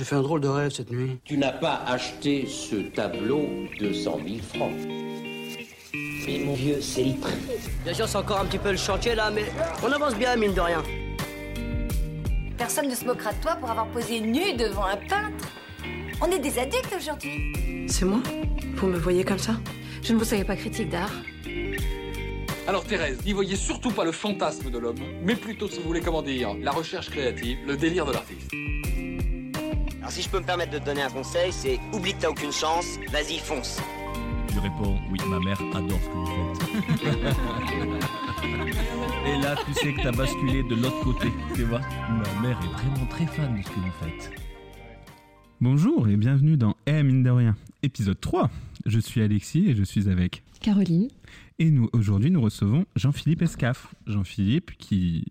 J'ai 0.00 0.06
fait 0.06 0.16
un 0.16 0.22
drôle 0.22 0.40
de 0.40 0.48
rêve 0.48 0.72
cette 0.72 0.90
nuit. 0.90 1.18
Tu 1.26 1.36
n'as 1.36 1.52
pas 1.52 1.82
acheté 1.86 2.46
ce 2.46 2.76
tableau 2.76 3.46
200 3.78 4.20
000 4.26 4.40
francs. 4.40 4.72
Mais 5.92 6.38
mon 6.42 6.54
vieux, 6.54 6.80
c'est 6.80 7.04
le 7.04 7.20
prix. 7.20 7.34
Bien 7.84 7.92
sûr, 7.92 8.08
c'est 8.08 8.16
encore 8.16 8.40
un 8.40 8.46
petit 8.46 8.56
peu 8.56 8.70
le 8.70 8.78
chantier 8.78 9.14
là, 9.14 9.30
mais 9.30 9.44
on 9.82 9.92
avance 9.92 10.14
bien, 10.14 10.36
mine 10.36 10.54
de 10.54 10.60
rien. 10.62 10.82
Personne 12.56 12.88
ne 12.88 12.94
se 12.94 13.04
moquera 13.04 13.34
de 13.34 13.42
toi 13.42 13.56
pour 13.56 13.70
avoir 13.70 13.88
posé 13.88 14.20
nu 14.20 14.54
devant 14.54 14.86
un 14.86 14.96
peintre. 14.96 15.50
On 16.22 16.30
est 16.30 16.38
des 16.38 16.58
adultes 16.58 16.96
aujourd'hui. 16.96 17.86
C'est 17.86 18.06
moi 18.06 18.22
Vous 18.76 18.86
me 18.86 18.96
voyez 18.96 19.22
comme 19.22 19.38
ça? 19.38 19.56
Je 20.02 20.14
ne 20.14 20.18
vous 20.18 20.24
savais 20.24 20.44
pas 20.44 20.56
critique 20.56 20.88
d'art. 20.88 21.12
Alors 22.66 22.84
Thérèse, 22.84 23.22
n'y 23.26 23.34
voyez 23.34 23.56
surtout 23.56 23.90
pas 23.90 24.06
le 24.06 24.12
fantasme 24.12 24.70
de 24.70 24.78
l'homme, 24.78 24.96
mais 25.22 25.36
plutôt, 25.36 25.68
si 25.68 25.76
vous 25.76 25.88
voulez 25.88 26.00
comment 26.00 26.22
dire, 26.22 26.54
la 26.58 26.70
recherche 26.70 27.10
créative, 27.10 27.58
le 27.66 27.76
délire 27.76 28.06
de 28.06 28.12
l'artiste. 28.12 28.50
Alors 30.00 30.12
si 30.12 30.22
je 30.22 30.30
peux 30.30 30.40
me 30.40 30.44
permettre 30.44 30.72
de 30.72 30.78
te 30.78 30.84
donner 30.84 31.02
un 31.02 31.10
conseil, 31.10 31.52
c'est 31.52 31.78
oublie 31.92 32.14
que 32.14 32.20
t'as 32.20 32.30
aucune 32.30 32.52
chance, 32.52 32.98
vas-y 33.12 33.38
fonce. 33.38 33.78
Je 34.48 34.54
lui 34.54 34.60
réponds, 34.60 34.98
oui, 35.10 35.18
ma 35.28 35.38
mère 35.40 35.60
adore 35.74 36.00
ce 36.00 36.06
que 36.06 36.14
vous 36.14 36.26
faites. 36.54 37.36
Et 39.26 39.42
là, 39.42 39.54
tu 39.66 39.74
sais 39.74 39.92
que 39.92 40.02
t'as 40.02 40.12
basculé 40.12 40.62
de 40.62 40.74
l'autre 40.74 41.00
côté, 41.04 41.28
tu 41.54 41.64
vois. 41.64 41.80
Ma 42.08 42.40
mère 42.40 42.58
est 42.62 42.82
vraiment 42.82 43.06
très 43.10 43.26
fan 43.26 43.58
de 43.58 43.62
ce 43.62 43.68
que 43.68 43.74
vous 43.74 43.92
faites. 44.00 44.30
Bonjour 45.60 46.08
et 46.08 46.16
bienvenue 46.16 46.56
dans 46.56 46.74
Eh 46.86 47.02
mine 47.02 47.22
de 47.22 47.28
rien, 47.28 47.54
épisode 47.82 48.18
3. 48.18 48.50
Je 48.86 48.98
suis 48.98 49.20
Alexis 49.20 49.68
et 49.68 49.76
je 49.76 49.84
suis 49.84 50.08
avec 50.08 50.42
Caroline. 50.60 51.08
Et 51.58 51.70
nous, 51.70 51.90
aujourd'hui, 51.92 52.30
nous 52.30 52.40
recevons 52.40 52.86
Jean-Philippe 52.96 53.42
Escaf. 53.42 53.94
Jean-Philippe 54.06 54.70
qui... 54.78 55.26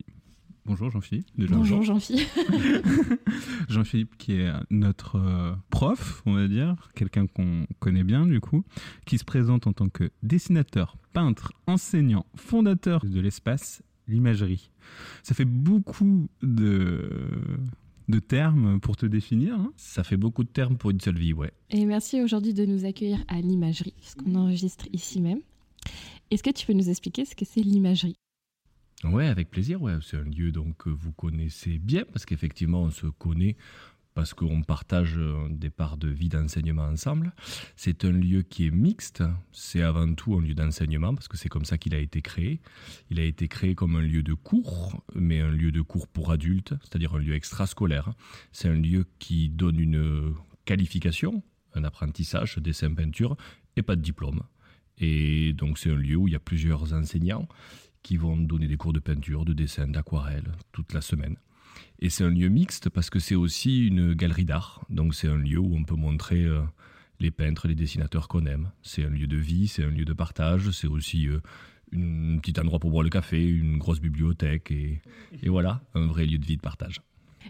Bonjour 0.70 0.91
Jean-Philippe. 0.91 1.26
Bonjour 1.50 1.82
Jean-Philippe. 1.82 2.30
Jean-Philippe 3.70 4.16
qui 4.20 4.34
est 4.34 4.52
notre 4.70 5.16
euh, 5.16 5.55
prof, 5.72 6.22
on 6.27 6.34
va 6.34 6.48
dire, 6.48 6.91
quelqu'un 6.94 7.26
qu'on 7.26 7.66
connaît 7.80 8.04
bien 8.04 8.27
du 8.27 8.40
coup, 8.40 8.63
qui 9.08 9.18
se 9.18 9.24
présente 9.24 9.66
en 9.66 9.74
tant 9.74 9.90
que 9.90 10.12
dessinateur, 10.21 10.96
peintre, 11.12 11.54
enseignant, 11.66 12.27
fondateur 12.35 13.04
de 13.04 13.20
l'espace, 13.20 13.82
l'imagerie. 14.08 14.70
Ça 15.24 15.34
fait 15.34 15.46
beaucoup 15.46 16.30
de 16.43 17.10
de 18.08 18.20
termes 18.20 18.80
pour 18.80 18.96
te 18.96 19.08
définir. 19.08 19.55
hein. 19.55 19.74
Ça 19.76 20.04
fait 20.04 20.18
beaucoup 20.18 20.43
de 20.43 20.49
termes 20.49 20.77
pour 20.77 20.91
une 20.91 20.99
seule 20.99 21.18
vie, 21.18 21.34
ouais. 21.34 21.52
Et 21.71 21.86
merci 21.86 22.21
aujourd'hui 22.21 22.54
de 22.54 22.65
nous 22.65 22.86
accueillir 22.86 23.24
à 23.27 23.41
l'imagerie, 23.41 23.93
puisqu'on 23.99 24.36
enregistre 24.36 24.86
ici 24.93 25.20
même. 25.20 25.40
Est-ce 26.30 26.43
que 26.43 26.52
tu 26.52 26.68
peux 26.68 26.74
nous 26.74 26.90
expliquer 26.90 27.26
ce 27.26 27.36
que 27.36 27.46
c'est 27.46 27.62
l'imagerie? 27.62 28.15
Ouais, 29.04 29.28
avec 29.28 29.50
plaisir, 29.50 29.82
ouais. 29.82 29.98
C'est 30.02 30.18
un 30.18 30.24
lieu 30.24 30.52
donc 30.52 30.78
que 30.78 30.90
vous 30.90 31.14
connaissez 31.14 31.78
bien, 31.78 32.04
parce 32.12 32.26
qu'effectivement, 32.26 32.84
on 32.84 32.92
se 32.92 33.08
connaît 33.08 33.55
parce 34.16 34.34
qu'on 34.34 34.64
partage 34.64 35.18
un 35.18 35.50
départ 35.50 35.96
de 35.96 36.10
vie 36.10 36.28
d'enseignement 36.28 36.84
ensemble. 36.84 37.32
C'est 37.77 38.04
un 38.04 38.12
lieu 38.12 38.42
qui 38.42 38.66
est 38.66 38.72
mixte, 38.72 39.24
c'est 39.54 39.82
avant 39.82 40.14
tout 40.14 40.36
un 40.36 40.42
lieu 40.42 40.55
d'enseignement, 40.55 41.16
parce 41.16 41.30
que 41.30 41.38
c'est 41.38 41.48
comme 41.48 41.64
ça 41.64 41.77
qu'il 41.77 41.96
a 41.96 42.00
été 42.00 42.22
créé. 42.22 42.60
Il 43.10 43.20
a 43.22 43.24
été 43.24 43.48
créé 43.48 43.76
comme 43.76 43.96
un 43.96 44.02
lieu 44.02 44.22
de 44.22 44.34
cours, 44.34 45.02
mais 45.16 45.40
un 45.40 45.52
lieu 45.52 45.72
de 45.72 45.80
cours 45.80 46.08
pour 46.08 46.32
adultes, 46.32 46.74
c'est-à-dire 46.82 47.16
un 47.16 47.20
lieu 47.20 47.34
extrascolaire. 47.34 48.12
C'est 48.52 48.68
un 48.68 48.74
lieu 48.74 49.05
qui 49.20 49.48
donne 49.48 49.80
une 49.80 50.34
qualification, 50.66 51.42
un 51.74 51.86
apprentissage, 51.86 52.58
dessin, 52.58 52.94
peinture, 52.94 53.38
et 53.77 53.84
pas 53.84 53.96
de 53.96 54.02
diplôme. 54.02 54.42
Et 54.98 55.54
donc 55.54 55.77
c'est 55.77 55.92
un 55.92 55.96
lieu 55.96 56.18
où 56.18 56.27
il 56.27 56.32
y 56.32 56.36
a 56.36 56.40
plusieurs 56.40 56.94
enseignants 56.94 57.48
qui 58.04 58.18
vont 58.18 58.38
donner 58.38 58.68
des 58.68 58.78
cours 58.78 58.94
de 58.94 59.00
peinture, 59.00 59.46
de 59.46 59.54
dessin, 59.54 59.88
d'aquarelle 59.88 60.52
toute 60.72 60.94
la 60.94 61.02
semaine. 61.02 61.36
Et 62.00 62.10
c'est 62.10 62.24
un 62.24 62.30
lieu 62.30 62.50
mixte 62.50 62.90
parce 62.90 63.10
que 63.10 63.20
c'est 63.20 63.36
aussi 63.36 63.88
une 63.88 64.14
galerie 64.14 64.46
d'art. 64.46 64.86
Donc 64.90 65.16
c'est 65.16 65.28
un 65.28 65.38
lieu 65.38 65.59
où 65.59 65.75
on 65.75 65.84
peut 65.84 65.96
montrer 65.96 66.44
euh, 66.44 66.62
les 67.20 67.31
peintres, 67.31 67.68
les 67.68 67.75
dessinateurs 67.75 68.28
qu'on 68.28 68.46
aime. 68.46 68.72
C'est 68.81 69.03
un 69.03 69.09
lieu 69.09 69.28
de 69.28 69.38
vie, 69.38 69.68
c'est 69.68 69.84
un 69.84 69.90
lieu 69.90 70.06
de 70.06 70.14
partage, 70.14 70.72
c'est 70.72 70.88
aussi 70.88 71.28
euh, 71.28 71.40
un 71.94 72.38
petit 72.38 72.59
endroit 72.59 72.80
pour 72.80 72.92
boire 72.92 73.04
le 73.04 73.09
café, 73.09 73.46
une 73.46 73.78
grosse 73.78 74.00
bibliothèque 74.00 74.72
et, 74.72 75.02
voilà, 75.48 75.82
un 75.94 76.08
vrai 76.08 76.26
lieu 76.26 76.38
de 76.38 76.46
vie 76.46 76.58
de 76.58 76.62
partage. 76.62 77.02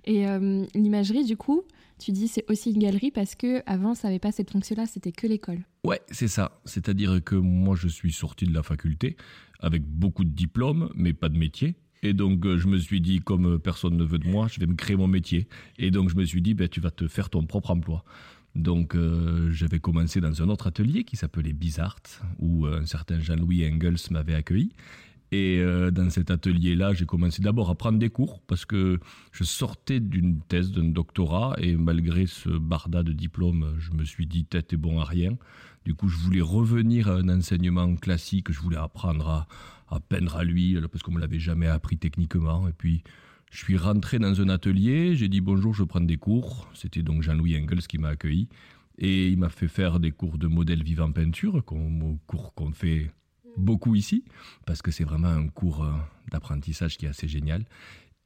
Et 0.06 0.28
euh, 0.28 0.66
l'imagerie, 0.74 1.26
du 1.26 1.38
coup, 1.38 1.64
tu 2.00 2.12
dis 2.12 2.28
c'est 2.28 2.50
aussi 2.50 2.72
une 2.72 2.80
galerie 2.80 3.12
parce 3.12 3.36
que 3.36 3.62
avant 3.66 3.94
ça 3.94 4.08
n'avait 4.08 4.20
pas 4.20 4.32
cette 4.32 4.52
fonction-là, 4.52 4.86
c'était 4.86 5.12
que 5.12 5.28
l'école. 5.28 5.60
Ouais, 5.84 6.02
c'est 6.10 6.28
ça. 6.28 6.60
C'est-à-dire 6.66 7.24
que 7.24 7.36
moi, 7.36 7.76
je 7.76 7.88
suis 7.88 8.12
sorti 8.12 8.46
de 8.46 8.54
la 8.54 8.64
faculté 8.64 9.18
avec 9.60 9.84
beaucoup 9.84 10.24
de 10.24 10.30
diplômes, 10.30 10.90
mais 10.96 11.14
pas 11.14 11.30
de 11.30 11.38
métier. 11.38 11.76
Et 12.02 12.14
donc, 12.14 12.46
euh, 12.46 12.58
je 12.58 12.68
me 12.68 12.78
suis 12.78 13.02
dit, 13.02 13.20
comme 13.20 13.56
euh, 13.56 13.60
personne 13.60 13.98
ne 13.98 14.04
veut 14.04 14.20
de 14.20 14.28
moi, 14.28 14.48
je 14.48 14.60
vais 14.60 14.68
me 14.68 14.76
créer 14.76 14.96
mon 14.96 15.08
métier. 15.08 15.48
Et 15.78 15.92
donc, 15.92 16.10
je 16.10 16.16
me 16.16 16.24
suis 16.24 16.42
dit, 16.42 16.54
ben, 16.54 16.68
tu 16.70 16.80
vas 16.80 16.92
te 16.92 17.08
faire 17.08 17.30
ton 17.30 17.46
propre 17.46 17.72
emploi. 17.72 18.06
Donc, 18.56 18.96
euh, 18.96 19.52
j'avais 19.52 19.80
commencé 19.80 20.22
dans 20.22 20.42
un 20.42 20.50
autre 20.50 20.68
atelier 20.68 21.04
qui 21.04 21.18
s'appelait 21.18 21.54
Bizart, 21.54 22.02
où 22.40 22.66
un 22.66 22.86
certain 22.86 23.20
Jean-Louis 23.20 23.70
Engels 23.70 23.98
m'avait 24.12 24.34
accueilli. 24.34 24.72
Et 25.32 25.60
euh, 25.60 25.92
dans 25.92 26.10
cet 26.10 26.32
atelier-là, 26.32 26.94
j'ai 26.94 27.06
commencé 27.06 27.42
d'abord 27.42 27.70
à 27.70 27.76
prendre 27.76 28.00
des 28.00 28.10
cours 28.10 28.42
parce 28.48 28.66
que 28.66 29.00
je 29.32 29.44
sortais 29.44 30.00
d'une 30.00 30.40
thèse, 30.42 30.72
d'un 30.72 30.86
doctorat, 30.86 31.56
et 31.60 31.76
malgré 31.76 32.26
ce 32.26 32.50
barda 32.50 33.04
de 33.04 33.12
diplôme, 33.12 33.76
je 33.78 33.92
me 33.92 34.04
suis 34.06 34.26
dit 34.26 34.46
tête 34.46 34.74
est 34.74 34.78
bon 34.78 35.00
à 35.00 35.06
rien. 35.06 35.38
Du 35.86 35.94
coup, 35.94 36.08
je 36.10 36.18
voulais 36.18 36.42
revenir 36.42 37.10
à 37.10 37.14
un 37.14 37.30
enseignement 37.30 37.96
classique, 37.96 38.52
je 38.52 38.60
voulais 38.60 38.78
apprendre 38.78 39.48
à, 39.88 40.00
peindre 40.00 40.36
à 40.36 40.44
l'huile 40.44 40.88
parce 40.92 41.04
qu'on 41.04 41.12
me 41.12 41.20
l'avait 41.20 41.40
jamais 41.40 41.68
appris 41.68 41.98
techniquement. 41.98 42.68
Et 42.68 42.74
puis, 42.74 43.04
je 43.52 43.58
suis 43.58 43.78
rentré 43.78 44.20
dans 44.20 44.42
un 44.42 44.50
atelier, 44.50 45.16
j'ai 45.16 45.30
dit 45.30 45.42
bonjour, 45.42 45.74
je 45.74 45.84
prends 45.84 46.02
des 46.02 46.18
cours. 46.18 46.68
C'était 46.74 47.04
donc 47.04 47.22
Jean-Louis 47.22 47.56
Engels 47.58 47.88
qui 47.88 47.98
m'a 48.00 48.10
accueilli. 48.10 48.50
Et 48.98 49.30
il 49.30 49.38
m'a 49.38 49.50
fait 49.50 49.70
faire 49.70 50.00
des 50.00 50.12
cours 50.12 50.38
de 50.38 50.48
modèle 50.48 50.84
vivant 50.84 51.12
peinture, 51.12 51.64
cours 52.28 52.54
qu'on 52.54 52.72
fait 52.74 53.12
beaucoup 53.58 53.96
ici, 53.96 54.24
parce 54.66 54.82
que 54.82 54.92
c'est 54.92 55.04
vraiment 55.04 55.28
un 55.28 55.48
cours 55.48 55.84
euh, 55.84 55.92
d'apprentissage 56.32 56.98
qui 56.98 57.06
est 57.06 57.10
assez 57.10 57.28
génial. 57.28 57.66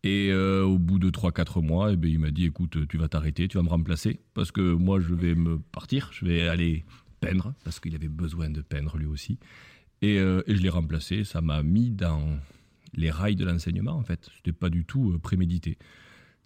Et 0.04 0.30
euh, 0.32 0.64
au 0.64 0.78
bout 0.78 1.00
de 1.00 1.10
3-4 1.10 1.62
mois, 1.62 1.94
eh 1.94 1.96
ben, 1.96 2.12
il 2.12 2.20
m'a 2.20 2.32
dit, 2.32 2.46
écoute, 2.46 2.88
tu 2.88 2.98
vas 2.98 3.08
t'arrêter, 3.08 3.48
tu 3.48 3.58
vas 3.58 3.64
me 3.64 3.70
remplacer, 3.70 4.20
parce 4.34 4.52
que 4.52 4.74
moi, 4.74 5.00
je 5.00 5.14
vais 5.14 5.34
me 5.34 5.60
partir, 5.60 6.10
je 6.12 6.26
vais 6.26 6.48
aller 6.48 6.84
peindre, 7.22 7.54
parce 7.64 7.80
qu'il 7.80 7.96
avait 7.96 8.10
besoin 8.10 8.50
de 8.50 8.62
peindre 8.62 8.98
lui 8.98 9.06
aussi. 9.06 9.40
Et, 10.02 10.20
euh, 10.20 10.42
je 10.48 10.62
l'ai 10.62 10.70
remplacé, 10.70 11.24
ça 11.24 11.40
m'a 11.40 11.64
mis 11.64 11.90
dans 11.90 12.38
les 12.94 13.10
rails 13.10 13.38
de 13.38 13.46
l'enseignement, 13.46 13.94
en 13.94 14.04
fait. 14.04 14.30
C'était 14.36 14.52
pas 14.52 14.70
du 14.70 14.84
tout 14.84 15.18
prémédité. 15.24 15.78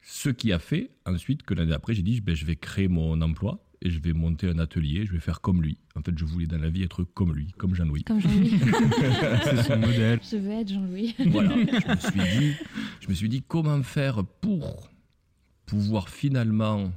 Ce 0.02 0.30
qui 0.30 0.54
a 0.54 0.60
fait 0.60 0.92
ensuite 1.06 1.42
que 1.44 1.56
l'année 1.56 1.72
d'après, 1.72 1.96
j'ai 1.96 2.04
dit, 2.04 2.22
ben, 2.22 2.36
je 2.36 2.46
vais 2.46 2.56
créer 2.56 2.88
mon 2.88 3.20
emploi 3.22 3.67
et 3.82 3.90
je 3.90 4.00
vais 4.00 4.14
monter 4.14 4.50
un 4.50 4.60
atelier, 4.60 5.06
je 5.06 5.12
vais 5.12 5.20
faire 5.20 5.42
comme 5.42 5.62
lui. 5.62 5.78
En 5.96 6.02
fait, 6.02 6.18
je 6.18 6.26
voulais 6.26 6.48
dans 6.48 6.58
la 6.58 6.70
vie 6.70 6.84
être 6.84 7.04
comme 7.04 7.34
lui, 7.34 7.52
comme 7.58 7.76
Jean-Louis. 7.76 8.04
Comme 8.04 8.20
Jean-Louis. 8.20 8.60
C'est 9.44 9.64
son 9.64 9.78
modèle. 9.78 10.20
Je 10.24 10.38
veux 10.38 10.52
être 10.52 10.70
Jean-Louis. 10.70 11.16
Voilà, 11.28 11.56
je 11.56 11.92
me 11.92 11.96
suis 11.98 12.40
dit, 12.40 12.56
je 13.02 13.08
me 13.10 13.14
suis 13.14 13.30
dit 13.30 13.44
comment 13.48 13.82
faire 13.84 14.24
pour 14.42 14.90
pouvoir 15.66 16.10
finalement 16.10 16.92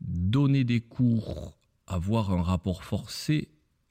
donner 0.00 0.64
des 0.64 0.80
cours, 0.80 1.56
avoir 1.86 2.32
un 2.32 2.42
rapport 2.42 2.84
forcé 2.84 3.48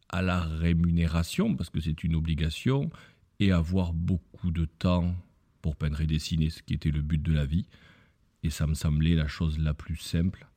à 0.09 0.21
la 0.21 0.41
rémunération, 0.41 1.55
parce 1.55 1.69
que 1.69 1.79
c'est 1.79 2.03
une 2.03 2.15
obligation, 2.15 2.89
et 3.39 3.51
avoir 3.51 3.93
beaucoup 3.93 4.51
de 4.51 4.65
temps 4.65 5.15
pour 5.61 5.75
peindre 5.75 6.01
et 6.01 6.07
dessiner, 6.07 6.49
ce 6.49 6.61
qui 6.61 6.73
était 6.73 6.91
le 6.91 7.01
but 7.01 7.21
de 7.21 7.33
la 7.33 7.45
vie. 7.45 7.65
Et 8.43 8.49
ça 8.49 8.67
me 8.67 8.73
semblait 8.73 9.15
la 9.15 9.27
chose 9.27 9.59
la 9.59 9.73
plus 9.73 9.97
simple. 9.97 10.47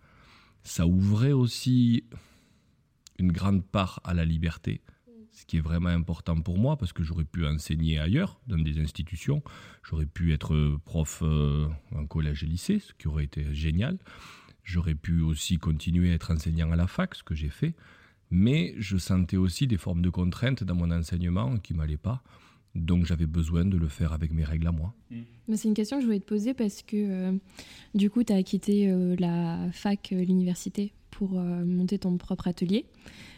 Ça 0.65 0.87
ouvrait 0.87 1.33
aussi 1.33 2.05
une 3.19 3.33
grande 3.33 3.65
part 3.65 4.01
à 4.03 4.15
la 4.15 4.25
liberté, 4.25 4.81
ce 5.31 5.45
qui 5.45 5.59
est 5.59 5.61
vraiment 5.61 5.91
important 5.91 6.41
pour 6.41 6.59
moi, 6.59 6.77
parce 6.77 6.93
que 6.93 7.03
j'aurais 7.03 7.25
pu 7.25 7.47
enseigner 7.47 7.99
ailleurs, 7.99 8.41
dans 8.47 8.59
des 8.59 8.81
institutions. 8.81 9.43
J'aurais 9.83 10.07
pu 10.07 10.33
être 10.33 10.79
prof 10.85 11.21
euh, 11.23 11.69
en 11.95 12.07
collège 12.07 12.43
et 12.45 12.47
lycée, 12.47 12.79
ce 12.79 12.95
qui 12.95 13.09
aurait 13.09 13.25
été 13.25 13.55
génial. 13.55 13.99
J'aurais 14.63 14.95
pu 14.95 15.21
aussi 15.21 15.59
continuer 15.59 16.11
à 16.11 16.15
être 16.15 16.33
enseignant 16.33 16.73
à 16.73 16.77
la 16.77 16.87
fac, 16.87 17.15
ce 17.15 17.23
que 17.23 17.35
j'ai 17.35 17.51
fait. 17.51 17.75
Mais 18.31 18.75
je 18.79 18.97
sentais 18.97 19.37
aussi 19.37 19.67
des 19.67 19.77
formes 19.77 20.01
de 20.01 20.11
contraintes 20.11 20.65
dans 20.65 20.75
mon 20.75 20.91
enseignement 20.91 21.59
qui 21.59 21.75
m'allaient 21.75 21.99
pas. 21.99 22.23
Donc 22.75 23.07
j'avais 23.07 23.27
besoin 23.27 23.65
de 23.65 23.77
le 23.77 23.89
faire 23.89 24.13
avec 24.13 24.33
mes 24.33 24.45
règles 24.45 24.67
à 24.67 24.73
moi. 24.73 24.95
Mais 25.49 25.57
C'est 25.57 25.69
une 25.69 25.75
question 25.75 25.99
que 25.99 26.03
je 26.03 26.07
voulais 26.07 26.21
te 26.21 26.25
poser 26.27 26.55
parce 26.55 26.83
que 26.83 26.97
euh, 26.97 27.33
du 27.95 28.11
coup, 28.11 28.25
tu 28.25 28.33
as 28.33 28.43
quitté 28.43 28.91
euh, 28.91 29.15
la 29.19 29.69
fac, 29.73 30.11
euh, 30.13 30.25
l'université 30.25 30.93
pour 31.11 31.39
euh, 31.39 31.65
monter 31.65 31.99
ton 31.99 32.17
propre 32.17 32.49
atelier. 32.49 32.87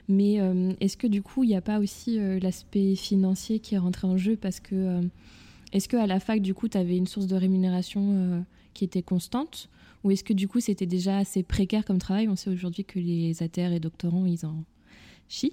Mais 0.09 0.41
euh, 0.41 0.73
est-ce 0.81 0.97
que 0.97 1.07
du 1.07 1.23
coup, 1.23 1.45
il 1.45 1.49
n'y 1.49 1.57
a 1.57 1.61
pas 1.61 1.81
aussi 1.81 2.19
euh, 2.19 2.39
l'aspect 2.41 2.95
financier 2.95 3.59
qui 3.59 3.75
est 3.75 3.79
rentré 3.79 4.07
en 4.07 4.17
jeu? 4.17 4.37
Parce 4.37 4.61
que 4.61 4.75
euh, 4.75 5.03
est-ce 5.73 5.89
qu'à 5.89 6.07
la 6.07 6.21
fac, 6.21 6.41
du 6.41 6.55
coup, 6.55 6.69
tu 6.69 6.79
avais 6.79 6.97
une 6.97 7.07
source 7.07 7.27
de 7.27 7.37
rémunération 7.37 8.03
euh, 8.13 8.41
qui 8.73 8.85
était 8.85 9.03
constante? 9.03 9.69
Ou 10.05 10.13
est-ce 10.13 10.25
que 10.25 10.33
du 10.33 10.47
coup, 10.49 10.61
c'était 10.61 10.87
déjà 10.87 11.19
assez 11.19 11.43
précaire 11.43 11.85
comme 11.85 11.99
travail? 11.99 12.29
On 12.29 12.37
sait 12.37 12.49
aujourd'hui 12.51 12.85
que 12.85 12.99
les 12.99 13.43
ATR 13.43 13.73
et 13.73 13.81
doctorants, 13.81 14.25
ils 14.25 14.47
en 14.47 14.65
chient. 15.29 15.53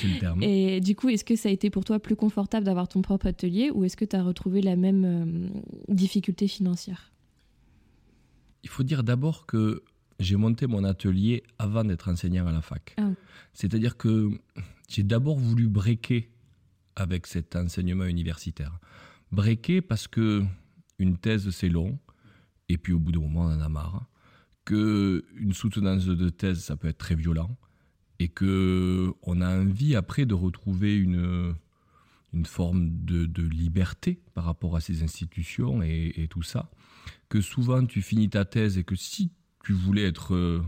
C'est 0.00 0.08
le 0.08 0.18
terme. 0.18 0.42
Et 0.42 0.80
du 0.80 0.94
coup, 0.94 1.08
est-ce 1.08 1.24
que 1.24 1.36
ça 1.36 1.48
a 1.48 1.52
été 1.52 1.70
pour 1.70 1.84
toi 1.84 1.98
plus 1.98 2.16
confortable 2.16 2.66
d'avoir 2.66 2.88
ton 2.88 3.02
propre 3.02 3.26
atelier 3.26 3.70
ou 3.70 3.84
est-ce 3.84 3.96
que 3.96 4.04
tu 4.04 4.16
as 4.16 4.22
retrouvé 4.22 4.62
la 4.62 4.76
même 4.76 5.04
euh, 5.04 5.48
difficulté 5.88 6.48
financière? 6.48 7.12
Il 8.62 8.68
faut 8.68 8.82
dire 8.82 9.04
d'abord 9.04 9.46
que 9.46 9.84
j'ai 10.18 10.36
monté 10.36 10.66
mon 10.66 10.84
atelier 10.84 11.42
avant 11.58 11.84
d'être 11.84 12.08
enseignant 12.08 12.46
à 12.46 12.52
la 12.52 12.62
fac. 12.62 12.94
Ah. 12.98 13.10
C'est-à-dire 13.52 13.96
que 13.96 14.30
j'ai 14.88 15.02
d'abord 15.02 15.38
voulu 15.38 15.68
breaker 15.68 16.28
avec 16.96 17.26
cet 17.26 17.56
enseignement 17.56 18.04
universitaire. 18.04 18.78
Breaker 19.32 19.82
parce 19.82 20.08
que 20.08 20.44
une 20.98 21.18
thèse 21.18 21.50
c'est 21.50 21.68
long, 21.68 21.98
et 22.68 22.78
puis 22.78 22.92
au 22.92 22.98
bout 22.98 23.12
d'un 23.12 23.20
moment 23.20 23.42
on 23.42 23.52
en 23.52 23.60
a 23.60 23.68
marre. 23.68 24.06
Que 24.64 25.24
une 25.36 25.52
soutenance 25.52 26.06
de 26.06 26.28
thèse 26.28 26.60
ça 26.60 26.76
peut 26.76 26.88
être 26.88 26.98
très 26.98 27.14
violent, 27.14 27.56
et 28.18 28.28
que 28.28 29.12
on 29.22 29.40
a 29.40 29.58
envie 29.58 29.94
après 29.94 30.26
de 30.26 30.34
retrouver 30.34 30.96
une 30.96 31.54
une 32.32 32.44
forme 32.44 32.90
de, 33.04 33.24
de 33.24 33.42
liberté 33.42 34.20
par 34.34 34.44
rapport 34.44 34.76
à 34.76 34.80
ces 34.80 35.02
institutions 35.02 35.82
et, 35.82 36.12
et 36.16 36.28
tout 36.28 36.42
ça. 36.42 36.70
Que 37.28 37.40
souvent 37.40 37.86
tu 37.86 38.02
finis 38.02 38.28
ta 38.28 38.44
thèse 38.44 38.76
et 38.76 38.84
que 38.84 38.96
si 38.96 39.30
tu 39.64 39.72
voulais 39.72 40.04
être 40.04 40.34
euh, 40.34 40.62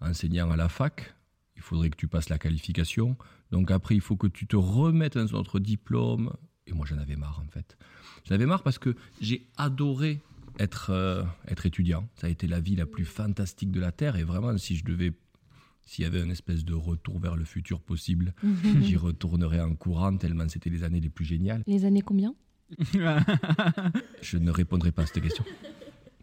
enseignant 0.00 0.50
à 0.50 0.56
la 0.56 0.68
fac, 0.68 1.14
il 1.56 1.62
faudrait 1.62 1.90
que 1.90 1.96
tu 1.96 2.06
passes 2.06 2.28
la 2.28 2.38
qualification. 2.38 3.16
Donc 3.50 3.70
après, 3.70 3.94
il 3.94 4.00
faut 4.00 4.16
que 4.16 4.26
tu 4.26 4.46
te 4.46 4.56
remettes 4.56 5.16
dans 5.16 5.38
notre 5.38 5.58
diplôme. 5.58 6.32
Et 6.66 6.72
moi, 6.72 6.86
j'en 6.86 6.98
avais 6.98 7.16
marre, 7.16 7.42
en 7.44 7.48
fait. 7.48 7.76
J'en 8.24 8.34
avais 8.34 8.46
marre 8.46 8.62
parce 8.62 8.78
que 8.78 8.94
j'ai 9.20 9.46
adoré 9.56 10.20
être, 10.58 10.90
euh, 10.90 11.24
être 11.48 11.66
étudiant. 11.66 12.08
Ça 12.16 12.26
a 12.26 12.30
été 12.30 12.46
la 12.46 12.60
vie 12.60 12.76
la 12.76 12.86
plus 12.86 13.04
fantastique 13.04 13.70
de 13.70 13.80
la 13.80 13.92
Terre. 13.92 14.16
Et 14.16 14.24
vraiment, 14.24 14.56
si 14.58 14.76
je 14.76 14.84
devais... 14.84 15.12
S'il 15.86 16.04
y 16.04 16.06
avait 16.06 16.22
une 16.22 16.30
espèce 16.30 16.64
de 16.64 16.74
retour 16.74 17.18
vers 17.20 17.36
le 17.36 17.44
futur 17.44 17.80
possible, 17.80 18.34
j'y 18.80 18.96
retournerais 18.96 19.60
en 19.60 19.74
courant 19.74 20.16
tellement 20.16 20.48
c'était 20.48 20.70
les 20.70 20.82
années 20.82 21.00
les 21.00 21.10
plus 21.10 21.24
géniales. 21.24 21.62
Les 21.66 21.84
années 21.84 22.02
combien? 22.02 22.34
Je 24.22 24.38
ne 24.38 24.50
répondrai 24.50 24.92
pas 24.92 25.02
à 25.02 25.06
cette 25.06 25.22
question. 25.22 25.44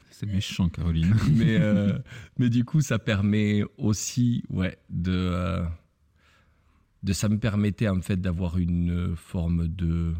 C'est 0.09 0.25
méchant, 0.25 0.69
Caroline. 0.69 1.15
mais, 1.35 1.57
euh, 1.59 1.97
mais 2.37 2.49
du 2.49 2.63
coup, 2.65 2.81
ça 2.81 2.99
permet 2.99 3.63
aussi, 3.77 4.43
ouais, 4.49 4.77
de, 4.89 5.11
euh, 5.11 5.63
de 7.03 7.13
ça 7.13 7.29
me 7.29 7.39
permettait 7.39 7.87
en 7.87 8.01
fait 8.01 8.17
d'avoir 8.17 8.57
une 8.57 9.15
forme 9.15 9.67
de, 9.67 10.13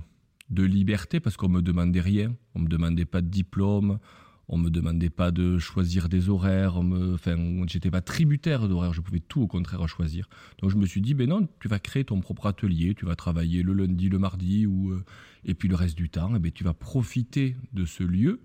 de 0.50 0.64
liberté 0.64 1.20
parce 1.20 1.38
qu'on 1.38 1.50
me 1.50 1.62
demandait 1.62 2.02
rien, 2.02 2.36
on 2.56 2.60
me 2.60 2.68
demandait 2.68 3.06
pas 3.06 3.22
de 3.22 3.28
diplôme, 3.28 4.00
on 4.48 4.58
me 4.58 4.70
demandait 4.70 5.10
pas 5.10 5.32
de 5.32 5.60
choisir 5.60 6.10
des 6.10 6.30
horaires, 6.30 6.78
on 6.78 6.84
me, 6.84 7.14
enfin, 7.14 7.38
j'étais 7.68 7.92
pas 7.92 8.02
tributaire 8.02 8.68
d'horaires, 8.68 8.94
je 8.94 9.02
pouvais 9.02 9.20
tout 9.20 9.42
au 9.42 9.48
contraire 9.48 9.88
choisir. 9.88 10.28
Donc 10.62 10.72
je 10.72 10.78
me 10.78 10.86
suis 10.86 11.02
dit, 11.02 11.14
ben 11.14 11.30
non, 11.30 11.48
tu 11.60 11.68
vas 11.68 11.80
créer 11.80 12.04
ton 12.04 12.20
propre 12.20 12.48
atelier, 12.48 12.94
tu 12.96 13.06
vas 13.06 13.16
travailler 13.16 13.64
le 13.64 13.74
lundi, 13.74 14.10
le 14.10 14.20
mardi, 14.20 14.66
ou 14.66 14.92
euh, 14.92 15.04
et 15.46 15.54
puis 15.54 15.70
le 15.70 15.76
reste 15.76 15.98
du 15.98 16.10
temps, 16.10 16.36
et 16.36 16.40
ben 16.40 16.52
tu 16.52 16.64
vas 16.64 16.74
profiter 16.74 17.56
de 17.74 17.86
ce 17.86 18.04
lieu 18.04 18.42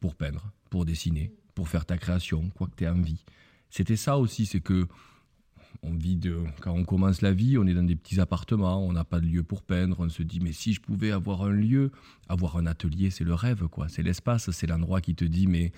pour 0.00 0.14
peindre, 0.14 0.52
pour 0.70 0.84
dessiner, 0.84 1.32
pour 1.54 1.68
faire 1.68 1.86
ta 1.86 1.98
création, 1.98 2.50
quoi 2.50 2.68
que 2.68 2.76
tu 2.76 2.84
aies 2.84 2.88
envie. 2.88 3.24
C'était 3.70 3.96
ça 3.96 4.18
aussi, 4.18 4.46
c'est 4.46 4.60
que 4.60 4.86
on 5.82 5.94
vit 5.94 6.16
de, 6.16 6.38
quand 6.60 6.72
on 6.72 6.84
commence 6.84 7.22
la 7.22 7.32
vie, 7.32 7.58
on 7.58 7.66
est 7.66 7.74
dans 7.74 7.82
des 7.82 7.96
petits 7.96 8.20
appartements, 8.20 8.84
on 8.84 8.92
n'a 8.92 9.04
pas 9.04 9.20
de 9.20 9.26
lieu 9.26 9.42
pour 9.42 9.62
peindre, 9.62 9.96
on 10.00 10.08
se 10.08 10.22
dit 10.22 10.40
mais 10.40 10.52
si 10.52 10.72
je 10.72 10.80
pouvais 10.80 11.10
avoir 11.10 11.42
un 11.42 11.52
lieu, 11.52 11.92
avoir 12.28 12.56
un 12.56 12.66
atelier, 12.66 13.10
c'est 13.10 13.24
le 13.24 13.34
rêve 13.34 13.68
quoi, 13.68 13.88
c'est 13.88 14.02
l'espace, 14.02 14.50
c'est 14.50 14.66
l'endroit 14.66 15.00
qui 15.00 15.14
te 15.14 15.24
dit 15.24 15.46
mais 15.46 15.72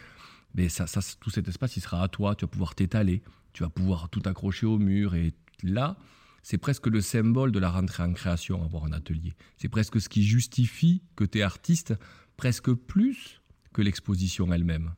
mais 0.55 0.69
ça, 0.69 0.87
ça, 0.87 1.01
tout 1.21 1.31
cet 1.31 1.47
espace 1.49 1.77
il 1.77 1.81
sera 1.81 2.03
à 2.03 2.09
toi, 2.09 2.35
tu 2.35 2.45
vas 2.45 2.49
pouvoir 2.49 2.75
t'étaler, 2.75 3.23
tu 3.53 3.63
vas 3.63 3.69
pouvoir 3.69 4.09
tout 4.09 4.23
accrocher 4.25 4.67
au 4.67 4.79
mur 4.79 5.15
et 5.15 5.35
là 5.63 5.97
c'est 6.43 6.59
presque 6.59 6.87
le 6.87 7.01
symbole 7.01 7.53
de 7.53 7.59
la 7.59 7.71
rentrée 7.71 8.03
en 8.03 8.13
création, 8.13 8.65
avoir 8.65 8.85
un 8.85 8.93
atelier. 8.93 9.35
C'est 9.59 9.69
presque 9.69 10.01
ce 10.01 10.09
qui 10.09 10.23
justifie 10.23 11.03
que 11.15 11.25
tu 11.25 11.39
es 11.39 11.43
artiste, 11.43 11.95
presque 12.37 12.73
plus 12.73 13.43
que 13.75 13.83
l'exposition 13.83 14.51
elle-même. 14.53 14.95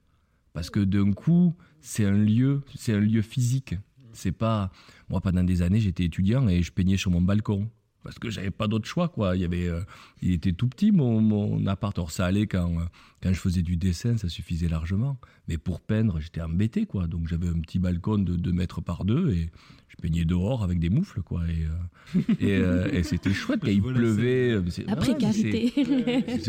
Parce 0.52 0.70
que 0.70 0.81
d'un 0.81 1.12
coup, 1.12 1.56
c'est 1.81 2.05
un 2.05 2.19
lieu, 2.19 2.62
c'est 2.76 2.94
un 2.94 3.00
lieu 3.00 3.23
physique. 3.23 3.75
C'est 4.12 4.33
pas 4.33 4.71
moi 5.09 5.21
pendant 5.21 5.45
des 5.45 5.62
années 5.62 5.81
j'étais 5.81 6.05
étudiant 6.05 6.49
et 6.49 6.62
je 6.62 6.73
peignais 6.73 6.97
sur 6.97 7.11
mon 7.11 7.21
balcon 7.23 7.69
parce 8.03 8.19
que 8.19 8.31
j'avais 8.31 8.51
pas 8.51 8.67
d'autre 8.67 8.87
choix 8.87 9.09
quoi. 9.09 9.37
Il 9.37 9.43
y 9.43 9.45
avait, 9.45 9.69
euh, 9.69 9.83
il 10.23 10.33
était 10.33 10.53
tout 10.55 10.69
petit 10.69 10.91
mon, 10.91 11.21
mon 11.21 11.67
appart. 11.67 11.99
Or 11.99 12.11
ça 12.11 12.25
allait 12.27 12.47
quand 12.47 12.71
euh, 12.79 12.85
quand 13.23 13.31
je 13.33 13.39
faisais 13.39 13.61
du 13.62 13.77
dessin, 13.77 14.17
ça 14.17 14.29
suffisait 14.31 14.69
largement. 14.69 15.19
Mais 15.49 15.59
pour 15.59 15.81
peindre, 15.83 16.19
j'étais 16.19 16.41
embêté 16.41 16.87
quoi. 16.87 17.07
Donc 17.07 17.29
j'avais 17.29 17.49
un 17.49 17.61
petit 17.61 17.79
balcon 17.79 18.17
de 18.19 18.37
2 18.37 18.53
mètres 18.53 18.81
par 18.81 19.05
deux 19.05 19.31
et 19.33 19.51
je 19.89 19.97
peignais 19.97 20.25
dehors 20.25 20.62
avec 20.65 20.79
des 20.79 20.89
moufles 20.89 21.21
quoi. 21.21 21.43
Et 21.47 21.67
euh, 21.67 22.21
et, 22.41 22.57
euh, 22.57 22.89
et 22.91 23.03
c'était 23.03 23.33
chouette. 23.35 23.61
Quand 23.62 23.71
il 23.71 23.83
pleuvait, 23.83 24.59
c'est- 24.71 24.85
La 24.87 24.95
ouais, 24.95 24.99
mais 25.01 25.05
précarité. 25.05 25.73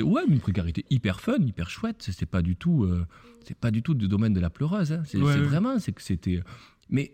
ouais, 0.04 0.22
mais 0.30 0.36
une 0.36 0.40
précarité 0.40 0.86
hyper 0.90 1.20
fun, 1.20 1.36
hyper 1.46 1.70
chouette. 1.70 1.98
C'est 2.16 2.26
pas 2.26 2.42
du 2.42 2.56
tout, 2.56 2.86
euh, 2.86 3.06
c'est 3.46 3.58
pas 3.58 3.72
du 3.72 3.82
tout 3.84 3.94
du 3.94 4.08
domaine 4.08 4.32
de 4.34 4.40
la 4.40 4.50
pleureuse. 4.50 4.94
hein. 4.94 5.04
C'est 5.06 5.18
Ouais, 5.18 5.34
c'est 5.34 5.40
ouais. 5.40 5.46
vraiment, 5.46 5.80
c'est 5.80 5.92
que 5.92 6.02
c'était. 6.02 6.42
Mais 6.90 7.14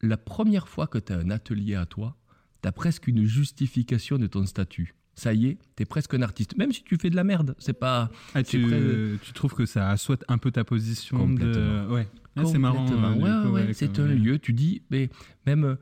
la 0.00 0.16
première 0.16 0.68
fois 0.68 0.86
que 0.86 0.98
tu 0.98 1.12
as 1.12 1.16
un 1.16 1.30
atelier 1.30 1.74
à 1.74 1.86
toi, 1.86 2.16
tu 2.62 2.68
as 2.68 2.72
presque 2.72 3.08
une 3.08 3.24
justification 3.24 4.18
de 4.18 4.26
ton 4.26 4.44
statut. 4.46 4.94
Ça 5.14 5.34
y 5.34 5.46
est, 5.46 5.58
tu 5.76 5.82
es 5.82 5.86
presque 5.86 6.14
un 6.14 6.22
artiste. 6.22 6.56
Même 6.56 6.72
si 6.72 6.84
tu 6.84 6.96
fais 6.96 7.10
de 7.10 7.16
la 7.16 7.24
merde, 7.24 7.56
c'est 7.58 7.72
pas. 7.72 8.10
Ah, 8.34 8.42
tu, 8.44 9.18
trouves 9.34 9.54
que 9.54 9.66
ça 9.66 9.90
assoit 9.90 10.18
un 10.28 10.38
peu 10.38 10.52
ta 10.52 10.62
position 10.62 11.18
Complètement. 11.18 11.86
de... 11.86 11.92
Ouais. 11.92 12.08
Ah, 12.36 12.44
c'est 12.44 12.58
marrant. 12.58 12.86
Euh, 12.88 13.48
Ouais, 13.48 13.50
ouais, 13.50 13.72
c'est 13.72 13.98
un 13.98 14.06
lieu. 14.06 14.38
Tu 14.38 14.52
dis, 14.52 14.82
mais 14.90 15.10
même 15.44 15.64
euh, 15.64 15.74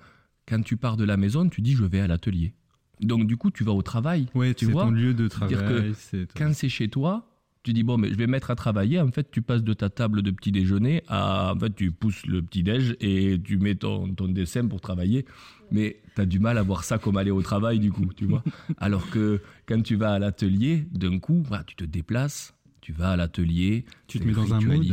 quand 0.49 0.63
tu 0.63 0.79
pars 0.79 0.97
de 0.97 1.05
la 1.05 1.19
maison, 1.19 1.47
tu 1.51 1.61
dis, 1.61 1.75
je 1.75 1.85
vais 1.85 2.01
à 2.01 2.07
l'atelier. 2.07 2.55
Donc 3.01 3.27
du 3.27 3.37
coup, 3.37 3.51
tu 3.51 3.63
vas 3.63 3.73
au 3.73 3.83
travail. 3.83 4.27
Ouais, 4.35 4.55
tu 4.55 4.65
c'est 4.65 4.73
vois 4.73 4.85
ton 4.85 4.91
lieu 4.91 5.13
de 5.13 5.29
travail. 5.29 5.93
que 6.11 6.27
quand 6.35 6.55
c'est 6.55 6.71
chez 6.71 6.89
toi, 6.89 7.29
tu 7.67 7.73
dis 7.75 7.83
bon, 7.83 7.99
mais 7.99 8.09
je 8.09 8.15
vais 8.15 8.27
mettre 8.27 8.51
à 8.51 8.55
travailler. 8.55 9.01
En 9.01 9.11
fait, 9.11 9.31
tu 9.31 9.43
passes 9.43 9.63
de 9.65 9.73
ta 9.75 9.91
table 9.91 10.23
de 10.23 10.31
petit 10.31 10.53
déjeuner 10.53 11.03
à 11.09 11.53
en 11.55 11.59
fait, 11.59 11.75
tu 11.75 11.91
pousses 11.91 12.25
le 12.27 12.41
petit 12.43 12.63
déj 12.63 12.97
et 13.01 13.39
tu 13.43 13.59
mets 13.59 13.75
ton, 13.75 14.09
ton 14.15 14.29
dessin 14.29 14.67
pour 14.67 14.81
travailler. 14.81 15.27
Mais 15.71 16.01
tu 16.15 16.21
as 16.23 16.27
du 16.27 16.39
mal 16.39 16.59
à 16.59 16.63
voir 16.63 16.85
ça 16.85 16.99
comme 16.99 17.17
aller 17.17 17.33
au 17.33 17.43
travail 17.43 17.79
du 17.81 17.91
coup, 17.93 18.07
tu 18.17 18.25
vois. 18.27 18.43
Alors 18.79 19.11
que 19.11 19.41
quand 19.67 19.83
tu 19.83 19.97
vas 19.97 20.13
à 20.13 20.19
l'atelier, 20.19 20.87
d'un 20.93 21.19
coup, 21.19 21.45
tu 21.67 21.75
te 21.77 21.85
déplaces, 21.85 22.55
tu 22.81 22.93
vas 22.93 23.11
à 23.11 23.17
l'atelier, 23.17 23.85
Tu 24.07 24.21
te 24.21 24.25
mets 24.25 24.33
dans 24.33 24.55
un 24.55 24.61
mood. 24.61 24.85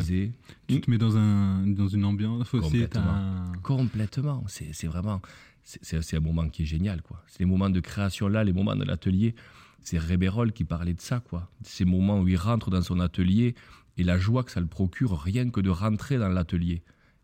Tu 0.68 0.82
te 0.82 0.90
mets 0.90 0.98
dans, 0.98 1.16
un, 1.16 1.68
dans 1.68 1.88
une 1.88 2.06
ambiance. 2.06 2.50
Complètement. 2.50 3.02
un- 3.04 3.52
Complètement. 3.62 4.44
C'est 4.48 4.74
c'est 4.74 4.88
vraiment. 4.88 5.22
c'est- 5.64 5.80
C'est 5.84 6.02
c'est 6.02 6.18
un 6.18 6.22
moment 6.22 6.50
qui 6.50 6.64
est 6.64 6.66
génial, 6.66 7.02
quoi. 7.04 7.24
C'est 7.28 7.40
les 7.42 7.46
moments 7.46 7.70
de 7.70 7.80
création 7.80 8.28
là, 8.28 8.44
les 8.44 8.52
moments 8.54 8.76
de 8.76 8.84
l'atelier. 8.84 9.36
C'est 9.84 9.98
Rébérol 9.98 10.54
qui 10.54 10.64
parlait 10.64 10.94
de 10.94 11.02
ça, 11.02 11.20
quoi. 11.20 11.50
Ces 11.62 11.86
moments 11.86 12.20
où 12.20 12.28
il 12.28 12.38
rentre 12.38 12.70
dans 12.70 12.82
son 12.82 13.00
atelier 13.00 13.56
et 13.98 14.04
la 14.04 14.18
joie 14.18 14.44
que 14.44 14.52
ça 14.52 14.60
le 14.60 14.68
procure, 14.68 15.20
rien 15.20 15.50
que 15.50 15.60
de 15.62 15.70
rentrer 15.70 16.18
dans 16.18 16.30
l'atelier 16.30 16.84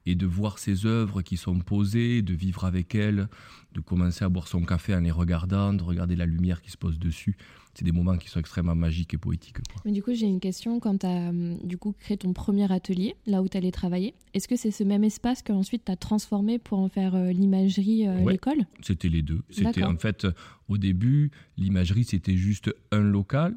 et 0.09 0.15
de 0.15 0.25
voir 0.25 0.57
ses 0.57 0.85
œuvres 0.85 1.21
qui 1.21 1.37
sont 1.37 1.59
posées, 1.59 2.21
de 2.21 2.33
vivre 2.33 2.65
avec 2.65 2.95
elles, 2.95 3.27
de 3.73 3.79
commencer 3.79 4.25
à 4.25 4.29
boire 4.29 4.47
son 4.47 4.61
café 4.63 4.95
en 4.95 5.01
les 5.01 5.11
regardant, 5.11 5.73
de 5.73 5.83
regarder 5.83 6.15
la 6.15 6.25
lumière 6.25 6.61
qui 6.61 6.71
se 6.71 6.77
pose 6.77 6.97
dessus. 6.97 7.37
C'est 7.75 7.85
des 7.85 7.91
moments 7.91 8.17
qui 8.17 8.27
sont 8.27 8.39
extrêmement 8.39 8.73
magiques 8.75 9.13
et 9.13 9.17
poétiques, 9.17 9.57
quoi. 9.71 9.81
Mais 9.85 9.91
du 9.91 10.01
coup, 10.01 10.13
j'ai 10.13 10.25
une 10.25 10.39
question. 10.39 10.79
Quand 10.79 10.97
tu 10.97 11.05
as 11.05 11.31
du 11.63 11.77
coup 11.77 11.93
créé 11.97 12.17
ton 12.17 12.33
premier 12.33 12.69
atelier, 12.71 13.15
là 13.27 13.43
où 13.43 13.47
tu 13.47 13.55
allais 13.57 13.71
travailler, 13.71 14.15
est-ce 14.33 14.47
que 14.47 14.55
c'est 14.55 14.71
ce 14.71 14.83
même 14.83 15.03
espace 15.03 15.43
que 15.43 15.53
ensuite 15.53 15.85
tu 15.85 15.91
as 15.91 15.95
transformé 15.95 16.57
pour 16.57 16.79
en 16.79 16.89
faire 16.89 17.13
euh, 17.13 17.31
l'imagerie, 17.31 18.07
euh, 18.07 18.23
Ouais. 18.23 18.33
l'école? 18.33 18.65
C'était 18.81 19.07
les 19.09 19.21
deux. 19.21 19.41
C'était 19.51 19.83
en 19.83 19.97
fait 19.97 20.25
au 20.67 20.77
début 20.79 21.29
l'imagerie 21.57 22.03
c'était 22.03 22.35
juste 22.35 22.73
un 22.91 23.01
local. 23.01 23.55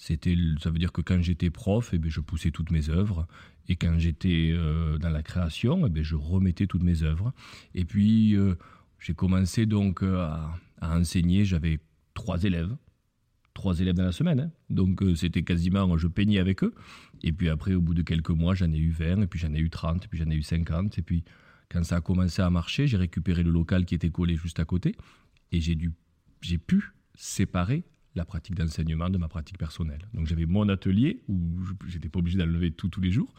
C'était 0.00 0.36
ça 0.60 0.70
veut 0.70 0.78
dire 0.78 0.92
que 0.92 1.00
quand 1.00 1.20
j'étais 1.20 1.50
prof, 1.50 1.90
eh 1.92 1.98
ben, 1.98 2.08
je 2.08 2.20
poussais 2.20 2.52
toutes 2.52 2.70
mes 2.70 2.88
œuvres 2.88 3.26
et 3.68 3.74
quand 3.74 3.98
j'étais 3.98 4.52
euh, 4.52 4.96
dans 4.96 5.10
la 5.10 5.24
création, 5.24 5.84
eh 5.86 5.90
ben, 5.90 6.04
je 6.04 6.14
remettais 6.14 6.68
toutes 6.68 6.84
mes 6.84 7.02
œuvres. 7.02 7.32
Et 7.74 7.84
puis 7.84 8.36
euh, 8.36 8.54
j'ai 9.00 9.12
commencé 9.12 9.66
donc 9.66 10.04
euh, 10.04 10.20
à, 10.20 10.60
enseigner. 10.80 11.44
J'avais 11.44 11.80
trois 12.14 12.44
élèves, 12.44 12.76
trois 13.54 13.80
élèves 13.80 13.96
dans 13.96 14.04
la 14.04 14.12
semaine. 14.12 14.38
hein. 14.38 14.50
Donc 14.70 15.02
c'était 15.16 15.42
quasiment 15.42 15.98
je 15.98 16.06
peignais 16.06 16.38
avec 16.38 16.62
eux. 16.62 16.74
Et 17.24 17.32
puis 17.32 17.48
après 17.48 17.74
au 17.74 17.80
bout 17.80 17.94
de 17.94 18.02
quelques 18.02 18.30
mois 18.30 18.54
j'en 18.54 18.72
ai 18.72 18.78
eu 18.78 18.90
20 18.90 19.22
et 19.22 19.26
puis 19.26 19.40
j'en 19.40 19.52
ai 19.52 19.58
eu 19.58 19.68
30 19.68 20.04
et 20.04 20.08
puis 20.08 20.20
j'en 20.20 20.30
ai 20.30 20.36
eu 20.36 20.44
50 20.44 20.96
et 20.96 21.02
puis 21.02 21.24
quand 21.68 21.82
ça 21.82 21.96
a 21.96 22.00
commencé 22.00 22.40
à 22.40 22.50
marcher, 22.50 22.86
j'ai 22.86 22.98
récupéré 22.98 23.42
le 23.42 23.50
local 23.50 23.84
qui 23.84 23.96
était 23.96 24.10
collé 24.10 24.36
juste 24.36 24.60
à 24.60 24.64
côté 24.64 24.94
et 25.50 25.60
j'ai 25.60 25.74
dû, 25.74 25.92
j'ai 26.40 26.56
pu 26.56 26.92
séparer 27.16 27.82
la 28.14 28.24
pratique 28.24 28.54
d'enseignement 28.54 29.10
de 29.10 29.18
ma 29.18 29.28
pratique 29.28 29.58
personnelle. 29.58 30.08
Donc 30.14 30.26
j'avais 30.26 30.46
mon 30.46 30.68
atelier 30.68 31.22
où 31.28 31.60
j'étais 31.86 32.08
pas 32.08 32.18
obligé 32.18 32.38
d'enlever 32.38 32.70
tout 32.70 32.88
tous 32.88 33.00
les 33.00 33.10
jours 33.10 33.32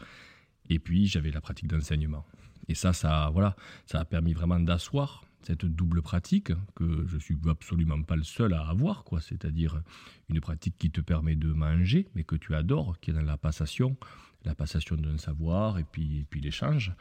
et 0.68 0.78
puis 0.78 1.06
j'avais 1.06 1.30
la 1.30 1.40
pratique 1.40 1.68
d'enseignement. 1.68 2.24
Et 2.68 2.74
ça, 2.74 2.92
ça, 2.92 3.30
voilà, 3.32 3.56
ça 3.86 4.00
a 4.00 4.04
permis 4.04 4.32
vraiment 4.32 4.60
d'asseoir 4.60 5.24
cette 5.42 5.64
double 5.64 6.02
pratique 6.02 6.52
que 6.74 7.06
je 7.06 7.18
suis 7.18 7.36
absolument 7.48 8.02
pas 8.02 8.16
le 8.16 8.22
seul 8.22 8.52
à 8.52 8.68
avoir, 8.68 9.04
quoi. 9.04 9.20
C'est-à-dire 9.20 9.82
une 10.28 10.40
pratique 10.40 10.76
qui 10.78 10.90
te 10.90 11.00
permet 11.00 11.34
de 11.34 11.48
manger, 11.48 12.06
mais 12.14 12.24
que 12.24 12.36
tu 12.36 12.54
adores, 12.54 13.00
qui 13.00 13.10
est 13.10 13.14
dans 13.14 13.22
la 13.22 13.38
passation, 13.38 13.96
la 14.44 14.54
passation 14.54 14.96
d'un 14.96 15.18
savoir 15.18 15.78
et 15.78 15.84
puis, 15.84 16.20
et 16.20 16.24
puis 16.28 16.40
l'échange 16.40 16.92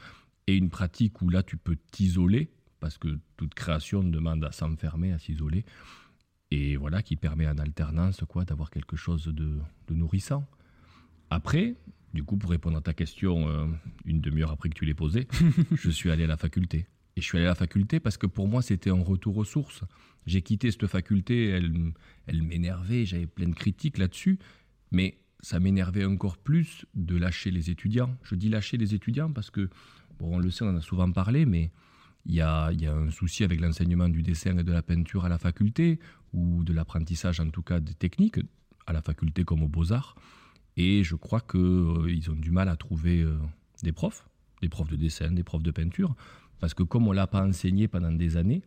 et 0.47 0.55
une 0.55 0.69
pratique 0.69 1.21
où 1.21 1.29
là 1.29 1.43
tu 1.43 1.57
peux 1.57 1.77
t'isoler 1.91 2.49
parce 2.79 2.97
que 2.97 3.19
toute 3.37 3.53
création 3.53 4.03
demande 4.03 4.43
à 4.43 4.51
s'enfermer, 4.51 5.11
à 5.11 5.19
s'isoler 5.19 5.65
et 6.51 6.77
voilà 6.77 7.01
qui 7.01 7.15
permet 7.15 7.47
en 7.47 7.57
alternance 7.57 8.23
quoi 8.27 8.45
d'avoir 8.45 8.69
quelque 8.69 8.95
chose 8.95 9.25
de, 9.25 9.59
de 9.87 9.93
nourrissant. 9.93 10.47
Après, 11.29 11.75
du 12.13 12.23
coup, 12.23 12.37
pour 12.37 12.49
répondre 12.49 12.77
à 12.77 12.81
ta 12.81 12.93
question, 12.93 13.47
euh, 13.49 13.67
une 14.05 14.19
demi-heure 14.19 14.51
après 14.51 14.69
que 14.69 14.73
tu 14.73 14.85
l'aies 14.85 14.93
posée, 14.93 15.27
je 15.71 15.89
suis 15.89 16.09
allé 16.09 16.23
à 16.23 16.27
la 16.27 16.37
faculté. 16.37 16.87
Et 17.15 17.21
je 17.21 17.25
suis 17.25 17.37
allé 17.37 17.45
à 17.45 17.49
la 17.49 17.55
faculté 17.55 17.99
parce 17.99 18.17
que 18.17 18.25
pour 18.25 18.47
moi, 18.47 18.61
c'était 18.61 18.89
un 18.89 19.01
retour 19.01 19.37
aux 19.37 19.43
sources. 19.43 19.83
J'ai 20.25 20.41
quitté 20.41 20.71
cette 20.71 20.87
faculté, 20.87 21.49
elle, 21.49 21.71
elle 22.25 22.41
m'énervait, 22.41 23.05
j'avais 23.05 23.27
plein 23.27 23.47
de 23.47 23.55
critiques 23.55 23.97
là-dessus, 23.97 24.39
mais 24.91 25.19
ça 25.41 25.59
m'énervait 25.59 26.05
encore 26.05 26.37
plus 26.37 26.85
de 26.95 27.15
lâcher 27.15 27.51
les 27.51 27.69
étudiants. 27.69 28.15
Je 28.23 28.35
dis 28.35 28.49
lâcher 28.49 28.77
les 28.77 28.93
étudiants 28.93 29.31
parce 29.31 29.51
que, 29.51 29.69
bon, 30.19 30.35
on 30.35 30.39
le 30.39 30.49
sait, 30.49 30.63
on 30.65 30.69
en 30.69 30.75
a 30.77 30.81
souvent 30.81 31.11
parlé, 31.11 31.45
mais 31.45 31.71
il 32.25 32.35
y 32.35 32.41
a, 32.41 32.71
il 32.71 32.81
y 32.81 32.87
a 32.87 32.93
un 32.95 33.11
souci 33.11 33.43
avec 33.43 33.59
l'enseignement 33.61 34.09
du 34.09 34.21
dessin 34.21 34.57
et 34.57 34.63
de 34.63 34.71
la 34.71 34.81
peinture 34.81 35.25
à 35.25 35.29
la 35.29 35.37
faculté, 35.37 35.99
ou 36.33 36.63
de 36.63 36.73
l'apprentissage 36.73 37.39
en 37.39 37.49
tout 37.49 37.61
cas 37.63 37.79
des 37.79 37.93
techniques, 37.93 38.39
à 38.85 38.93
la 38.93 39.01
faculté 39.01 39.43
comme 39.43 39.63
aux 39.63 39.67
beaux-arts. 39.67 40.15
Et 40.77 41.03
je 41.03 41.15
crois 41.15 41.41
qu'ils 41.41 41.59
euh, 41.59 42.31
ont 42.31 42.35
du 42.35 42.51
mal 42.51 42.69
à 42.69 42.75
trouver 42.75 43.21
euh, 43.21 43.37
des 43.83 43.91
profs, 43.91 44.27
des 44.61 44.69
profs 44.69 44.89
de 44.89 44.95
dessin, 44.95 45.31
des 45.31 45.43
profs 45.43 45.63
de 45.63 45.71
peinture, 45.71 46.15
parce 46.59 46.73
que 46.73 46.83
comme 46.83 47.07
on 47.07 47.11
ne 47.11 47.15
l'a 47.15 47.27
pas 47.27 47.45
enseigné 47.45 47.87
pendant 47.87 48.11
des 48.11 48.37
années, 48.37 48.61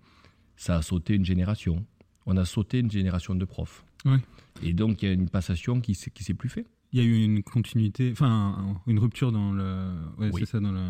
ça 0.56 0.76
a 0.76 0.82
sauté 0.82 1.14
une 1.14 1.25
génération. 1.25 1.85
On 2.26 2.37
a 2.37 2.44
sauté 2.44 2.78
une 2.80 2.90
génération 2.90 3.35
de 3.35 3.44
profs. 3.44 3.85
Oui. 4.04 4.18
Et 4.62 4.73
donc 4.73 5.02
il 5.02 5.06
y 5.06 5.09
a 5.09 5.12
une 5.12 5.28
passation 5.28 5.80
qui 5.80 5.92
ne 5.92 6.23
s'est 6.23 6.35
plus 6.35 6.49
fait. 6.49 6.66
Il 6.92 7.00
y 7.00 7.02
a 7.02 7.04
eu 7.06 7.23
une 7.23 7.42
continuité, 7.42 8.11
enfin 8.12 8.76
une 8.87 8.99
rupture 8.99 9.32
dans 9.32 9.52
le. 9.52 9.94
Ouais, 10.18 10.30
Oui. 10.32 10.40
c'est 10.40 10.47
ça 10.52 10.61
dans 10.61 10.73
le. 10.73 10.82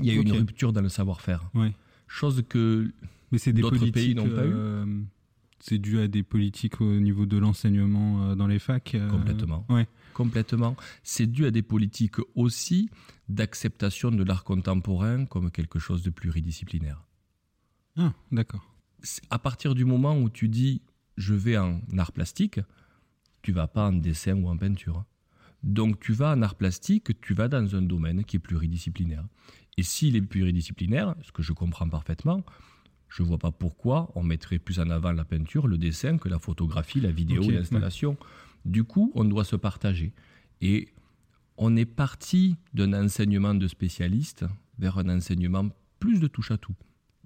Il 0.00 0.06
y 0.06 0.10
a 0.10 0.14
eu 0.14 0.20
une 0.20 0.32
rupture 0.32 0.72
dans 0.72 0.80
le 0.82 0.88
savoir-faire. 0.88 1.48
Ouais. 1.54 1.72
Chose 2.14 2.44
que 2.48 2.92
Mais 3.32 3.38
c'est 3.38 3.52
des 3.52 3.62
d'autres 3.62 3.86
pays 3.88 4.14
n'ont 4.14 4.28
pas 4.28 4.46
eu. 4.46 4.52
euh, 4.54 5.02
c'est 5.58 5.78
dû 5.78 5.98
à 5.98 6.06
des 6.06 6.22
politiques 6.22 6.80
au 6.80 7.00
niveau 7.00 7.26
de 7.26 7.36
l'enseignement 7.38 8.30
euh, 8.30 8.34
dans 8.36 8.46
les 8.46 8.60
facs. 8.60 8.94
euh, 8.94 9.10
Complètement. 9.10 9.66
Ouais. 9.68 9.88
Complètement. 10.12 10.76
C'est 11.02 11.26
dû 11.26 11.44
à 11.44 11.50
des 11.50 11.62
politiques 11.62 12.18
aussi 12.36 12.88
d'acceptation 13.28 14.12
de 14.12 14.22
l'art 14.22 14.44
contemporain 14.44 15.26
comme 15.26 15.50
quelque 15.50 15.80
chose 15.80 16.02
de 16.04 16.10
pluridisciplinaire. 16.10 17.02
Ah, 17.96 18.12
d'accord. 18.30 18.64
À 19.30 19.40
partir 19.40 19.74
du 19.74 19.84
moment 19.84 20.16
où 20.16 20.30
tu 20.30 20.48
dis 20.48 20.82
je 21.16 21.34
vais 21.34 21.58
en 21.58 21.80
art 21.98 22.12
plastique, 22.12 22.60
tu 23.42 23.50
vas 23.50 23.66
pas 23.66 23.88
en 23.88 23.92
dessin 23.92 24.36
ou 24.36 24.48
en 24.48 24.56
peinture. 24.56 25.04
Donc 25.64 25.98
tu 25.98 26.12
vas 26.12 26.30
en 26.36 26.42
art 26.42 26.54
plastique, 26.54 27.20
tu 27.22 27.34
vas 27.34 27.48
dans 27.48 27.74
un 27.74 27.82
domaine 27.82 28.24
qui 28.24 28.36
est 28.36 28.38
pluridisciplinaire. 28.38 29.24
Et 29.76 29.82
s'il 29.82 30.16
est 30.16 30.22
pluridisciplinaire, 30.22 31.14
ce 31.22 31.32
que 31.32 31.42
je 31.42 31.52
comprends 31.52 31.88
parfaitement, 31.88 32.44
je 33.08 33.22
vois 33.22 33.38
pas 33.38 33.52
pourquoi 33.52 34.10
on 34.14 34.22
mettrait 34.22 34.58
plus 34.58 34.80
en 34.80 34.90
avant 34.90 35.12
la 35.12 35.24
peinture, 35.24 35.66
le 35.66 35.78
dessin 35.78 36.18
que 36.18 36.28
la 36.28 36.38
photographie, 36.38 37.00
la 37.00 37.12
vidéo, 37.12 37.48
l'installation. 37.50 38.16
Du 38.64 38.84
coup, 38.84 39.12
on 39.14 39.24
doit 39.24 39.44
se 39.44 39.56
partager. 39.56 40.12
Et 40.60 40.88
on 41.56 41.76
est 41.76 41.86
parti 41.86 42.56
d'un 42.72 42.92
enseignement 43.04 43.54
de 43.54 43.68
spécialiste 43.68 44.44
vers 44.78 44.98
un 44.98 45.08
enseignement 45.08 45.68
plus 46.00 46.18
de 46.18 46.26
touche 46.26 46.50
à 46.50 46.58
tout. 46.58 46.74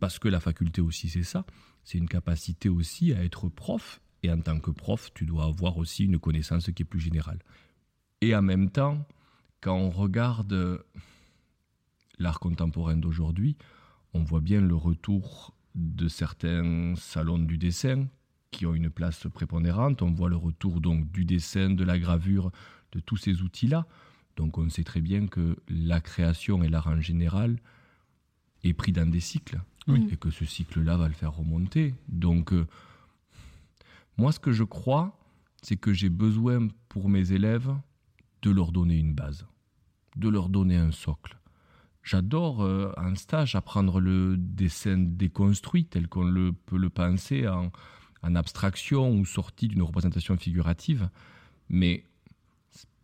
Parce 0.01 0.19
que 0.19 0.29
la 0.29 0.41
faculté 0.41 0.81
aussi, 0.81 1.09
c'est 1.09 1.23
ça. 1.23 1.45
C'est 1.85 1.99
une 1.99 2.09
capacité 2.09 2.69
aussi 2.69 3.13
à 3.13 3.25
être 3.25 3.49
prof. 3.49 4.01
Et 4.23 4.31
en 4.31 4.41
tant 4.41 4.61
que 4.61 4.71
prof, 4.71 5.11
tu 5.15 5.25
dois 5.25 5.45
avoir 5.45 5.79
aussi 5.79 6.05
une 6.05 6.19
connaissance 6.19 6.71
qui 6.71 6.83
est 6.83 6.87
plus 6.87 7.01
générale. 7.01 7.39
Et 8.21 8.35
en 8.35 8.43
même 8.43 8.71
temps, 8.71 9.07
quand 9.61 9.77
on 9.77 9.91
regarde 9.91 10.85
l'art 12.19 12.41
contemporain 12.41 12.97
d'aujourd'hui, 12.97 13.57
on 14.15 14.23
voit 14.23 14.41
bien 14.41 14.61
le 14.61 14.75
retour 14.75 15.55
de 15.75 16.09
certains 16.09 16.95
salons 16.97 17.39
du 17.39 17.59
dessin 17.59 18.07
qui 18.51 18.67
ont 18.67 18.75
une 18.75 18.91
place 18.91 19.27
prépondérante. 19.33 20.03
On 20.03 20.11
voit 20.13 20.31
le 20.31 20.37
retour 20.37 20.81
donc 20.81 21.11
du 21.11 21.25
dessin, 21.25 21.71
de 21.71 21.85
la 21.85 21.99
gravure, 21.99 22.51
de 22.93 23.01
tous 23.01 23.17
ces 23.17 23.43
outils-là. 23.43 23.87
Donc 24.37 24.59
on 24.59 24.69
sait 24.71 24.85
très 24.85 25.01
bien 25.01 25.27
que 25.27 25.57
la 25.69 26.01
création 26.01 26.63
et 26.63 26.69
l'art 26.69 26.87
en 26.87 27.01
général 27.01 27.59
est 28.65 28.73
pris 28.73 28.93
dans 28.93 29.09
des 29.09 29.21
cycles 29.21 29.61
Oui. 29.87 30.09
et 30.11 30.17
que 30.17 30.31
ce 30.31 30.45
cycle-là 30.45 30.97
va 30.97 31.09
le 31.09 31.15
faire 31.15 31.35
remonter. 31.35 31.95
Donc 32.09 32.53
euh, 32.53 32.67
moi 34.17 34.33
ce 34.33 34.41
que 34.41 34.53
je 34.53 34.65
crois, 34.65 35.19
c'est 35.63 35.77
que 35.77 35.93
j'ai 35.93 36.09
besoin 36.09 36.69
pour 36.89 37.09
mes 37.09 37.33
élèves 37.33 37.73
de 38.43 38.51
leur 38.51 38.73
donner 38.73 38.97
une 38.97 39.13
base, 39.15 39.47
de 40.17 40.29
leur 40.29 40.49
donner 40.49 40.77
un 40.77 40.93
socle. 40.93 41.37
J'adore 42.09 42.63
euh, 42.63 42.91
en 42.97 43.15
stage 43.17 43.55
apprendre 43.55 44.01
le 44.01 44.39
dessin 44.39 44.97
déconstruit 44.97 45.85
tel 45.85 46.09
qu'on 46.09 46.55
peut 46.65 46.79
le 46.79 46.89
penser 46.89 47.47
en, 47.47 47.71
abstraction 48.35 49.13
ou 49.13 49.27
sorti 49.27 49.69
d'une 49.69 49.83
représentation 49.83 50.35
figurative. 50.39 51.11
Mais 51.69 52.05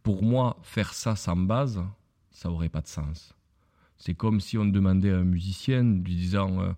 pour 0.02 0.22
moi, 0.22 0.58
faire 0.62 0.94
ça 0.94 1.16
sans 1.16 1.36
base, 1.36 1.84
ça 2.30 2.50
aurait 2.50 2.70
pas 2.70 2.80
de 2.80 2.86
sens. 2.86 3.34
C'est 3.98 4.14
comme 4.14 4.40
si 4.40 4.56
on 4.56 4.64
demandait 4.64 5.10
à 5.10 5.18
un 5.18 5.24
musicien, 5.24 5.82
lui 5.82 6.16
disant, 6.16 6.62
euh, 6.62 6.72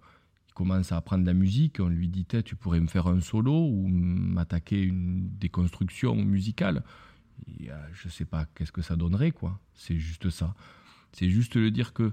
il 0.49 0.55
commence 0.55 0.91
à 0.91 0.97
apprendre 0.97 1.27
la 1.27 1.33
musique, 1.33 1.79
on 1.79 1.89
lui 1.89 2.09
dit, 2.09 2.27
tu 2.45 2.57
pourrais 2.57 2.81
me 2.81 2.89
faire 2.89 3.07
un 3.07 3.21
solo 3.21 3.53
ou 3.53 3.87
m'attaquer 3.87 4.83
une 4.83 5.29
déconstruction 5.39 6.17
musicale. 6.17 6.83
Et, 7.47 7.71
euh, 7.71 7.77
je 7.93 8.09
sais 8.09 8.25
pas 8.25 8.47
qu'est-ce 8.47 8.73
que 8.73 8.83
ça 8.83 8.97
donnerait, 8.97 9.31
quoi. 9.31 9.61
C'est 9.75 9.99
juste 9.99 10.29
ça. 10.31 10.57
C'est 11.19 11.31
juste 11.31 11.57
le 11.57 11.71
dire 11.71 11.95
que 11.95 12.13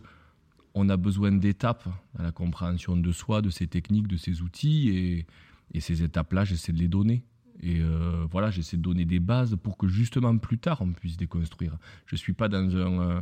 on 0.74 0.88
a 0.88 0.96
besoin 0.96 1.34
d'étapes 1.34 1.90
dans 2.16 2.24
la 2.24 2.32
compréhension 2.32 2.96
de 2.96 3.12
soi, 3.12 3.42
de 3.42 3.50
ses 3.50 3.68
techniques, 3.68 4.08
de 4.08 4.16
ses 4.16 4.42
outils, 4.42 5.26
et, 5.74 5.82
ces 5.82 6.04
étapes-là, 6.04 6.46
j'essaie 6.46 6.72
de 6.72 6.78
les 6.78 6.88
donner. 6.88 7.26
Et 7.62 7.82
euh, 7.82 8.26
voilà, 8.32 8.50
j'essaie 8.50 8.78
de 8.78 8.82
donner 8.82 9.04
des 9.04 9.20
bases 9.20 9.58
pour 9.62 9.76
que 9.76 9.88
justement 9.90 10.38
plus 10.38 10.58
tard 10.58 10.82
on 10.82 10.94
puisse 10.94 11.18
déconstruire. 11.18 11.78
Je 12.06 12.16
suis 12.16 12.32
pas 12.32 12.48
dans 12.48 12.78
un, 12.78 13.00
euh, 13.02 13.22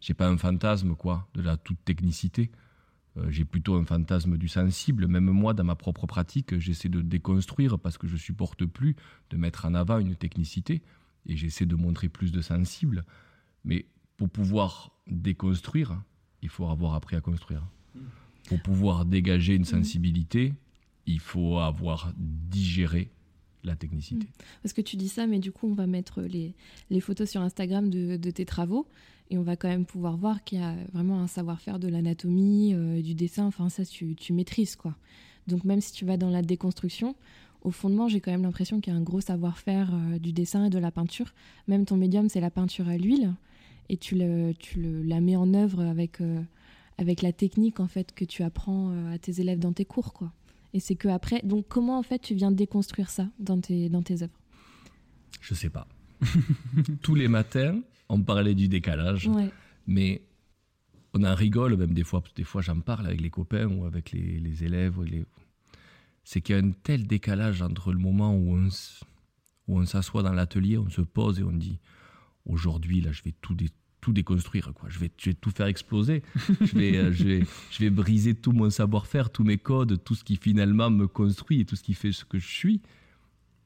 j'ai 0.00 0.12
pas 0.12 0.28
un 0.28 0.36
fantasme 0.36 0.94
quoi 0.94 1.26
de 1.34 1.40
la 1.40 1.56
toute 1.56 1.82
technicité. 1.84 2.50
Euh, 3.16 3.30
j'ai 3.30 3.46
plutôt 3.46 3.76
un 3.76 3.84
fantasme 3.86 4.36
du 4.36 4.48
sensible. 4.48 5.06
Même 5.06 5.30
moi, 5.30 5.54
dans 5.54 5.64
ma 5.64 5.74
propre 5.74 6.06
pratique, 6.06 6.58
j'essaie 6.58 6.90
de 6.90 7.00
déconstruire 7.00 7.78
parce 7.78 7.96
que 7.96 8.06
je 8.06 8.16
supporte 8.16 8.66
plus 8.66 8.94
de 9.30 9.38
mettre 9.38 9.64
en 9.64 9.74
avant 9.74 9.98
une 9.98 10.16
technicité 10.16 10.82
et 11.24 11.36
j'essaie 11.36 11.66
de 11.66 11.76
montrer 11.76 12.10
plus 12.10 12.30
de 12.30 12.42
sensible. 12.42 13.04
Mais 13.66 13.84
pour 14.16 14.30
pouvoir 14.30 14.92
déconstruire, 15.06 16.02
il 16.40 16.48
faut 16.48 16.66
avoir 16.66 16.94
appris 16.94 17.16
à 17.16 17.20
construire. 17.20 17.62
Pour 18.48 18.62
pouvoir 18.62 19.04
dégager 19.04 19.54
une 19.54 19.64
sensibilité, 19.64 20.54
il 21.06 21.20
faut 21.20 21.58
avoir 21.58 22.12
digéré 22.16 23.10
la 23.64 23.74
technicité. 23.74 24.26
Parce 24.62 24.72
que 24.72 24.80
tu 24.80 24.96
dis 24.96 25.08
ça, 25.08 25.26
mais 25.26 25.40
du 25.40 25.50
coup, 25.50 25.66
on 25.66 25.74
va 25.74 25.86
mettre 25.86 26.22
les, 26.22 26.54
photos 27.00 27.28
sur 27.28 27.40
Instagram 27.40 27.90
de, 27.90 28.30
tes 28.30 28.44
travaux 28.44 28.86
et 29.28 29.38
on 29.38 29.42
va 29.42 29.56
quand 29.56 29.68
même 29.68 29.84
pouvoir 29.84 30.16
voir 30.16 30.44
qu'il 30.44 30.60
y 30.60 30.62
a 30.62 30.76
vraiment 30.92 31.20
un 31.20 31.26
savoir-faire 31.26 31.80
de 31.80 31.88
l'anatomie, 31.88 32.74
euh, 32.74 33.02
du 33.02 33.14
dessin, 33.14 33.44
enfin 33.44 33.68
ça, 33.68 33.84
tu, 33.84 34.14
tu 34.14 34.32
maîtrises 34.32 34.76
quoi. 34.76 34.94
Donc 35.48 35.64
même 35.64 35.80
si 35.80 35.92
tu 35.92 36.04
vas 36.04 36.16
dans 36.16 36.30
la 36.30 36.42
déconstruction, 36.42 37.16
au 37.62 37.72
fondement, 37.72 38.06
j'ai 38.06 38.20
quand 38.20 38.30
même 38.30 38.44
l'impression 38.44 38.80
qu'il 38.80 38.92
y 38.92 38.96
a 38.96 38.98
un 38.98 39.02
gros 39.02 39.20
savoir-faire 39.20 39.92
euh, 39.92 40.18
du 40.20 40.32
dessin 40.32 40.66
et 40.66 40.70
de 40.70 40.78
la 40.78 40.92
peinture. 40.92 41.34
Même 41.66 41.84
ton 41.84 41.96
médium, 41.96 42.28
c'est 42.28 42.40
la 42.40 42.50
peinture 42.50 42.88
à 42.88 42.96
l'huile 42.96 43.34
et 43.88 43.96
tu, 43.96 44.14
le, 44.16 44.52
tu 44.58 44.80
le, 44.80 45.02
la 45.02 45.20
mets 45.20 45.36
en 45.36 45.52
œuvre 45.54 45.80
avec, 45.82 46.20
euh, 46.20 46.40
avec 46.98 47.22
la 47.22 47.32
technique 47.32 47.80
en 47.80 47.88
fait 47.88 48.12
que 48.14 48.24
tu 48.24 48.42
apprends 48.42 48.90
euh, 48.90 49.14
à 49.14 49.18
tes 49.18 49.40
élèves 49.40 49.58
dans 49.58 49.72
tes 49.72 49.84
cours 49.84 50.12
quoi. 50.12 50.32
Et 50.74 50.80
c'est 50.80 50.94
que 50.96 51.08
après, 51.08 51.40
donc 51.42 51.66
comment 51.68 51.98
en 51.98 52.02
fait 52.02 52.18
tu 52.20 52.34
viens 52.34 52.50
déconstruire 52.50 53.08
ça 53.10 53.28
dans 53.38 53.60
tes, 53.60 53.88
dans 53.88 54.02
tes 54.02 54.22
œuvres? 54.22 54.38
Je 55.40 55.54
sais 55.54 55.70
pas. 55.70 55.86
Tous 57.02 57.14
les 57.14 57.28
matins, 57.28 57.80
on 58.08 58.20
parlait 58.22 58.54
du 58.54 58.68
décalage, 58.68 59.26
Ouais. 59.28 59.50
mais 59.86 60.22
on 61.14 61.22
en 61.24 61.34
rigole 61.34 61.76
même 61.76 61.94
des 61.94 62.04
fois. 62.04 62.22
Des 62.34 62.44
fois, 62.44 62.60
j'en 62.62 62.80
parle 62.80 63.06
avec 63.06 63.20
les 63.20 63.30
copains 63.30 63.66
ou 63.66 63.84
avec 63.86 64.12
les, 64.12 64.38
les 64.38 64.64
élèves. 64.64 65.00
les- 65.02 65.24
C'est 66.24 66.40
qu'il 66.40 66.56
y 66.56 66.58
a 66.58 66.62
un 66.62 66.72
tel 66.72 67.06
décalage 67.06 67.62
entre 67.62 67.92
le 67.92 67.98
moment 67.98 68.34
où 68.36 68.58
on 69.68 69.86
s'assoit 69.86 70.22
dans 70.22 70.32
l'atelier, 70.32 70.76
on 70.78 70.90
se 70.90 71.00
pose 71.02 71.38
et 71.40 71.42
on 71.42 71.52
dit 71.52 71.78
aujourd'hui, 72.46 73.00
là, 73.00 73.12
je 73.12 73.22
vais 73.22 73.34
tout, 73.42 73.54
dé- 73.54 73.70
tout 74.00 74.12
déconstruire. 74.12 74.72
Quoi. 74.74 74.88
Je, 74.88 74.98
vais, 74.98 75.10
je 75.18 75.30
vais 75.30 75.34
tout 75.34 75.50
faire 75.50 75.66
exploser. 75.66 76.22
je, 76.60 76.74
vais, 76.78 76.96
euh, 76.96 77.12
je, 77.12 77.24
vais, 77.24 77.44
je 77.70 77.78
vais 77.80 77.90
briser 77.90 78.34
tout 78.34 78.52
mon 78.52 78.70
savoir-faire, 78.70 79.30
tous 79.30 79.44
mes 79.44 79.58
codes, 79.58 80.02
tout 80.04 80.14
ce 80.14 80.24
qui 80.24 80.36
finalement 80.36 80.90
me 80.90 81.06
construit 81.06 81.60
et 81.60 81.64
tout 81.64 81.76
ce 81.76 81.82
qui 81.82 81.94
fait 81.94 82.12
ce 82.12 82.24
que 82.24 82.38
je 82.38 82.46
suis. 82.46 82.80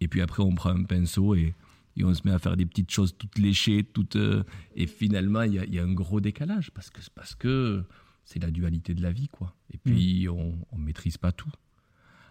Et 0.01 0.09
puis 0.09 0.21
après, 0.23 0.43
on 0.43 0.55
prend 0.55 0.71
un 0.71 0.85
pinceau 0.85 1.35
et, 1.35 1.55
et 1.97 2.05
on 2.05 2.15
se 2.15 2.23
met 2.25 2.33
à 2.33 2.39
faire 2.39 2.57
des 2.57 2.65
petites 2.67 2.91
choses 2.91 3.15
toutes 3.19 3.39
léchées, 3.39 3.85
toutes. 3.85 4.17
euh, 4.17 4.43
et 4.75 4.87
finalement, 4.87 5.43
il 5.43 5.55
y 5.55 5.59
a, 5.59 5.65
il 5.65 5.75
y 5.75 5.79
a 5.79 5.85
un 5.85 5.93
gros 5.93 6.21
décalage 6.21 6.71
parce 6.71 6.89
que 6.91 7.01
parce 7.15 7.35
que 7.35 7.85
c'est 8.25 8.39
la 8.43 8.51
dualité 8.51 8.95
de 8.95 9.03
la 9.03 9.13
vie, 9.13 9.29
quoi. 9.29 9.55
Et 9.75 9.79
puis 9.79 10.27
on, 10.29 10.57
on 10.73 10.79
maîtrise 10.79 11.19
pas 11.19 11.33
tout. 11.33 11.51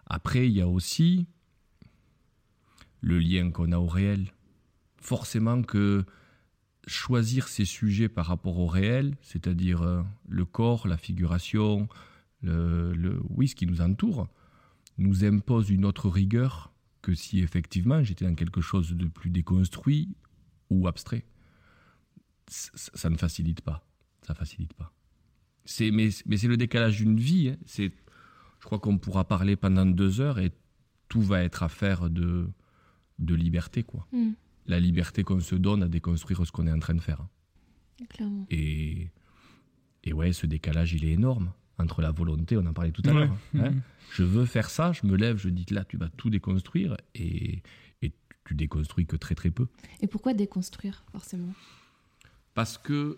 Après, 0.07 0.47
il 0.47 0.53
y 0.53 0.61
a 0.61 0.67
aussi 0.67 1.27
le 3.01 3.19
lien 3.19 3.51
qu'on 3.51 3.71
a 3.71 3.77
au 3.77 3.87
réel. 3.87 4.33
Forcément 4.97 5.61
que 5.61 6.03
choisir 6.89 7.47
ces 7.47 7.65
sujets 7.65 8.09
par 8.09 8.25
rapport 8.25 8.57
au 8.57 8.67
réel, 8.67 9.15
c'est-à-dire 9.21 9.81
euh, 9.81 10.01
le 10.27 10.45
corps, 10.45 10.87
la 10.87 10.97
figuration, 10.97 11.87
le, 12.41 13.19
oui, 13.29 13.47
ce 13.47 13.55
qui 13.55 13.67
nous 13.67 13.81
entoure, 13.81 14.27
nous 14.97 15.23
impose 15.25 15.69
une 15.69 15.85
autre 15.85 16.09
rigueur 16.09 16.73
que 17.01 17.13
si 17.13 17.39
effectivement 17.39 18.03
j'étais 18.03 18.25
dans 18.25 18.35
quelque 18.35 18.61
chose 18.61 18.91
de 18.93 19.05
plus 19.07 19.29
déconstruit 19.29 20.15
ou 20.69 20.87
abstrait. 20.87 21.25
Ça 22.47 23.09
ne 23.09 23.17
facilite 23.17 23.61
pas. 23.61 23.85
Ça 24.25 24.33
facilite 24.33 24.73
pas. 24.73 24.91
C'est, 25.65 25.91
mais, 25.91 26.09
mais 26.25 26.37
c'est 26.37 26.47
le 26.47 26.57
décalage 26.57 26.97
d'une 26.97 27.19
vie. 27.19 27.49
hein. 27.49 27.57
C'est, 27.65 27.93
je 28.59 28.65
crois 28.65 28.79
qu'on 28.79 28.97
pourra 28.97 29.27
parler 29.27 29.55
pendant 29.55 29.85
deux 29.85 30.19
heures 30.19 30.39
et 30.39 30.51
tout 31.07 31.21
va 31.21 31.43
être 31.43 31.61
affaire 31.63 32.09
de, 32.09 32.49
de 33.19 33.35
liberté, 33.35 33.83
quoi. 33.83 34.07
Mm. 34.11 34.31
La 34.69 34.79
liberté 34.79 35.23
qu'on 35.23 35.39
se 35.41 35.55
donne 35.55 35.83
à 35.83 35.87
déconstruire 35.89 36.45
ce 36.45 36.51
qu'on 36.51 36.65
est 36.67 36.71
en 36.71 36.79
train 36.79 36.93
de 36.95 37.01
faire. 37.01 37.25
Clairement. 38.09 38.45
Et, 38.49 39.09
et 40.05 40.13
ouais, 40.13 40.31
ce 40.31 40.45
décalage, 40.45 40.93
il 40.93 41.03
est 41.03 41.11
énorme 41.11 41.51
entre 41.79 42.01
la 42.01 42.11
volonté, 42.11 42.55
on 42.57 42.65
en 42.65 42.73
parlait 42.73 42.91
tout 42.91 43.01
à 43.05 43.11
Ouais. 43.13 43.25
l'heure. 43.27 43.37
hein. 43.57 43.73
Je 44.11 44.23
veux 44.23 44.45
faire 44.45 44.69
ça, 44.69 44.91
je 44.91 45.05
me 45.07 45.15
lève, 45.17 45.37
je 45.37 45.49
dis 45.49 45.65
que 45.65 45.73
là, 45.73 45.83
tu 45.85 45.97
vas 45.97 46.09
tout 46.09 46.29
déconstruire 46.29 46.95
et, 47.15 47.61
et 48.01 48.11
tu 48.45 48.53
déconstruis 48.55 49.05
que 49.05 49.15
très 49.15 49.35
très 49.35 49.49
peu. 49.51 49.67
Et 50.01 50.07
pourquoi 50.07 50.33
déconstruire, 50.33 51.03
forcément? 51.11 51.53
Parce 52.53 52.77
que, 52.77 53.17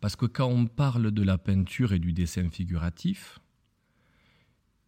parce 0.00 0.16
que 0.16 0.26
quand 0.26 0.46
on 0.48 0.66
parle 0.66 1.10
de 1.12 1.22
la 1.22 1.38
peinture 1.38 1.92
et 1.92 1.98
du 1.98 2.12
dessin 2.12 2.48
figuratif, 2.50 3.38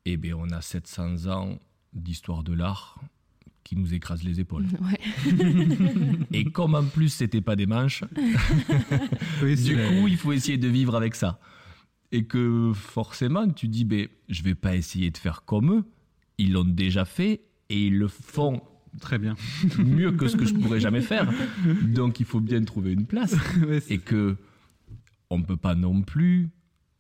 eh 0.05 0.17
bien, 0.17 0.37
on 0.37 0.51
a 0.51 0.61
700 0.61 1.27
ans 1.27 1.59
d'histoire 1.93 2.43
de 2.43 2.53
l'art 2.53 3.01
qui 3.65 3.77
nous 3.77 3.95
écrase 3.95 4.23
les 4.23 4.41
épaules. 4.41 4.67
Ouais. 4.81 5.01
Et 6.33 6.45
comme 6.45 6.75
en 6.75 6.85
plus, 6.85 7.09
c'était 7.09 7.41
pas 7.41 7.57
des 7.57 7.67
manches, 7.67 8.05
Oui, 9.43 9.57
du 9.57 9.75
coup, 9.75 10.07
il 10.09 10.17
faut 10.17 10.33
essayer 10.33 10.59
de 10.59 10.69
vivre 10.69 10.95
avec 10.95 11.15
ça. 11.15 11.41
Et 12.13 12.25
que 12.25 12.73
forcément, 12.75 13.49
tu 13.49 13.67
dis, 13.67 13.85
ben, 13.85 14.07
je 14.29 14.43
vais 14.43 14.55
pas 14.55 14.77
essayer 14.77 15.11
de 15.11 15.17
faire 15.17 15.45
comme 15.45 15.73
eux. 15.73 15.85
Ils 16.39 16.53
l'ont 16.53 16.65
déjà 16.65 17.05
fait 17.05 17.41
et 17.71 17.87
ils 17.87 17.99
le 17.99 18.09
font 18.09 18.63
Très 19.01 19.19
bien. 19.19 19.35
mieux 19.79 20.13
que 20.13 20.29
ce 20.29 20.37
que 20.37 20.45
je 20.45 20.55
pourrais 20.55 20.79
jamais 20.79 21.01
faire. 21.01 21.29
Donc, 21.83 22.21
il 22.21 22.27
faut 22.27 22.41
bien 22.41 22.63
trouver 22.63 22.93
une 22.93 23.07
place. 23.07 23.35
Ouais, 23.67 23.83
Et 23.89 23.99
que 23.99 24.37
on 25.31 25.39
ne 25.39 25.45
peut 25.45 25.57
pas 25.57 25.75
non 25.75 26.03
plus 26.03 26.51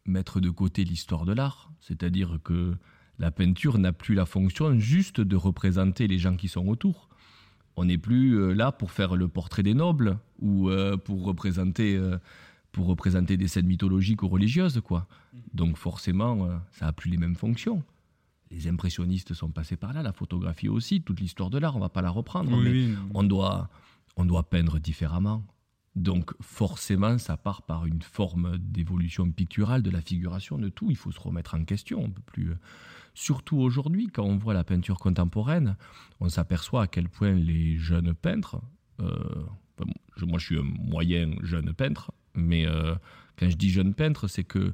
mettre 0.07 0.41
de 0.41 0.51
côté 0.51 0.83
l'histoire 0.83 1.25
de 1.25 1.33
l'art. 1.33 1.73
C'est-à-dire 1.81 2.39
que 2.43 2.75
la 3.19 3.31
peinture 3.31 3.79
n'a 3.79 3.93
plus 3.93 4.15
la 4.15 4.27
fonction 4.27 4.79
juste 4.79 5.21
de 5.21 5.37
représenter 5.37 6.07
les 6.07 6.19
gens 6.19 6.37
qui 6.37 6.49
sont 6.49 6.67
autour. 6.67 7.09
On 7.77 7.85
n'est 7.85 7.99
plus 7.99 8.35
euh, 8.35 8.53
là 8.53 8.73
pour 8.73 8.91
faire 8.93 9.17
le 9.17 9.29
portrait 9.29 9.63
des 9.63 9.75
nobles 9.75 10.19
ou 10.41 10.69
euh, 10.69 10.97
pour 10.97 11.25
représenter 11.25 11.97
euh, 11.97 12.19
pour 12.73 12.87
représenter 12.87 13.37
des 13.37 13.47
scènes 13.49 13.67
mythologiques 13.67 14.23
ou 14.23 14.29
religieuses 14.29 14.81
quoi. 14.81 15.07
Donc 15.53 15.77
forcément 15.77 16.49
ça 16.73 16.89
a 16.89 16.93
plus 16.93 17.11
les 17.11 17.17
mêmes 17.17 17.37
fonctions. 17.37 17.83
Les 18.51 18.69
impressionnistes 18.69 19.33
sont 19.33 19.49
passés 19.51 19.77
par 19.77 19.93
là, 19.93 20.03
la 20.03 20.13
photographie 20.13 20.69
aussi, 20.69 21.01
toute 21.01 21.21
l'histoire 21.21 21.51
de 21.51 21.59
l'art, 21.59 21.77
on 21.77 21.81
va 21.81 21.89
pas 21.89 22.03
la 22.03 22.11
reprendre 22.11 22.53
Oui, 22.53 22.65
mais 22.65 22.71
oui. 22.71 22.95
on 23.15 23.23
doit, 23.25 23.69
on 24.17 24.25
doit 24.25 24.45
peindre 24.45 24.79
différemment. 24.79 25.45
Donc 25.97 26.33
forcément, 26.41 27.19
ça 27.19 27.37
part 27.37 27.63
par 27.63 27.87
une 27.87 28.03
forme 28.03 28.59
d'évolution 28.59 29.31
picturale, 29.31 29.83
de 29.83 29.91
la 29.91 30.01
figuration, 30.01 30.59
de 30.59 30.69
tout. 30.69 30.91
Il 30.91 30.97
faut 30.97 31.13
se 31.13 31.21
remettre 31.21 31.55
en 31.55 31.65
question. 31.65 32.03
On 32.03 32.11
peut 32.11 32.23
plus. 32.27 32.51
euh, 32.51 32.57
Surtout 33.17 33.59
aujourd'hui, 33.59 34.09
quand 34.09 34.25
on 34.25 34.37
voit 34.37 34.55
la 34.55 34.65
peinture 34.65 34.99
contemporaine, 34.99 35.77
on 36.19 36.29
s'aperçoit 36.29 36.83
à 36.83 36.87
quel 36.89 37.09
point 37.09 37.33
les 37.33 37.77
jeunes 37.79 38.13
peintres. 38.13 38.61
euh, 39.01 39.45
moi, 40.27 40.39
je 40.39 40.47
suis 40.47 40.59
un 40.59 40.63
moyen 40.63 41.31
jeune 41.43 41.73
peintre, 41.75 42.13
mais 42.35 42.67
euh, 42.67 42.95
quand 43.37 43.49
je 43.49 43.57
dis 43.57 43.71
jeune 43.71 43.95
peintre, 43.95 44.27
c'est 44.29 44.45
que 44.45 44.73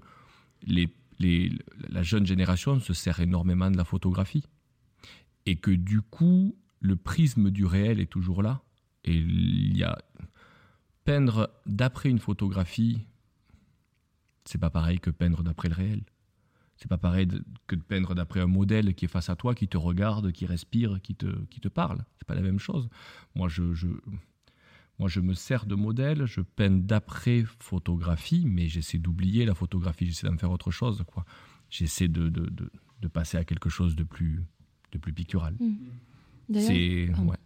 la 0.66 2.02
jeune 2.02 2.26
génération 2.26 2.80
se 2.80 2.94
sert 2.94 3.20
énormément 3.20 3.70
de 3.70 3.76
la 3.76 3.84
photographie 3.84 4.44
et 5.46 5.56
que 5.56 5.70
du 5.70 6.00
coup, 6.00 6.56
le 6.80 6.96
prisme 6.96 7.50
du 7.50 7.66
réel 7.66 8.00
est 8.00 8.10
toujours 8.10 8.42
là. 8.42 8.62
Et 9.04 9.16
il 9.16 9.76
y 9.76 9.84
a 9.84 9.98
peindre 11.10 11.50
d'après 11.66 12.08
une 12.08 12.20
photographie, 12.20 13.04
c'est 14.44 14.58
pas 14.60 14.70
pareil 14.70 15.00
que 15.00 15.10
peindre 15.10 15.42
d'après 15.42 15.68
le 15.68 15.74
réel. 15.74 16.02
C'est 16.76 16.86
pas 16.88 16.98
pareil 16.98 17.26
que 17.66 17.74
de 17.74 17.82
peindre 17.82 18.14
d'après 18.14 18.38
un 18.40 18.46
modèle 18.46 18.94
qui 18.94 19.06
est 19.06 19.08
face 19.08 19.28
à 19.28 19.34
toi, 19.34 19.56
qui 19.56 19.66
te 19.66 19.76
regarde, 19.76 20.30
qui 20.30 20.46
respire, 20.46 21.00
qui 21.02 21.16
te, 21.16 21.26
qui 21.46 21.60
te 21.60 21.66
parle. 21.66 22.04
C'est 22.18 22.28
pas 22.28 22.36
la 22.36 22.42
même 22.42 22.60
chose. 22.60 22.88
Moi, 23.34 23.48
je, 23.48 23.74
je, 23.74 23.88
moi, 25.00 25.08
je 25.08 25.18
me 25.18 25.34
sers 25.34 25.66
de 25.66 25.74
modèle, 25.74 26.26
je 26.26 26.42
peins 26.42 26.70
d'après 26.70 27.44
photographie, 27.58 28.44
mais 28.46 28.68
j'essaie 28.68 28.98
d'oublier 28.98 29.44
la 29.44 29.54
photographie, 29.56 30.06
j'essaie 30.06 30.28
d'en 30.28 30.38
faire 30.38 30.52
autre 30.52 30.70
chose. 30.70 31.02
quoi. 31.08 31.24
J'essaie 31.70 32.06
de, 32.08 32.28
de, 32.28 32.46
de, 32.46 32.70
de 33.02 33.08
passer 33.08 33.36
à 33.36 33.44
quelque 33.44 33.68
chose 33.68 33.96
de 33.96 34.04
plus, 34.04 34.44
de 34.92 34.98
plus 34.98 35.12
pictural. 35.12 35.56
D'ailleurs, 36.48 36.68
C'est. 36.68 37.10
Ouais. 37.20 37.36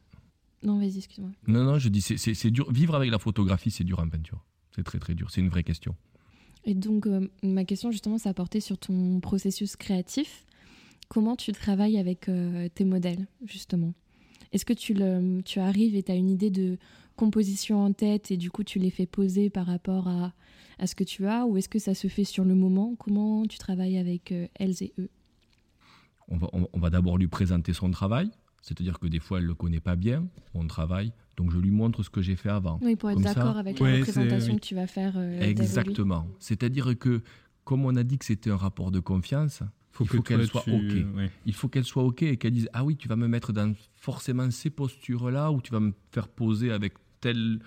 Non, 0.65 0.79
vas-y, 0.79 0.99
excuse-moi. 0.99 1.31
Non, 1.47 1.63
non, 1.65 1.79
je 1.79 1.89
dis, 1.89 2.01
c'est- 2.01 2.51
dur. 2.51 2.71
Vivre 2.73 2.95
avec 2.95 3.11
la 3.11 3.19
photographie, 3.19 3.71
c'est 3.71 3.85
dur 3.85 3.99
en 4.01 4.09
peinture. 4.09 4.45
C'est 4.75 4.83
très, 4.83 4.99
très 4.99 5.15
dur. 5.15 5.31
C'est 5.31 5.41
une 5.41 5.51
vraie 5.51 5.63
question. 5.63 5.95
Et 6.65 6.75
donc, 6.75 7.07
euh, 7.07 7.29
ma 7.43 7.65
question, 7.65 7.91
justement, 7.91 8.19
ça 8.19 8.31
a 8.31 8.35
porté 8.35 8.61
sur 8.61 8.79
ton 8.79 9.21
processus 9.21 9.77
créatif. 9.77 10.47
Comment 11.09 11.37
tu 11.37 11.53
travailles 11.53 11.99
avec 11.99 12.29
euh, 12.29 12.69
tes 12.75 12.85
modèles, 12.85 13.27
justement? 13.45 13.93
Est-ce 14.53 14.65
que 14.65 14.73
tu, 14.73 14.95
le, 14.95 15.43
tu 15.43 15.61
arrives 15.61 15.95
et 15.95 16.03
tu 16.03 16.11
as 16.11 16.15
une 16.17 16.31
idée 16.31 16.51
de 16.51 16.79
composition 17.17 17.85
en 17.85 17.93
tête 17.93 18.31
et 18.31 18.37
du 18.37 18.51
coup, 18.51 18.65
tu 18.65 18.79
les 18.79 18.91
fais 18.91 19.07
poser 19.07 19.51
par 19.51 19.67
rapport 19.67 20.09
à, 20.09 20.33
à 20.79 20.87
ce 20.87 20.95
que 20.95 21.05
tu 21.05 21.27
as? 21.27 21.45
Ou 21.47 21.59
est-ce 21.59 21.69
que 21.69 21.79
ça 21.79 21.95
se 21.95 22.09
fait 22.09 22.25
sur 22.25 22.45
le 22.45 22.55
moment? 22.55 22.97
Comment 22.99 23.45
tu 23.47 23.59
travailles 23.59 23.99
avec 23.99 24.33
euh, 24.33 24.47
elles 24.55 24.83
et 24.83 24.93
eux? 24.99 25.11
On 26.29 26.39
va, 26.39 26.49
on 26.53 26.79
va 26.79 26.89
d'abord 26.89 27.19
lui 27.19 27.29
présenter 27.29 27.75
son 27.75 27.91
travail. 27.91 28.31
C'est-à-dire 28.65 28.99
que 28.99 29.07
des 29.09 29.21
fois, 29.21 29.37
elle 29.39 29.45
ne 29.45 29.49
le 29.49 29.55
connaît 29.55 29.79
pas 29.81 29.95
bien, 29.95 30.27
mon 30.55 30.67
travail. 30.67 31.13
Donc, 31.37 31.51
je 31.51 31.59
lui 31.59 31.71
montre 31.71 32.03
ce 32.03 32.09
que 32.09 32.23
j'ai 32.23 32.35
fait 32.35 32.49
avant. 32.49 32.79
Oui, 32.81 32.97
pour 32.97 33.11
être 33.11 33.21
d'accord 33.21 33.59
avec 33.59 33.79
Ouais, 33.79 33.93
la 33.93 33.97
représentation 33.99 34.55
que 34.57 34.61
tu 34.61 34.75
vas 34.75 34.87
faire. 34.87 35.13
euh. 35.19 35.39
Exactement. 35.43 36.27
C'est-à-dire 36.41 36.99
que, 36.99 37.21
comme 37.65 37.85
on 37.85 37.95
a 37.95 38.03
dit 38.03 38.17
que 38.17 38.25
c'était 38.25 38.49
un 38.51 38.57
rapport 38.57 38.91
de 38.91 39.01
confiance, 39.01 39.63
Faut 39.93 40.05
il 40.05 40.09
faut 40.09 40.23
que 40.23 40.29
qu'elle 40.29 40.47
soit 40.47 40.63
tu- 40.63 40.71
OK. 40.73 41.17
ouais. 41.17 41.31
il 41.45 41.53
faut 41.53 41.69
qu'elle 41.69 41.85
soit 41.85 42.05
OK 42.05 42.23
et 42.23 42.39
qu'elle 42.39 42.53
dise 42.55 42.71
Ah 42.73 42.85
oui, 42.85 42.97
tu 42.97 43.07
vas 43.07 43.17
me 43.17 43.29
mettre 43.29 43.53
dans 43.53 43.75
forcément 43.97 44.51
ces 44.51 44.71
postures-là, 44.71 45.53
ou 45.53 45.61
tu 45.61 45.71
vas 45.71 45.81
me 45.81 45.93
faire 46.11 46.29
poser 46.29 46.73
avec 46.73 46.95
tel, 47.21 47.59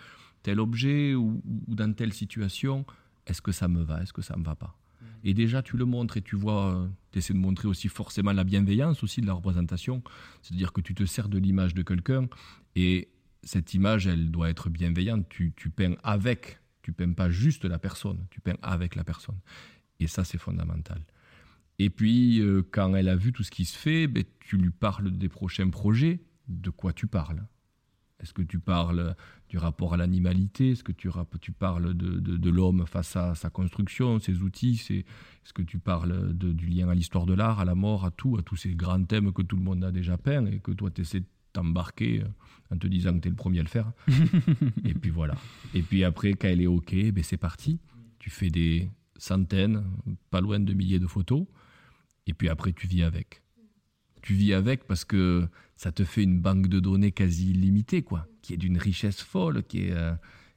tel 0.42 0.60
objet 0.60 1.14
ou, 1.14 1.42
ou 1.68 1.76
dans 1.76 1.94
telle 1.94 2.12
situation. 2.14 2.86
Est-ce 3.28 3.42
que 3.44 3.52
ça 3.52 3.68
me 3.68 3.84
va? 3.84 4.02
Est-ce 4.02 4.14
que 4.14 4.24
ça 4.24 4.36
me 4.36 4.44
va 4.44 4.56
pas? 4.56 4.76
Et 5.24 5.34
déjà, 5.34 5.62
tu 5.62 5.78
le 5.78 5.86
montres 5.86 6.18
et 6.18 6.22
tu 6.22 6.36
vois, 6.36 6.90
tu 7.12 7.20
essaies 7.20 7.34
de 7.34 7.40
montrer 7.40 7.68
aussi 7.68 7.88
forcément 7.90 8.34
la 8.34 8.44
bienveillance 8.44 9.04
aussi 9.04 9.22
de 9.22 9.28
la 9.28 9.34
représentation. 9.34 10.04
C'est-à-dire 10.42 10.74
que 10.74 10.82
tu 10.82 10.94
te 10.94 11.06
sers 11.06 11.30
de 11.30 11.38
l'image 11.38 11.74
de 11.74 11.82
quelqu'un 11.82 12.28
et 12.76 13.10
cette 13.44 13.74
image, 13.74 14.08
elle 14.08 14.30
doit 14.30 14.50
être 14.50 14.70
bienveillante. 14.70 15.28
Tu, 15.30 15.54
tu 15.56 15.70
peins 15.70 15.96
avec, 16.04 16.60
tu 16.82 16.92
peins 16.92 17.14
pas 17.14 17.30
juste 17.30 17.66
la 17.66 17.80
personne, 17.80 18.26
tu 18.30 18.42
peins 18.42 18.58
avec 18.62 18.96
la 18.96 19.04
personne. 19.04 19.40
Et 20.00 20.08
ça, 20.08 20.24
c'est 20.24 20.38
fondamental. 20.38 21.02
Et 21.80 21.90
puis, 21.90 22.40
euh, 22.42 22.64
quand 22.72 22.96
elle 22.96 23.10
a 23.10 23.16
vu 23.16 23.32
tout 23.32 23.44
ce 23.44 23.52
qui 23.52 23.66
se 23.66 23.78
fait, 23.78 24.08
ben, 24.08 24.24
tu 24.40 24.58
lui 24.58 24.72
parles 24.72 25.12
des 25.12 25.30
prochains 25.30 25.70
projets. 25.70 26.20
De 26.48 26.70
quoi 26.70 26.94
tu 26.94 27.08
parles? 27.08 27.46
Est-ce 28.20 28.34
que 28.34 28.42
tu 28.42 28.60
parles 28.60 29.16
du 29.50 29.58
rapport 29.58 29.94
à 29.94 29.98
l'animalité 29.98 30.72
Est-ce 30.72 30.84
que 30.84 30.92
tu, 30.92 31.10
tu 31.42 31.52
parles 31.52 31.94
de, 31.94 32.20
de- 32.20 32.38
de 32.38 32.50
l'homme 32.50 32.86
face 32.86 33.16
à 33.16 33.34
sa 33.36 33.50
construction, 33.50 34.20
ses 34.20 34.42
outils 34.42 34.76
C'est- 34.78 35.00
Est-ce 35.46 35.54
que 35.54 35.62
tu 35.62 35.80
parles 35.80 36.36
de- 36.38 36.52
du 36.52 36.66
lien 36.68 36.90
à 36.90 36.96
l'histoire 36.96 37.26
de 37.26 37.34
l'art, 37.34 37.60
à 37.62 37.66
la 37.66 37.76
mort, 37.76 38.04
à 38.06 38.12
tout, 38.12 38.36
à 38.38 38.42
tous 38.42 38.58
ces 38.58 38.76
grands 38.76 39.04
thèmes 39.04 39.32
que 39.32 39.42
tout 39.42 39.56
le 39.56 39.64
monde 39.64 39.84
a 39.86 39.92
déjà 39.92 40.18
peints 40.18 40.46
et 40.48 40.60
que 40.60 40.72
toi, 40.72 40.92
tu 40.92 41.02
essaies 41.02 41.22
de 41.22 41.26
t'embarquer 41.54 42.22
euh, 42.24 42.28
en 42.76 42.78
te 42.78 42.88
disant 42.88 43.14
que 43.14 43.20
tu 43.22 43.28
es 43.30 43.32
le 43.32 43.38
premier 43.38 43.60
à 43.60 43.64
le 43.64 43.70
faire 43.70 43.92
Et 44.86 44.94
puis 44.94 45.10
voilà. 45.10 45.36
Et 45.74 45.82
puis 45.82 46.04
après, 46.04 46.34
quand 46.34 46.50
elle 46.50 46.62
est 46.62 46.68
OK, 46.68 46.94
ben, 47.12 47.24
c'est 47.24 47.38
parti. 47.38 47.80
Tu 48.20 48.30
fais 48.30 48.50
des 48.50 48.90
centaines, 49.18 49.84
pas 50.30 50.42
loin 50.42 50.60
de 50.60 50.74
milliers 50.74 51.00
de 51.00 51.08
photos. 51.08 51.46
Et 52.28 52.34
puis 52.34 52.50
après, 52.50 52.74
tu 52.74 52.86
vis 52.88 53.04
avec. 53.04 53.42
Tu 54.22 54.34
vis 54.34 54.54
avec 54.54 54.86
parce 54.86 55.06
que 55.06 55.48
ça 55.76 55.92
te 55.92 56.04
fait 56.04 56.24
une 56.24 56.40
banque 56.40 56.68
de 56.68 56.80
données 56.80 57.12
quasi 57.12 57.52
illimitée, 57.52 58.02
quoi, 58.02 58.28
qui 58.42 58.54
est 58.54 58.58
d'une 58.58 58.78
richesse 58.78 59.22
folle, 59.22 59.64
qui 59.64 59.86
est, 59.86 59.92
euh, 59.92 60.14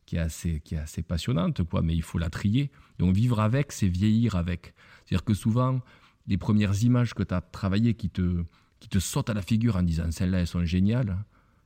qui 0.06 0.16
est, 0.16 0.20
assez, 0.20 0.60
qui 0.60 0.74
est 0.74 0.78
assez 0.78 1.02
passionnante, 1.02 1.62
quoi, 1.64 1.82
mais 1.82 1.94
il 1.94 2.02
faut 2.02 2.18
la 2.18 2.30
trier. 2.30 2.70
Donc 2.98 3.14
vivre 3.14 3.40
avec, 3.40 3.72
c'est 3.72 3.88
vieillir 3.88 4.36
avec. 4.36 4.74
C'est-à-dire 5.04 5.24
que 5.24 5.34
souvent, 5.34 5.80
les 6.26 6.38
premières 6.38 6.82
images 6.82 7.14
que 7.14 7.22
tu 7.22 7.34
as 7.34 7.40
travaillées 7.40 7.94
qui 7.94 8.10
te, 8.10 8.44
qui 8.80 8.88
te 8.88 8.98
sautent 8.98 9.30
à 9.30 9.34
la 9.34 9.42
figure 9.42 9.76
en 9.76 9.82
disant 9.82 10.10
celles-là, 10.10 10.40
elles 10.40 10.46
sont 10.46 10.64
géniales, 10.64 11.16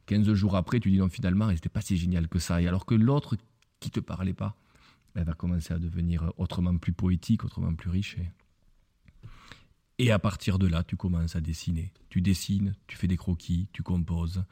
15 0.06 0.32
jours 0.34 0.56
après, 0.56 0.80
tu 0.80 0.90
dis 0.90 0.98
non, 0.98 1.08
finalement, 1.08 1.48
elles 1.48 1.54
n'étaient 1.54 1.68
pas 1.68 1.80
si 1.80 1.96
géniales 1.96 2.28
que 2.28 2.38
ça. 2.38 2.60
Et 2.60 2.68
alors 2.68 2.86
que 2.86 2.94
l'autre 2.94 3.36
qui 3.80 3.90
te 3.90 4.00
parlait 4.00 4.34
pas, 4.34 4.56
elle 5.14 5.24
va 5.24 5.34
commencer 5.34 5.72
à 5.72 5.78
devenir 5.78 6.32
autrement 6.36 6.76
plus 6.76 6.92
poétique, 6.92 7.44
autrement 7.44 7.74
plus 7.74 7.90
riche. 7.90 8.16
Et, 8.18 8.30
et 9.98 10.10
à 10.10 10.18
partir 10.18 10.58
de 10.58 10.66
là, 10.66 10.82
tu 10.82 10.96
commences 10.96 11.36
à 11.36 11.40
dessiner. 11.40 11.92
Tu 12.10 12.20
dessines, 12.20 12.74
tu 12.86 12.96
fais 12.96 13.06
des 13.06 13.16
croquis, 13.16 13.68
tu 13.72 13.82
composes. 13.82 14.44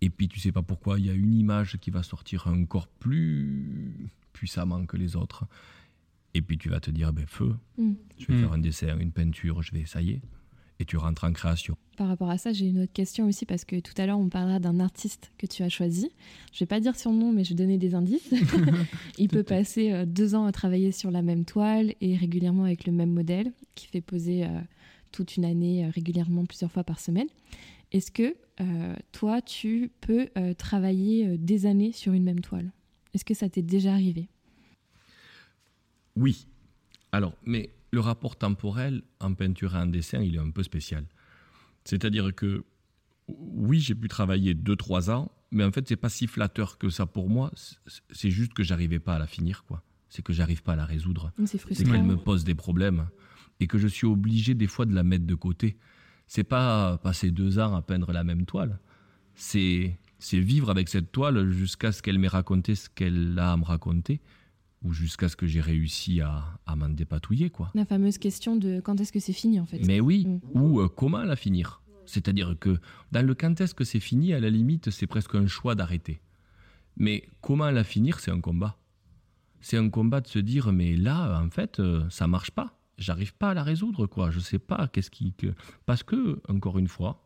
Et 0.00 0.10
puis 0.10 0.28
tu 0.28 0.38
sais 0.38 0.52
pas 0.52 0.62
pourquoi, 0.62 0.98
il 1.00 1.06
y 1.06 1.10
a 1.10 1.14
une 1.14 1.34
image 1.34 1.76
qui 1.78 1.90
va 1.90 2.02
sortir 2.02 2.46
encore 2.46 2.86
plus 2.86 4.08
puissamment 4.32 4.86
que 4.86 4.96
les 4.96 5.16
autres. 5.16 5.46
Et 6.34 6.42
puis 6.42 6.58
tu 6.58 6.68
vas 6.68 6.78
te 6.80 6.90
dire, 6.90 7.12
ben 7.12 7.26
feu, 7.26 7.56
Mm. 7.78 7.92
je 8.18 8.26
vais 8.26 8.34
Mm. 8.34 8.40
faire 8.40 8.52
un 8.52 8.58
dessin, 8.58 8.98
une 9.00 9.10
peinture, 9.12 9.62
je 9.62 9.72
vais, 9.72 9.86
ça 9.86 10.00
y 10.02 10.10
est. 10.10 10.20
et 10.80 10.84
tu 10.84 10.96
rentres 10.96 11.24
en 11.24 11.32
création. 11.32 11.76
Par 11.96 12.06
rapport 12.06 12.30
à 12.30 12.38
ça, 12.38 12.52
j'ai 12.52 12.66
une 12.66 12.82
autre 12.82 12.92
question 12.92 13.26
aussi 13.26 13.44
parce 13.44 13.64
que 13.64 13.80
tout 13.80 13.92
à 13.96 14.06
l'heure 14.06 14.20
on 14.20 14.28
parlera 14.28 14.60
d'un 14.60 14.78
artiste 14.78 15.32
que 15.36 15.46
tu 15.46 15.62
as 15.64 15.68
choisi. 15.68 16.10
Je 16.52 16.60
vais 16.60 16.66
pas 16.66 16.78
dire 16.78 16.96
son 16.96 17.12
nom, 17.12 17.32
mais 17.32 17.42
je 17.42 17.50
vais 17.50 17.56
donner 17.56 17.78
des 17.78 17.94
indices. 17.94 18.32
Il 19.18 19.28
peut 19.28 19.42
passer 19.42 19.92
euh, 19.92 20.06
deux 20.06 20.34
ans 20.34 20.44
à 20.46 20.52
travailler 20.52 20.92
sur 20.92 21.10
la 21.10 21.22
même 21.22 21.44
toile 21.44 21.94
et 22.00 22.16
régulièrement 22.16 22.64
avec 22.64 22.86
le 22.86 22.92
même 22.92 23.12
modèle, 23.12 23.52
qui 23.74 23.86
fait 23.86 24.00
poser 24.00 24.44
euh, 24.44 24.60
toute 25.12 25.36
une 25.36 25.44
année 25.44 25.84
euh, 25.84 25.90
régulièrement 25.90 26.44
plusieurs 26.44 26.70
fois 26.70 26.84
par 26.84 27.00
semaine. 27.00 27.28
Est-ce 27.90 28.10
que 28.10 28.36
euh, 28.60 28.94
toi, 29.12 29.40
tu 29.40 29.90
peux 30.00 30.28
travailler 30.58 31.38
des 31.38 31.64
années 31.64 31.92
sur 31.92 32.12
une 32.12 32.22
même 32.22 32.40
toile? 32.40 32.70
Est-ce 33.14 33.24
que 33.24 33.32
ça 33.32 33.48
t'est 33.48 33.62
déjà 33.62 33.92
arrivé? 33.92 34.28
Oui. 36.14 36.46
Alors, 37.12 37.32
mais 37.46 37.70
le 37.90 38.00
rapport 38.00 38.36
temporel 38.36 39.02
en 39.20 39.34
peinture 39.34 39.74
et 39.74 39.78
en 39.78 39.86
dessin, 39.86 40.20
il 40.20 40.34
est 40.36 40.40
un 40.40 40.50
peu 40.50 40.62
spécial. 40.62 41.04
C'est-à-dire 41.84 42.34
que, 42.34 42.64
oui, 43.28 43.80
j'ai 43.80 43.94
pu 43.94 44.08
travailler 44.08 44.54
2-3 44.54 45.10
ans, 45.10 45.30
mais 45.50 45.64
en 45.64 45.72
fait, 45.72 45.86
c'est 45.88 45.96
pas 45.96 46.08
si 46.10 46.26
flatteur 46.26 46.78
que 46.78 46.90
ça 46.90 47.06
pour 47.06 47.30
moi. 47.30 47.50
C'est- 48.10 48.30
juste 48.30 48.52
que 48.52 48.62
j'arrivais 48.62 48.98
pas 48.98 49.14
à 49.14 49.18
la 49.18 49.26
finir, 49.26 49.64
quoi. 49.64 49.82
C'est 50.10 50.22
que 50.22 50.32
j'arrive 50.32 50.62
pas 50.62 50.72
à 50.72 50.76
la 50.76 50.84
résoudre. 50.86 51.32
C'est 51.74 51.84
qu'elle 51.84 52.02
me 52.02 52.16
pose 52.16 52.44
des 52.44 52.54
problèmes 52.54 53.08
et 53.60 53.66
que 53.66 53.78
je 53.78 53.88
suis 53.88 54.06
obligé 54.06 54.54
des 54.54 54.66
fois 54.66 54.86
de 54.86 54.94
la 54.94 55.02
mettre 55.02 55.26
de 55.26 55.34
côté. 55.34 55.76
C'est 56.26 56.44
pas 56.44 56.98
passer 56.98 57.30
deux 57.30 57.58
ans 57.58 57.74
à 57.74 57.82
peindre 57.82 58.12
la 58.12 58.24
même 58.24 58.44
toile. 58.46 58.78
C'est 59.34 59.98
c'est 60.20 60.40
vivre 60.40 60.68
avec 60.68 60.88
cette 60.88 61.12
toile 61.12 61.48
jusqu'à 61.52 61.92
ce 61.92 62.02
qu'elle 62.02 62.18
m'ait 62.18 62.26
raconté 62.28 62.74
ce 62.74 62.88
qu'elle 62.90 63.38
a 63.38 63.52
à 63.52 63.56
me 63.56 63.64
raconter 63.64 64.20
ou 64.82 64.92
jusqu'à 64.92 65.28
ce 65.28 65.36
que 65.36 65.46
j'ai 65.46 65.60
réussi 65.60 66.20
à, 66.20 66.44
à 66.66 66.76
m'en 66.76 66.88
dépatouiller, 66.88 67.50
quoi. 67.50 67.70
La 67.74 67.84
fameuse 67.84 68.18
question 68.18 68.56
de 68.56 68.80
quand 68.80 69.00
est-ce 69.00 69.12
que 69.12 69.20
c'est 69.20 69.32
fini 69.32 69.58
en 69.60 69.66
fait. 69.66 69.84
Mais 69.86 70.00
oui, 70.00 70.24
Mm. 70.26 70.40
ou 70.54 70.80
euh, 70.80 70.88
comment 70.88 71.22
la 71.24 71.36
finir? 71.36 71.82
C'est-à-dire 72.06 72.56
que 72.58 72.78
dans 73.12 73.26
le 73.26 73.34
quand 73.34 73.60
est-ce 73.60 73.74
que 73.74 73.84
c'est 73.84 74.00
fini, 74.00 74.32
à 74.32 74.40
la 74.40 74.50
limite, 74.50 74.90
c'est 74.90 75.06
presque 75.06 75.34
un 75.34 75.46
choix 75.46 75.74
d'arrêter. 75.74 76.20
Mais 76.96 77.28
comment 77.42 77.70
la 77.70 77.84
finir, 77.84 78.18
c'est 78.20 78.30
un 78.30 78.40
combat. 78.40 78.78
C'est 79.60 79.76
un 79.76 79.90
combat 79.90 80.20
de 80.20 80.28
se 80.28 80.38
dire, 80.38 80.72
mais 80.72 80.96
là, 80.96 81.40
en 81.42 81.50
fait, 81.50 81.80
euh, 81.80 82.08
ça 82.08 82.26
marche 82.26 82.50
pas. 82.52 82.78
J'arrive 82.96 83.34
pas 83.34 83.50
à 83.50 83.54
la 83.54 83.62
résoudre, 83.62 84.06
quoi. 84.06 84.30
Je 84.30 84.38
sais 84.40 84.58
pas 84.58 84.88
qu'est-ce 84.88 85.10
qui. 85.10 85.32
que- 85.34 85.54
Parce 85.86 86.02
que, 86.02 86.40
encore 86.48 86.78
une 86.78 86.88
fois, 86.88 87.22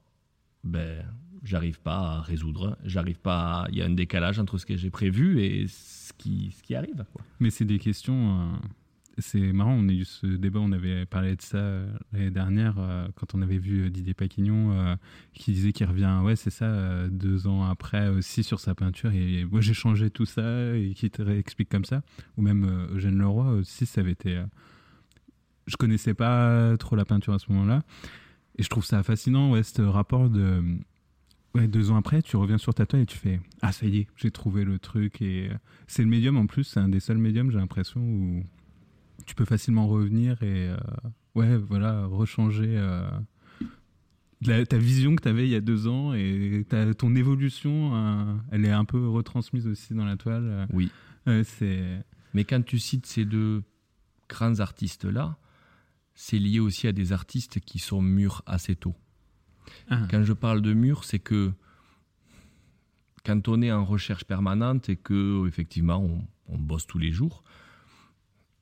ben, 0.65 1.05
j'arrive 1.43 1.81
pas 1.81 1.99
à 1.99 2.21
résoudre. 2.21 2.79
J'arrive 2.85 3.19
pas. 3.19 3.67
Il 3.71 3.79
y 3.79 3.83
a 3.83 3.87
un 3.87 3.91
décalage 3.91 4.39
entre 4.39 4.59
ce 4.59 4.67
que 4.67 4.77
j'ai 4.77 4.91
prévu 4.91 5.41
et 5.41 5.67
ce 5.69 6.13
qui, 6.13 6.55
ce 6.57 6.63
qui 6.63 6.75
arrive. 6.75 7.05
Mais 7.41 7.51
c'est 7.51 7.65
des 7.65 7.79
questions. 7.79 8.41
euh, 8.41 8.57
c'est 9.19 9.53
marrant, 9.53 9.75
on 9.75 9.89
a 9.91 9.93
eu 9.93 10.07
ce 10.07 10.27
débat, 10.27 10.61
on 10.61 10.73
avait 10.73 11.05
parlé 11.05 11.37
de 11.37 11.43
ça 11.43 11.59
euh, 11.59 11.93
l'année 12.13 12.31
dernière 12.31 12.77
euh, 12.79 13.07
quand 13.15 13.35
on 13.35 13.43
avait 13.43 13.59
vu 13.59 13.91
Didier 13.91 14.15
Paquignon 14.15 14.97
qui 15.35 15.53
disait 15.53 15.73
qu'il 15.73 15.87
revient, 15.87 16.21
ouais, 16.25 16.35
c'est 16.35 16.51
ça, 16.51 17.09
deux 17.09 17.47
ans 17.47 17.65
après 17.65 18.09
aussi 18.09 18.43
sur 18.43 18.59
sa 18.59 18.75
peinture. 18.75 19.13
Et 19.13 19.45
moi 19.45 19.61
j'ai 19.61 19.75
changé 19.75 20.09
tout 20.11 20.25
ça 20.25 20.75
et 20.75 20.95
qui 20.95 21.11
te 21.11 21.21
réexplique 21.21 21.69
comme 21.69 21.85
ça. 21.85 22.03
Ou 22.39 22.43
même 22.43 22.89
Eugène 22.95 23.19
Leroy 23.19 23.51
aussi, 23.53 23.85
ça 23.85 24.01
avait 24.01 24.13
été. 24.13 24.43
je 25.67 25.77
connaissais 25.77 26.15
pas 26.15 26.77
trop 26.79 26.97
la 26.97 27.05
peinture 27.05 27.35
à 27.35 27.39
ce 27.39 27.53
moment-là. 27.53 27.83
Et 28.59 28.63
je 28.63 28.69
trouve 28.69 28.85
ça 28.85 29.03
fascinant, 29.03 29.51
ouais, 29.51 29.63
ce 29.63 29.83
rapport 29.83 30.31
de. 30.31 30.63
Ouais, 31.55 31.69
deux 31.69 31.91
ans 31.91 31.97
après, 31.97 32.23
tu 32.23 32.37
reviens 32.37 32.57
sur 32.59 32.73
ta 32.75 32.87
toile 32.87 33.03
et 33.03 33.07
tu 33.07 33.19
fais 33.19 33.41
Ah, 33.61 33.73
ça 33.73 33.87
y 33.87 33.99
est, 33.99 34.07
j'ai 34.17 34.31
trouvé 34.31 34.65
le 34.65 34.79
truc. 34.79 35.21
Et 35.21 35.49
euh, 35.51 35.55
c'est 35.87 36.03
le 36.03 36.09
médium 36.09 36.37
en 36.39 36.47
plus, 36.47 36.65
c'est 36.65 36.81
un 36.81 36.89
des 36.89 37.01
seuls 37.01 37.19
médiums, 37.19 37.51
j'ai 37.51 37.59
l'impression, 37.59 38.01
où 38.01 38.43
tu 39.27 39.35
peux 39.35 39.45
facilement 39.45 39.87
revenir 39.87 40.43
et 40.43 40.69
euh, 40.71 40.77
ouais, 41.35 41.57
voilà, 41.59 42.07
rechanger 42.07 42.75
euh, 42.79 43.07
la- 44.45 44.65
ta 44.67 44.79
vision 44.79 45.15
que 45.15 45.23
tu 45.23 45.29
avais 45.29 45.47
il 45.47 45.51
y 45.51 45.55
a 45.55 45.61
deux 45.61 45.87
ans 45.89 46.15
et 46.15 46.65
ta- 46.69 46.95
ton 46.95 47.15
évolution, 47.15 47.95
euh, 47.95 48.35
elle 48.51 48.65
est 48.65 48.71
un 48.71 48.85
peu 48.85 49.07
retransmise 49.09 49.67
aussi 49.67 49.95
dans 49.95 50.05
la 50.07 50.17
toile. 50.17 50.67
Oui. 50.73 50.91
C'est. 51.45 52.03
Mais 52.35 52.45
quand 52.45 52.65
tu 52.65 52.79
cites 52.79 53.07
ces 53.07 53.25
deux 53.25 53.63
grands 54.29 54.59
artistes-là, 54.59 55.37
c'est 56.15 56.39
lié 56.39 56.59
aussi 56.61 56.89
à 56.89 56.93
des 56.93 57.13
artistes 57.13 57.61
qui 57.61 57.79
sont 57.79 58.03
mûrs 58.03 58.43
assez 58.47 58.75
tôt. 58.75 58.95
Ah. 59.89 60.07
Quand 60.11 60.25
je 60.25 60.33
parle 60.33 60.63
de 60.63 60.73
mûrs, 60.73 61.05
c'est 61.05 61.19
que 61.19 61.53
quand 63.25 63.49
on 63.49 63.63
est 63.63 63.73
en 63.73 63.85
recherche 63.85 64.25
permanente 64.25 64.89
et 64.89 64.97
que 64.97 65.47
effectivement 65.47 65.99
on, 65.99 66.25
on 66.49 66.59
bosse 66.59 66.87
tous 66.87 66.99
les 66.99 67.13
jours, 67.13 67.45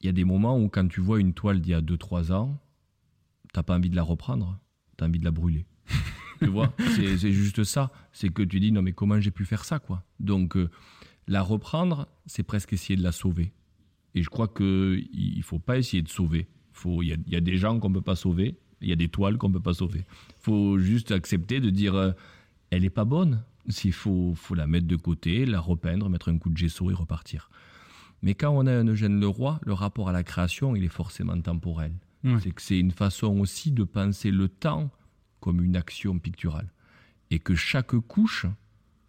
il 0.00 0.06
y 0.06 0.08
a 0.08 0.12
des 0.12 0.24
moments 0.24 0.58
où 0.58 0.68
quand 0.68 0.88
tu 0.88 1.00
vois 1.00 1.20
une 1.20 1.34
toile 1.34 1.60
d'il 1.60 1.72
y 1.72 1.74
a 1.74 1.80
2-3 1.80 2.32
ans, 2.32 2.58
t'as 3.52 3.62
pas 3.62 3.76
envie 3.76 3.90
de 3.90 3.96
la 3.96 4.02
reprendre, 4.02 4.58
tu 4.96 5.04
as 5.04 5.06
envie 5.06 5.18
de 5.18 5.24
la 5.24 5.30
brûler. 5.30 5.66
tu 6.38 6.46
vois, 6.46 6.72
c'est 6.96 7.32
juste 7.32 7.64
ça. 7.64 7.90
C'est 8.12 8.30
que 8.30 8.42
tu 8.42 8.60
dis 8.60 8.72
non 8.72 8.82
mais 8.82 8.92
comment 8.92 9.20
j'ai 9.20 9.30
pu 9.30 9.44
faire 9.44 9.64
ça 9.64 9.78
quoi? 9.78 10.04
Donc 10.18 10.56
euh, 10.56 10.70
la 11.26 11.42
reprendre, 11.42 12.08
c'est 12.26 12.42
presque 12.42 12.72
essayer 12.72 12.96
de 12.96 13.02
la 13.02 13.12
sauver. 13.12 13.52
Et 14.14 14.22
je 14.22 14.30
crois 14.30 14.48
que 14.48 15.00
il 15.12 15.42
faut 15.42 15.58
pas 15.58 15.78
essayer 15.78 16.02
de 16.02 16.08
sauver. 16.08 16.48
Il 16.84 17.04
y 17.04 17.30
y 17.30 17.36
a 17.36 17.40
des 17.40 17.56
gens 17.56 17.78
qu'on 17.78 17.92
peut 17.92 18.00
pas 18.00 18.16
sauver, 18.16 18.58
il 18.80 18.88
y 18.88 18.92
a 18.92 18.96
des 18.96 19.08
toiles 19.08 19.36
qu'on 19.36 19.50
peut 19.50 19.60
pas 19.60 19.74
sauver. 19.74 20.04
faut 20.38 20.78
juste 20.78 21.10
accepter 21.12 21.60
de 21.60 21.70
dire, 21.70 21.94
euh, 21.94 22.12
elle 22.70 22.84
est 22.84 22.90
pas 22.90 23.04
bonne. 23.04 23.42
S'il 23.68 23.92
faut, 23.92 24.32
faut 24.34 24.54
la 24.54 24.66
mettre 24.66 24.86
de 24.86 24.96
côté, 24.96 25.44
la 25.44 25.60
repeindre, 25.60 26.08
mettre 26.08 26.30
un 26.30 26.38
coup 26.38 26.50
de 26.50 26.56
gesso 26.56 26.90
et 26.90 26.94
repartir. 26.94 27.50
Mais 28.22 28.34
quand 28.34 28.50
on 28.50 28.66
a 28.66 28.72
un 28.72 28.86
Eugène 28.86 29.20
Leroy, 29.20 29.60
le 29.64 29.72
rapport 29.72 30.08
à 30.08 30.12
la 30.12 30.22
création, 30.22 30.76
il 30.76 30.84
est 30.84 30.88
forcément 30.88 31.40
temporel. 31.40 31.92
C'est 32.40 32.50
que 32.50 32.60
c'est 32.60 32.78
une 32.78 32.90
façon 32.90 33.38
aussi 33.38 33.72
de 33.72 33.82
penser 33.82 34.30
le 34.30 34.48
temps 34.48 34.90
comme 35.40 35.62
une 35.62 35.74
action 35.74 36.18
picturale. 36.18 36.70
Et 37.30 37.38
que 37.38 37.54
chaque 37.54 37.96
couche, 37.96 38.44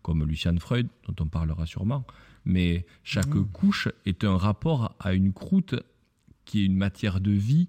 comme 0.01 0.23
Lucian 0.23 0.55
Freud, 0.59 0.87
dont 1.07 1.25
on 1.25 1.27
parlera 1.27 1.65
sûrement, 1.65 2.05
mais 2.45 2.85
chaque 3.03 3.35
couche 3.51 3.89
est 4.05 4.23
un 4.23 4.37
rapport 4.37 4.95
à 4.99 5.13
une 5.13 5.33
croûte 5.33 5.75
qui 6.45 6.61
est 6.61 6.65
une 6.65 6.77
matière 6.77 7.19
de 7.19 7.31
vie 7.31 7.67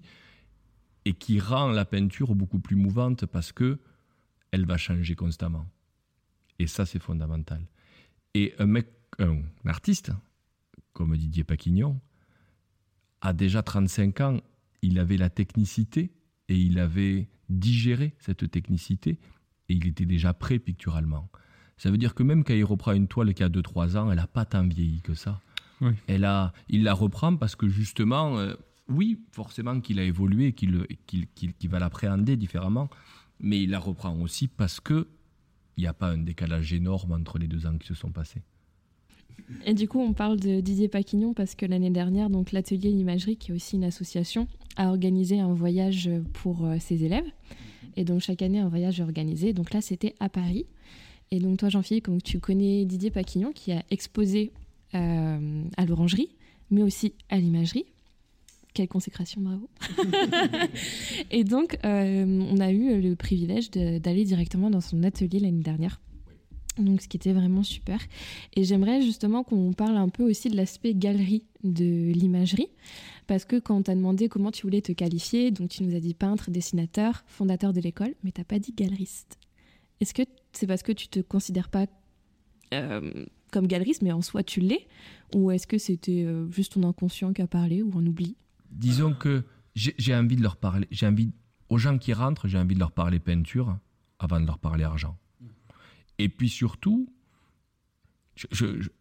et 1.05 1.13
qui 1.13 1.39
rend 1.39 1.71
la 1.71 1.85
peinture 1.85 2.35
beaucoup 2.35 2.59
plus 2.59 2.75
mouvante 2.75 3.25
parce 3.25 3.51
que 3.51 3.79
elle 4.51 4.65
va 4.65 4.77
changer 4.77 5.15
constamment. 5.15 5.67
Et 6.59 6.67
ça, 6.67 6.85
c'est 6.85 6.99
fondamental. 6.99 7.65
Et 8.35 8.53
un 8.59 8.67
mec, 8.67 8.87
un 9.19 9.41
artiste, 9.65 10.11
comme 10.93 11.17
Didier 11.17 11.43
Paquignon, 11.43 11.99
a 13.21 13.33
déjà 13.33 13.63
35 13.63 14.21
ans, 14.21 14.41
il 14.81 14.99
avait 14.99 15.17
la 15.17 15.29
technicité 15.29 16.11
et 16.49 16.57
il 16.57 16.77
avait 16.77 17.29
digéré 17.49 18.13
cette 18.19 18.49
technicité 18.51 19.17
et 19.69 19.73
il 19.73 19.87
était 19.87 20.05
déjà 20.05 20.33
prêt 20.33 20.59
picturalement. 20.59 21.29
Ça 21.77 21.89
veut 21.89 21.97
dire 21.97 22.13
que 22.13 22.23
même 22.23 22.43
quand 22.43 22.53
il 22.53 22.63
reprend 22.63 22.91
une 22.93 23.07
toile 23.07 23.33
qui 23.33 23.43
a 23.43 23.49
2-3 23.49 23.97
ans, 23.97 24.11
elle 24.11 24.17
n'a 24.17 24.27
pas 24.27 24.45
tant 24.45 24.67
vieilli 24.67 25.01
que 25.01 25.15
ça. 25.15 25.41
Oui. 25.81 25.93
Elle 26.07 26.25
a, 26.25 26.53
il 26.69 26.83
la 26.83 26.93
reprend 26.93 27.35
parce 27.35 27.55
que 27.55 27.67
justement, 27.67 28.37
euh, 28.37 28.53
oui, 28.89 29.19
forcément 29.31 29.79
qu'il 29.79 29.99
a 29.99 30.03
évolué, 30.03 30.47
et 30.47 30.53
qu'il 30.53 31.69
va 31.69 31.79
l'appréhender 31.79 32.37
différemment, 32.37 32.89
mais 33.39 33.61
il 33.61 33.71
la 33.71 33.79
reprend 33.79 34.19
aussi 34.21 34.47
parce 34.47 34.79
que 34.79 35.07
il 35.77 35.81
n'y 35.81 35.87
a 35.87 35.93
pas 35.93 36.09
un 36.09 36.19
décalage 36.19 36.71
énorme 36.71 37.13
entre 37.13 37.39
les 37.39 37.47
deux 37.47 37.65
ans 37.65 37.77
qui 37.77 37.87
se 37.87 37.95
sont 37.95 38.11
passés. 38.11 38.41
Et 39.65 39.73
du 39.73 39.87
coup, 39.87 39.99
on 39.99 40.13
parle 40.13 40.39
de 40.39 40.61
Didier 40.61 40.87
Paquignon 40.87 41.33
parce 41.33 41.55
que 41.55 41.65
l'année 41.65 41.89
dernière, 41.89 42.29
donc 42.29 42.51
l'atelier 42.51 42.91
Imagerie, 42.91 43.37
qui 43.37 43.51
est 43.51 43.55
aussi 43.55 43.77
une 43.77 43.83
association, 43.83 44.47
a 44.75 44.89
organisé 44.89 45.39
un 45.39 45.53
voyage 45.53 46.09
pour 46.33 46.65
euh, 46.65 46.77
ses 46.79 47.03
élèves. 47.03 47.25
Et 47.95 48.03
donc 48.03 48.21
chaque 48.21 48.41
année, 48.41 48.59
un 48.59 48.69
voyage 48.69 48.99
est 48.99 49.03
organisé. 49.03 49.53
Donc 49.53 49.73
là, 49.73 49.81
c'était 49.81 50.15
à 50.19 50.29
Paris. 50.29 50.65
Et 51.31 51.39
donc 51.39 51.57
toi, 51.57 51.69
Jean-Philippe, 51.69 52.05
donc, 52.05 52.23
tu 52.23 52.39
connais 52.39 52.85
Didier 52.85 53.09
Paquignon 53.09 53.51
qui 53.53 53.71
a 53.71 53.83
exposé 53.89 54.51
euh, 54.93 55.63
à 55.77 55.85
l'Orangerie, 55.85 56.29
mais 56.69 56.83
aussi 56.83 57.13
à 57.29 57.37
l'Imagerie. 57.37 57.85
Quelle 58.73 58.87
consécration, 58.87 59.41
bravo. 59.41 59.69
et 61.31 61.43
donc, 61.43 61.77
euh, 61.85 62.25
on 62.25 62.59
a 62.59 62.71
eu 62.71 63.01
le 63.01 63.15
privilège 63.15 63.69
d'aller 63.69 64.23
directement 64.23 64.69
dans 64.69 64.81
son 64.81 65.03
atelier 65.03 65.39
l'année 65.39 65.61
dernière. 65.61 66.01
Donc, 66.79 67.01
ce 67.01 67.07
qui 67.07 67.17
était 67.17 67.33
vraiment 67.33 67.61
super. 67.61 67.99
Et 68.55 68.63
j'aimerais 68.63 69.01
justement 69.01 69.43
qu'on 69.43 69.73
parle 69.73 69.95
un 69.97 70.09
peu 70.09 70.23
aussi 70.23 70.49
de 70.49 70.55
l'aspect 70.55 70.95
galerie 70.95 71.43
de 71.63 72.11
l'imagerie. 72.11 72.69
Parce 73.27 73.45
que 73.45 73.59
quand 73.59 73.77
on 73.77 73.83
t'a 73.83 73.95
demandé 73.95 74.27
comment 74.27 74.51
tu 74.51 74.63
voulais 74.63 74.81
te 74.81 74.91
qualifier, 74.91 75.51
donc 75.51 75.69
tu 75.69 75.83
nous 75.83 75.95
as 75.95 75.99
dit 75.99 76.13
peintre, 76.13 76.49
dessinateur, 76.49 77.23
fondateur 77.27 77.73
de 77.73 77.79
l'école, 77.79 78.15
mais 78.23 78.31
t'as 78.31 78.43
pas 78.43 78.59
dit 78.59 78.73
galeriste. 78.75 79.37
Est-ce 80.01 80.13
que 80.13 80.23
c'est 80.51 80.67
parce 80.67 80.83
que 80.83 80.91
tu 80.91 81.07
te 81.07 81.19
considères 81.19 81.69
pas 81.69 81.85
euh, 82.73 83.25
comme 83.51 83.67
galeriste, 83.67 84.01
mais 84.01 84.11
en 84.11 84.21
soi 84.21 84.43
tu 84.43 84.59
l'es? 84.59 84.87
Ou 85.35 85.51
est-ce 85.51 85.67
que 85.67 85.77
c'était 85.77 86.23
euh, 86.25 86.49
juste 86.51 86.73
ton 86.73 86.83
inconscient 86.83 87.33
qui 87.33 87.41
a 87.41 87.47
parlé 87.47 87.81
ou 87.81 87.97
un 87.97 88.05
oubli? 88.05 88.35
Disons 88.73 89.13
que 89.13 89.45
j'ai 89.75 90.15
envie 90.15 90.35
de 90.35 90.43
leur 90.43 90.57
parler, 90.57 90.87
j'ai 90.91 91.07
envie, 91.07 91.33
aux 91.69 91.77
gens 91.77 91.97
qui 91.97 92.13
rentrent, 92.13 92.47
j'ai 92.47 92.57
envie 92.57 92.75
de 92.75 92.79
leur 92.79 92.91
parler 92.91 93.19
peinture 93.19 93.77
avant 94.19 94.39
de 94.39 94.45
leur 94.45 94.59
parler 94.59 94.83
argent. 94.83 95.17
Et 96.17 96.29
puis 96.29 96.49
surtout, 96.49 97.13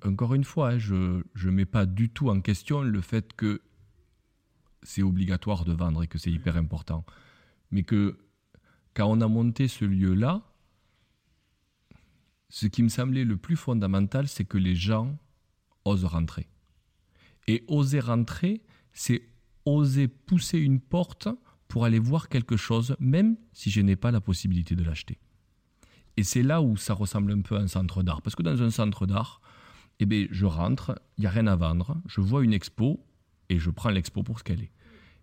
encore 0.05 0.35
une 0.35 0.45
fois, 0.45 0.73
hein, 0.73 0.79
je 0.79 1.23
ne 1.35 1.51
mets 1.51 1.67
pas 1.67 1.87
du 1.87 2.11
tout 2.11 2.29
en 2.29 2.41
question 2.41 2.83
le 2.83 3.01
fait 3.01 3.33
que 3.33 3.63
c'est 4.83 5.03
obligatoire 5.03 5.65
de 5.65 5.73
vendre 5.73 6.03
et 6.03 6.07
que 6.07 6.19
c'est 6.19 6.31
hyper 6.31 6.57
important. 6.57 7.05
Mais 7.71 7.83
que 7.83 8.19
quand 8.95 9.07
on 9.07 9.21
a 9.21 9.29
monté 9.29 9.69
ce 9.69 9.85
lieu-là, 9.85 10.43
ce 12.51 12.67
qui 12.67 12.83
me 12.83 12.89
semblait 12.89 13.25
le 13.25 13.39
plus 13.39 13.57
fondamental, 13.57 14.29
c'est 14.29 14.45
que 14.45 14.59
les 14.59 14.75
gens 14.75 15.19
osent 15.85 16.05
rentrer. 16.05 16.49
Et 17.47 17.65
oser 17.69 18.01
rentrer, 18.01 18.63
c'est 18.93 19.23
oser 19.65 20.09
pousser 20.09 20.59
une 20.59 20.81
porte 20.81 21.29
pour 21.69 21.85
aller 21.85 21.99
voir 21.99 22.29
quelque 22.29 22.57
chose, 22.57 22.97
même 23.01 23.37
si 23.53 23.71
je 23.71 23.81
n'ai 23.81 23.97
pas 23.97 24.11
la 24.11 24.21
possibilité 24.21 24.77
de 24.77 24.85
l'acheter. 24.85 25.19
Et 26.17 26.25
c'est 26.25 26.43
là 26.43 26.61
où 26.61 26.77
ça 26.77 26.95
ressemble 26.95 27.33
un 27.33 27.41
peu 27.41 27.57
à 27.57 27.61
un 27.61 27.69
centre 27.69 28.03
d'art. 28.03 28.21
Parce 28.23 28.37
que 28.37 28.43
dans 28.43 28.63
un 28.63 28.71
centre 28.71 29.07
d'art, 29.07 29.41
eh 29.99 30.07
bien, 30.07 30.27
je 30.31 30.45
rentre, 30.47 31.01
il 31.17 31.23
n'y 31.23 31.27
a 31.27 31.31
rien 31.31 31.47
à 31.47 31.57
vendre, 31.57 31.97
je 32.07 32.21
vois 32.21 32.45
une 32.45 32.53
expo 32.53 33.05
et 33.49 33.59
je 33.59 33.71
prends 33.71 33.91
l'expo 33.91 34.23
pour 34.23 34.39
ce 34.39 34.45
qu'elle 34.45 34.63
est. 34.63 34.73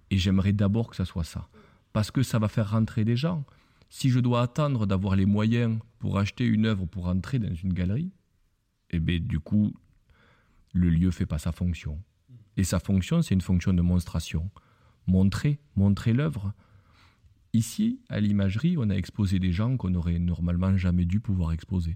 Et 0.10 0.18
j'aimerais 0.18 0.54
d'abord 0.54 0.90
que 0.90 0.96
ça 0.96 1.06
soit 1.06 1.24
ça. 1.24 1.50
Parce 1.94 2.12
que 2.12 2.24
ça 2.24 2.40
va 2.40 2.48
faire 2.48 2.72
rentrer 2.72 3.06
des 3.06 3.16
gens. 3.16 3.46
Si 3.90 4.10
je 4.10 4.20
dois 4.20 4.42
attendre 4.42 4.86
d'avoir 4.88 5.16
les 5.16 5.26
moyens 5.26 5.80
pour 6.00 6.18
acheter 6.18 6.46
une 6.46 6.66
œuvre 6.66 6.86
pour 6.86 7.08
entrer 7.08 7.40
dans 7.40 7.54
une 7.54 7.74
galerie, 7.74 8.12
eh 8.92 9.00
bien, 9.00 9.20
du 9.20 9.40
coup, 9.40 9.74
le 10.74 10.90
lieu 10.90 11.12
fait 11.12 11.26
pas 11.26 11.40
sa 11.40 11.52
fonction. 11.52 12.02
Et 12.60 12.66
sa 12.66 12.82
fonction, 12.82 13.22
c'est 13.22 13.34
une 13.34 13.40
fonction 13.40 13.74
de 13.74 13.82
monstration. 13.82 14.52
Montrer, 15.08 15.60
montrer 15.78 16.12
l'œuvre. 16.12 16.52
Ici, 17.54 18.02
à 18.10 18.20
l'imagerie, 18.20 18.76
on 18.78 18.90
a 18.90 18.96
exposé 18.96 19.40
des 19.40 19.54
gens 19.54 19.78
qu'on 19.78 19.92
n'aurait 19.92 20.20
normalement 20.20 20.76
jamais 20.76 21.06
dû 21.06 21.22
pouvoir 21.22 21.54
exposer. 21.54 21.96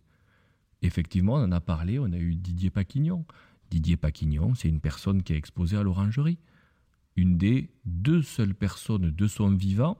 Effectivement, 0.81 1.33
on 1.33 1.43
en 1.43 1.51
a 1.51 1.59
parlé, 1.59 1.99
on 1.99 2.13
a 2.13 2.17
eu 2.17 2.35
Didier 2.35 2.69
Paquignon. 2.69 3.25
Didier 3.71 3.97
Paquignon, 3.97 4.55
c'est 4.55 4.69
une 4.69 4.79
personne 4.79 5.21
qui 5.21 5.33
a 5.33 5.35
exposé 5.35 5.75
à 5.75 5.83
l'orangerie. 5.83 6.37
Une 7.17 7.37
des 7.37 7.69
deux 7.83 8.21
seules 8.21 8.55
personnes 8.55 9.11
de 9.11 9.27
son 9.27 9.49
vivant, 9.49 9.97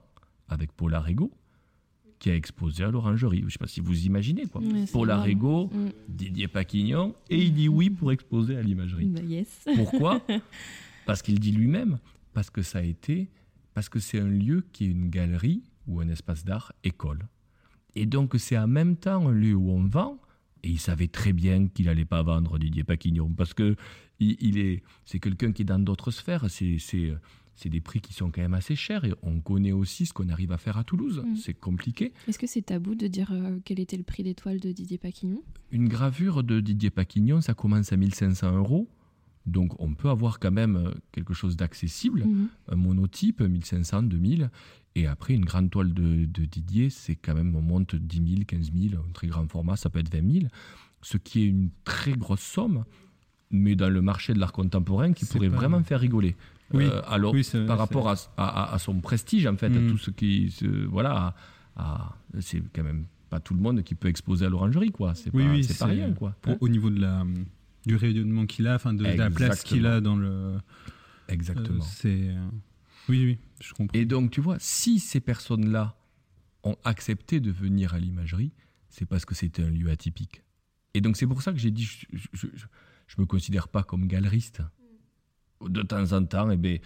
avec 0.48 0.72
Paul 0.72 0.94
Arrigo, 0.94 1.30
qui 2.24 2.30
a 2.30 2.34
exposé 2.34 2.84
à 2.84 2.90
l'orangerie. 2.90 3.40
Je 3.40 3.44
ne 3.44 3.50
sais 3.50 3.58
pas 3.58 3.66
si 3.66 3.80
vous 3.80 4.06
imaginez 4.06 4.46
quoi. 4.46 4.62
C'est 4.86 4.90
Paul 4.92 5.10
Mm. 5.10 5.90
Didier 6.08 6.48
Paquignon, 6.48 7.14
et 7.28 7.36
il 7.36 7.52
dit 7.52 7.68
oui 7.68 7.90
pour 7.90 8.12
exposer 8.12 8.56
à 8.56 8.62
l'imagerie. 8.62 9.04
Bah, 9.04 9.20
yes. 9.20 9.66
Pourquoi 9.76 10.22
Parce 11.06 11.20
qu'il 11.20 11.38
dit 11.38 11.52
lui-même, 11.52 11.98
parce 12.32 12.48
que 12.48 12.62
ça 12.62 12.78
a 12.78 12.82
été, 12.82 13.28
parce 13.74 13.90
que 13.90 13.98
c'est 13.98 14.18
un 14.20 14.28
lieu 14.28 14.64
qui 14.72 14.86
est 14.86 14.88
une 14.88 15.10
galerie 15.10 15.64
ou 15.86 16.00
un 16.00 16.08
espace 16.08 16.46
d'art 16.46 16.72
école. 16.82 17.28
Et 17.94 18.06
donc 18.06 18.32
c'est 18.38 18.56
en 18.56 18.68
même 18.68 18.96
temps 18.96 19.28
un 19.28 19.32
lieu 19.32 19.52
où 19.54 19.70
on 19.70 19.84
vend, 19.86 20.18
et 20.62 20.70
il 20.70 20.80
savait 20.80 21.08
très 21.08 21.34
bien 21.34 21.66
qu'il 21.66 21.84
n'allait 21.84 22.06
pas 22.06 22.22
vendre 22.22 22.58
Didier 22.58 22.84
Paquignon, 22.84 23.34
parce 23.34 23.52
que 23.52 23.76
il, 24.18 24.38
il 24.40 24.56
est, 24.56 24.82
c'est 25.04 25.18
quelqu'un 25.18 25.52
qui 25.52 25.60
est 25.60 25.66
dans 25.66 25.78
d'autres 25.78 26.10
sphères, 26.10 26.46
c'est, 26.48 26.78
c'est, 27.56 27.68
des 27.68 27.80
prix 27.80 28.00
qui 28.00 28.12
sont 28.14 28.30
quand 28.30 28.40
même 28.42 28.54
assez 28.54 28.76
chers, 28.76 29.04
et 29.04 29.12
on 29.22 29.40
connaît 29.40 29.72
aussi 29.72 30.06
ce 30.06 30.12
qu'on 30.12 30.28
arrive 30.28 30.52
à 30.52 30.58
faire 30.58 30.76
à 30.76 30.84
Toulouse, 30.84 31.22
Mm. 31.24 31.36
c'est 31.36 31.54
compliqué. 31.54 32.12
Est-ce 32.28 32.38
que 32.38 32.46
c'est 32.46 32.62
tabou 32.62 32.94
de 32.94 33.06
dire 33.06 33.30
euh, 33.32 33.58
quel 33.64 33.80
était 33.80 33.96
le 33.96 34.02
prix 34.02 34.22
d'étoile 34.22 34.60
de 34.60 34.72
Didier 34.72 34.98
Paquignon? 34.98 35.42
Une 35.70 35.88
gravure 35.88 36.42
de 36.42 36.60
Didier 36.60 36.90
Paquignon, 36.90 37.40
ça 37.40 37.54
commence 37.54 37.92
à 37.92 37.96
1500 37.96 38.56
euros. 38.56 38.88
Donc 39.46 39.78
on 39.78 39.92
peut 39.94 40.08
avoir 40.08 40.38
quand 40.40 40.50
même 40.52 40.76
euh, 40.76 40.90
quelque 41.12 41.34
chose 41.34 41.56
d'accessible, 41.56 42.24
Mhm. 42.24 42.48
un 42.68 42.76
monotype, 42.76 43.40
1500, 43.42 44.02
2000. 44.04 44.50
Et 44.96 45.06
après, 45.06 45.34
une 45.34 45.44
grande 45.44 45.70
toile 45.70 45.92
de, 45.92 46.24
de 46.24 46.44
Didier, 46.44 46.88
c'est 46.88 47.16
quand 47.16 47.34
même, 47.34 47.54
on 47.56 47.60
monte 47.60 47.94
10 47.96 48.16
000, 48.36 48.44
15 48.46 48.70
000, 48.72 48.94
un 49.02 49.12
très 49.12 49.26
grand 49.26 49.46
format, 49.48 49.76
ça 49.76 49.90
peut 49.90 49.98
être 49.98 50.10
20 50.12 50.32
000. 50.32 50.44
Ce 51.02 51.18
qui 51.18 51.42
est 51.42 51.46
une 51.46 51.68
très 51.84 52.12
grosse 52.12 52.40
somme, 52.40 52.84
mais 53.50 53.74
dans 53.76 53.90
le 53.90 54.00
marché 54.00 54.32
de 54.34 54.38
l'art 54.38 54.52
contemporain, 54.52 55.12
qui 55.12 55.26
pourrait 55.26 55.50
pas- 55.50 55.56
vraiment 55.56 55.82
faire 55.82 56.00
rigoler. 56.00 56.36
Oui, 56.74 56.84
Euh, 56.84 57.00
alors, 57.06 57.32
oui, 57.32 57.44
c'est- 57.44 57.64
par 57.66 57.78
rapport 57.78 58.08
à, 58.08 58.14
à- 58.36 58.74
à 58.74 58.78
son 58.78 59.00
prestige, 59.00 59.46
en 59.46 59.56
fait, 59.56 59.66
à 59.66 59.90
tout 59.90 59.98
ce 59.98 60.10
qui. 60.10 60.54
voilà, 60.88 61.34
c'est 62.40 62.62
quand 62.72 62.82
même 62.84 63.06
pas 63.30 63.40
tout 63.40 63.54
le 63.54 63.60
monde 63.60 63.82
qui 63.82 63.94
peut 63.94 64.08
exposer 64.08 64.46
à 64.46 64.48
l'orangerie, 64.48 64.90
quoi. 64.90 65.14
C'est 65.14 65.32
Oui, 65.34 65.44
pas, 65.44 65.50
oui, 65.52 65.64
c'est 65.64 65.78
pas 65.78 65.86
rien, 65.86 66.12
quoi. 66.12 66.36
Au, 66.46 66.50
Hein 66.50 66.56
au 66.60 66.68
niveau 66.68 66.90
de 66.90 67.00
la, 67.00 67.24
du 67.86 67.96
rayonnement 67.96 68.46
qu'il 68.46 68.66
a, 68.66 68.74
enfin 68.76 68.92
de, 68.92 69.04
de 69.04 69.10
la 69.18 69.30
place 69.30 69.62
qu'il 69.62 69.86
a 69.86 70.00
dans 70.00 70.16
le. 70.16 70.56
Exactement. 71.28 71.78
euh, 71.82 71.86
c'est. 71.86 72.28
euh, 72.28 72.46
Oui, 73.08 73.24
oui, 73.24 73.38
je 73.60 73.72
comprends. 73.72 73.98
Et 73.98 74.04
donc, 74.04 74.30
tu 74.30 74.40
vois, 74.40 74.56
si 74.60 74.98
ces 74.98 75.20
personnes-là 75.20 75.96
ont 76.64 76.76
accepté 76.84 77.40
de 77.40 77.50
venir 77.50 77.94
à 77.94 77.98
l'imagerie, 77.98 78.52
c'est 78.88 79.04
parce 79.06 79.24
que 79.24 79.34
c'était 79.34 79.62
un 79.62 79.70
lieu 79.70 79.90
atypique. 79.90 80.42
Et 80.94 81.00
donc, 81.00 81.16
c'est 81.16 81.26
pour 81.26 81.42
ça 81.42 81.52
que 81.52 81.58
j'ai 81.58 81.70
dit, 81.70 81.84
je, 81.84 82.06
je, 82.12 82.28
je- 82.34 82.46
je 83.06 83.20
me 83.20 83.26
considère 83.26 83.68
pas 83.68 83.82
comme 83.82 84.06
galeriste. 84.06 84.62
De 85.68 85.82
temps 85.82 86.12
en 86.12 86.24
temps, 86.24 86.50
eh 86.50 86.56
ben, 86.56 86.78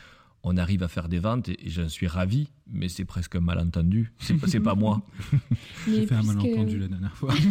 on 0.44 0.56
arrive 0.56 0.82
à 0.82 0.88
faire 0.88 1.08
des 1.08 1.18
ventes 1.18 1.48
et, 1.48 1.66
et 1.66 1.70
j'en 1.70 1.88
suis 1.88 2.06
ravi, 2.06 2.48
mais 2.70 2.88
c'est 2.88 3.04
presque 3.04 3.34
un 3.36 3.40
malentendu. 3.40 4.12
C'est 4.18 4.34
pas, 4.34 4.46
pas 4.60 4.74
moi. 4.74 5.02
J'ai 5.88 6.06
fait 6.06 6.14
un 6.14 6.20
que- 6.22 6.26
malentendu 6.26 6.78
la 6.78 6.88
dernière 6.88 7.16
fois. 7.16 7.34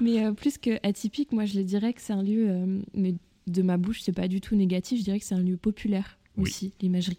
Mais 0.00 0.24
euh, 0.24 0.32
plus 0.32 0.58
que 0.58 0.78
atypique, 0.86 1.32
moi 1.32 1.44
je 1.44 1.58
le 1.58 1.64
dirais 1.64 1.92
que 1.92 2.00
c'est 2.00 2.12
un 2.12 2.22
lieu, 2.22 2.46
euh, 2.48 2.80
mais 2.94 3.14
de 3.46 3.62
ma 3.62 3.76
bouche 3.76 4.00
c'est 4.02 4.12
pas 4.12 4.28
du 4.28 4.40
tout 4.40 4.54
négatif, 4.56 4.98
je 4.98 5.04
dirais 5.04 5.18
que 5.18 5.24
c'est 5.24 5.34
un 5.34 5.40
lieu 5.42 5.56
populaire 5.56 6.18
Oui. 6.36 6.44
aussi, 6.44 6.72
l'imagerie. 6.80 7.18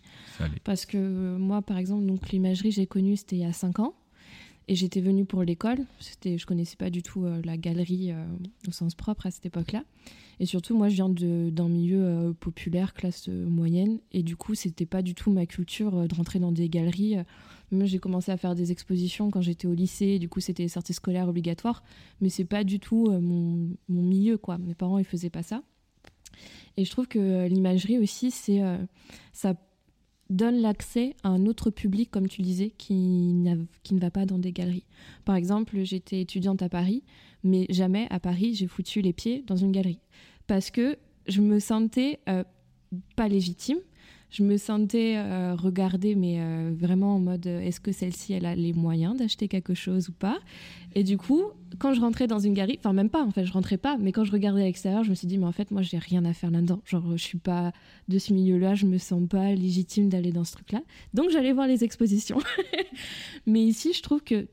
Parce 0.64 0.86
que 0.86 0.98
euh, 0.98 1.38
moi 1.38 1.62
par 1.62 1.78
exemple, 1.78 2.06
donc 2.06 2.30
l'imagerie 2.30 2.72
j'ai 2.72 2.86
connu 2.88 3.16
c'était 3.18 3.36
il 3.38 3.42
y 3.42 3.46
a 3.46 3.54
5 3.54 3.80
ans. 3.80 3.94
Et 4.68 4.76
j'étais 4.76 5.00
venue 5.00 5.26
pour 5.26 5.44
l'école. 5.44 5.86
C'était, 6.00 6.38
je 6.38 6.46
connaissais 6.46 6.76
pas 6.76 6.90
du 6.90 7.04
tout 7.04 7.26
euh, 7.26 7.40
la 7.44 7.56
galerie 7.56 8.12
euh, 8.12 8.26
au 8.68 8.72
sens 8.72 8.96
propre 8.96 9.28
à 9.28 9.32
cette 9.32 9.46
époque-là. 9.46 9.84
Et 10.40 10.46
surtout, 10.48 10.76
moi, 10.76 10.90
je 10.90 10.96
viens 10.96 11.10
d'un 11.10 11.70
milieu 11.70 12.04
euh, 12.04 12.34
populaire, 12.34 12.94
classe 12.94 13.28
moyenne. 13.28 14.00
Et 14.12 14.24
du 14.24 14.36
coup, 14.36 14.56
c'était 14.56 14.88
pas 14.88 15.04
du 15.04 15.14
tout 15.14 15.32
ma 15.32 15.46
culture 15.46 16.08
de 16.08 16.16
rentrer 16.16 16.40
dans 16.40 16.52
des 16.52 16.68
galeries. 16.68 17.18
J'ai 17.72 18.00
commencé 18.00 18.32
à 18.32 18.38
faire 18.38 18.56
des 18.56 18.72
expositions 18.72 19.30
quand 19.30 19.42
j'étais 19.42 19.68
au 19.68 19.74
lycée. 19.74 20.18
Du 20.18 20.30
coup, 20.30 20.40
c'était 20.40 20.64
les 20.64 20.70
sorties 20.70 20.94
scolaires 20.94 21.30
obligatoires. 21.30 21.84
Mais 22.20 22.30
c'est 22.30 22.46
pas 22.46 22.64
du 22.64 22.80
tout 22.80 23.12
mon, 23.12 23.70
mon 23.88 24.02
milieu, 24.02 24.38
quoi. 24.38 24.58
Mes 24.58 24.74
parents, 24.74 24.98
ils 24.98 25.06
faisaient 25.06 25.30
pas 25.30 25.44
ça. 25.44 25.62
Et 26.76 26.86
je 26.86 26.92
trouve 26.92 27.08
que 27.08 27.48
l'imagerie 27.48 27.98
aussi, 27.98 28.32
c'est 28.32 28.62
ça 29.32 29.56
donne 30.30 30.58
l'accès 30.58 31.16
à 31.24 31.30
un 31.30 31.46
autre 31.46 31.70
public, 31.70 32.10
comme 32.12 32.28
tu 32.28 32.42
disais, 32.42 32.72
qui 32.78 32.96
ne 32.96 34.00
va 34.00 34.12
pas 34.12 34.26
dans 34.26 34.40
des 34.40 34.52
galeries. 34.52 34.86
Par 35.24 35.36
exemple, 35.36 35.84
j'étais 35.84 36.22
étudiante 36.22 36.62
à 36.62 36.70
Paris, 36.70 37.04
mais 37.44 37.66
jamais 37.70 38.08
à 38.10 38.20
Paris 38.20 38.56
j'ai 38.56 38.68
foutu 38.68 39.02
les 39.02 39.14
pieds 39.14 39.44
dans 39.46 39.56
une 39.56 39.72
galerie. 39.72 40.00
Parce 40.48 40.72
que 40.72 40.98
je 41.28 41.42
me 41.42 41.60
sentais 41.60 42.20
euh, 42.30 42.44
pas 43.16 43.28
légitime. 43.28 43.80
Je 44.36 44.44
me 44.44 44.58
sentais 44.58 45.14
euh, 45.16 45.56
regardée, 45.56 46.14
mais 46.14 46.42
euh, 46.42 46.74
vraiment 46.78 47.16
en 47.16 47.20
mode 47.20 47.48
euh, 47.48 47.62
est-ce 47.62 47.80
que 47.80 47.94
celle-ci, 47.94 48.34
elle 48.34 48.46
a 48.46 48.54
les 48.54 48.74
moyens 48.74 49.16
d'acheter 49.16 49.48
quelque 49.48 49.74
chose 49.74 50.10
ou 50.10 50.12
pas? 50.12 50.40
Et 50.94 51.06
du 51.06 51.18
coup, 51.18 51.44
quand 51.80 51.94
je 51.94 52.02
rentrais 52.02 52.28
dans 52.28 52.40
une 52.40 52.54
galerie, 52.54 52.76
enfin 52.78 52.92
même 52.92 53.10
pas, 53.10 53.24
en 53.24 53.32
fait, 53.32 53.46
je 53.46 53.54
rentrais 53.54 53.78
pas, 53.78 53.96
mais 53.98 54.12
quand 54.12 54.26
je 54.26 54.34
regardais 54.34 54.64
à 54.64 54.66
l'extérieur, 54.66 55.06
je 55.06 55.10
me 55.10 55.16
suis 55.16 55.28
dit, 55.28 55.38
mais 55.38 55.46
en 55.46 55.54
fait, 55.54 55.72
moi, 55.72 55.84
j'ai 55.84 55.98
rien 55.98 56.26
à 56.26 56.34
faire 56.34 56.52
là-dedans. 56.52 56.82
Genre, 56.84 57.16
je 57.16 57.24
suis 57.24 57.38
pas 57.38 57.72
de 58.10 58.20
ce 58.20 58.34
milieu-là, 58.34 58.76
je 58.76 58.86
me 58.86 58.98
sens 58.98 59.26
pas 59.26 59.54
légitime 59.54 60.10
d'aller 60.10 60.34
dans 60.34 60.44
ce 60.44 60.52
truc-là. 60.52 60.82
Donc, 61.14 61.30
j'allais 61.30 61.54
voir 61.54 61.68
les 61.68 61.86
expositions. 61.86 62.40
mais 63.46 63.62
ici, 63.62 63.94
je 63.94 64.02
trouve 64.02 64.22
que 64.22 64.48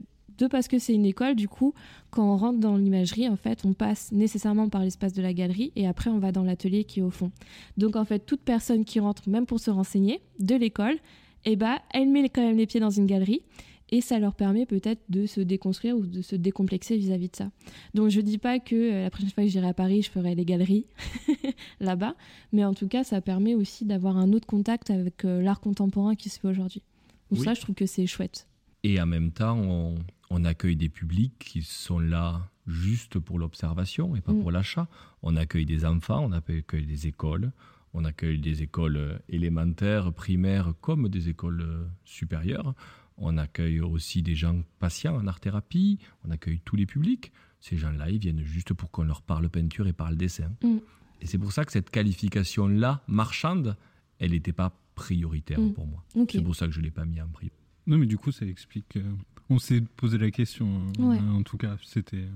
parce 0.46 0.68
que 0.68 0.78
c'est 0.78 0.94
une 0.94 1.04
école, 1.06 1.34
du 1.34 1.48
coup, 1.48 1.74
quand 2.10 2.32
on 2.32 2.36
rentre 2.36 2.58
dans 2.58 2.76
l'imagerie, 2.76 3.28
en 3.28 3.36
fait, 3.36 3.64
on 3.64 3.72
passe 3.72 4.12
nécessairement 4.12 4.68
par 4.68 4.82
l'espace 4.82 5.12
de 5.12 5.22
la 5.22 5.32
galerie 5.32 5.72
et 5.76 5.86
après, 5.86 6.10
on 6.10 6.18
va 6.18 6.32
dans 6.32 6.44
l'atelier 6.44 6.84
qui 6.84 7.00
est 7.00 7.02
au 7.02 7.10
fond. 7.10 7.30
Donc, 7.76 7.96
en 7.96 8.04
fait, 8.04 8.20
toute 8.20 8.40
personne 8.42 8.84
qui 8.84 9.00
rentre, 9.00 9.28
même 9.28 9.46
pour 9.46 9.60
se 9.60 9.70
renseigner, 9.70 10.20
de 10.38 10.54
l'école, 10.54 10.96
eh 11.44 11.56
ben, 11.56 11.78
elle 11.92 12.08
met 12.08 12.28
quand 12.28 12.42
même 12.46 12.56
les 12.56 12.66
pieds 12.66 12.80
dans 12.80 12.90
une 12.90 13.06
galerie 13.06 13.42
et 13.90 14.00
ça 14.00 14.18
leur 14.18 14.34
permet 14.34 14.64
peut-être 14.64 15.02
de 15.10 15.26
se 15.26 15.40
déconstruire 15.40 15.96
ou 15.96 16.06
de 16.06 16.22
se 16.22 16.34
décomplexer 16.34 16.96
vis-à-vis 16.96 17.28
de 17.28 17.36
ça. 17.36 17.50
Donc 17.94 18.08
je 18.08 18.20
dis 18.22 18.38
pas 18.38 18.58
que 18.58 18.74
euh, 18.74 19.02
la 19.04 19.10
prochaine 19.10 19.28
fois 19.30 19.44
que 19.44 19.50
j'irai 19.50 19.68
à 19.68 19.74
Paris, 19.74 20.00
je 20.02 20.10
ferai 20.10 20.34
les 20.34 20.46
galeries 20.46 20.86
là-bas, 21.80 22.14
mais 22.52 22.64
en 22.64 22.72
tout 22.72 22.88
cas, 22.88 23.04
ça 23.04 23.20
permet 23.20 23.54
aussi 23.54 23.84
d'avoir 23.84 24.16
un 24.16 24.32
autre 24.32 24.46
contact 24.46 24.90
avec 24.90 25.24
euh, 25.24 25.42
l'art 25.42 25.60
contemporain 25.60 26.14
qui 26.14 26.30
se 26.30 26.40
fait 26.40 26.48
aujourd'hui. 26.48 26.82
Donc 27.30 27.40
Oui. 27.40 27.44
ça, 27.44 27.54
je 27.54 27.60
trouve 27.60 27.74
que 27.74 27.84
c'est 27.86 28.06
chouette. 28.06 28.46
Et 28.84 29.00
en 29.00 29.06
même 29.06 29.30
temps, 29.32 29.58
on, 29.58 29.94
on 30.30 30.44
accueille 30.44 30.76
des 30.76 30.88
publics 30.88 31.38
qui 31.38 31.62
sont 31.62 31.98
là 31.98 32.48
juste 32.66 33.18
pour 33.18 33.38
l'observation 33.38 34.14
et 34.16 34.20
pas 34.20 34.32
Mm. 34.32 34.40
pour 34.40 34.50
l'achat. 34.50 34.88
On 35.22 35.36
accueille 35.36 35.66
des 35.66 35.84
enfants, 35.84 36.24
on 36.24 36.32
accueille 36.32 36.86
des 36.86 37.06
écoles, 37.06 37.52
on 37.94 38.04
accueille 38.04 38.38
des 38.38 38.62
écoles 38.62 39.20
élémentaires, 39.28 40.12
primaires, 40.12 40.72
comme 40.80 41.08
des 41.08 41.28
écoles 41.28 41.86
supérieures. 42.04 42.74
On 43.18 43.36
accueille 43.36 43.80
aussi 43.80 44.22
des 44.22 44.34
gens 44.34 44.62
patients 44.78 45.16
en 45.16 45.26
art-thérapie, 45.26 45.98
on 46.24 46.30
accueille 46.30 46.60
tous 46.64 46.76
les 46.76 46.86
publics. 46.86 47.30
Ces 47.60 47.76
gens-là, 47.76 48.10
ils 48.10 48.18
viennent 48.18 48.42
juste 48.42 48.72
pour 48.74 48.90
qu'on 48.90 49.04
leur 49.04 49.22
parle 49.22 49.48
peinture 49.48 49.86
et 49.86 49.92
parle 49.92 50.16
dessin. 50.16 50.50
Mm. 50.64 50.78
Et 51.20 51.26
c'est 51.26 51.38
pour 51.38 51.52
ça 51.52 51.64
que 51.64 51.70
cette 51.72 51.90
qualification-là, 51.90 53.02
marchande, 53.06 53.76
elle 54.18 54.32
n'était 54.32 54.52
pas 54.52 54.72
prioritaire 54.94 55.60
Mm. 55.60 55.72
pour 55.74 55.86
moi. 55.86 56.02
C'est 56.30 56.42
pour 56.42 56.56
ça 56.56 56.66
que 56.66 56.72
je 56.72 56.80
ne 56.80 56.84
l'ai 56.84 56.90
pas 56.90 57.04
mis 57.04 57.20
en 57.20 57.28
priorité. 57.28 57.56
Non, 57.86 57.98
mais 57.98 58.06
du 58.06 58.16
coup, 58.18 58.32
ça 58.32 58.46
explique. 58.46 58.96
euh, 58.96 59.02
On 59.50 59.58
s'est 59.58 59.80
posé 59.96 60.18
la 60.18 60.30
question. 60.30 60.82
euh, 60.98 61.02
Ouais. 61.02 61.18
En 61.18 61.42
tout 61.42 61.56
cas, 61.56 61.76
c'était. 61.84 62.16
euh, 62.18 62.28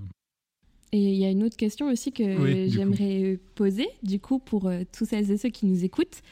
Et 0.92 1.12
il 1.12 1.16
y 1.16 1.24
a 1.24 1.30
une 1.30 1.42
autre 1.44 1.56
question 1.56 1.88
aussi 1.90 2.12
que 2.12 2.22
Oui, 2.42 2.70
j'aimerais 2.70 3.38
poser, 3.54 3.88
du 4.02 4.18
coup, 4.20 4.38
pour 4.38 4.66
euh, 4.68 4.82
tous 4.96 5.04
celles 5.06 5.30
et 5.30 5.36
ceux 5.38 5.50
qui 5.50 5.66
nous 5.66 5.84
écoutent. 5.84 6.22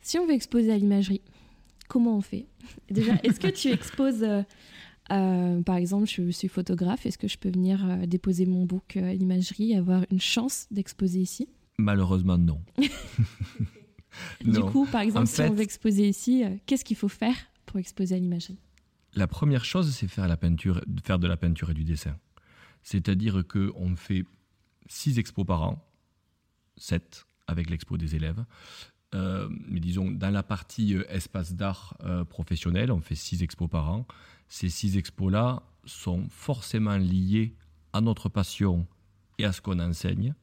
Si 0.00 0.18
on 0.18 0.26
veut 0.26 0.34
exposer 0.34 0.72
à 0.72 0.78
l'imagerie, 0.78 1.20
comment 1.88 2.16
on 2.16 2.20
fait? 2.20 2.46
Déjà, 2.90 3.14
est-ce 3.22 3.38
que 3.40 3.48
tu 3.48 3.68
exposes, 3.68 4.22
euh, 4.22 4.42
euh, 5.12 5.62
par 5.62 5.76
exemple, 5.76 6.06
je 6.08 6.30
suis 6.30 6.48
photographe, 6.48 7.06
est-ce 7.06 7.18
que 7.18 7.28
je 7.28 7.38
peux 7.38 7.50
venir 7.50 7.84
euh, 7.88 8.06
déposer 8.06 8.44
mon 8.46 8.64
book 8.66 8.96
à 8.96 9.14
l'imagerie 9.14 9.72
et 9.72 9.76
avoir 9.76 10.04
une 10.10 10.20
chance 10.20 10.66
d'exposer 10.70 11.20
ici? 11.20 11.48
Malheureusement, 11.78 12.38
non. 12.38 12.60
Du 14.44 14.60
Non. 14.60 14.66
coup, 14.70 14.86
par 14.86 15.00
exemple, 15.00 15.24
En 15.24 15.26
si 15.26 15.36
fait- 15.36 15.48
on 15.48 15.52
veut 15.54 15.62
exposer 15.62 16.08
ici, 16.08 16.44
euh, 16.44 16.50
qu'est-ce 16.66 16.84
qu'il 16.84 16.96
faut 16.96 17.08
faire? 17.08 17.34
Exposer 17.78 18.16
à 18.16 18.38
La 19.14 19.26
première 19.26 19.64
chose, 19.64 19.94
c'est 19.94 20.08
faire 20.08 20.28
la 20.28 20.36
peinture, 20.36 20.80
faire 21.04 21.18
de 21.18 21.26
la 21.26 21.36
peinture 21.36 21.70
et 21.70 21.74
du 21.74 21.84
dessin. 21.84 22.16
C'est-à-dire 22.82 23.46
que 23.46 23.72
on 23.76 23.96
fait 23.96 24.24
six 24.86 25.18
expos 25.18 25.46
par 25.46 25.62
an, 25.62 25.84
sept 26.76 27.26
avec 27.46 27.70
l'expo 27.70 27.96
des 27.96 28.16
élèves. 28.16 28.44
Euh, 29.14 29.48
mais 29.68 29.80
disons, 29.80 30.10
dans 30.10 30.30
la 30.30 30.42
partie 30.42 30.96
euh, 30.96 31.04
espace 31.08 31.54
d'art 31.54 31.96
euh, 32.04 32.24
professionnel, 32.24 32.90
on 32.90 33.00
fait 33.00 33.14
six 33.14 33.42
expos 33.42 33.70
par 33.70 33.88
an. 33.90 34.06
Ces 34.48 34.68
six 34.68 34.96
expos-là 34.96 35.62
sont 35.84 36.26
forcément 36.28 36.96
liés 36.96 37.54
à 37.92 38.00
notre 38.00 38.28
passion 38.28 38.86
et 39.38 39.44
à 39.44 39.52
ce 39.52 39.60
qu'on 39.60 39.78
enseigne, 39.78 40.34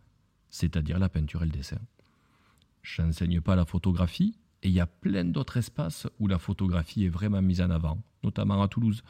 c'est-à-dire 0.49 0.99
la 0.99 1.09
peinture 1.09 1.43
et 1.43 1.45
le 1.45 1.51
dessin. 1.51 1.79
Je 2.81 3.01
n'enseigne 3.01 3.41
pas 3.41 3.55
la 3.55 3.65
photographie, 3.65 4.35
et 4.63 4.69
il 4.69 4.73
y 4.73 4.79
a 4.79 4.87
plein 4.87 5.25
d'autres 5.25 5.57
espaces 5.57 6.07
où 6.19 6.27
la 6.27 6.37
photographie 6.37 7.05
est 7.05 7.09
vraiment 7.09 7.41
mise 7.41 7.61
en 7.61 7.69
avant, 7.69 8.01
notamment 8.23 8.61
à 8.61 8.67
Toulouse. 8.67 9.03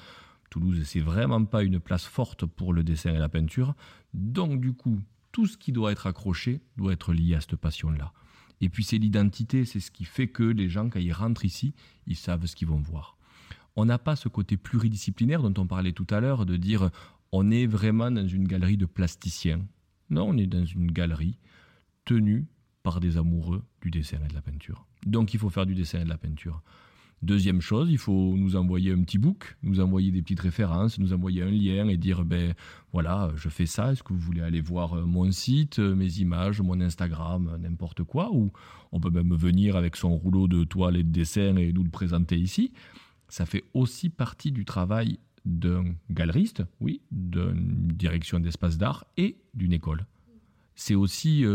Toulouse, 0.49 0.81
c'est 0.85 0.99
vraiment 0.99 1.43
pas 1.45 1.63
une 1.63 1.79
place 1.79 2.05
forte 2.05 2.45
pour 2.45 2.73
le 2.73 2.83
dessin 2.83 3.13
et 3.13 3.19
la 3.19 3.29
peinture. 3.29 3.73
Donc, 4.13 4.61
du 4.61 4.73
coup, 4.73 4.99
tout 5.31 5.47
ce 5.47 5.57
qui 5.57 5.71
doit 5.71 5.91
être 5.91 6.07
accroché 6.07 6.61
doit 6.77 6.93
être 6.93 7.13
lié 7.13 7.35
à 7.35 7.41
cette 7.41 7.55
passion-là. 7.55 8.13
Et 8.59 8.69
puis, 8.69 8.83
c'est 8.83 8.97
l'identité, 8.97 9.65
c'est 9.65 9.79
ce 9.79 9.91
qui 9.91 10.05
fait 10.05 10.27
que 10.27 10.43
les 10.43 10.69
gens, 10.69 10.89
quand 10.89 10.99
ils 10.99 11.13
rentrent 11.13 11.45
ici, 11.45 11.73
ils 12.05 12.15
savent 12.15 12.45
ce 12.45 12.55
qu'ils 12.55 12.67
vont 12.67 12.81
voir. 12.81 13.17
On 13.75 13.85
n'a 13.85 13.97
pas 13.97 14.15
ce 14.15 14.27
côté 14.27 14.57
pluridisciplinaire 14.57 15.41
dont 15.41 15.61
on 15.61 15.67
parlait 15.67 15.93
tout 15.93 16.07
à 16.09 16.19
l'heure, 16.19 16.45
de 16.45 16.57
dire 16.57 16.91
on 17.31 17.49
est 17.49 17.65
vraiment 17.65 18.11
dans 18.11 18.27
une 18.27 18.47
galerie 18.47 18.77
de 18.77 18.85
plasticiens. 18.85 19.65
Non, 20.09 20.29
on 20.29 20.37
est 20.37 20.47
dans 20.47 20.65
une 20.65 20.91
galerie 20.91 21.37
tenue 22.03 22.45
par 22.83 22.99
des 22.99 23.17
amoureux 23.17 23.63
du 23.81 23.91
dessin 23.91 24.17
et 24.23 24.27
de 24.27 24.33
la 24.33 24.41
peinture. 24.41 24.85
Donc 25.05 25.33
il 25.33 25.39
faut 25.39 25.49
faire 25.49 25.65
du 25.65 25.75
dessin 25.75 26.01
et 26.01 26.03
de 26.03 26.09
la 26.09 26.17
peinture. 26.17 26.61
Deuxième 27.21 27.61
chose, 27.61 27.91
il 27.91 27.99
faut 27.99 28.35
nous 28.35 28.55
envoyer 28.55 28.91
un 28.91 29.03
petit 29.03 29.19
book, 29.19 29.55
nous 29.61 29.79
envoyer 29.79 30.09
des 30.09 30.23
petites 30.23 30.39
références, 30.39 30.97
nous 30.97 31.13
envoyer 31.13 31.43
un 31.43 31.51
lien 31.51 31.87
et 31.87 31.95
dire 31.95 32.25
ben 32.25 32.55
voilà, 32.93 33.31
je 33.35 33.47
fais 33.47 33.67
ça, 33.67 33.91
est-ce 33.91 34.01
que 34.01 34.11
vous 34.11 34.19
voulez 34.19 34.41
aller 34.41 34.59
voir 34.59 34.97
euh, 34.97 35.05
mon 35.05 35.31
site, 35.31 35.77
euh, 35.77 35.93
mes 35.93 36.17
images, 36.17 36.61
mon 36.61 36.81
Instagram, 36.81 37.51
euh, 37.53 37.57
n'importe 37.59 38.03
quoi 38.03 38.31
ou 38.33 38.51
on 38.91 38.99
peut 38.99 39.11
même 39.11 39.35
venir 39.35 39.75
avec 39.75 39.97
son 39.97 40.15
rouleau 40.15 40.47
de 40.47 40.63
toile 40.63 40.97
et 40.97 41.03
de 41.03 41.11
dessin 41.11 41.55
et 41.57 41.71
nous 41.71 41.83
le 41.83 41.91
présenter 41.91 42.39
ici. 42.39 42.73
Ça 43.29 43.45
fait 43.45 43.65
aussi 43.75 44.09
partie 44.09 44.51
du 44.51 44.65
travail 44.65 45.19
d'un 45.45 45.93
galeriste, 46.09 46.63
oui, 46.79 47.01
d'une 47.11 47.87
direction 47.93 48.39
d'espace 48.39 48.79
d'art 48.79 49.05
et 49.17 49.37
d'une 49.53 49.73
école. 49.73 50.07
C'est 50.75 50.95
aussi 50.95 51.45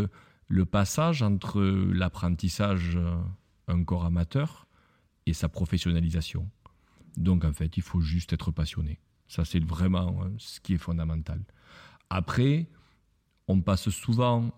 le 0.49 0.65
passage 0.65 1.23
entre 1.23 1.61
l'apprentissage 1.61 2.97
euh, 2.97 3.17
un 3.69 3.83
corps 3.85 4.05
amateur 4.05 4.67
et 5.27 5.33
sa 5.33 5.49
professionnalisation. 5.49 6.49
Donc 7.17 7.45
en 7.45 7.53
fait, 7.53 7.77
il 7.77 7.83
faut 7.83 8.01
juste 8.01 8.33
être 8.33 8.51
passionné. 8.51 9.01
Ça, 9.27 9.45
c'est 9.45 9.65
vraiment 9.65 10.23
euh, 10.23 10.29
ce 10.39 10.61
qui 10.61 10.75
est 10.75 10.79
fondamental. 10.79 11.43
Après, 12.11 12.69
on 13.49 13.61
passe 13.61 13.91
souvent, 13.91 14.53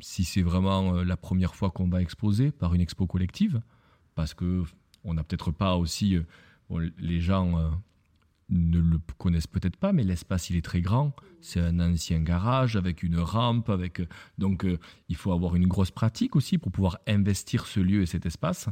si 0.00 0.24
c'est 0.24 0.42
vraiment 0.42 0.94
euh, 0.94 1.04
la 1.04 1.16
première 1.16 1.54
fois 1.54 1.70
qu'on 1.70 1.88
va 1.88 2.00
exposer, 2.00 2.50
par 2.50 2.74
une 2.74 2.80
expo 2.80 3.06
collective, 3.06 3.60
parce 4.14 4.34
que 4.34 4.64
on 5.04 5.14
n'a 5.14 5.24
peut-être 5.24 5.50
pas 5.50 5.76
aussi, 5.76 6.18
les 6.98 7.20
gens 7.20 7.72
ne 8.50 8.78
le 8.78 8.98
connaissent 9.18 9.46
peut-être 9.46 9.76
pas, 9.76 9.92
mais 9.92 10.02
l'espace 10.02 10.50
il 10.50 10.56
est 10.56 10.64
très 10.64 10.80
grand. 10.80 11.14
C'est 11.40 11.60
un 11.60 11.80
ancien 11.80 12.20
garage 12.20 12.76
avec 12.76 13.02
une 13.02 13.18
rampe, 13.18 13.70
avec 13.70 14.02
donc 14.38 14.64
euh, 14.64 14.78
il 15.08 15.16
faut 15.16 15.32
avoir 15.32 15.56
une 15.56 15.66
grosse 15.66 15.90
pratique 15.90 16.36
aussi 16.36 16.58
pour 16.58 16.72
pouvoir 16.72 16.98
investir 17.06 17.66
ce 17.66 17.80
lieu 17.80 18.02
et 18.02 18.06
cet 18.06 18.26
espace. 18.26 18.68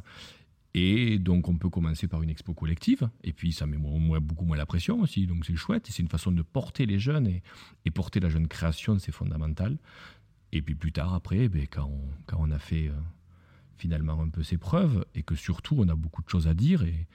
Et 0.74 1.18
donc 1.18 1.48
on 1.48 1.56
peut 1.56 1.70
commencer 1.70 2.08
par 2.08 2.22
une 2.22 2.30
expo 2.30 2.52
collective, 2.52 3.08
et 3.24 3.32
puis 3.32 3.52
ça 3.52 3.66
met 3.66 3.78
moins- 3.78 4.20
beaucoup 4.20 4.44
moins 4.44 4.56
la 4.56 4.66
pression 4.66 5.00
aussi, 5.00 5.26
donc 5.26 5.46
c'est 5.46 5.56
chouette, 5.56 5.88
et 5.88 5.92
c'est 5.92 6.02
une 6.02 6.08
façon 6.08 6.30
de 6.30 6.42
porter 6.42 6.84
les 6.84 6.98
jeunes, 6.98 7.26
et, 7.26 7.90
porter 7.90 8.20
la 8.20 8.28
jeune 8.28 8.48
création, 8.48 8.98
c'est 8.98 9.12
fondamental. 9.12 9.78
Et 10.52 10.62
puis 10.62 10.74
plus 10.74 10.92
tard, 10.92 11.14
après, 11.14 11.48
ben, 11.48 11.66
quand, 11.70 11.86
on, 11.86 12.08
quand 12.26 12.36
on 12.38 12.50
a 12.50 12.58
fait 12.58 12.88
euh, 12.88 12.92
finalement 13.76 14.20
un 14.20 14.28
peu 14.28 14.42
ses 14.42 14.58
preuves, 14.58 15.04
et 15.14 15.22
que 15.22 15.34
surtout 15.34 15.76
on 15.78 15.88
a 15.88 15.94
beaucoup 15.94 16.22
de 16.22 16.28
choses 16.28 16.46
à 16.46 16.54
dire, 16.54 16.82
et, 16.84 17.06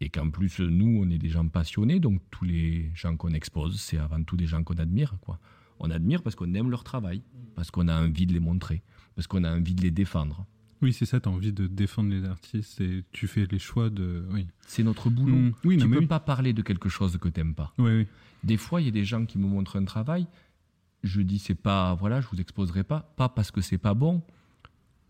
et 0.00 0.08
qu'en 0.10 0.30
plus 0.30 0.60
nous, 0.60 1.00
on 1.04 1.10
est 1.10 1.18
des 1.18 1.28
gens 1.28 1.46
passionnés, 1.48 2.00
donc 2.00 2.20
tous 2.30 2.44
les 2.44 2.90
gens 2.94 3.16
qu'on 3.16 3.32
expose, 3.32 3.80
c'est 3.80 3.98
avant 3.98 4.22
tout 4.22 4.36
des 4.36 4.46
gens 4.46 4.62
qu'on 4.62 4.76
admire. 4.76 5.16
Quoi. 5.20 5.38
On 5.80 5.90
admire 5.90 6.22
parce 6.22 6.36
qu'on 6.36 6.52
aime 6.54 6.70
leur 6.70 6.84
travail, 6.84 7.22
parce 7.54 7.70
qu'on 7.70 7.88
a 7.88 8.00
envie 8.00 8.26
de 8.26 8.32
les 8.32 8.40
montrer, 8.40 8.82
parce 9.14 9.26
qu'on 9.26 9.44
a 9.44 9.52
envie 9.54 9.74
de 9.74 9.82
les 9.82 9.90
défendre. 9.90 10.46
Oui, 10.80 10.92
c'est 10.92 11.06
ça, 11.06 11.18
tu 11.18 11.28
as 11.28 11.32
envie 11.32 11.52
de 11.52 11.66
défendre 11.66 12.10
les 12.10 12.24
artistes 12.24 12.80
et 12.80 13.02
tu 13.10 13.26
fais 13.26 13.46
les 13.50 13.58
choix 13.58 13.90
de. 13.90 14.24
Oui, 14.30 14.46
C'est 14.66 14.84
notre 14.84 15.10
boulot. 15.10 15.34
Mm. 15.34 15.52
Oui, 15.64 15.76
tu 15.76 15.86
mais 15.88 15.96
peux 15.96 16.00
oui. 16.02 16.06
pas 16.06 16.20
parler 16.20 16.52
de 16.52 16.62
quelque 16.62 16.88
chose 16.88 17.16
que 17.18 17.28
t'aimes 17.28 17.54
pas. 17.54 17.72
oui. 17.78 18.06
Des 18.44 18.56
fois, 18.56 18.80
il 18.80 18.84
y 18.84 18.88
a 18.88 18.92
des 18.92 19.04
gens 19.04 19.26
qui 19.26 19.36
me 19.36 19.48
montrent 19.48 19.74
un 19.76 19.84
travail. 19.84 20.28
Je 21.02 21.20
dis 21.22 21.40
c'est 21.40 21.56
pas 21.56 21.94
voilà, 21.94 22.20
je 22.20 22.28
vous 22.28 22.40
exposerai 22.40 22.84
pas, 22.84 23.12
pas 23.16 23.28
parce 23.28 23.50
que 23.50 23.60
c'est 23.60 23.78
pas 23.78 23.94
bon, 23.94 24.22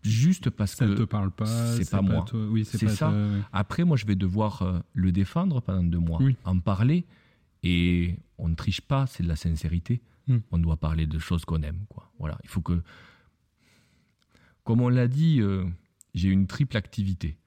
juste 0.01 0.49
parce 0.49 0.73
Ça 0.75 0.85
que 0.85 0.91
ne 0.91 0.95
te 0.95 1.03
parle 1.03 1.31
pas. 1.31 1.45
c'est 1.75 1.89
pas 1.89 2.01
moi. 2.01 2.23
toi. 2.27 2.39
Oui, 2.47 2.65
c'est 2.65 2.87
ça. 2.89 3.09
toi. 3.09 3.17
Après, 3.51 3.83
moi, 3.83 3.97
je 3.97 4.05
vais 4.05 4.15
devoir 4.15 4.61
euh, 4.61 4.79
le 4.93 5.11
défendre 5.11 5.61
pendant 5.61 5.83
deux 5.83 5.99
mois, 5.99 6.19
Oui. 6.21 6.35
en 6.45 6.59
parler, 6.59 7.05
et 7.63 8.15
on 8.37 8.47
ne 8.47 8.55
triche 8.55 8.81
pas, 8.81 9.05
c'est 9.07 9.23
de 9.23 9.27
la 9.27 9.35
sincérité. 9.35 10.01
Mm. 10.27 10.37
On 10.51 10.57
doit 10.59 10.77
parler 10.77 11.07
de 11.07 11.19
choses 11.19 11.43
qu'on 11.45 11.61
aime, 11.63 11.85
quoi. 11.89 12.11
Voilà, 12.19 12.37
il 12.43 12.49
faut 12.49 12.61
que, 12.61 12.81
comme 14.63 14.81
on 14.81 14.89
l'a 14.89 15.07
dit, 15.07 15.41
euh, 15.41 15.65
j'ai 16.13 16.29
une 16.29 16.47
triple 16.47 16.77
activité. 16.77 17.37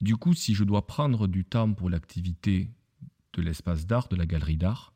Du 0.00 0.16
coup, 0.16 0.34
si 0.34 0.54
je 0.54 0.64
dois 0.64 0.86
prendre 0.86 1.26
du 1.26 1.44
temps 1.44 1.72
pour 1.72 1.90
l'activité 1.90 2.70
de 3.32 3.42
l'espace 3.42 3.86
d'art, 3.86 4.08
de 4.08 4.16
la 4.16 4.26
galerie 4.26 4.56
d'art, 4.56 4.92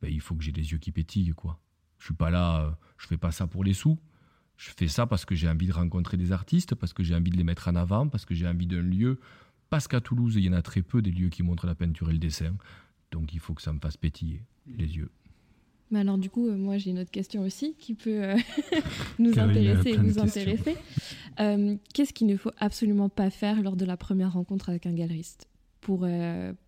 ben, 0.00 0.10
il 0.12 0.20
faut 0.20 0.34
que 0.34 0.42
j'ai 0.44 0.52
les 0.52 0.72
yeux 0.72 0.78
qui 0.78 0.92
pétillent, 0.92 1.30
quoi. 1.34 1.58
Je 1.98 2.06
suis 2.06 2.14
pas 2.14 2.30
là, 2.30 2.62
euh, 2.64 2.70
je 2.98 3.06
fais 3.06 3.16
pas 3.18 3.30
ça 3.32 3.46
pour 3.46 3.64
les 3.64 3.74
sous. 3.74 3.98
Je 4.62 4.70
fais 4.76 4.86
ça 4.86 5.06
parce 5.06 5.24
que 5.24 5.34
j'ai 5.34 5.48
envie 5.48 5.66
de 5.66 5.72
rencontrer 5.72 6.16
des 6.16 6.30
artistes, 6.30 6.76
parce 6.76 6.92
que 6.92 7.02
j'ai 7.02 7.16
envie 7.16 7.32
de 7.32 7.36
les 7.36 7.42
mettre 7.42 7.66
en 7.66 7.74
avant, 7.74 8.06
parce 8.06 8.24
que 8.24 8.32
j'ai 8.32 8.46
envie 8.46 8.68
d'un 8.68 8.80
lieu. 8.80 9.18
Parce 9.70 9.88
qu'à 9.88 10.00
Toulouse, 10.00 10.34
il 10.36 10.44
y 10.44 10.48
en 10.48 10.52
a 10.52 10.62
très 10.62 10.82
peu 10.82 11.02
des 11.02 11.10
lieux 11.10 11.30
qui 11.30 11.42
montrent 11.42 11.66
la 11.66 11.74
peinture 11.74 12.10
et 12.10 12.12
le 12.12 12.20
dessin. 12.20 12.54
Donc 13.10 13.34
il 13.34 13.40
faut 13.40 13.54
que 13.54 13.62
ça 13.62 13.72
me 13.72 13.80
fasse 13.80 13.96
pétiller 13.96 14.44
les 14.68 14.96
yeux. 14.96 15.10
Mais 15.90 15.98
alors 15.98 16.16
du 16.16 16.30
coup, 16.30 16.46
euh, 16.46 16.56
moi 16.56 16.78
j'ai 16.78 16.90
une 16.90 17.00
autre 17.00 17.10
question 17.10 17.42
aussi 17.42 17.74
qui 17.76 17.94
peut 17.94 18.22
euh, 18.22 18.36
nous 19.18 19.36
intéresser 19.36 19.90
et 19.90 19.96
vous 19.96 20.20
intéresser. 20.20 20.76
Euh, 21.40 21.74
Qu'est-ce 21.92 22.12
qu'il 22.12 22.28
ne 22.28 22.36
faut 22.36 22.52
absolument 22.58 23.08
pas 23.08 23.30
faire 23.30 23.60
lors 23.62 23.74
de 23.74 23.84
la 23.84 23.96
première 23.96 24.34
rencontre 24.34 24.68
avec 24.68 24.86
un 24.86 24.92
galeriste? 24.92 25.48
Pour 25.80 26.06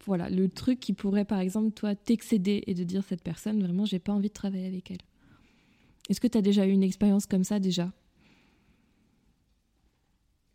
voilà 0.06 0.28
le 0.28 0.48
truc 0.48 0.80
qui 0.80 0.92
pourrait 0.92 1.24
par 1.24 1.38
exemple 1.38 1.70
toi 1.70 1.94
t'excéder 1.94 2.64
et 2.66 2.74
de 2.74 2.82
dire 2.82 3.04
cette 3.04 3.22
personne 3.22 3.62
vraiment 3.62 3.84
j'ai 3.84 4.00
pas 4.00 4.12
envie 4.12 4.30
de 4.30 4.34
travailler 4.34 4.66
avec 4.66 4.90
elle. 4.90 4.98
Est-ce 6.08 6.20
que 6.20 6.26
tu 6.26 6.36
as 6.38 6.42
déjà 6.42 6.66
eu 6.66 6.70
une 6.70 6.82
expérience 6.82 7.26
comme 7.26 7.44
ça 7.44 7.58
déjà? 7.58 7.92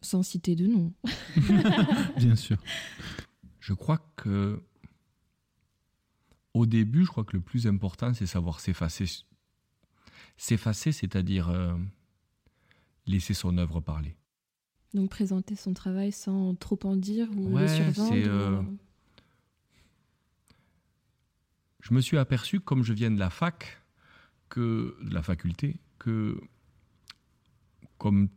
Sans 0.02 0.24
citer 0.24 0.56
de 0.56 0.68
nom. 0.68 0.94
Bien 2.18 2.36
sûr. 2.36 2.58
Je 3.60 3.74
crois 3.74 3.98
que 4.16 4.62
au 6.54 6.66
début, 6.66 7.04
je 7.06 7.10
crois 7.10 7.24
que 7.26 7.36
le 7.36 7.42
plus 7.42 7.68
important, 7.68 8.14
c'est 8.14 8.26
savoir 8.26 8.60
s'effacer. 8.60 9.06
S'effacer, 10.38 10.92
c'est-à-dire 10.92 11.50
euh, 11.50 11.76
laisser 13.06 13.34
son 13.34 13.58
œuvre 13.58 13.82
parler. 13.82 14.16
Donc 14.94 15.10
présenter 15.10 15.56
son 15.56 15.74
travail 15.74 16.12
sans 16.12 16.56
trop 16.56 16.80
en 16.84 16.96
dire 16.96 17.28
ou 17.36 17.54
Ouais, 17.56 17.62
le 17.64 17.68
survendre. 17.94 18.12
ou, 18.16 18.30
euh, 18.30 18.62
je 21.82 21.94
me 21.94 22.02
suis 22.02 22.18
aperçu, 22.18 22.60
comme 22.60 22.84
je 22.84 22.94
viens 22.94 23.12
de 23.12 23.20
la 23.20 23.30
fac, 23.30 23.79
que 24.50 24.98
de 25.04 25.14
la 25.14 25.22
faculté, 25.24 25.80
que 26.00 26.40
comme 27.98 28.30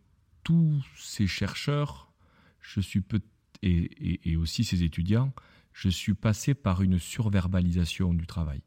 tous 0.44 0.84
ces 0.96 1.26
chercheurs, 1.26 2.12
je 2.60 2.80
suis 2.80 3.00
peut 3.00 3.22
et, 3.62 3.70
et- 4.14 4.30
et 4.32 4.36
aussi 4.36 4.64
ces 4.64 4.82
étudiants, 4.82 5.32
je 5.72 5.88
suis 5.88 6.14
passé 6.14 6.52
par 6.54 6.82
une 6.82 6.98
surverbalisation 6.98 8.12
du 8.12 8.26
travail. 8.26 8.60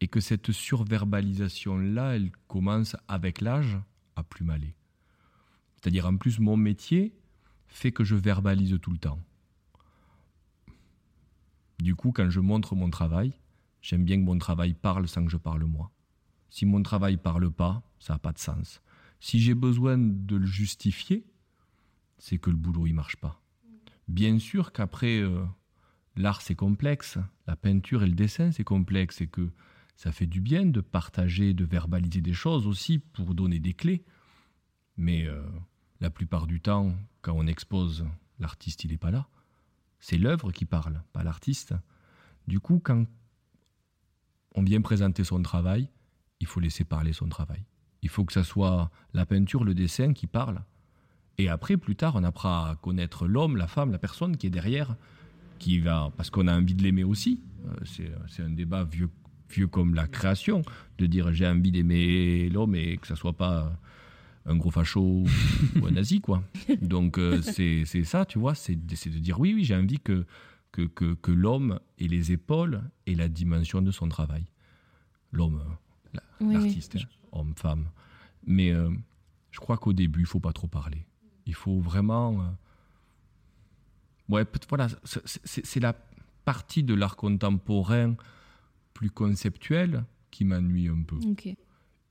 Et 0.00 0.08
que 0.08 0.20
cette 0.20 0.52
surverbalisation-là, 0.52 2.14
elle 2.14 2.30
commence 2.46 2.94
avec 3.08 3.40
l'âge 3.40 3.78
à 4.16 4.22
plus 4.22 4.44
m'aller. 4.44 4.74
C'est-à-dire, 5.76 6.06
en 6.06 6.16
plus, 6.16 6.38
mon 6.40 6.56
métier 6.56 7.14
fait 7.68 7.90
que 7.90 8.04
je 8.04 8.14
verbalise 8.14 8.78
tout 8.80 8.90
le 8.90 8.98
temps. 8.98 9.18
Du 11.78 11.94
coup, 11.94 12.12
quand 12.12 12.28
je 12.30 12.40
montre 12.40 12.74
mon 12.74 12.90
travail, 12.90 13.32
j'aime 13.80 14.04
bien 14.04 14.16
que 14.18 14.24
mon 14.24 14.38
travail 14.38 14.74
parle 14.74 15.08
sans 15.08 15.24
que 15.24 15.30
je 15.30 15.36
parle 15.36 15.64
moi. 15.64 15.90
Si 16.50 16.66
mon 16.66 16.82
travail 16.82 17.16
parle 17.16 17.50
pas, 17.50 17.82
ça 17.98 18.14
n'a 18.14 18.18
pas 18.18 18.32
de 18.32 18.38
sens. 18.38 18.80
Si 19.20 19.40
j'ai 19.40 19.54
besoin 19.54 19.98
de 19.98 20.36
le 20.36 20.46
justifier, 20.46 21.24
c'est 22.18 22.38
que 22.38 22.50
le 22.50 22.56
boulot 22.56 22.86
il 22.86 22.94
marche 22.94 23.16
pas. 23.16 23.40
Bien 24.06 24.38
sûr 24.38 24.72
qu'après, 24.72 25.20
euh, 25.20 25.44
l'art 26.16 26.40
c'est 26.40 26.54
complexe, 26.54 27.18
la 27.46 27.56
peinture 27.56 28.02
et 28.02 28.06
le 28.06 28.14
dessin 28.14 28.52
c'est 28.52 28.64
complexe, 28.64 29.20
et 29.20 29.26
que 29.26 29.50
ça 29.96 30.12
fait 30.12 30.26
du 30.26 30.40
bien 30.40 30.64
de 30.64 30.80
partager, 30.80 31.54
de 31.54 31.64
verbaliser 31.64 32.20
des 32.20 32.32
choses 32.32 32.66
aussi 32.66 32.98
pour 32.98 33.34
donner 33.34 33.58
des 33.58 33.74
clés. 33.74 34.04
Mais 34.96 35.26
euh, 35.26 35.42
la 36.00 36.10
plupart 36.10 36.46
du 36.46 36.60
temps, 36.60 36.94
quand 37.22 37.34
on 37.36 37.46
expose, 37.46 38.06
l'artiste 38.38 38.84
il 38.84 38.92
n'est 38.92 38.96
pas 38.96 39.10
là. 39.10 39.28
C'est 40.00 40.18
l'œuvre 40.18 40.52
qui 40.52 40.64
parle, 40.64 41.02
pas 41.12 41.24
l'artiste. 41.24 41.74
Du 42.46 42.60
coup, 42.60 42.78
quand 42.78 43.04
on 44.54 44.62
vient 44.62 44.80
présenter 44.80 45.24
son 45.24 45.42
travail, 45.42 45.90
il 46.40 46.46
faut 46.46 46.60
laisser 46.60 46.84
parler 46.84 47.12
son 47.12 47.28
travail. 47.28 47.64
Il 48.02 48.08
faut 48.08 48.24
que 48.24 48.32
ça 48.32 48.44
soit 48.44 48.90
la 49.12 49.26
peinture, 49.26 49.64
le 49.64 49.74
dessin 49.74 50.12
qui 50.12 50.26
parle. 50.26 50.62
Et 51.36 51.48
après, 51.48 51.76
plus 51.76 51.96
tard, 51.96 52.14
on 52.16 52.24
apprend 52.24 52.64
à 52.64 52.76
connaître 52.76 53.26
l'homme, 53.26 53.56
la 53.56 53.66
femme, 53.66 53.90
la 53.92 53.98
personne 53.98 54.36
qui 54.36 54.46
est 54.46 54.50
derrière, 54.50 54.96
qui 55.58 55.78
va, 55.80 56.12
parce 56.16 56.30
qu'on 56.30 56.46
a 56.48 56.56
envie 56.56 56.74
de 56.74 56.82
l'aimer 56.82 57.04
aussi. 57.04 57.42
Euh, 57.66 58.10
c'est, 58.28 58.42
un 58.42 58.50
débat 58.50 58.84
vieux, 58.84 59.10
vieux 59.50 59.66
comme 59.66 59.94
la 59.94 60.06
création, 60.06 60.62
de 60.98 61.06
dire 61.06 61.32
j'ai 61.32 61.46
envie 61.46 61.70
d'aimer 61.72 62.48
l'homme 62.50 62.74
et 62.74 62.96
que 62.96 63.06
ça 63.06 63.16
soit 63.16 63.36
pas 63.36 63.72
un 64.46 64.56
gros 64.56 64.70
facho 64.70 65.00
ou 65.00 65.86
un 65.86 65.90
nazi, 65.90 66.20
quoi. 66.20 66.42
Donc 66.82 67.18
euh, 67.18 67.42
c'est, 67.42 67.84
ça, 68.04 68.24
tu 68.24 68.38
vois, 68.38 68.54
c'est, 68.54 68.76
de- 68.76 68.94
c'est 68.94 69.10
de 69.10 69.18
dire 69.18 69.38
oui, 69.40 69.54
oui, 69.54 69.64
j'ai 69.64 69.76
envie 69.76 69.98
que, 69.98 70.24
que, 70.72 70.82
que, 70.82 71.14
que 71.14 71.32
l'homme 71.32 71.80
ait 71.98 72.08
les 72.08 72.32
épaules 72.32 72.82
et 73.06 73.14
la 73.14 73.28
dimension 73.28 73.82
de 73.82 73.90
son 73.90 74.08
travail. 74.08 74.44
L'homme, 75.32 75.62
la- 76.14 76.22
Oui, 76.40 76.46
oui. 76.48 76.54
l'artiste, 76.54 76.96
hein, 76.96 77.00
homme, 77.32 77.54
femme. 77.56 77.88
Mais 78.46 78.70
euh, 78.72 78.90
je 79.50 79.60
crois 79.60 79.76
qu'au 79.78 79.92
début, 79.92 80.20
il 80.20 80.26
faut 80.26 80.40
pas 80.40 80.52
trop 80.52 80.66
parler. 80.68 81.04
Il 81.46 81.54
faut 81.54 81.80
vraiment. 81.80 82.40
euh, 82.42 82.44
Ouais, 84.28 84.44
voilà, 84.68 84.88
c'est- 85.04 85.80
la 85.80 85.94
partie 86.44 86.82
de 86.82 86.94
l'art 86.94 87.16
contemporain 87.16 88.14
plus 88.92 89.10
conceptuel 89.10 90.04
qui 90.30 90.44
m'ennuie 90.44 90.88
un 90.88 91.02
peu. 91.02 91.18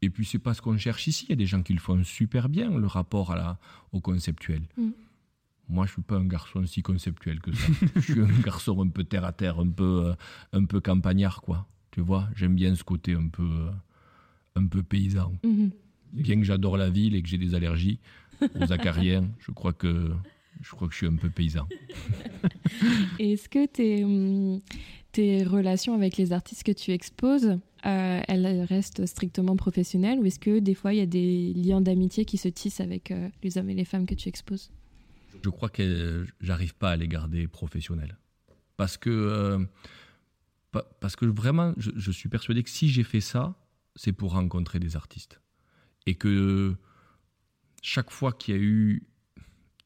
Et 0.01 0.09
puis 0.09 0.25
c'est 0.25 0.39
pas 0.39 0.53
ce 0.55 0.61
qu'on 0.61 0.77
cherche 0.77 1.05
ici. 1.07 1.25
Il 1.25 1.29
y 1.29 1.33
a 1.33 1.35
des 1.35 1.45
gens 1.45 1.61
qui 1.61 1.73
le 1.73 1.79
font 1.79 2.03
super 2.03 2.49
bien, 2.49 2.69
le 2.75 2.87
rapport 2.87 3.31
à 3.31 3.35
la, 3.35 3.59
au 3.91 3.99
conceptuel. 3.99 4.63
Mm. 4.77 4.89
Moi, 5.69 5.85
je 5.85 5.91
suis 5.93 6.01
pas 6.01 6.15
un 6.15 6.25
garçon 6.25 6.65
si 6.65 6.81
conceptuel 6.81 7.39
que 7.41 7.51
ça. 7.53 7.67
je 7.95 7.99
suis 7.99 8.21
un 8.21 8.39
garçon 8.41 8.81
un 8.83 8.89
peu 8.89 9.03
terre 9.03 9.25
à 9.25 9.33
terre, 9.33 9.59
un 9.59 9.69
peu, 9.69 10.05
euh, 10.07 10.15
un 10.53 10.65
peu 10.65 10.79
campagnard, 10.81 11.41
quoi. 11.41 11.67
Tu 11.91 12.01
vois, 12.01 12.29
j'aime 12.35 12.55
bien 12.55 12.73
ce 12.75 12.83
côté 12.83 13.13
un 13.15 13.27
peu, 13.27 13.69
un 14.57 14.65
peu 14.67 14.83
paysan. 14.83 15.33
Mhm. 15.43 15.71
Bien 16.13 16.37
que 16.37 16.43
j'adore 16.43 16.77
la 16.77 16.89
ville 16.89 17.15
et 17.15 17.21
que 17.21 17.27
j'ai 17.29 17.37
des 17.37 17.53
allergies 17.53 17.99
aux 18.41 18.71
acariens, 18.71 19.29
je 19.39 19.51
crois 19.51 19.73
que 19.73 20.11
je 20.61 20.71
crois 20.71 20.87
que 20.87 20.93
je 20.93 20.97
suis 20.99 21.07
un 21.07 21.15
peu 21.15 21.29
paysan. 21.29 21.67
Est-ce 23.19 23.49
que 23.49 23.65
tes, 23.65 24.03
hum, 24.03 24.61
tes 25.11 25.43
relations 25.43 25.93
avec 25.93 26.17
les 26.17 26.31
artistes 26.33 26.63
que 26.63 26.71
tu 26.71 26.91
exposes, 26.91 27.57
euh, 27.85 28.21
elles 28.27 28.63
restent 28.63 29.05
strictement 29.05 29.55
professionnelles 29.55 30.19
ou 30.19 30.25
est-ce 30.25 30.39
que 30.39 30.59
des 30.59 30.73
fois 30.73 30.93
il 30.93 30.97
y 30.97 31.01
a 31.01 31.05
des 31.05 31.53
liens 31.53 31.81
d'amitié 31.81 32.25
qui 32.25 32.37
se 32.37 32.47
tissent 32.47 32.79
avec 32.81 33.11
euh, 33.11 33.29
les 33.43 33.57
hommes 33.57 33.69
et 33.69 33.75
les 33.75 33.85
femmes 33.85 34.05
que 34.05 34.15
tu 34.15 34.29
exposes? 34.29 34.71
Je 35.43 35.49
crois 35.49 35.69
que 35.69 36.25
j'arrive 36.41 36.73
pas 36.75 36.91
à 36.91 36.95
les 36.95 37.07
garder 37.07 37.47
professionnels. 37.47 38.17
Parce 38.75 38.97
que, 38.97 39.09
euh, 39.09 39.59
pa- 40.71 40.87
parce 40.99 41.15
que 41.15 41.25
vraiment, 41.25 41.73
je, 41.77 41.91
je 41.95 42.11
suis 42.11 42.29
persuadé 42.29 42.63
que 42.63 42.69
si 42.69 42.89
j'ai 42.89 43.03
fait 43.03 43.21
ça, 43.21 43.55
c'est 43.97 44.13
pour 44.13 44.31
rencontrer 44.31 44.79
des 44.79 44.95
artistes. 44.95 45.41
Et 46.05 46.15
que 46.15 46.77
chaque 47.81 48.11
fois 48.11 48.31
qu'il 48.31 48.55
y 48.55 48.57
a 48.57 48.61
eu 48.61 49.03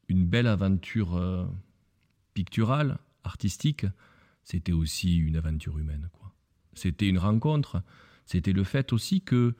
une 0.08 0.24
belle 0.26 0.46
aventure 0.46 1.16
euh, 1.16 1.44
picturale, 2.34 2.98
artistique, 3.24 3.86
c'était 4.44 4.72
aussi 4.72 5.16
une 5.16 5.36
aventure 5.36 5.78
humaine. 5.78 6.08
quoi. 6.12 6.32
C'était 6.74 7.08
une 7.08 7.18
rencontre. 7.18 7.82
C'était 8.26 8.52
le 8.52 8.64
fait 8.64 8.92
aussi 8.92 9.22
que 9.22 9.54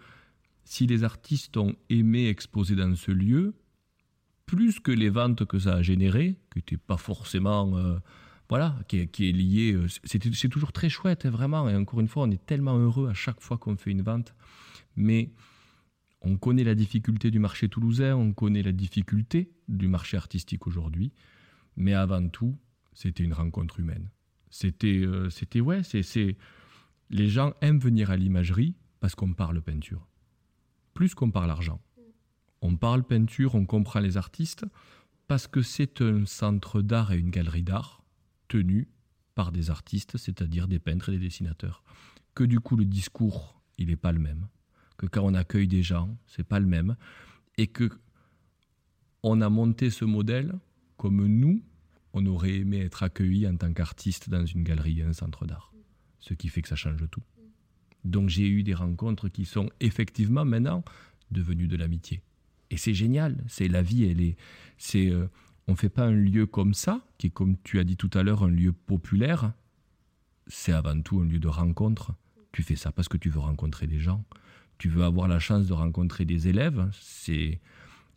si 0.64 0.86
les 0.86 1.02
artistes 1.02 1.56
ont 1.56 1.74
aimé 1.88 2.28
exposer 2.28 2.76
dans 2.76 2.94
ce 2.94 3.10
lieu, 3.10 3.54
plus 4.46 4.78
que 4.80 4.92
les 4.92 5.08
ventes 5.08 5.44
que 5.46 5.58
ça 5.58 5.74
a 5.76 5.82
générées, 5.82 6.36
qui 6.52 6.58
n'étaient 6.58 6.76
pas 6.76 6.96
forcément. 6.96 7.76
euh, 7.76 7.98
voilà, 8.48 8.78
qui 8.86 8.98
est, 8.98 9.06
qui 9.06 9.30
est 9.30 9.32
lié. 9.32 9.72
euh, 9.72 9.86
C'est 10.04 10.48
toujours 10.50 10.72
très 10.72 10.90
chouette, 10.90 11.26
vraiment. 11.26 11.70
Et 11.70 11.74
encore 11.74 12.00
une 12.00 12.08
fois, 12.08 12.24
on 12.24 12.30
est 12.30 12.44
tellement 12.44 12.76
heureux 12.76 13.08
à 13.08 13.14
chaque 13.14 13.40
fois 13.40 13.56
qu'on 13.56 13.76
fait 13.78 13.90
une 13.90 14.02
vente. 14.02 14.34
Mais 14.96 15.32
on 16.20 16.36
connaît 16.36 16.64
la 16.64 16.74
difficulté 16.74 17.30
du 17.30 17.38
marché 17.38 17.68
toulousain, 17.68 18.14
on 18.16 18.32
connaît 18.32 18.62
la 18.62 18.72
difficulté 18.72 19.50
du 19.68 19.88
marché 19.88 20.16
artistique 20.16 20.66
aujourd'hui. 20.66 21.12
Mais 21.76 21.94
avant 21.94 22.28
tout, 22.28 22.56
c'était 22.92 23.24
une 23.24 23.32
rencontre 23.32 23.80
humaine. 23.80 24.08
C'était, 24.50 25.00
euh, 25.04 25.30
c'était 25.30 25.60
ouais, 25.60 25.82
c'est, 25.82 26.02
c'est- 26.02 26.36
les 27.10 27.28
gens 27.28 27.54
aiment 27.60 27.78
venir 27.80 28.10
à 28.10 28.16
l'imagerie 28.16 28.76
parce 29.00 29.14
qu'on 29.14 29.32
parle 29.32 29.60
peinture, 29.62 30.06
plus 30.94 31.14
qu'on 31.14 31.30
parle 31.30 31.50
argent. 31.50 31.80
On 32.60 32.76
parle 32.76 33.02
peinture, 33.02 33.54
on 33.56 33.64
comprend 33.66 34.00
les 34.00 34.16
artistes 34.16 34.64
parce 35.26 35.46
que 35.48 35.62
c'est 35.62 36.00
un 36.02 36.26
centre 36.26 36.82
d'art 36.82 37.12
et 37.12 37.18
une 37.18 37.30
galerie 37.30 37.64
d'art 37.64 38.04
tenu 38.48 38.88
par 39.34 39.50
des 39.50 39.70
artistes, 39.70 40.16
c'est-à-dire 40.18 40.68
des 40.68 40.78
peintres 40.78 41.08
et 41.08 41.12
des 41.12 41.24
dessinateurs. 41.24 41.82
Que 42.34 42.44
du 42.44 42.60
coup 42.60 42.76
le 42.76 42.84
discours, 42.84 43.60
il 43.78 43.88
n'est 43.88 43.96
pas 43.96 44.12
le 44.12 44.20
même. 44.20 44.46
Que 44.96 45.06
quand 45.06 45.22
on 45.22 45.34
accueille 45.34 45.68
des 45.68 45.82
gens, 45.82 46.16
c'est 46.26 46.46
pas 46.46 46.60
le 46.60 46.66
même. 46.66 46.96
Et 47.58 47.66
que 47.66 47.90
on 49.22 49.40
a 49.40 49.48
monté 49.48 49.90
ce 49.90 50.04
modèle 50.04 50.54
comme 50.96 51.26
nous, 51.26 51.62
on 52.12 52.26
aurait 52.26 52.56
aimé 52.56 52.80
être 52.80 53.02
accueillis 53.02 53.46
en 53.46 53.56
tant 53.56 53.72
qu'artiste 53.72 54.28
dans 54.28 54.44
une 54.44 54.62
galerie 54.62 55.02
un 55.02 55.12
centre 55.12 55.46
d'art. 55.46 55.72
Ce 56.20 56.34
qui 56.34 56.48
fait 56.48 56.62
que 56.62 56.68
ça 56.68 56.76
change 56.76 57.08
tout. 57.10 57.22
Donc 58.04 58.28
j'ai 58.28 58.48
eu 58.48 58.62
des 58.62 58.74
rencontres 58.74 59.28
qui 59.28 59.44
sont 59.44 59.70
effectivement 59.80 60.44
maintenant 60.44 60.84
devenues 61.30 61.68
de 61.68 61.76
l'amitié. 61.76 62.22
Et 62.70 62.76
c'est 62.76 62.94
génial, 62.94 63.42
c'est 63.48 63.68
la 63.68 63.82
vie, 63.82 64.04
elle 64.04 64.20
est, 64.20 64.36
c'est, 64.78 65.10
euh, 65.10 65.28
on 65.68 65.76
fait 65.76 65.88
pas 65.88 66.06
un 66.06 66.12
lieu 66.12 66.46
comme 66.46 66.74
ça, 66.74 67.04
qui 67.18 67.28
est 67.28 67.30
comme 67.30 67.56
tu 67.62 67.78
as 67.78 67.84
dit 67.84 67.96
tout 67.96 68.10
à 68.14 68.22
l'heure, 68.22 68.42
un 68.44 68.50
lieu 68.50 68.72
populaire. 68.72 69.52
C'est 70.46 70.72
avant 70.72 71.00
tout 71.00 71.20
un 71.20 71.24
lieu 71.24 71.38
de 71.38 71.48
rencontre. 71.48 72.14
Tu 72.50 72.62
fais 72.62 72.76
ça 72.76 72.90
parce 72.92 73.08
que 73.08 73.16
tu 73.16 73.30
veux 73.30 73.40
rencontrer 73.40 73.86
des 73.86 74.00
gens. 74.00 74.24
Tu 74.82 74.88
veux 74.88 75.04
avoir 75.04 75.28
la 75.28 75.38
chance 75.38 75.68
de 75.68 75.74
rencontrer 75.74 76.24
des 76.24 76.48
élèves. 76.48 76.90
C'est, 76.90 77.60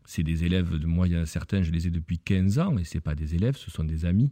c'est 0.04 0.24
des 0.24 0.46
élèves, 0.46 0.80
de 0.80 0.88
moi 0.88 1.08
il 1.08 1.14
y 1.14 1.16
en 1.16 1.22
a 1.22 1.28
certains, 1.28 1.62
je 1.62 1.70
les 1.70 1.86
ai 1.86 1.92
depuis 1.92 2.18
15 2.18 2.58
ans, 2.58 2.76
et 2.80 2.84
c'est 2.84 3.02
pas 3.02 3.14
des 3.14 3.36
élèves, 3.36 3.56
ce 3.56 3.70
sont 3.70 3.84
des 3.84 4.04
amis. 4.04 4.32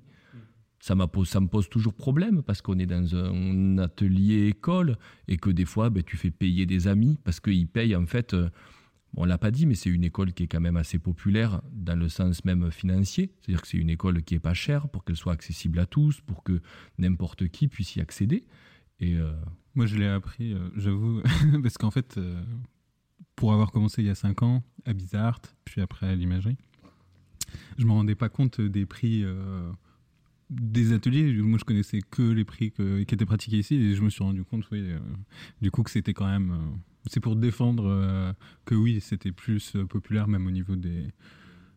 Ça, 0.80 0.96
ça 1.26 1.40
me 1.40 1.48
pose 1.48 1.70
toujours 1.70 1.94
problème 1.94 2.42
parce 2.42 2.64
qu'on 2.64 2.80
est 2.80 2.88
dans 2.88 3.16
un 3.16 3.78
atelier 3.78 4.48
école 4.48 4.98
et 5.28 5.38
que 5.38 5.52
des 5.52 5.66
fois 5.66 5.92
ben, 5.92 6.02
tu 6.02 6.18
fais 6.18 6.32
payer 6.32 6.66
des 6.66 6.88
amis 6.88 7.20
parce 7.24 7.40
qu'ils 7.40 7.68
payent 7.68 7.96
en 7.96 8.08
fait. 8.08 8.34
euh, 8.34 8.50
on 9.16 9.26
l'a 9.26 9.38
pas 9.38 9.52
dit, 9.52 9.68
mais 9.68 9.76
c'est 9.76 9.92
une 9.92 10.04
école 10.04 10.34
qui 10.34 10.42
est 10.42 10.48
quand 10.48 10.60
même 10.60 10.76
assez 10.76 10.98
populaire 10.98 11.62
dans 11.72 11.96
le 11.96 12.10
sens 12.10 12.44
même 12.46 12.72
financier. 12.72 13.32
C'est-à-dire 13.42 13.62
que 13.62 13.68
c'est 13.68 13.78
une 13.78 13.92
école 13.92 14.24
qui 14.24 14.34
est 14.34 14.40
pas 14.40 14.56
chère 14.56 14.90
pour 14.90 15.04
qu'elle 15.04 15.18
soit 15.18 15.34
accessible 15.34 15.78
à 15.78 15.86
tous, 15.86 16.20
pour 16.22 16.42
que 16.42 16.62
n'importe 16.98 17.48
qui 17.50 17.68
puisse 17.68 17.96
y 17.96 18.02
accéder. 18.02 18.44
Et 19.04 19.18
euh, 19.18 19.34
Moi, 19.76 19.86
je 19.86 19.98
l'ai 19.98 20.08
appris, 20.08 20.54
euh, 20.54 20.70
j'avoue, 20.78 21.22
parce 21.62 21.78
qu'en 21.78 21.92
fait, 21.92 22.18
euh, 22.18 22.42
pour 23.36 23.52
avoir 23.52 23.72
commencé 23.72 24.02
il 24.02 24.06
y 24.06 24.10
a 24.10 24.16
5 24.16 24.44
ans 24.44 24.64
à 24.86 24.94
Bizart, 24.94 25.42
puis 25.66 25.82
après 25.82 26.08
à 26.08 26.16
l'imagerie, 26.16 26.56
je 27.78 27.86
me 27.86 27.92
rendais 27.92 28.16
pas 28.16 28.30
compte 28.30 28.62
des 28.62 28.86
prix 28.86 29.26
des 30.50 30.94
ateliers. 30.94 31.34
Moi, 31.42 31.60
je 31.60 31.66
connaissais 31.66 32.00
que 32.02 32.22
les 32.22 32.46
prix 32.46 32.72
qui 32.72 33.02
étaient 33.02 33.26
pratiqués 33.26 33.60
ici, 33.60 33.76
et 33.76 33.96
je 33.96 34.02
me 34.02 34.10
suis 34.10 34.24
rendu 34.24 34.44
compte, 34.44 34.66
oui, 34.72 34.88
du 35.62 35.70
coup, 35.70 35.84
que 35.84 35.92
c'était 35.92 36.14
quand 36.14 36.28
même. 36.28 36.56
c'est 37.08 37.20
pour 37.20 37.36
défendre 37.36 38.34
que 38.66 38.74
oui, 38.74 39.02
c'était 39.02 39.32
plus 39.32 39.76
populaire, 39.90 40.28
même 40.28 40.48
au 40.48 40.52
niveau 40.52 40.76
des, 40.76 41.08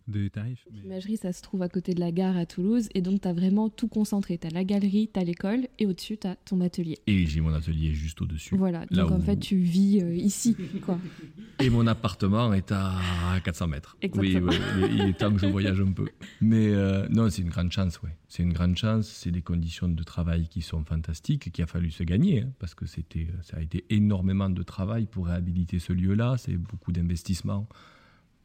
des 0.08 0.30
tarifs. 0.30 0.64
Mais- 0.72 0.80
L'imagerie, 0.82 1.16
ça 1.16 1.32
se 1.32 1.42
trouve 1.42 1.62
à 1.62 1.68
côté 1.68 1.92
de 1.94 2.00
la 2.00 2.12
gare 2.12 2.36
à 2.36 2.46
Toulouse 2.46 2.88
et 2.94 3.02
donc 3.02 3.20
tu 3.22 3.28
as 3.28 3.32
vraiment 3.32 3.68
tout 3.68 3.88
concentré. 3.88 4.38
Tu 4.38 4.46
as 4.46 4.50
la 4.50 4.64
galerie, 4.64 5.10
tu 5.12 5.18
as 5.18 5.24
l'école 5.24 5.66
et 5.78 5.86
au-dessus, 5.86 6.16
tu 6.16 6.26
as 6.26 6.36
ton 6.36 6.60
atelier. 6.60 6.98
et 7.06 7.26
j'ai 7.26 7.40
mon 7.40 7.52
atelier 7.52 7.92
juste 7.92 8.20
au-dessus. 8.22 8.56
Voilà, 8.56 8.80
Là 8.90 9.02
donc 9.02 9.10
en 9.12 9.18
où- 9.18 9.22
fait, 9.22 9.36
tu 9.36 9.56
vis 9.56 10.00
euh, 10.02 10.14
ici, 10.14 10.56
quoi. 10.84 10.98
Et 11.60 11.70
mon 11.70 11.86
appartement 11.86 12.52
est 12.52 12.70
à 12.70 12.94
400 13.42 13.66
mètres. 13.68 13.96
Exactement. 14.02 14.50
Oui, 14.52 14.58
oui, 14.82 14.88
il 14.92 15.00
est 15.08 15.18
temps 15.18 15.32
que 15.32 15.38
je 15.40 15.46
voyage 15.46 15.80
un 15.80 15.90
peu. 15.92 16.06
Mais 16.42 16.68
euh, 16.68 17.08
non, 17.08 17.30
c'est 17.30 17.40
une 17.42 17.48
grande 17.48 17.72
chance, 17.72 17.98
oui. 18.02 18.10
C'est 18.28 18.42
une 18.42 18.52
grande 18.52 18.76
chance. 18.76 19.08
C'est 19.08 19.30
des 19.30 19.40
conditions 19.42 19.88
de 19.88 20.02
travail 20.02 20.48
qui 20.48 20.60
sont 20.60 20.84
fantastiques, 20.84 21.50
qu'il 21.50 21.64
a 21.64 21.66
fallu 21.66 21.90
se 21.90 22.02
gagner, 22.02 22.42
hein, 22.42 22.52
parce 22.58 22.74
que 22.74 22.84
c'était, 22.86 23.28
ça 23.42 23.56
a 23.56 23.60
été 23.62 23.84
énormément 23.90 24.50
de 24.50 24.62
travail 24.62 25.06
pour 25.06 25.26
réhabiliter 25.28 25.78
ce 25.78 25.92
lieu-là. 25.94 26.36
C'est 26.38 26.56
beaucoup 26.58 26.92
d'investissement, 26.92 27.66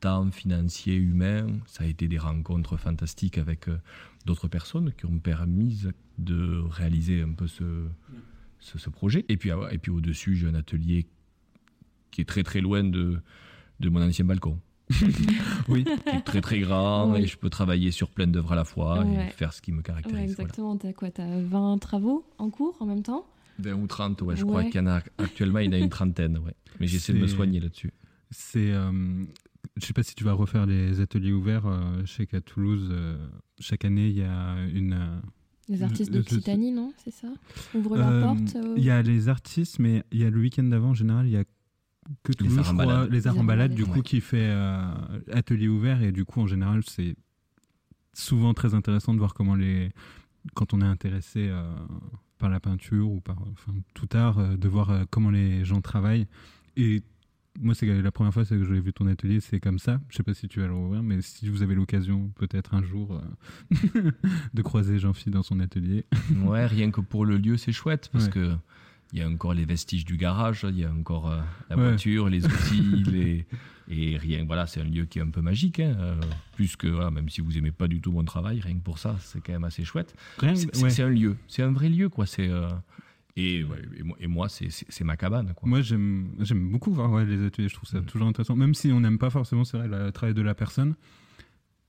temps 0.01 0.29
financier, 0.31 0.95
humain. 0.95 1.47
Ça 1.65 1.83
a 1.85 1.87
été 1.87 2.07
des 2.07 2.17
rencontres 2.17 2.75
fantastiques 2.77 3.37
avec 3.37 3.67
euh, 3.69 3.77
d'autres 4.25 4.47
personnes 4.49 4.91
qui 4.97 5.05
ont 5.05 5.19
permis 5.19 5.83
de 6.17 6.61
réaliser 6.69 7.21
un 7.21 7.31
peu 7.31 7.47
ce, 7.47 7.85
ce, 8.59 8.77
ce 8.77 8.89
projet. 8.89 9.25
Et 9.29 9.37
puis, 9.37 9.51
ah 9.51 9.69
et 9.71 9.77
puis 9.77 9.91
au-dessus, 9.91 10.35
j'ai 10.35 10.47
un 10.47 10.55
atelier 10.55 11.07
qui 12.11 12.21
est 12.21 12.25
très 12.25 12.43
très 12.43 12.59
loin 12.61 12.83
de, 12.83 13.19
de 13.79 13.89
mon 13.89 14.01
ancien 14.01 14.25
balcon. 14.25 14.59
Oui. 15.69 15.85
qui 15.85 16.15
est 16.15 16.21
très 16.21 16.41
très 16.41 16.59
grand 16.59 17.11
Oui. 17.13 17.21
et 17.21 17.27
je 17.27 17.37
peux 17.37 17.49
travailler 17.49 17.91
sur 17.91 18.09
plein 18.09 18.27
d'œuvres 18.27 18.51
à 18.51 18.55
la 18.55 18.65
fois 18.65 18.99
Ouais. 19.05 19.27
et 19.27 19.29
faire 19.29 19.53
ce 19.53 19.61
qui 19.61 19.71
me 19.71 19.77
Ouais, 19.77 19.83
caractérise. 19.83 20.13
voilà. 20.17 20.23
exactement. 20.31 20.75
T'as 20.77 20.91
quoi 20.93 21.11
T'as 21.11 21.39
20 21.41 21.77
travaux 21.77 22.25
en 22.37 22.49
cours 22.49 22.75
en 22.81 22.85
même 22.85 23.03
temps? 23.03 23.25
20 23.59 23.73
ou 23.73 23.87
30, 23.87 24.21
ouais, 24.23 24.35
je 24.35 24.43
crois 24.43 24.63
qu'il 24.65 24.75
y 24.75 24.79
en 24.79 24.87
a 24.87 25.01
actuellement, 25.17 25.59
il 25.59 25.65
y 25.67 25.69
en 25.69 25.73
a 25.73 25.77
une 25.77 25.89
trentaine, 25.89 26.37
ouais. 26.39 26.53
Mais 26.79 26.87
j'essaie 26.87 27.13
de 27.13 27.19
me 27.19 27.27
soigner 27.27 27.59
là-dessus. 27.59 27.93
C'est, 28.31 28.71
euh, 28.71 29.23
je 29.77 29.85
sais 29.85 29.93
pas 29.93 30.03
si 30.03 30.15
tu 30.15 30.23
vas 30.23 30.33
refaire 30.33 30.65
les 30.65 30.99
ateliers 31.01 31.31
ouverts. 31.33 31.65
euh, 31.65 32.01
je 32.05 32.11
sais 32.11 32.25
qu'à 32.27 32.41
Toulouse, 32.41 32.87
euh, 32.91 33.17
chaque 33.59 33.85
année, 33.85 34.07
il 34.09 34.17
y 34.17 34.23
a 34.23 34.55
une. 34.73 34.93
euh, 34.93 35.19
Les 35.69 35.83
artistes 35.83 36.11
d'Occitanie, 36.11 36.71
non 36.71 36.93
C'est 36.97 37.11
ça? 37.11 37.27
Ouvre 37.73 37.95
euh, 37.97 38.21
leur 38.21 38.35
porte 38.35 38.55
euh, 38.55 38.73
Il 38.77 38.83
y 38.83 38.89
a 38.89 39.01
les 39.01 39.29
artistes, 39.29 39.79
mais 39.79 40.03
il 40.11 40.19
y 40.19 40.25
a 40.25 40.29
le 40.29 40.39
week-end 40.39 40.63
d'avant, 40.63 40.89
en 40.89 40.93
général, 40.93 41.27
il 41.27 41.31
y 41.33 41.37
a 41.37 41.43
que 42.23 42.33
Toulouse, 42.33 42.57
arts 42.57 42.65
je 42.65 42.69
en 42.71 42.73
crois, 42.73 42.85
balade. 42.85 43.11
les 43.11 43.27
arts 43.27 43.33
Les 43.33 43.39
en 43.39 43.41
arts 43.41 43.47
balade, 43.47 43.73
du 43.75 43.85
coup, 43.85 43.97
Ouais. 43.97 44.01
qui 44.01 44.21
fait 44.21 44.49
euh, 44.49 44.81
atelier 45.31 45.67
ouvert. 45.67 46.01
Et 46.01 46.11
du 46.11 46.25
coup, 46.25 46.41
en 46.41 46.47
général, 46.47 46.81
c'est 46.87 47.15
souvent 48.13 48.53
très 48.53 48.73
intéressant 48.73 49.13
de 49.13 49.19
voir 49.19 49.33
comment 49.33 49.55
les. 49.55 49.91
Quand 50.55 50.73
on 50.73 50.81
est 50.81 50.85
intéressé 50.85 51.47
euh, 51.49 51.71
par 52.39 52.49
la 52.49 52.59
peinture 52.59 53.09
ou 53.11 53.21
par 53.21 53.37
enfin, 53.51 53.73
tout 53.93 54.09
art, 54.13 54.39
euh, 54.39 54.57
de 54.57 54.67
voir 54.67 54.89
euh, 54.89 55.03
comment 55.09 55.29
les 55.29 55.63
gens 55.63 55.81
travaillent. 55.81 56.25
Et 56.75 57.03
moi, 57.59 57.75
c'est 57.75 57.85
la 57.85 58.11
première 58.11 58.33
fois 58.33 58.45
que 58.45 58.63
j'ai 58.63 58.79
vu 58.79 58.93
ton 58.93 59.07
atelier, 59.07 59.39
c'est 59.39 59.59
comme 59.59 59.77
ça. 59.79 59.99
Je 60.09 60.15
sais 60.17 60.23
pas 60.23 60.33
si 60.33 60.47
tu 60.47 60.59
vas 60.61 60.67
le 60.67 60.73
rouvrir, 60.73 61.03
mais 61.03 61.21
si 61.21 61.49
vous 61.49 61.61
avez 61.63 61.75
l'occasion, 61.75 62.31
peut-être 62.35 62.73
un 62.73 62.81
jour, 62.83 63.21
euh, 63.73 64.11
de 64.53 64.61
croiser 64.61 64.99
Jean-Philippe 64.99 65.33
dans 65.33 65.43
son 65.43 65.59
atelier. 65.59 66.05
Ouais, 66.43 66.65
rien 66.65 66.91
que 66.91 67.01
pour 67.01 67.25
le 67.25 67.37
lieu, 67.37 67.57
c'est 67.57 67.71
chouette 67.73 68.09
parce 68.11 68.25
Ouais. 68.25 68.31
que 68.31 68.55
il 69.13 69.19
y 69.19 69.21
a 69.21 69.27
encore 69.27 69.53
les 69.53 69.65
vestiges 69.65 70.05
du 70.05 70.15
garage, 70.15 70.65
il 70.69 70.79
y 70.79 70.85
a 70.85 70.91
encore 70.93 71.29
euh, 71.29 71.41
la 71.69 71.75
Ouais. 71.75 71.83
voiture, 71.89 72.29
les 72.29 72.45
outils, 72.45 73.03
les... 73.11 73.45
et 73.89 74.15
rien. 74.15 74.45
Voilà, 74.45 74.65
c'est 74.67 74.79
un 74.79 74.85
lieu 74.85 75.03
qui 75.03 75.19
est 75.19 75.21
un 75.21 75.29
peu 75.29 75.41
magique. 75.41 75.81
hein, 75.81 75.93
euh, 75.99 76.15
plus 76.55 76.77
que, 76.77 76.87
voilà, 76.87 77.11
même 77.11 77.27
si 77.27 77.41
vous 77.41 77.57
aimez 77.57 77.71
pas 77.71 77.89
du 77.89 77.99
tout 77.99 78.13
mon 78.13 78.23
travail, 78.23 78.61
rien 78.61 78.73
que 78.75 78.83
pour 78.83 78.97
ça, 78.99 79.17
c'est 79.19 79.41
quand 79.41 79.51
même 79.51 79.65
assez 79.65 79.83
chouette. 79.83 80.15
C'est 80.55 80.81
ouais. 80.81 81.01
un 81.01 81.09
lieu, 81.09 81.35
c'est 81.49 81.63
un 81.63 81.73
vrai 81.73 81.89
lieu, 81.89 82.07
quoi. 82.07 82.25
C'est 82.25 82.47
euh, 82.47 82.69
et, 83.41 83.63
ouais, 83.63 83.81
et 83.97 84.03
moi, 84.03 84.17
et 84.19 84.27
moi, 84.27 84.49
c'est- 84.49 85.03
ma 85.03 85.17
cabane, 85.17 85.53
quoi. 85.55 85.67
Moi, 85.69 85.81
j'aime 85.81 86.69
beaucoup 86.71 86.91
voir 86.91 87.11
ouais, 87.11 87.25
les 87.25 87.43
ateliers. 87.45 87.69
Je 87.69 87.75
trouve 87.75 87.89
ça 87.89 87.99
Mm. 88.01 88.05
toujours 88.05 88.27
intéressant. 88.27 88.55
Même 88.55 88.73
si 88.73 88.91
on 88.91 88.99
n'aime 88.99 89.17
pas 89.17 89.29
forcément, 89.29 89.63
c'est 89.63 89.77
vrai, 89.77 89.87
le 89.87 90.11
travail 90.11 90.33
de 90.33 90.41
la 90.41 90.53
personne, 90.55 90.95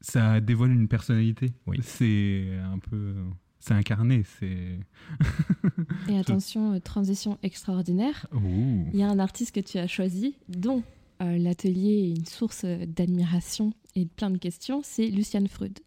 ça 0.00 0.40
dévoile 0.40 0.72
une 0.72 0.88
personnalité. 0.88 1.53
Oui. 1.66 1.78
C'est 1.82 2.48
un 2.72 2.78
peu. 2.78 3.14
C'est 3.61 3.74
incarné. 3.74 4.24
C'est. 4.38 4.78
Et 6.09 6.18
attention, 6.18 6.72
euh, 6.74 6.78
transition 6.80 7.38
extraordinaire. 7.42 8.26
Ouh. 8.34 8.86
Il 8.92 8.98
y 8.98 9.03
a 9.03 9.09
un 9.09 9.18
artiste 9.20 9.55
que 9.55 9.61
tu 9.61 9.78
as 9.78 9.86
choisi, 9.86 10.34
dont 10.48 10.82
euh, 11.22 11.38
l'atelier 11.38 12.11
est 12.12 12.18
une 12.18 12.24
source 12.26 12.62
euh, 12.64 12.84
d'admiration 12.86 13.72
et 13.94 14.05
de 14.07 14.11
plein 14.11 14.30
de 14.30 14.38
questions, 14.38 14.80
c'est 14.82 15.07
Luciane 15.07 15.46
Freud. 15.46 15.78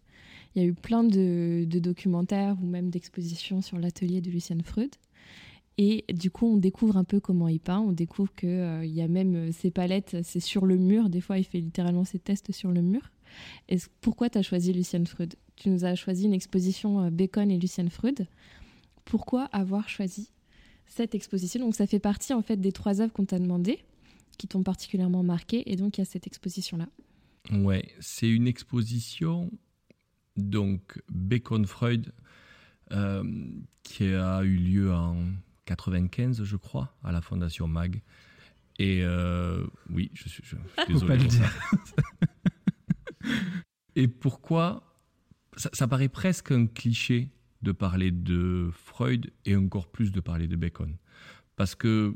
Il 0.55 0.61
y 0.61 0.66
a 0.66 0.68
eu 0.70 0.74
plein 0.74 1.03
de, 1.03 1.66
de 1.66 1.80
documentaires 1.80 2.55
ou 2.61 2.66
même 2.66 2.89
d'expositions 2.89 3.61
sur 3.61 3.78
l'atelier 3.78 4.22
de 4.22 4.30
Luciane 4.32 4.61
Freud. 4.61 4.91
Et 5.78 6.06
du 6.14 6.32
coup, 6.32 6.48
on 6.48 6.58
découvre 6.58 6.96
un 6.96 7.04
peu 7.04 7.20
comment 7.20 7.50
il 7.50 7.60
peint. 7.60 7.80
On 7.80 7.92
découvre 7.92 8.34
qu'il 8.36 8.82
il 8.84 8.94
y 8.94 9.02
a 9.02 9.08
même 9.08 9.36
euh, 9.36 9.52
ses 9.52 9.72
palettes, 9.72 10.18
c'est 10.24 10.40
sur 10.40 10.66
le 10.66 10.78
mur. 10.78 11.10
Des 11.10 11.22
fois, 11.22 11.38
il 11.38 11.44
fait 11.44 11.60
littéralement 11.60 12.06
ses 12.06 12.20
tests 12.20 12.52
sur 12.52 12.72
le 12.72 12.82
mur. 12.82 13.12
Pourquoi 14.00 14.30
tu 14.30 14.38
as 14.38 14.42
choisi 14.42 14.72
Luciane 14.72 15.06
Freud? 15.06 15.36
Tu 15.58 15.70
nous 15.70 15.84
as 15.84 15.96
choisi 15.96 16.26
une 16.26 16.34
exposition 16.34 17.02
euh, 17.02 17.10
Bacon 17.10 17.52
et 17.52 17.60
Luciane 17.60 17.90
Freud. 17.90 18.28
Pourquoi 19.04 19.46
avoir 19.46 19.90
choisi 19.90 20.32
cette 20.88 21.14
exposition? 21.14 21.60
Donc, 21.60 21.76
ça 21.76 21.88
fait 21.88 22.00
partie 22.00 22.34
en 22.34 22.42
fait 22.42 22.58
des 22.58 22.72
trois 22.72 23.02
œuvres 23.02 23.12
qu'on 23.12 23.26
t'a 23.26 23.40
demandé, 23.40 23.80
qui 24.38 24.48
t'ont 24.48 24.64
particulièrement 24.64 25.24
marqué. 25.24 25.70
Et 25.70 25.76
donc, 25.76 25.98
il 25.98 26.02
y 26.02 26.04
a 26.04 26.06
cette 26.06 26.28
exposition-là. 26.28 26.88
Ouais, 27.52 27.92
c'est 28.00 28.30
une 28.30 28.48
exposition, 28.48 29.52
donc 30.38 31.02
Bacon 31.10 31.66
Freud, 31.66 32.12
euh, 32.92 33.24
qui 33.84 34.06
a 34.06 34.42
eu 34.44 34.56
lieu 34.56 34.94
en 34.94 35.18
95, 35.66 36.43
je 36.43 36.55
crois, 36.57 36.95
à 37.03 37.11
la 37.11 37.22
Fondation 37.22 37.68
Mag. 37.68 38.01
Et 38.78 39.01
euh, 39.03 39.66
oui, 39.89 40.11
je 40.13 40.28
suis, 40.30 40.43
je, 40.43 40.55
je 40.55 40.55
suis 40.55 40.66
Faut 40.86 40.93
désolé. 40.93 41.07
pas 41.07 41.16
le 41.16 41.22
pour 41.22 41.30
dire. 41.32 41.49
ça. 41.49 42.03
Et 43.95 44.07
pourquoi 44.07 45.01
ça, 45.55 45.70
ça 45.74 45.88
paraît 45.88 46.09
presque 46.09 46.51
un 46.51 46.68
cliché 46.68 47.30
de 47.61 47.72
parler 47.72 48.11
de 48.11 48.70
Freud 48.74 49.32
et 49.45 49.55
encore 49.55 49.88
plus 49.91 50.11
de 50.11 50.20
parler 50.20 50.47
de 50.47 50.55
Bacon. 50.55 50.97
Parce 51.55 51.74
que 51.76 52.13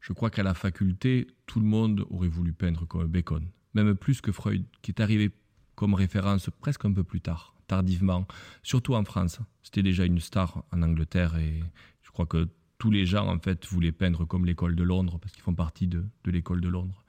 je 0.00 0.12
crois 0.12 0.30
qu'à 0.30 0.42
la 0.42 0.54
faculté, 0.54 1.26
tout 1.46 1.60
le 1.60 1.66
monde 1.66 2.04
aurait 2.10 2.28
voulu 2.28 2.52
peindre 2.52 2.86
comme 2.86 3.06
Bacon, 3.06 3.48
même 3.74 3.94
plus 3.94 4.20
que 4.20 4.30
Freud, 4.32 4.64
qui 4.82 4.90
est 4.90 5.00
arrivé 5.00 5.30
comme 5.74 5.94
référence 5.94 6.50
presque 6.60 6.84
un 6.84 6.92
peu 6.92 7.02
plus 7.04 7.20
tard, 7.22 7.51
tardivement, 7.72 8.26
surtout 8.62 8.94
en 8.94 9.02
France. 9.02 9.40
C'était 9.62 9.82
déjà 9.82 10.04
une 10.04 10.20
star 10.20 10.62
en 10.72 10.82
Angleterre 10.82 11.36
et 11.38 11.64
je 12.02 12.10
crois 12.10 12.26
que 12.26 12.46
tous 12.76 12.90
les 12.90 13.06
gens 13.06 13.26
en 13.28 13.38
fait 13.38 13.64
voulaient 13.66 13.92
peindre 13.92 14.26
comme 14.26 14.44
l'école 14.44 14.76
de 14.76 14.82
Londres 14.82 15.18
parce 15.18 15.32
qu'ils 15.32 15.42
font 15.42 15.54
partie 15.54 15.86
de, 15.86 16.04
l'école 16.26 16.60
de 16.60 16.68
Londres. 16.68 17.02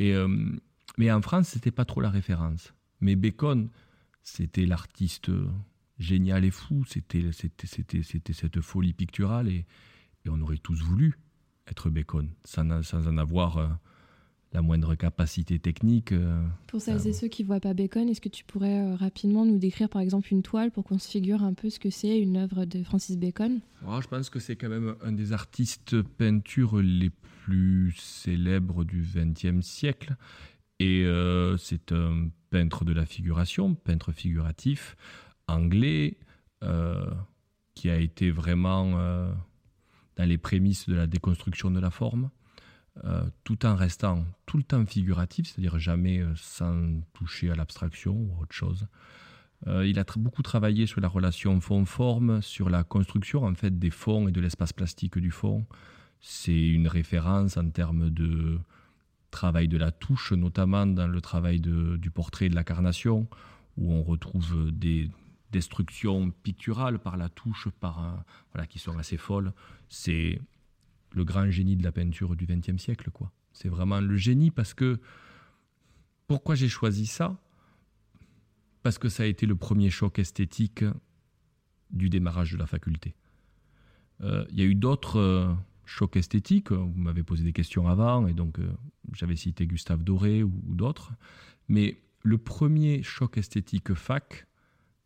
Euh, 0.00 0.56
mais 0.96 1.12
en 1.12 1.20
France, 1.20 1.48
c'était 1.48 1.70
pas 1.70 1.84
trop 1.84 2.00
la 2.00 2.08
référence. 2.08 2.72
Mais 3.02 3.16
Bacon, 3.16 3.68
c'était 4.22 4.64
l'artiste 4.64 5.30
génial 5.98 6.46
et 6.46 6.50
fou. 6.50 6.84
C'était 6.86 7.30
cette 7.32 8.60
folie 8.62 8.94
picturale 8.94 9.48
et, 9.48 9.66
on 10.26 10.40
aurait 10.40 10.56
tous 10.56 10.80
voulu 10.80 11.18
être 11.66 11.90
Bacon 11.90 12.30
sans, 12.44 12.82
sans 12.82 13.08
en 13.08 13.18
avoir 13.18 13.58
euh, 13.58 13.68
la 14.52 14.62
moindre 14.62 14.94
capacité 14.94 15.58
technique. 15.58 16.12
euh. 16.12 16.42
Pour 16.66 16.80
celles 16.80 17.06
et 17.06 17.12
ceux 17.12 17.28
qui 17.28 17.42
ne 17.42 17.48
voient 17.48 17.60
pas 17.60 17.74
Bacon, 17.74 18.08
est-ce 18.08 18.20
que 18.20 18.28
tu 18.28 18.44
pourrais 18.44 18.80
euh, 18.80 18.94
rapidement 18.94 19.44
nous 19.44 19.58
décrire 19.58 19.88
par 19.88 20.02
exemple 20.02 20.28
une 20.30 20.42
toile 20.42 20.70
pour 20.70 20.84
qu'on 20.84 20.98
se 20.98 21.08
figure 21.08 21.42
un 21.42 21.54
peu 21.54 21.70
ce 21.70 21.78
que 21.78 21.90
c'est 21.90 22.18
une 22.18 22.36
œuvre 22.36 22.64
de 22.64 22.82
Francis 22.82 23.16
Bacon? 23.16 23.60
Oh, 23.86 24.00
je 24.02 24.08
pense 24.08 24.30
que 24.30 24.38
c'est 24.38 24.56
quand 24.56 24.68
même 24.68 24.94
un 25.02 25.12
des 25.12 25.32
artistes 25.32 26.02
peinture 26.02 26.78
les 26.80 27.10
plus 27.10 27.94
célèbres 27.98 28.84
du 28.84 29.02
XXe 29.02 29.64
siècle. 29.64 30.16
Et 30.78 31.04
euh, 31.04 31.56
c'est 31.58 31.92
un 31.92 32.28
peintre 32.50 32.84
de 32.84 32.92
la 32.92 33.06
figuration, 33.06 33.74
peintre 33.74 34.12
figuratif, 34.12 34.96
anglais, 35.46 36.18
euh, 36.62 37.04
qui 37.74 37.88
a 37.88 37.96
été 37.96 38.30
vraiment 38.30 38.92
euh, 38.96 39.32
dans 40.16 40.24
les 40.24 40.38
prémices 40.38 40.88
de 40.88 40.94
la 40.94 41.06
déconstruction 41.06 41.70
de 41.70 41.80
la 41.80 41.90
forme, 41.90 42.30
euh, 43.04 43.24
tout 43.42 43.64
en 43.64 43.74
restant 43.74 44.22
tout 44.44 44.58
le 44.58 44.62
temps 44.62 44.84
figuratif, 44.84 45.46
c'est-à-dire 45.46 45.78
jamais 45.78 46.20
euh, 46.20 46.34
sans 46.36 47.00
toucher 47.14 47.50
à 47.50 47.54
l'abstraction 47.54 48.12
ou 48.12 48.42
autre 48.42 48.52
chose. 48.52 48.86
Euh, 49.66 49.86
il 49.86 49.98
a 49.98 50.04
beaucoup 50.16 50.42
travaillé 50.42 50.86
sur 50.86 51.00
la 51.00 51.08
relation 51.08 51.58
fond-forme, 51.62 52.42
sur 52.42 52.68
la 52.68 52.84
construction 52.84 53.44
en 53.44 53.54
fait 53.54 53.78
des 53.78 53.88
fonds 53.88 54.28
et 54.28 54.30
de 54.30 54.40
l'espace 54.42 54.74
plastique 54.74 55.16
du 55.18 55.30
fond. 55.30 55.64
C'est 56.20 56.68
une 56.68 56.86
référence 56.86 57.56
en 57.56 57.70
termes 57.70 58.10
de 58.10 58.58
travail 59.30 59.68
de 59.68 59.78
la 59.78 59.90
touche, 59.90 60.32
notamment 60.32 60.86
dans 60.86 61.06
le 61.06 61.20
travail 61.22 61.60
du 61.60 62.10
portrait 62.10 62.50
de 62.50 62.54
la 62.54 62.62
carnation, 62.62 63.26
où 63.78 63.90
on 63.94 64.02
retrouve 64.02 64.70
des 64.70 65.10
destructions 65.50 66.30
picturales 66.42 66.98
par 66.98 67.16
la 67.16 67.30
touche, 67.30 67.68
par 67.80 68.22
voilà, 68.52 68.66
qui 68.66 68.78
sont 68.78 68.98
assez 68.98 69.16
folles. 69.16 69.54
C'est 69.88 70.38
le 71.14 71.24
grand 71.24 71.50
génie 71.50 71.76
de 71.76 71.82
la 71.82 71.92
peinture 71.92 72.36
du 72.36 72.46
XXe 72.46 72.80
siècle, 72.80 73.10
quoi. 73.10 73.32
C'est 73.52 73.68
vraiment 73.68 74.00
le 74.00 74.16
génie 74.16 74.50
parce 74.50 74.74
que 74.74 75.00
pourquoi 76.26 76.54
j'ai 76.54 76.68
choisi 76.68 77.06
ça? 77.06 77.38
Parce 78.82 78.98
que 78.98 79.08
ça 79.08 79.24
a 79.24 79.26
été 79.26 79.46
le 79.46 79.56
premier 79.56 79.90
choc 79.90 80.18
esthétique 80.18 80.84
du 81.90 82.08
démarrage 82.08 82.52
de 82.52 82.56
la 82.56 82.66
faculté. 82.66 83.14
Euh, 84.22 84.44
Il 84.50 84.58
y 84.58 84.62
a 84.62 84.64
eu 84.64 84.74
d'autres 84.74 85.18
euh, 85.18 85.54
chocs 85.84 86.16
esthétiques. 86.16 86.72
Vous 86.72 86.94
m'avez 86.96 87.22
posé 87.22 87.44
des 87.44 87.52
questions 87.52 87.86
avant, 87.88 88.26
et 88.26 88.32
donc 88.32 88.58
euh, 88.58 88.72
j'avais 89.12 89.36
cité 89.36 89.66
Gustave 89.66 90.02
Doré 90.02 90.42
ou, 90.42 90.52
ou 90.66 90.74
d'autres. 90.74 91.12
Mais 91.68 91.98
le 92.22 92.38
premier 92.38 93.02
choc 93.02 93.36
esthétique 93.36 93.94
fac, 93.94 94.46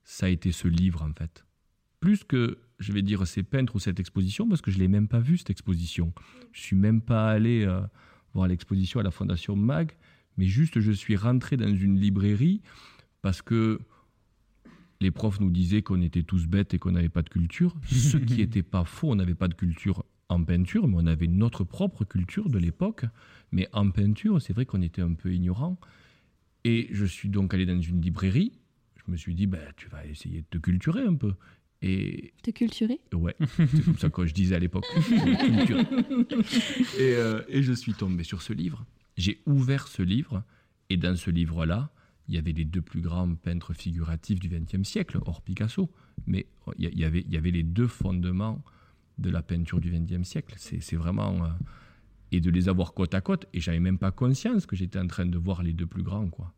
ça 0.04 0.26
a 0.26 0.28
été 0.28 0.52
ce 0.52 0.68
livre, 0.68 1.02
en 1.02 1.12
fait. 1.12 1.45
Plus 2.00 2.24
que, 2.24 2.58
je 2.78 2.92
vais 2.92 3.02
dire, 3.02 3.26
ces 3.26 3.42
peintres 3.42 3.76
ou 3.76 3.78
cette 3.78 4.00
exposition, 4.00 4.48
parce 4.48 4.60
que 4.60 4.70
je 4.70 4.76
ne 4.76 4.82
l'ai 4.82 4.88
même 4.88 5.08
pas 5.08 5.20
vue, 5.20 5.38
cette 5.38 5.50
exposition. 5.50 6.12
Je 6.52 6.60
suis 6.60 6.76
même 6.76 7.00
pas 7.00 7.30
allé 7.30 7.64
euh, 7.64 7.80
voir 8.34 8.48
l'exposition 8.48 9.00
à 9.00 9.02
la 9.02 9.10
Fondation 9.10 9.56
Mag, 9.56 9.92
mais 10.36 10.46
juste 10.46 10.80
je 10.80 10.92
suis 10.92 11.16
rentré 11.16 11.56
dans 11.56 11.74
une 11.74 11.98
librairie 11.98 12.60
parce 13.22 13.42
que 13.42 13.80
les 15.00 15.10
profs 15.10 15.40
nous 15.40 15.50
disaient 15.50 15.82
qu'on 15.82 16.00
était 16.00 16.22
tous 16.22 16.46
bêtes 16.46 16.74
et 16.74 16.78
qu'on 16.78 16.92
n'avait 16.92 17.08
pas 17.08 17.22
de 17.22 17.28
culture. 17.28 17.74
Ce 17.90 18.16
qui 18.16 18.36
n'était 18.38 18.62
pas 18.62 18.84
faux, 18.84 19.10
on 19.10 19.16
n'avait 19.16 19.34
pas 19.34 19.48
de 19.48 19.54
culture 19.54 20.04
en 20.28 20.42
peinture, 20.42 20.88
mais 20.88 20.96
on 20.98 21.06
avait 21.06 21.26
notre 21.26 21.64
propre 21.64 22.04
culture 22.04 22.48
de 22.48 22.58
l'époque. 22.58 23.04
Mais 23.52 23.68
en 23.72 23.90
peinture, 23.90 24.40
c'est 24.40 24.52
vrai 24.52 24.66
qu'on 24.66 24.82
était 24.82 25.02
un 25.02 25.14
peu 25.14 25.32
ignorant. 25.32 25.78
Et 26.64 26.88
je 26.90 27.04
suis 27.04 27.28
donc 27.28 27.54
allé 27.54 27.66
dans 27.66 27.80
une 27.80 28.00
librairie. 28.00 28.52
Je 28.96 29.10
me 29.10 29.16
suis 29.16 29.34
dit, 29.34 29.46
ben, 29.46 29.60
tu 29.76 29.88
vas 29.88 30.04
essayer 30.06 30.40
de 30.40 30.46
te 30.50 30.58
culturer 30.58 31.02
un 31.02 31.14
peu. 31.14 31.34
Et 31.82 32.32
Te 32.42 32.50
culturer 32.50 33.00
Ouais, 33.12 33.36
c'est 33.56 33.84
comme 33.84 33.98
ça 33.98 34.10
que 34.10 34.26
je 34.26 34.34
disais 34.34 34.56
à 34.56 34.58
l'époque. 34.58 34.86
Et, 36.98 37.14
euh, 37.14 37.42
et 37.48 37.62
je 37.62 37.72
suis 37.72 37.92
tombé 37.92 38.24
sur 38.24 38.42
ce 38.42 38.52
livre. 38.52 38.84
j'ai 39.16 39.40
ouvert 39.46 39.88
ce 39.88 40.02
livre, 40.02 40.42
et 40.88 40.96
dans 40.96 41.16
ce 41.16 41.30
livre-là, 41.30 41.90
il 42.28 42.34
y 42.34 42.38
avait 42.38 42.52
les 42.52 42.64
deux 42.64 42.80
plus 42.82 43.00
grands 43.00 43.34
peintres 43.34 43.72
figuratifs 43.74 44.40
du 44.40 44.48
XXe 44.48 44.88
siècle, 44.88 45.18
hors 45.26 45.42
Picasso, 45.42 45.90
mais 46.26 46.46
il 46.78 46.98
y, 46.98 47.04
avait, 47.04 47.20
il 47.20 47.32
y 47.32 47.36
avait 47.36 47.50
les 47.52 47.62
deux 47.62 47.86
fondements 47.86 48.62
de 49.18 49.30
la 49.30 49.42
peinture 49.42 49.80
du 49.80 49.90
XXe 49.90 50.26
siècle. 50.26 50.54
C'est 50.58 50.96
vraiment... 50.96 51.44
euh, 51.44 51.48
et 52.32 52.40
de 52.40 52.50
les 52.50 52.68
avoir 52.68 52.92
côte 52.94 53.14
à 53.14 53.20
côte, 53.20 53.46
et 53.52 53.60
j'avais 53.60 53.78
même 53.78 53.98
pas 53.98 54.10
conscience 54.10 54.66
que 54.66 54.74
j'étais 54.74 54.98
en 54.98 55.06
train 55.06 55.26
de 55.26 55.38
voir 55.38 55.62
les 55.62 55.72
deux 55.72 55.86
plus 55.86 56.02
grands, 56.02 56.28
quoi. 56.28 56.52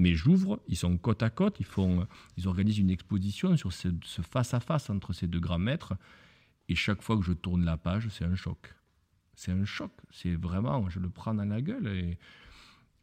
Mais 0.00 0.14
j'ouvre, 0.14 0.62
ils 0.66 0.78
sont 0.78 0.96
côte 0.96 1.22
à 1.22 1.28
côte, 1.28 1.60
ils, 1.60 1.66
font, 1.66 2.06
ils 2.38 2.48
organisent 2.48 2.78
une 2.78 2.88
exposition 2.88 3.54
sur 3.58 3.70
ce, 3.70 3.88
ce 4.02 4.22
face-à-face 4.22 4.88
entre 4.88 5.12
ces 5.12 5.26
deux 5.26 5.40
grands 5.40 5.58
maîtres, 5.58 5.92
et 6.70 6.74
chaque 6.74 7.02
fois 7.02 7.18
que 7.18 7.22
je 7.22 7.34
tourne 7.34 7.66
la 7.66 7.76
page, 7.76 8.08
c'est 8.08 8.24
un 8.24 8.34
choc. 8.34 8.74
C'est 9.34 9.52
un 9.52 9.66
choc, 9.66 9.92
c'est 10.10 10.36
vraiment, 10.36 10.88
je 10.88 11.00
le 11.00 11.10
prends 11.10 11.34
dans 11.34 11.44
la 11.44 11.60
gueule, 11.60 11.86
et, 11.88 12.18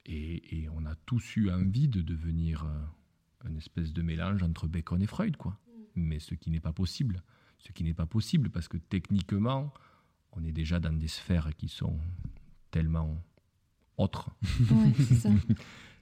et, 0.07 0.63
et 0.63 0.69
on 0.69 0.87
a 0.87 0.95
tous 1.05 1.35
eu 1.35 1.51
envie 1.51 1.87
de 1.87 2.01
devenir 2.01 2.65
euh, 2.65 3.47
une 3.47 3.57
espèce 3.57 3.93
de 3.93 4.01
mélange 4.01 4.41
entre 4.41 4.67
Bacon 4.67 4.99
et 4.99 5.07
Freud, 5.07 5.37
quoi. 5.37 5.55
Mais 5.93 6.17
ce 6.17 6.33
qui 6.33 6.49
n'est 6.49 6.59
pas 6.59 6.73
possible, 6.73 7.21
ce 7.59 7.71
qui 7.73 7.83
n'est 7.83 7.93
pas 7.93 8.07
possible, 8.07 8.49
parce 8.49 8.67
que 8.67 8.77
techniquement, 8.77 9.71
on 10.31 10.43
est 10.43 10.51
déjà 10.51 10.79
dans 10.79 10.97
des 10.97 11.07
sphères 11.07 11.55
qui 11.55 11.69
sont 11.69 11.99
tellement 12.71 13.23
autres. 13.97 14.31
Ouais, 14.71 14.93
c'est 14.97 15.13
ça. 15.13 15.29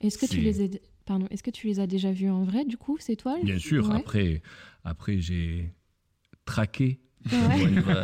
Est-ce 0.06 0.18
que 0.18 0.26
tu 0.26 0.42
les 0.42 0.62
as, 0.64 0.68
pardon, 1.06 1.28
est-ce 1.30 1.44
que 1.44 1.52
tu 1.52 1.68
les 1.68 1.80
as 1.80 1.88
déjà 1.88 2.12
vus 2.12 2.30
en 2.30 2.44
vrai 2.44 2.66
du 2.66 2.78
coup 2.78 2.98
ces 3.00 3.16
toiles? 3.16 3.44
Bien 3.44 3.60
sûr, 3.60 3.90
Ouais. 3.90 3.96
après, 3.98 4.42
après 4.84 5.20
j'ai 5.20 5.74
traqué 6.46 7.00
la, 7.32 7.58
moindre, 7.58 8.04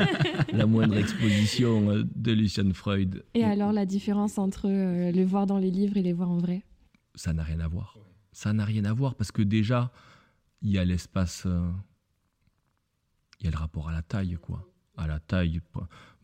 la 0.53 0.65
moindre 0.65 0.97
exposition 0.97 2.03
de 2.15 2.31
Lucian 2.31 2.71
Freud. 2.73 3.23
Et 3.33 3.43
alors 3.43 3.71
la 3.71 3.85
différence 3.85 4.37
entre 4.37 4.67
euh, 4.67 5.11
les 5.11 5.25
voir 5.25 5.45
dans 5.45 5.59
les 5.59 5.69
livres 5.71 5.97
et 5.97 6.01
les 6.01 6.13
voir 6.13 6.31
en 6.31 6.37
vrai? 6.39 6.63
Ça 7.15 7.33
n'a 7.33 7.43
rien 7.43 7.59
à 7.59 7.67
voir. 7.67 7.97
Ça 8.31 8.53
n'a 8.53 8.65
rien 8.65 8.85
à 8.85 8.93
voir 8.93 9.15
parce 9.15 9.31
que 9.31 9.41
déjà, 9.43 9.91
il 10.61 10.71
y 10.71 10.77
a 10.77 10.85
l'espace, 10.85 11.43
euh, 11.45 11.69
il 13.39 13.45
y 13.45 13.47
a 13.47 13.51
le 13.51 13.57
rapport 13.57 13.89
à 13.89 13.91
la 13.91 14.01
taille, 14.01 14.37
quoi. 14.41 14.67
À 14.97 15.07
la 15.07 15.19
taille, 15.19 15.61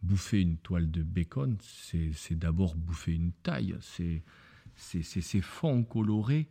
bouffer 0.01 0.41
une 0.41 0.57
toile 0.57 0.89
de 0.91 1.03
bacon, 1.03 1.57
c'est 1.61 2.37
d'abord 2.37 2.75
bouffer 2.75 3.13
une 3.13 3.31
taille. 3.31 3.75
C'est 3.81 4.23
c'est 4.77 5.03
ces 5.03 5.41
fonds 5.41 5.83
colorés. 5.83 6.47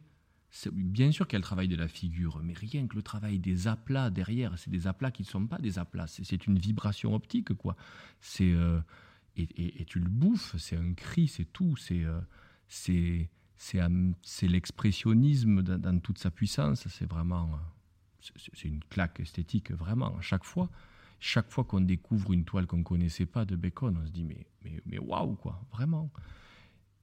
Bien 0.72 1.12
sûr 1.12 1.26
qu'il 1.26 1.34
y 1.34 1.36
a 1.36 1.40
le 1.40 1.44
travail 1.44 1.68
de 1.68 1.76
la 1.76 1.88
figure, 1.88 2.40
mais 2.42 2.54
rien 2.54 2.86
que 2.86 2.96
le 2.96 3.02
travail 3.02 3.38
des 3.38 3.68
aplats 3.68 4.10
derrière, 4.10 4.58
c'est 4.58 4.70
des 4.70 4.86
aplats 4.86 5.10
qui 5.10 5.22
ne 5.22 5.26
sont 5.28 5.46
pas 5.46 5.58
des 5.58 5.78
aplats, 5.78 6.06
c'est- 6.06 6.46
une 6.46 6.58
vibration 6.58 7.14
optique, 7.14 7.52
quoi. 7.54 7.76
C'est 8.20 8.52
euh, 8.52 8.80
et, 9.36 9.84
tu 9.86 9.98
le 10.00 10.08
bouffes, 10.08 10.56
c'est 10.58 10.76
un 10.76 10.94
cri, 10.94 11.28
c'est 11.28 11.44
tout, 11.52 11.76
c'est 11.76 12.04
euh, 12.04 12.20
l'expressionnisme 14.42 15.62
dans, 15.62 15.98
toute 16.00 16.18
sa 16.18 16.30
puissance. 16.30 16.88
C'est 16.88 17.08
vraiment 17.10 17.50
euh, 17.52 18.30
c'est- 18.54 18.68
une 18.68 18.82
claque 18.84 19.20
esthétique 19.20 19.72
vraiment. 19.72 20.18
Chaque 20.22 20.44
fois, 20.44 20.70
chaque 21.20 21.50
fois 21.50 21.64
qu'on 21.64 21.80
découvre 21.82 22.32
une 22.32 22.44
toile 22.44 22.66
qu'on 22.66 22.82
connaissait 22.82 23.26
pas 23.26 23.44
de 23.44 23.56
Bacon, 23.56 23.98
on 24.02 24.06
se 24.06 24.10
dit 24.12 24.24
mais 24.24 24.46
mais 24.64 24.80
mais 24.86 24.98
waouh 24.98 25.34
quoi, 25.36 25.62
vraiment. 25.70 26.10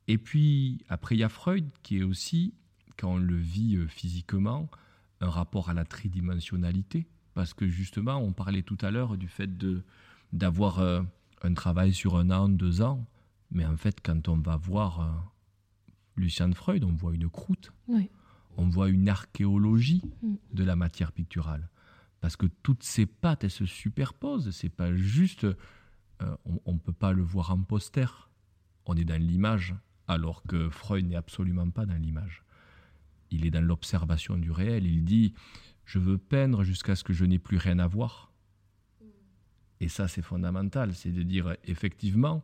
Et 0.08 0.18
puis 0.18 0.84
après 0.90 1.16
il 1.16 1.20
y 1.20 1.24
a 1.24 1.30
Freud 1.30 1.70
qui 1.82 2.00
est 2.00 2.04
aussi 2.04 2.54
quand 2.98 3.14
on 3.14 3.18
le 3.18 3.36
vit 3.38 3.78
euh, 3.78 3.88
physiquement 3.88 4.70
un 5.22 5.30
rapport 5.30 5.70
à 5.70 5.74
la 5.74 5.86
tridimensionnalité 5.86 7.08
parce 7.34 7.54
que 7.54 7.68
justement 7.68 8.18
on 8.18 8.34
parlait 8.34 8.64
tout 8.64 8.78
à 8.82 8.92
l'heure 8.92 9.18
du 9.18 9.28
fait 9.28 9.58
de 9.58 9.84
d'avoir 10.34 10.80
euh, 10.80 11.02
un 11.42 11.54
travail 11.54 11.94
sur 11.94 12.18
un 12.18 12.30
an, 12.32 12.50
deux 12.50 12.82
ans, 12.82 13.06
mais 13.52 13.66
en 13.66 13.78
fait 13.78 14.00
quand 14.02 14.28
on 14.28 14.38
va 14.38 14.58
voir 14.58 15.00
euh, 15.02 15.12
Lucian 16.16 16.52
Freud, 16.54 16.84
on 16.84 16.94
voit 16.94 17.14
une 17.16 17.30
croûte, 17.30 17.72
on 18.58 18.68
voit 18.70 18.90
une 18.90 19.10
archéologie 19.10 20.04
Mm. 20.22 20.36
de 20.54 20.64
la 20.64 20.76
matière 20.76 21.12
picturale. 21.12 21.70
Parce 22.22 22.36
que 22.38 22.46
toutes 22.46 22.84
ces 22.84 23.06
pattes, 23.06 23.44
elles 23.44 23.52
se 23.52 23.66
superposent. 23.66 24.52
C'est 24.52 24.70
pas 24.70 24.94
juste. 24.96 25.44
euh, 25.44 25.56
on 26.66 26.74
ne 26.74 26.78
peut 26.80 26.94
pas 26.94 27.12
le 27.12 27.22
voir 27.24 27.52
en 27.52 27.62
poster. 27.62 28.06
On 28.86 28.96
est 28.96 29.04
dans 29.06 29.20
l'image, 29.22 29.76
alors 30.08 30.44
que 30.44 30.70
Freud 30.70 31.06
n'est 31.06 31.16
absolument 31.16 31.70
pas 31.70 31.86
dans 31.86 31.96
l'image. 31.96 32.44
Il 33.32 33.46
est 33.46 33.52
dans 33.52 33.64
l'observation 33.66 34.38
du 34.38 34.52
réel. 34.52 34.86
Il 34.86 35.04
dit 35.06 35.34
Je 35.86 36.00
veux 36.00 36.18
peindre 36.18 36.64
jusqu'à 36.64 36.96
ce 36.96 37.04
que 37.04 37.14
je 37.14 37.26
n'ai 37.26 37.40
plus 37.40 37.58
rien 37.58 37.80
à 37.80 37.88
voir. 37.88 38.32
Et 39.80 39.90
ça, 39.90 40.08
c'est 40.08 40.22
fondamental. 40.22 40.94
C'est 40.94 41.12
de 41.12 41.24
dire 41.24 41.56
effectivement, 41.66 42.42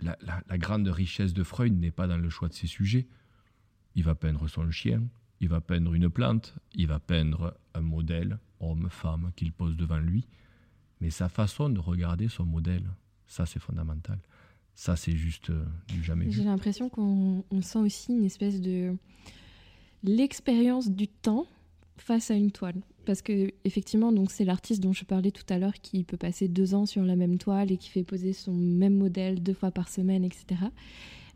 la, 0.00 0.16
la- 0.22 0.42
la 0.48 0.58
grande 0.58 0.88
richesse 0.88 1.32
de 1.34 1.42
Freud 1.42 1.72
n'est 1.78 1.90
pas 1.90 2.06
dans 2.06 2.16
le 2.18 2.30
choix 2.30 2.48
de 2.48 2.54
ses 2.54 2.66
sujets. 2.66 3.06
Il 3.94 4.04
va 4.04 4.14
peindre 4.14 4.48
son 4.48 4.70
chien, 4.70 5.02
il 5.40 5.48
va 5.48 5.60
peindre 5.60 5.92
une 5.94 6.08
plante, 6.08 6.54
il 6.74 6.86
va 6.86 6.98
peindre 6.98 7.54
un 7.74 7.82
modèle, 7.82 8.38
homme, 8.60 8.88
femme, 8.90 9.32
qu'il 9.36 9.52
pose 9.52 9.76
devant 9.76 9.98
lui. 9.98 10.26
Mais 11.00 11.10
sa 11.10 11.28
façon 11.28 11.68
de 11.68 11.78
regarder 11.80 12.28
son 12.28 12.46
modèle, 12.46 12.88
ça 13.26 13.44
c'est 13.44 13.60
fondamental. 13.60 14.18
Ça 14.74 14.96
c'est 14.96 15.16
juste 15.16 15.50
euh, 15.50 15.64
du 15.88 16.02
jamais 16.02 16.24
J'ai 16.30 16.42
vu. 16.42 16.44
l'impression 16.46 16.88
qu'on 16.88 17.44
on 17.50 17.62
sent 17.62 17.78
aussi 17.78 18.12
une 18.12 18.24
espèce 18.24 18.60
de 18.60 18.96
l'expérience 20.02 20.90
du 20.90 21.08
temps 21.08 21.46
face 21.98 22.30
à 22.30 22.34
une 22.34 22.50
toile. 22.50 22.80
Parce 23.04 23.22
que 23.22 23.50
effectivement, 23.64 24.12
donc 24.12 24.30
c'est 24.30 24.44
l'artiste 24.44 24.80
dont 24.80 24.92
je 24.92 25.04
parlais 25.04 25.30
tout 25.32 25.44
à 25.48 25.58
l'heure 25.58 25.74
qui 25.74 26.04
peut 26.04 26.16
passer 26.16 26.48
deux 26.48 26.74
ans 26.74 26.86
sur 26.86 27.02
la 27.02 27.16
même 27.16 27.38
toile 27.38 27.72
et 27.72 27.76
qui 27.76 27.90
fait 27.90 28.04
poser 28.04 28.32
son 28.32 28.52
même 28.54 28.94
modèle 28.96 29.42
deux 29.42 29.54
fois 29.54 29.70
par 29.72 29.88
semaine, 29.88 30.24
etc. 30.24 30.46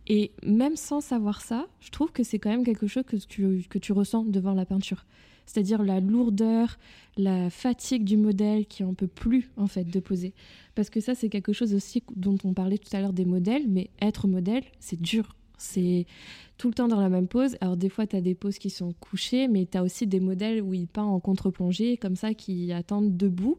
Et 0.07 0.31
même 0.45 0.77
sans 0.77 1.01
savoir 1.01 1.41
ça, 1.41 1.67
je 1.81 1.91
trouve 1.91 2.13
que 2.13 2.23
c'est 2.23 2.39
quand 2.39 2.51
même 2.51 2.65
quelque 2.65 2.87
chose 2.87 3.03
que 3.05 3.17
tu, 3.17 3.65
que 3.69 3.79
tu 3.79 3.93
ressens 3.93 4.25
devant 4.25 4.55
la 4.55 4.65
peinture. 4.65 5.05
C'est-à-dire 5.47 5.83
la 5.83 6.01
lourdeur, 6.01 6.79
la 7.17 7.51
fatigue 7.51 8.05
du 8.05 8.17
modèle 8.17 8.67
qui 8.67 8.85
en 8.85 8.95
peut 8.95 9.07
plus 9.07 9.51
en 9.57 9.67
fait 9.67 9.85
de 9.85 10.01
poser. 10.01 10.35
Parce 10.75 10.91
que 10.91 11.01
ça, 11.01 11.15
c'est 11.15 11.29
quelque 11.29 11.53
chose 11.53 11.75
aussi 11.75 12.03
dont 12.15 12.37
on 12.45 12.53
parlait 12.53 12.79
tout 12.79 12.95
à 12.95 13.01
l'heure 13.01 13.13
des 13.13 13.25
modèles, 13.25 13.69
mais 13.69 13.91
être 14.01 14.29
modèle, 14.29 14.65
c'est 14.81 15.01
dur. 15.01 15.37
C'est 15.59 16.07
tout 16.59 16.69
le 16.69 16.75
temps 16.75 16.89
dans 16.89 17.01
la 17.01 17.09
même 17.09 17.29
pose. 17.29 17.57
Alors 17.61 17.77
des 17.77 17.89
fois, 17.89 18.07
tu 18.07 18.17
as 18.17 18.21
des 18.21 18.35
poses 18.35 18.59
qui 18.59 18.69
sont 18.71 18.93
couchées, 19.01 19.49
mais 19.49 19.67
tu 19.67 19.79
as 19.79 19.83
aussi 19.83 20.07
des 20.07 20.21
modèles 20.21 20.61
où 20.61 20.75
il 20.75 20.87
peint 20.87 21.05
en 21.05 21.21
contre-plongée, 21.21 21.97
comme 21.97 22.17
ça, 22.17 22.35
qui 22.35 22.73
attendent 22.73 23.17
debout. 23.17 23.59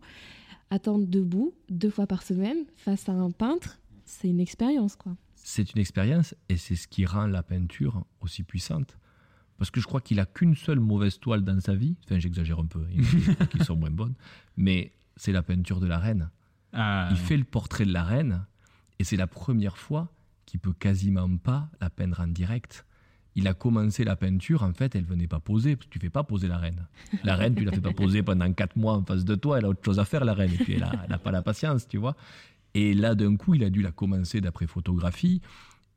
Attendre 0.69 1.07
debout 1.07 1.53
deux 1.69 1.89
fois 1.89 2.07
par 2.07 2.23
semaine 2.23 2.65
face 2.75 3.07
à 3.07 3.13
un 3.13 3.31
peintre, 3.31 3.79
c'est 4.05 4.27
une 4.27 4.41
expérience, 4.41 4.97
quoi. 4.97 5.15
C'est 5.35 5.71
une 5.73 5.79
expérience 5.79 6.35
et 6.49 6.57
c'est 6.57 6.75
ce 6.75 6.89
qui 6.89 7.05
rend 7.05 7.25
la 7.25 7.41
peinture 7.41 8.03
aussi 8.19 8.43
puissante. 8.43 8.97
Parce 9.57 9.71
que 9.71 9.79
je 9.81 9.85
crois 9.85 10.01
qu'il 10.01 10.19
a 10.19 10.25
qu'une 10.25 10.55
seule 10.55 10.79
mauvaise 10.79 11.19
toile 11.19 11.43
dans 11.43 11.59
sa 11.59 11.73
vie. 11.73 11.95
Enfin, 12.05 12.19
j'exagère 12.19 12.59
un 12.59 12.65
peu, 12.65 12.85
il 12.91 13.01
y 13.01 13.03
en 13.03 13.07
a 13.07 13.11
des 13.11 13.35
fois 13.35 13.45
qui 13.47 13.63
sont 13.63 13.75
moins 13.75 13.89
bonnes. 13.89 14.13
Mais 14.55 14.93
c'est 15.15 15.31
la 15.31 15.41
peinture 15.41 15.79
de 15.79 15.87
la 15.87 15.97
reine. 15.97 16.29
Ah, 16.73 17.07
Il 17.11 17.17
fait 17.17 17.37
le 17.37 17.43
portrait 17.43 17.85
de 17.85 17.93
la 17.93 18.03
reine 18.03 18.45
et 18.99 19.03
c'est 19.03 19.17
la 19.17 19.27
première 19.27 19.77
fois 19.77 20.11
qu'il 20.45 20.59
peut 20.59 20.73
quasiment 20.73 21.37
pas 21.37 21.69
la 21.81 21.89
peindre 21.89 22.19
en 22.19 22.27
direct. 22.27 22.85
Il 23.35 23.47
a 23.47 23.53
commencé 23.53 24.03
la 24.03 24.15
peinture, 24.15 24.63
en 24.63 24.73
fait, 24.73 24.95
elle 24.95 25.05
venait 25.05 25.27
pas 25.27 25.39
poser, 25.39 25.75
parce 25.75 25.85
que 25.87 25.91
tu 25.91 25.99
fais 25.99 26.09
pas 26.09 26.23
poser 26.23 26.47
la 26.47 26.57
reine. 26.57 26.87
La 27.23 27.35
reine, 27.35 27.53
tu 27.53 27.65
la 27.65 27.71
fais 27.71 27.81
pas 27.81 27.93
poser 27.93 28.23
pendant 28.23 28.51
quatre 28.51 28.75
mois 28.75 28.93
en 28.93 29.03
face 29.05 29.25
de 29.25 29.35
toi, 29.35 29.59
elle 29.59 29.65
a 29.65 29.69
autre 29.69 29.83
chose 29.85 29.99
à 29.99 30.05
faire, 30.05 30.25
la 30.25 30.33
reine, 30.33 30.51
et 30.53 30.57
puis 30.57 30.73
elle 30.73 30.83
a, 30.83 30.91
elle 31.05 31.13
a 31.13 31.19
pas 31.19 31.29
la 31.29 31.43
patience, 31.43 31.87
tu 31.87 31.97
vois. 31.97 32.15
Et 32.73 32.95
là, 32.95 33.13
d'un 33.13 33.35
coup, 33.35 33.53
il 33.53 33.63
a 33.63 33.69
dû 33.69 33.83
la 33.83 33.91
commencer 33.91 34.41
d'après 34.41 34.65
photographie, 34.65 35.41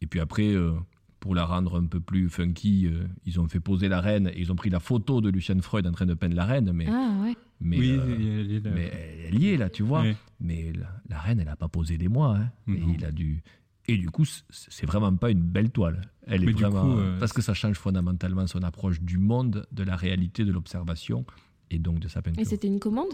et 0.02 0.06
puis 0.06 0.20
après, 0.20 0.52
euh, 0.52 0.74
pour 1.20 1.34
la 1.34 1.44
rendre 1.44 1.78
un 1.80 1.84
peu 1.86 2.00
plus 2.00 2.28
funky, 2.30 2.86
euh, 2.86 3.06
ils 3.26 3.38
ont 3.38 3.46
fait 3.46 3.60
poser 3.60 3.88
la 3.88 4.00
reine, 4.00 4.28
et 4.28 4.40
ils 4.40 4.50
ont 4.50 4.56
pris 4.56 4.70
la 4.70 4.80
photo 4.80 5.20
de 5.20 5.28
Lucien 5.28 5.60
Freud 5.60 5.86
en 5.86 5.92
train 5.92 6.06
de 6.06 6.14
peindre 6.14 6.34
la 6.34 6.46
reine, 6.46 6.72
mais, 6.72 6.86
Ah 6.88 7.18
ouais. 7.22 7.36
mais, 7.60 7.78
oui, 7.78 7.90
euh, 7.90 8.16
y 8.18 8.28
a- 8.28 8.40
il 8.40 8.52
y 8.52 8.56
a- 8.66 8.70
mais 8.70 8.90
elle 9.28 9.38
y 9.42 9.48
est 9.48 9.56
là, 9.58 9.68
tu 9.68 9.82
vois. 9.82 10.02
Mais 10.40 10.72
la, 10.72 10.88
la 11.08 11.18
reine, 11.18 11.38
elle 11.40 11.46
n'a 11.46 11.56
pas 11.56 11.68
posé 11.68 11.98
des 11.98 12.08
mois. 12.08 12.36
Hein. 12.38 12.50
Et 12.68 12.82
il 12.96 13.04
a 13.04 13.12
dû. 13.12 13.42
Et 13.86 13.96
du 13.98 14.08
coup, 14.08 14.24
c'est 14.24 14.86
vraiment 14.86 15.14
pas 15.14 15.30
une 15.30 15.42
belle 15.42 15.70
toile. 15.70 16.00
Elle 16.26 16.44
Mais 16.44 16.52
est 16.52 16.54
vraiment 16.54 16.82
coup, 16.94 16.98
euh, 16.98 17.18
parce 17.18 17.32
que 17.32 17.42
ça 17.42 17.54
change 17.54 17.76
fondamentalement 17.76 18.46
son 18.46 18.62
approche 18.62 19.00
du 19.00 19.18
monde, 19.18 19.66
de 19.72 19.82
la 19.82 19.96
réalité, 19.96 20.44
de 20.44 20.52
l'observation 20.52 21.24
et 21.70 21.78
donc 21.78 21.98
de 22.00 22.08
sa 22.08 22.20
Et 22.20 22.22
peinture. 22.22 22.46
c'était 22.46 22.68
une 22.68 22.78
commande? 22.80 23.08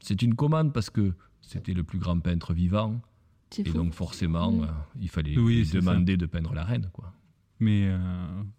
C'est 0.00 0.22
une 0.22 0.34
commande 0.34 0.72
parce 0.72 0.90
que 0.90 1.12
c'était 1.40 1.72
le 1.74 1.82
plus 1.84 1.98
grand 1.98 2.18
peintre 2.20 2.52
vivant 2.54 3.00
et 3.60 3.64
fou. 3.64 3.76
donc 3.76 3.92
forcément, 3.94 4.50
Mm. 4.52 4.62
euh, 4.62 4.66
il 5.00 5.08
fallait 5.08 5.38
Oui, 5.38 5.68
demander 5.72 6.16
de 6.16 6.26
peindre 6.26 6.52
la 6.54 6.64
reine, 6.64 6.88
quoi. 6.92 7.12
Mais 7.60 7.84
euh, 7.86 7.98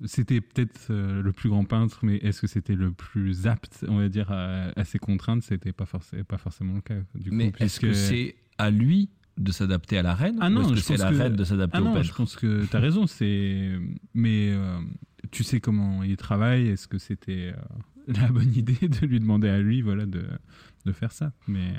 c'était 0.05 0.39
peut-être 0.41 0.87
euh, 0.89 1.21
le 1.21 1.31
plus 1.33 1.49
grand 1.49 1.65
peintre, 1.65 1.99
mais 2.03 2.15
est-ce 2.17 2.39
que 2.41 2.47
c'était 2.47 2.75
le 2.75 2.91
plus 2.91 3.45
apte, 3.45 3.85
on 3.89 3.97
va 3.97 4.07
dire, 4.09 4.31
à, 4.31 4.69
à 4.79 4.83
ses 4.85 4.99
contraintes? 4.99 5.43
C'était 5.43 5.73
pas, 5.73 5.85
forcément 5.85 6.23
pas 6.23 6.37
forcément 6.37 6.75
le 6.75 6.81
cas. 6.81 6.95
Du 7.13 7.29
coup, 7.29 7.35
Mais 7.35 7.51
est-ce 7.59 7.79
que 7.79 7.87
puisque- 7.87 7.95
c'est 7.95 8.35
à 8.57 8.69
lui 8.71 9.09
de 9.37 9.51
s'adapter 9.51 9.97
à 9.97 10.01
la 10.01 10.15
reine? 10.15 10.37
Ah 10.39 10.47
ou 10.47 10.49
non, 10.49 10.61
est-ce 10.61 10.69
que 10.69 10.75
je 10.77 10.81
c'est 10.81 10.97
la 10.97 11.11
que- 11.11 11.15
reine 11.17 11.35
de 11.35 11.43
s'adapter 11.43 11.77
Ah 11.77 11.81
au 11.81 11.85
non, 11.85 11.93
peintre? 11.93 12.05
je 12.07 12.13
pense 12.13 12.35
que 12.37 12.65
tu 12.65 12.75
as 12.75 12.79
raison. 12.79 13.05
C'est... 13.05 13.73
Mais 14.13 14.51
euh, 14.53 14.79
tu 15.29 15.43
sais 15.43 15.59
comment 15.59 16.01
il 16.03 16.15
travaille. 16.15 16.67
Est-ce 16.69 16.87
que 16.87 16.97
c'était 16.97 17.53
euh, 17.53 17.57
la 18.21 18.29
bonne 18.29 18.53
idée 18.55 18.87
de 18.87 19.05
lui 19.05 19.19
demander 19.19 19.49
à 19.49 19.59
lui 19.59 19.81
voilà, 19.81 20.05
de, 20.05 20.25
de 20.85 20.91
faire 20.93 21.11
ça? 21.11 21.33
Mais... 21.47 21.73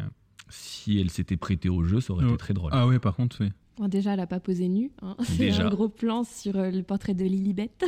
Si 0.49 0.99
elle 1.01 1.11
s'était 1.11 1.36
prêtée 1.36 1.68
au 1.68 1.82
jeu, 1.84 2.01
ça 2.01 2.12
aurait 2.12 2.24
Oh. 2.24 2.28
été 2.28 2.36
très 2.38 2.55
drôle. 2.55 2.70
Ah 2.74 2.86
ouais, 2.86 2.99
par 2.99 3.14
contre, 3.16 3.36
oui. 3.40 3.51
Bon, 3.78 3.88
déjà, 3.88 4.12
elle 4.12 4.20
n'a 4.20 4.26
pas 4.26 4.40
posé 4.40 4.68
nue. 4.68 4.90
hein. 5.03 5.16
C'est 5.22 5.36
Déjà. 5.36 5.66
un 5.66 5.70
gros 5.70 5.88
plan 5.90 6.24
sur 6.24 6.57
euh, 6.57 6.70
le 6.70 6.82
portrait 6.82 7.12
de 7.14 7.24
Lilibet 7.24 7.70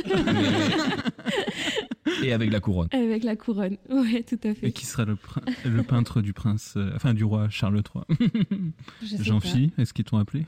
Et 2.23 2.33
avec 2.33 2.51
la 2.51 2.59
couronne. 2.59 2.87
avec 2.91 3.23
la 3.23 3.35
couronne. 3.35 3.77
Ouais, 3.89 4.23
tout 4.23 4.39
à 4.43 4.49
Et 4.49 4.53
fait. 4.55 4.71
qui 4.71 4.85
sera 4.85 5.05
le, 5.05 5.17
le 5.65 5.83
peintre 5.83 6.21
du 6.21 6.33
prince, 6.33 6.73
euh, 6.77 6.91
enfin 6.95 7.13
du 7.13 7.23
roi 7.23 7.49
Charles 7.49 7.81
III 7.95 8.03
Je 9.01 9.07
sais 9.17 9.17
Jean-Phi, 9.23 9.71
est-ce 9.77 9.93
qu'ils 9.93 10.05
t'ont 10.05 10.17
appelé? 10.17 10.43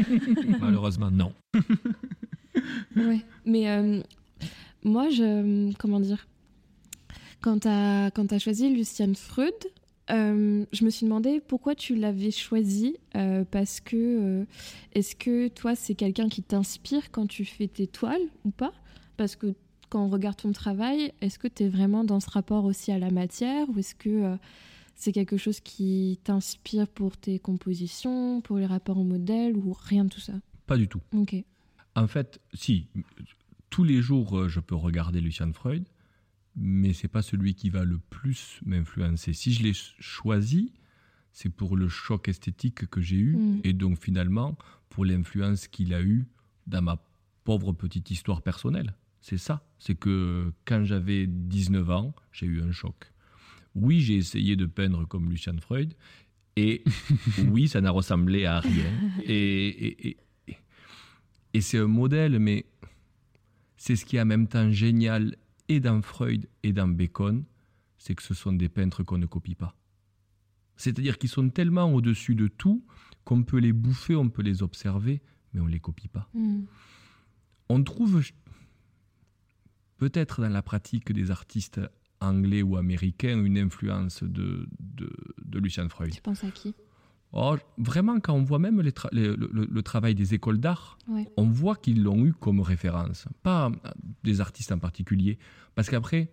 Malheureusement, 0.60 1.10
non. 1.10 1.32
Ouais. 2.96 3.20
Mais 3.46 3.68
euh, 3.70 4.02
moi, 4.84 5.08
je. 5.10 5.72
Comment 5.78 6.00
dire 6.00 6.26
Quand 7.40 7.60
tu 7.60 7.68
as, 7.68 8.38
choisi 8.38 8.74
Luciane 8.74 9.14
Freud, 9.14 9.52
euh, 10.10 10.64
je 10.72 10.84
me 10.84 10.90
suis 10.90 11.04
demandé 11.06 11.40
pourquoi 11.46 11.74
tu 11.74 11.94
l'avais 11.94 12.30
choisi. 12.30 12.96
euh, 13.16 13.44
parce 13.50 13.80
que. 13.80 13.96
euh, 13.96 14.44
Est-ce 14.94 15.14
que 15.16 15.48
toi, 15.48 15.74
c'est 15.74 15.94
quelqu'un 15.94 16.28
qui 16.28 16.42
t'inspire 16.42 17.10
quand 17.10 17.26
tu 17.26 17.44
fais 17.44 17.68
tes 17.68 17.86
toiles 17.86 18.28
ou 18.44 18.50
pas? 18.50 18.72
Parce 19.16 19.36
que 19.36 19.54
quand 19.88 20.04
on 20.04 20.08
regarde 20.08 20.36
ton 20.36 20.52
travail, 20.52 21.12
est-ce 21.20 21.38
que 21.38 21.48
tu 21.48 21.64
es 21.64 21.68
vraiment 21.68 22.02
dans 22.04 22.18
ce 22.20 22.30
rapport 22.30 22.64
aussi 22.64 22.92
à 22.92 22.98
la 22.98 23.10
matière 23.10 23.68
ou 23.70 23.78
est-ce 23.78 23.94
que 23.94 24.36
c'est 24.94 25.12
quelque 25.12 25.36
chose 25.36 25.60
qui 25.60 26.18
t'inspire 26.24 26.88
pour 26.88 27.16
tes 27.16 27.38
compositions, 27.38 28.40
pour 28.40 28.56
les 28.58 28.66
rapports 28.66 28.98
au 28.98 29.04
modèle 29.04 29.56
ou 29.56 29.72
rien 29.72 30.04
de 30.04 30.10
tout 30.10 30.20
ça? 30.20 30.32
Pas 30.66 30.76
du 30.76 30.88
tout. 30.88 31.00
Ok. 31.14 31.34
En 31.94 32.06
fait, 32.06 32.40
si, 32.54 32.86
tous 33.68 33.84
les 33.84 34.00
jours, 34.00 34.48
je 34.48 34.60
peux 34.60 34.74
regarder 34.74 35.20
Lucian 35.20 35.52
Freud, 35.52 35.84
mais 36.56 36.92
c'est 36.92 37.08
pas 37.08 37.22
celui 37.22 37.54
qui 37.54 37.70
va 37.70 37.84
le 37.84 37.98
plus 37.98 38.60
m'influencer. 38.64 39.32
Si 39.32 39.52
je 39.52 39.62
l'ai 39.62 39.72
ch- 39.72 39.94
choisi, 39.98 40.72
c'est 41.32 41.48
pour 41.48 41.76
le 41.76 41.88
choc 41.88 42.28
esthétique 42.28 42.86
que 42.88 43.00
j'ai 43.00 43.16
eu, 43.16 43.36
Mm. 43.36 43.60
et 43.64 43.72
donc 43.72 43.98
finalement, 44.02 44.56
pour 44.90 45.04
l'influence 45.04 45.66
qu'il 45.68 45.94
a 45.94 46.02
eu 46.02 46.26
dans 46.66 46.82
ma 46.82 47.02
pauvre 47.44 47.72
petite 47.72 48.10
histoire 48.10 48.42
personnelle. 48.42 48.94
C'est 49.20 49.38
ça. 49.38 49.64
C'est 49.78 49.94
que 49.94 50.52
quand 50.64 50.84
j'avais 50.84 51.26
19 51.26 51.88
ans, 51.90 52.14
j'ai 52.32 52.46
eu 52.46 52.60
un 52.62 52.72
choc. 52.72 53.10
Oui, 53.74 54.00
j'ai 54.00 54.16
essayé 54.16 54.54
de 54.56 54.66
peindre 54.66 55.06
comme 55.08 55.30
Lucian 55.30 55.56
Freud, 55.58 55.94
et 56.56 56.84
oui, 57.48 57.66
ça 57.68 57.80
n'a 57.80 57.90
ressemblé 57.90 58.44
à 58.44 58.60
rien. 58.60 58.90
Et, 59.24 59.68
et- 59.68 60.08
et- 60.08 60.16
et- 60.48 60.56
et 61.54 61.60
c'est 61.62 61.78
un 61.78 61.86
modèle, 61.86 62.38
mais 62.38 62.66
c'est 63.76 63.96
ce 63.96 64.04
qui 64.04 64.16
est 64.16 64.20
en 64.20 64.26
même 64.26 64.46
temps 64.48 64.70
génial 64.70 65.36
et 65.72 65.80
dans 65.80 66.02
Freud 66.02 66.48
et 66.62 66.72
dans 66.72 66.88
Bacon, 66.88 67.44
c'est 67.96 68.14
que 68.14 68.22
ce 68.22 68.34
sont 68.34 68.52
des 68.52 68.68
peintres 68.68 69.02
qu'on 69.02 69.18
ne 69.18 69.26
copie 69.26 69.54
pas. 69.54 69.74
C'est-à-dire 70.76 71.18
qu'ils 71.18 71.30
sont 71.30 71.48
tellement 71.48 71.92
au-dessus 71.92 72.34
de 72.34 72.48
tout 72.48 72.84
qu'on 73.24 73.42
peut 73.42 73.58
les 73.58 73.72
bouffer, 73.72 74.16
on 74.16 74.28
peut 74.28 74.42
les 74.42 74.62
observer, 74.62 75.22
mais 75.52 75.60
on 75.60 75.66
ne 75.66 75.70
les 75.70 75.80
copie 75.80 76.08
pas. 76.08 76.28
Mm. 76.34 76.64
On 77.68 77.82
trouve 77.82 78.22
peut-être 79.96 80.42
dans 80.42 80.48
la 80.48 80.62
pratique 80.62 81.12
des 81.12 81.30
artistes 81.30 81.80
anglais 82.20 82.62
ou 82.62 82.76
américains 82.76 83.42
une 83.42 83.56
influence 83.56 84.22
de, 84.22 84.68
de, 84.78 85.10
de 85.44 85.58
Lucian 85.58 85.88
Freud. 85.88 86.12
Tu 86.12 86.20
penses 86.20 86.44
à 86.44 86.50
qui? 86.50 86.74
Oh, 87.32 87.56
vraiment, 87.78 88.20
quand 88.20 88.34
on 88.34 88.42
voit 88.42 88.58
même 88.58 88.80
les 88.82 88.90
tra- 88.90 89.08
les- 89.12 89.34
le, 89.36 89.48
le- 89.52 89.64
le 89.70 89.82
travail 89.82 90.14
des 90.14 90.34
écoles 90.34 90.58
d'art, 90.58 90.98
Ouais. 91.08 91.26
on 91.38 91.44
voit 91.48 91.76
qu'ils 91.76 92.02
l'ont 92.02 92.24
eu 92.26 92.32
comme 92.34 92.60
référence. 92.60 93.26
Pas 93.42 93.68
euh, 93.70 93.90
des 94.22 94.40
artistes 94.42 94.70
en 94.72 94.78
particulier. 94.78 95.38
Parce 95.74 95.88
qu'après, 95.88 96.30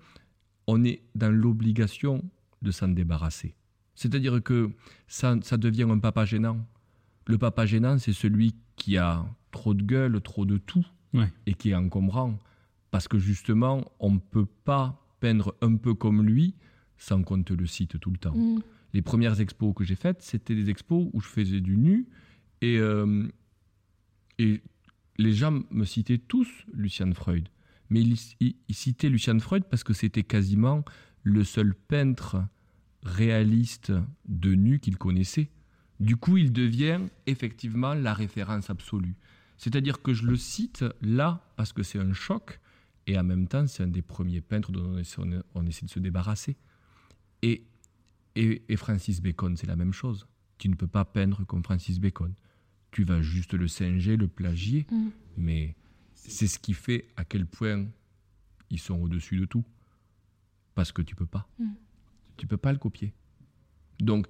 on 0.67 0.83
est 0.83 1.01
dans 1.15 1.31
l'obligation 1.33 2.23
de 2.61 2.71
s'en 2.71 2.89
débarrasser. 2.89 3.55
C'est-à-dire 3.95 4.43
que 4.43 4.71
ça, 5.07 5.35
ça 5.41 5.57
devient 5.57 5.87
un 5.89 5.99
papa 5.99 6.25
gênant. 6.25 6.57
Le 7.27 7.37
papa 7.37 7.65
gênant, 7.65 7.97
c'est 7.97 8.13
celui 8.13 8.55
qui 8.75 8.97
a 8.97 9.25
trop 9.51 9.73
de 9.73 9.83
gueule, 9.83 10.19
trop 10.21 10.45
de 10.45 10.57
tout, 10.57 10.85
Ouais. 11.13 11.31
et 11.45 11.53
qui 11.53 11.69
est 11.71 11.75
encombrant. 11.75 12.37
Parce 12.91 13.07
que 13.07 13.17
justement, 13.19 13.83
on 13.99 14.11
ne 14.11 14.19
peut 14.19 14.45
pas 14.65 15.01
peindre 15.21 15.55
un 15.61 15.75
peu 15.77 15.93
comme 15.93 16.23
lui 16.23 16.55
sans 16.97 17.23
qu'on 17.23 17.41
te 17.43 17.53
le 17.53 17.65
cite 17.67 17.99
tout 17.99 18.11
le 18.11 18.17
temps 18.17 18.35
Mm. 18.35 18.59
Les 18.93 19.01
premières 19.01 19.39
expos 19.39 19.73
que 19.75 19.83
j'ai 19.83 19.95
faites, 19.95 20.21
c'était 20.21 20.55
des 20.55 20.69
expos 20.69 21.09
où 21.13 21.21
je 21.21 21.27
faisais 21.27 21.61
du 21.61 21.77
nu. 21.77 22.07
Et, 22.61 22.77
euh, 22.77 23.27
les 24.37 25.33
gens 25.33 25.63
me 25.69 25.83
citaient 25.83 26.17
tous 26.17 26.47
Lucian 26.73 27.13
Freud. 27.13 27.49
Mais 27.89 28.01
ils 28.01 28.55
citaient 28.69 29.09
Lucian 29.09 29.39
Freud 29.39 29.63
parce 29.69 29.83
que 29.83 29.93
c'était 29.93 30.23
quasiment 30.23 30.85
le 31.23 31.43
seul 31.43 31.73
peintre 31.75 32.37
réaliste 33.03 33.91
de 34.27 34.53
nu 34.53 34.79
qu'ils 34.79 34.97
connaissaient. 34.97 35.49
Du 35.99 36.15
coup, 36.15 36.37
il 36.37 36.53
devient 36.53 37.01
effectivement 37.25 37.93
la 37.93 38.13
référence 38.13 38.69
absolue. 38.69 39.15
C'est-à-dire 39.57 40.01
que 40.01 40.13
je 40.13 40.25
le 40.25 40.37
cite 40.37 40.85
là 41.01 41.45
parce 41.57 41.73
que 41.73 41.83
c'est 41.83 41.99
un 41.99 42.13
choc 42.13 42.61
et 43.07 43.17
en 43.17 43.23
même 43.23 43.47
temps, 43.47 43.67
c'est 43.67 43.83
un 43.83 43.87
des 43.87 44.01
premiers 44.01 44.39
peintres 44.39 44.71
dont 44.71 44.93
on 44.93 44.97
essaie, 44.97 45.21
on 45.55 45.65
essaie 45.65 45.85
de 45.85 45.91
se 45.91 45.99
débarrasser. 45.99 46.55
Et 47.41 47.63
et, 48.41 48.63
et 48.69 48.75
Francis 48.77 49.21
Bacon, 49.21 49.55
c'est 49.57 49.67
la 49.67 49.75
même 49.75 49.93
chose. 49.93 50.27
Tu 50.57 50.69
ne 50.69 50.75
peux 50.75 50.87
pas 50.87 51.05
peindre 51.05 51.43
comme 51.45 51.63
Francis 51.63 51.99
Bacon. 51.99 52.33
Tu 52.91 53.03
vas 53.03 53.21
juste 53.21 53.53
le 53.53 53.67
singer, 53.67 54.15
le 54.17 54.27
plagier, 54.27 54.85
Mm. 54.91 55.09
mais 55.37 55.75
c'est 56.13 56.47
ce 56.47 56.57
qui 56.59 56.73
fait 56.73 57.07
à 57.17 57.23
quel 57.25 57.45
point 57.45 57.87
ils 58.69 58.79
sont 58.79 58.99
au-dessus 59.01 59.37
de 59.37 59.45
tout. 59.45 59.63
Parce 60.75 60.91
que 60.91 61.01
tu 61.01 61.15
peux 61.15 61.25
pas. 61.25 61.47
Mm. 61.59 61.71
Tu 62.37 62.47
peux 62.47 62.57
pas 62.57 62.71
le 62.71 62.79
copier. 62.79 63.13
Donc, 63.99 64.27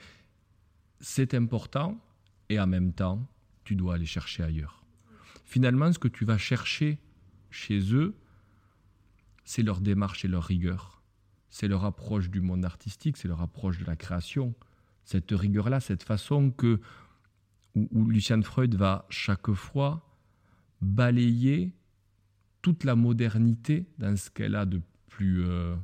c'est 0.99 1.34
important 1.34 1.97
et 2.49 2.60
en 2.60 2.68
même 2.68 2.93
temps, 2.93 3.28
tu 3.64 3.76
dois 3.76 3.95
aller 3.95 4.05
chercher 4.07 4.43
ailleurs. 4.43 4.84
Finalement, 5.45 5.91
ce 5.93 5.99
que 5.99 6.07
tu 6.07 6.26
vas 6.26 6.38
chercher 6.38 6.99
chez 7.51 7.93
eux, 7.93 8.16
c'est 9.45 9.64
leur 9.64 9.82
démarche 9.82 10.26
et 10.26 10.28
leur 10.28 10.43
rigueur 10.43 10.99
c'est 11.50 11.68
leur 11.68 11.86
approche 11.86 12.30
du 12.30 12.41
monde 12.41 12.66
artistique, 12.66 13.18
c'est 13.18 13.28
leur 13.28 13.41
approche 13.41 13.80
de 13.80 13.86
la 13.86 13.95
création. 13.95 14.54
Cette 15.04 15.32
rigueur-là, 15.32 15.80
cette 15.80 16.04
façon 16.04 16.52
que 16.52 16.80
où, 17.76 17.88
où 17.91 18.06
Lucian 18.06 18.41
Freud 18.41 18.76
va 18.76 19.06
chaque 19.10 19.52
fois 19.52 20.06
balayer 20.82 21.74
toute 22.62 22.84
la 22.84 22.95
modernité 22.95 23.88
dans 23.97 24.16
ce 24.16 24.30
qu'elle 24.30 24.56
a 24.56 24.66
de 24.66 24.82
plus, 25.08 25.43
euh, 25.45 25.76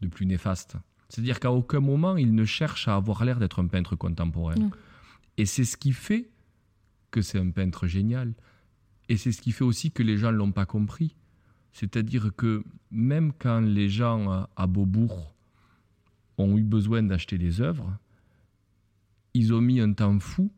de 0.00 0.08
plus 0.08 0.26
néfaste. 0.26 0.76
C'est-à-dire 1.08 1.40
qu'à 1.40 1.52
aucun 1.52 1.80
moment, 1.80 2.16
il 2.16 2.34
ne 2.34 2.44
cherche 2.44 2.88
à 2.88 2.96
avoir 2.96 3.24
l'air 3.24 3.38
d'être 3.38 3.62
un 3.62 3.66
peintre 3.66 3.96
contemporain. 3.96 4.54
Non. 4.54 4.70
Et 5.36 5.46
c'est 5.46 5.64
ce 5.64 5.76
qui 5.76 5.92
fait 5.92 6.30
que 7.10 7.22
c'est 7.22 7.38
un 7.38 7.50
peintre 7.50 7.86
génial. 7.86 8.34
Et 9.08 9.16
c'est 9.16 9.32
ce 9.32 9.42
qui 9.42 9.52
fait 9.52 9.64
aussi 9.64 9.90
que 9.90 10.02
les 10.02 10.16
gens 10.16 10.32
ne 10.32 10.36
l'ont 10.36 10.52
pas 10.52 10.66
compris. 10.66 11.14
C'est-à-dire 11.74 12.30
que 12.36 12.64
même 12.90 13.32
quand 13.38 13.60
les 13.60 13.88
gens 13.88 14.46
à 14.56 14.66
Beaubourg 14.66 15.34
ont 16.38 16.56
eu 16.56 16.62
besoin 16.62 17.02
d'acheter 17.02 17.36
des 17.36 17.60
œuvres, 17.60 17.98
ils 19.34 19.52
ont 19.52 19.60
mis 19.60 19.80
un 19.80 19.92
temps 19.92 20.18
fou 20.20 20.50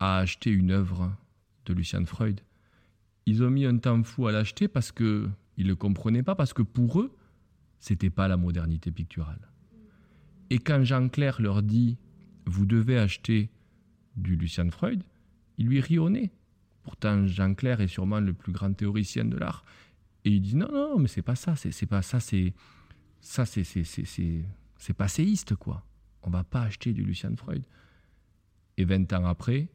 à 0.00 0.18
acheter 0.18 0.50
une 0.50 0.72
œuvre 0.72 1.16
de 1.64 1.72
Lucian 1.72 2.04
Freud. 2.04 2.40
Ils 3.26 3.42
ont 3.42 3.50
mis 3.50 3.64
un 3.64 3.78
temps 3.78 4.02
fou 4.02 4.26
à 4.26 4.32
l'acheter 4.32 4.68
parce 4.68 4.92
que 4.92 5.28
ils 5.56 5.64
ne 5.64 5.70
le 5.70 5.76
comprenaient 5.76 6.22
pas, 6.22 6.34
parce 6.34 6.52
que 6.52 6.62
pour 6.62 7.00
eux, 7.00 7.16
c'était 7.78 8.10
pas 8.10 8.28
la 8.28 8.36
modernité 8.36 8.90
picturale. 8.90 9.48
Et 10.50 10.58
quand 10.58 10.84
Jean 10.84 11.08
Clair 11.08 11.40
leur 11.40 11.62
dit 11.62 11.96
Vous 12.44 12.66
devez 12.66 12.98
acheter 12.98 13.50
du 14.16 14.36
Lucian 14.36 14.70
Freud, 14.70 15.02
il 15.58 15.66
lui 15.68 15.82
nez. 16.10 16.30
Pourtant, 16.82 17.26
Jean 17.26 17.54
Clair 17.54 17.80
est 17.80 17.88
sûrement 17.88 18.20
le 18.20 18.32
plus 18.32 18.52
grand 18.52 18.72
théoricien 18.72 19.24
de 19.24 19.36
l'art. 19.36 19.64
Et 20.26 20.30
il 20.30 20.40
dit 20.42 20.56
non, 20.56 20.68
non, 20.72 20.98
mais 20.98 21.08
c'est 21.08 21.22
pas 21.22 21.36
ça, 21.36 21.54
c'est 21.56 21.70
c'est 21.72 21.86
pas 21.86 22.02
ça, 22.02 22.20
c'est 22.20 22.52
ça, 23.20 23.46
c'est 23.46 23.64
c'est 23.64 23.84
c'est 23.84 24.04
c'est 24.04 24.44
c'est 24.76 24.92
passéiste 24.92 25.54
quoi. 25.54 25.84
On 26.22 26.30
va 26.30 26.42
pas 26.44 26.62
acheter 26.62 26.92
du 26.92 27.02
Lucian 27.04 27.34
Freud. 27.36 27.62
Et 28.76 28.84
20 28.84 29.10
ans 29.14 29.24
après, 29.26 29.68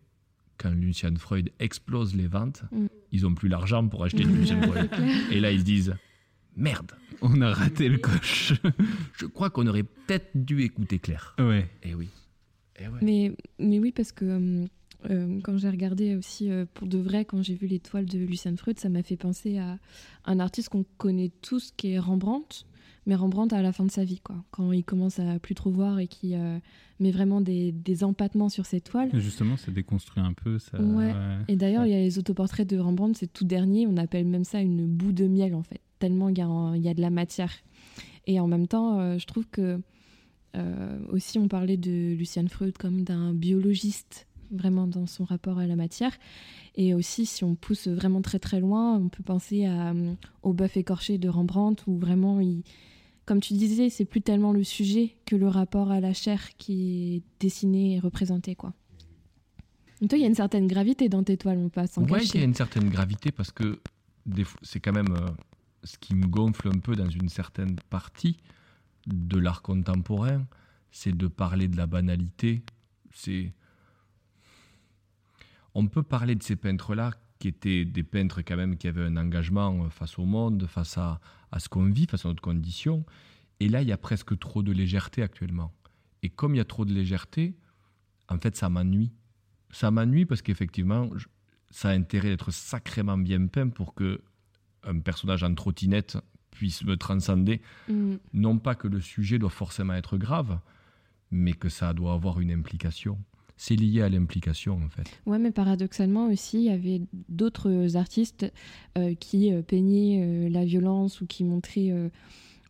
quand 0.58 0.70
Lucian 0.72 1.16
Freud 1.16 1.50
explose 1.60 2.14
les 2.16 2.28
ventes, 2.28 2.64
Mm. 2.72 2.86
ils 3.14 3.26
ont 3.26 3.34
plus 3.34 3.48
l'argent 3.50 3.88
pour 3.88 4.04
acheter 4.04 4.24
du 4.26 4.36
Lucian 4.36 4.62
Freud. 4.62 4.90
Et 5.32 5.40
là, 5.40 5.52
ils 5.52 5.62
se 5.62 5.66
disent 5.66 5.96
merde, 6.56 6.92
On 7.22 7.40
a 7.42 7.54
raté 7.54 7.88
le 7.88 7.98
coche. 7.98 8.54
je 9.18 9.26
crois 9.26 9.50
qu'on 9.50 9.66
aurait 9.68 9.84
peut-être 9.84 10.30
dû 10.36 10.62
écouter 10.64 11.00
Claire. 11.00 11.34
ouais. 11.40 11.70
Eh 11.84 11.96
oui. 11.96 12.10
Eh 12.78 12.88
ouais. 12.90 13.00
Mais, 13.02 13.36
mais 13.58 13.80
oui, 13.80 13.92
parce 13.92 14.12
que 14.12 14.68
euh, 15.10 15.40
quand 15.44 15.58
j'ai 15.58 15.70
regardé 15.70 16.16
aussi 16.16 16.52
euh, 16.52 16.66
pour 16.74 16.88
de 16.88 16.98
vrai, 16.98 17.26
quand 17.26 17.42
j'ai 17.42 17.56
vu 17.56 17.68
les 17.68 17.80
toiles 17.80 18.06
de 18.06 18.20
Lucian 18.20 18.56
Freud, 18.56 18.80
ça 18.80 18.90
m'a 18.90 19.04
fait 19.04 19.18
penser 19.18 19.58
à 19.58 19.78
un 20.26 20.40
artiste 20.40 20.70
qu'on 20.70 20.86
connaît 20.98 21.32
tous 21.42 21.72
qui 21.76 21.92
est 21.92 22.00
Rembrandt, 22.00 22.66
mais 23.06 23.16
Rembrandt 23.16 23.56
à 23.56 23.62
la 23.62 23.72
fin 23.72 23.86
de 23.86 23.92
sa 23.92 24.04
vie, 24.04 24.20
quoi. 24.20 24.36
Quand 24.52 24.72
il 24.72 24.84
commence 24.84 25.20
à 25.20 25.40
plus 25.40 25.56
trop 25.56 25.72
voir 25.72 26.00
et 26.00 26.08
qui 26.08 26.36
euh, 26.36 26.60
met 27.00 27.12
vraiment 27.12 27.42
des, 27.42 27.72
des 27.72 28.04
empattements 28.04 28.50
sur 28.50 28.66
ses 28.66 28.82
toiles. 28.82 29.10
Et 29.14 29.20
Justement, 29.20 29.58
ça 29.58 29.72
déconstruit 29.72 30.22
un 30.22 30.34
peu. 30.34 30.60
Ça, 30.60 30.80
Ouais. 30.80 31.14
Et 31.48 31.56
d'ailleurs, 31.56 31.86
il 31.86 31.92
y 31.92 31.96
a 31.96 32.00
les 32.00 32.20
autoportraits 32.20 32.70
de 32.70 32.78
Rembrandt, 32.78 33.18
c'est 33.18 33.32
tout 33.32 33.46
dernier, 33.46 33.88
on 33.88 33.98
appelle 33.98 34.28
même 34.28 34.44
ça 34.44 34.62
une 34.62 34.86
boue 34.86 35.14
de 35.14 35.26
miel 35.26 35.56
en 35.56 35.64
fait, 35.64 35.82
tellement 36.00 36.30
il 36.30 36.38
y, 36.38 36.82
y 36.82 36.90
a 36.90 36.94
de 36.94 37.02
la 37.02 37.10
matière. 37.10 37.52
Et 38.28 38.40
en 38.40 38.48
même 38.48 38.68
temps, 38.68 39.18
je 39.18 39.26
trouve 39.26 39.48
que 39.48 39.82
aussi 41.10 41.40
on 41.40 41.48
parlait 41.48 41.78
de 41.78 42.14
Lucian 42.14 42.46
Freud 42.48 42.78
comme 42.78 43.04
d'un 43.04 43.34
biologiste 43.34 44.28
vraiment 44.52 44.88
dans 44.88 45.06
son 45.06 45.24
rapport 45.24 45.60
à 45.60 45.68
la 45.68 45.76
matière. 45.76 46.12
Et 46.76 46.94
aussi, 46.94 47.26
si 47.26 47.44
on 47.44 47.56
pousse 47.56 47.88
vraiment 47.88 48.22
très 48.22 48.40
très 48.40 48.60
loin, 48.60 48.96
on 48.96 49.10
peut 49.10 49.24
penser 49.24 49.66
à, 49.66 49.92
euh, 49.92 50.14
au 50.44 50.54
bœuf 50.54 50.78
écorché 50.78 51.18
de 51.18 51.30
Rembrandt, 51.30 51.84
où 51.88 51.98
vraiment, 51.98 52.40
il, 52.40 52.64
comme 53.26 53.42
tu 53.42 53.54
disais, 53.54 53.90
c'est 53.90 54.06
plus 54.06 54.22
tellement 54.22 54.54
le 54.54 54.64
sujet 54.64 55.16
que 55.26 55.36
le 55.36 55.48
rapport 55.48 55.92
à 55.92 56.00
la 56.00 56.14
chair 56.14 56.56
qui 56.58 57.16
est 57.16 57.24
dessiné 57.40 57.96
et 57.96 58.00
représenté. 58.00 58.56
Quoi. 58.56 58.74
Et 60.02 60.08
toi, 60.08 60.18
il 60.18 60.22
y 60.22 60.26
a 60.26 60.28
une 60.28 60.36
certaine 60.36 60.68
gravité 60.68 61.10
dans 61.10 61.24
tes 61.24 61.38
toiles, 61.38 61.60
on 61.60 61.70
passe 61.70 61.98
en 61.98 62.04
Ouais, 62.04 62.24
il 62.24 62.40
y 62.40 62.42
a 62.42 62.46
une 62.46 62.56
certaine 62.56 62.90
gravité 62.90 63.32
parce 63.32 63.52
que 63.52 63.80
c'est 64.62 64.80
quand 64.80 64.94
même 64.94 65.14
euh, 65.16 65.30
ce 65.84 65.98
qui 65.98 66.16
me 66.16 66.28
gonfle 66.28 66.70
un 66.70 66.80
peu 66.80 66.96
dans 66.96 67.10
une 67.10 67.30
certaine 67.30 67.76
partie 67.90 68.38
de 69.08 69.38
l'art 69.38 69.62
contemporain, 69.62 70.46
c'est 70.92 71.16
de 71.16 71.28
parler 71.28 71.68
de 71.68 71.78
la 71.78 71.88
banalité. 71.88 72.64
C'est 73.14 73.54
on 75.74 75.88
peut 75.88 76.04
parler 76.04 76.36
de 76.36 76.44
ces 76.44 76.56
peintres-là 76.56 77.12
qui 77.40 77.48
étaient 77.48 77.86
des 77.86 78.04
peintres 78.04 78.42
quand 78.42 78.56
même 78.56 78.78
qui 78.78 78.88
avaient 78.88 79.06
un 79.06 79.18
engagement 79.18 79.86
euh, 79.86 79.90
face 79.90 80.20
au 80.20 80.26
monde, 80.26 80.68
face 80.68 80.98
à, 80.98 81.20
à 81.52 81.60
ce 81.60 81.70
qu'on 81.70 81.86
vit, 81.86 82.06
face 82.06 82.26
à 82.26 82.30
notre 82.30 82.42
condition. 82.42 83.06
Et 83.60 83.68
là, 83.70 83.82
il 83.82 83.88
y 83.88 83.92
a 83.92 83.98
presque 83.98 84.38
trop 84.40 84.64
de 84.64 84.72
légèreté 84.72 85.24
actuellement. 85.24 85.72
Et 86.24 86.30
comme 86.30 86.56
il 86.56 86.58
y 86.58 86.62
a 86.62 86.66
trop 86.66 86.86
de 86.86 86.94
légèreté, 86.94 87.56
en 88.30 88.38
fait, 88.38 88.56
ça 88.56 88.70
m'ennuie. 88.70 89.12
Ça 89.72 89.92
m'ennuie 89.92 90.26
parce 90.26 90.42
qu'effectivement, 90.42 91.10
ça 91.70 91.90
a 91.90 91.94
intérêt 91.94 92.30
d'être 92.30 92.52
sacrément 92.52 93.18
bien 93.18 93.48
peint 93.48 93.70
pour 93.70 93.94
que 93.94 94.22
un 94.84 95.00
personnage 95.00 95.44
en 95.44 95.54
trottinette 95.54 96.18
puisse 96.52 96.84
me 96.84 96.98
transcender. 96.98 97.62
Mm. 97.88 98.16
Non 98.34 98.58
pas 98.58 98.76
que 98.76 98.88
le 98.88 99.00
sujet 99.00 99.40
doit 99.40 99.50
forcément 99.50 99.94
être 99.94 100.18
grave, 100.18 100.60
mais 101.32 101.54
que 101.54 101.70
ça 101.70 101.94
doit 101.94 102.14
avoir 102.14 102.40
une 102.40 102.52
implication. 102.52 103.18
C'est 103.64 103.76
lié 103.76 104.02
à 104.02 104.10
l'implication, 104.10 104.82
en 104.84 104.90
fait. 104.90 105.04
Ouais, 105.28 105.38
mais 105.38 105.52
paradoxalement 105.52 106.26
aussi, 106.26 106.58
il 106.58 106.64
y 106.64 106.70
avait 106.72 107.00
d'autres 107.30 107.96
artistes 107.96 108.52
euh, 108.98 109.14
qui 109.14 109.54
euh, 109.54 109.62
peignaient 109.62 110.20
euh, 110.20 110.50
la 110.50 110.66
violence 110.66 111.22
ou 111.22 111.28
qui 111.28 111.44
montraient, 111.44 111.92
euh, 111.92 112.10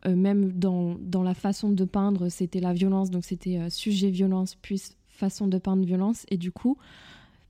même 0.04 0.52
dans, 0.52 0.98
dans 1.00 1.22
la 1.22 1.32
façon 1.32 1.70
de 1.70 1.86
peindre, 1.86 2.28
c'était 2.28 2.60
la 2.60 2.74
violence, 2.74 3.08
donc 3.08 3.24
c'était 3.24 3.70
sujet 3.70 4.10
violence, 4.10 4.54
puis 4.54 4.82
façon 5.08 5.46
de 5.46 5.56
peindre 5.56 5.82
violence. 5.82 6.26
Et 6.28 6.36
du 6.36 6.52
coup, 6.52 6.76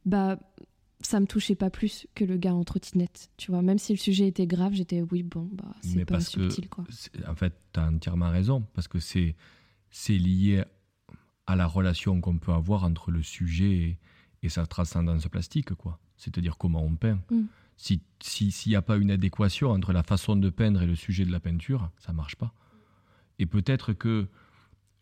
bah, 0.06 0.38
ça 1.00 1.18
me 1.18 1.26
touchait 1.26 1.56
pas 1.56 1.68
plus 1.68 2.06
que 2.14 2.24
le 2.24 2.36
gars 2.36 2.54
en 2.54 2.62
trottinette. 2.62 3.28
Tu 3.38 3.50
vois, 3.50 3.60
même 3.60 3.78
si 3.78 3.92
le 3.92 3.98
sujet 3.98 4.28
était 4.28 4.46
grave, 4.46 4.74
j'étais, 4.74 5.02
oui, 5.10 5.24
bon, 5.24 5.48
bah, 5.50 5.74
c'est 5.80 6.04
pas 6.04 6.14
parce 6.14 6.28
que 6.28 6.48
subtil, 6.48 6.68
quoi. 6.68 6.84
En 7.26 7.34
fait, 7.34 7.54
tu 7.72 7.80
as 7.80 7.88
entièrement 7.88 8.30
raison, 8.30 8.62
parce 8.72 8.86
que 8.86 9.00
c'est 9.00 9.34
c'est 9.90 10.16
lié 10.16 10.62
à 11.52 11.56
la 11.56 11.66
relation 11.66 12.20
qu'on 12.20 12.38
peut 12.38 12.52
avoir 12.52 12.84
entre 12.84 13.10
le 13.10 13.22
sujet 13.22 13.70
et, 13.72 13.98
et 14.42 14.48
sa 14.48 14.66
transcendance 14.66 15.28
plastique, 15.28 15.74
quoi. 15.74 15.98
C'est-à-dire 16.16 16.56
comment 16.56 16.82
on 16.84 16.94
peint. 16.96 17.18
Mm. 17.30 17.42
Si 17.76 18.00
si- 18.20 18.50
s'il 18.52 18.70
n'y 18.70 18.76
a 18.76 18.82
pas 18.82 18.96
une 18.96 19.10
adéquation 19.10 19.70
entre 19.70 19.92
la 19.92 20.02
façon 20.02 20.36
de 20.36 20.50
peindre 20.50 20.82
et 20.82 20.86
le 20.86 20.94
sujet 20.96 21.24
de 21.24 21.32
la 21.32 21.40
peinture, 21.40 21.90
ça 21.98 22.12
marche 22.12 22.36
pas. 22.36 22.52
Et 23.38 23.46
peut-être 23.46 23.92
que 23.92 24.28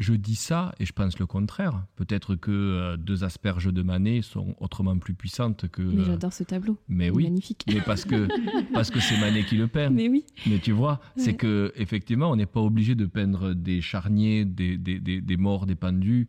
je 0.00 0.14
dis 0.14 0.34
ça 0.34 0.74
et 0.80 0.86
je 0.86 0.92
pense 0.92 1.18
le 1.20 1.26
contraire. 1.26 1.84
Peut-être 1.94 2.34
que 2.34 2.50
euh, 2.50 2.96
deux 2.96 3.22
asperges 3.22 3.72
de 3.72 3.82
Manet 3.82 4.22
sont 4.22 4.56
autrement 4.58 4.98
plus 4.98 5.14
puissantes 5.14 5.68
que. 5.68 5.82
Mais 5.82 6.00
euh, 6.02 6.06
j'adore 6.06 6.32
ce 6.32 6.42
tableau. 6.42 6.76
mais 6.88 7.10
oui. 7.10 7.24
Magnifique. 7.24 7.64
Mais 7.68 7.80
parce 7.82 8.04
que 8.04 8.26
parce 8.72 8.90
que 8.90 8.98
c'est 8.98 9.20
Manet 9.20 9.44
qui 9.44 9.56
le 9.56 9.68
peint. 9.68 9.90
Mais 9.90 10.08
oui. 10.08 10.24
Mais 10.46 10.58
tu 10.58 10.72
vois, 10.72 11.00
c'est 11.16 11.34
que 11.36 11.72
effectivement, 11.76 12.30
on 12.30 12.36
n'est 12.36 12.46
pas 12.46 12.60
obligé 12.60 12.94
de 12.96 13.06
peindre 13.06 13.52
des 13.52 13.80
charniers, 13.80 14.44
des, 14.44 14.76
des, 14.78 14.98
des, 14.98 15.20
des 15.20 15.36
morts, 15.36 15.66
des 15.66 15.76
pendus. 15.76 16.26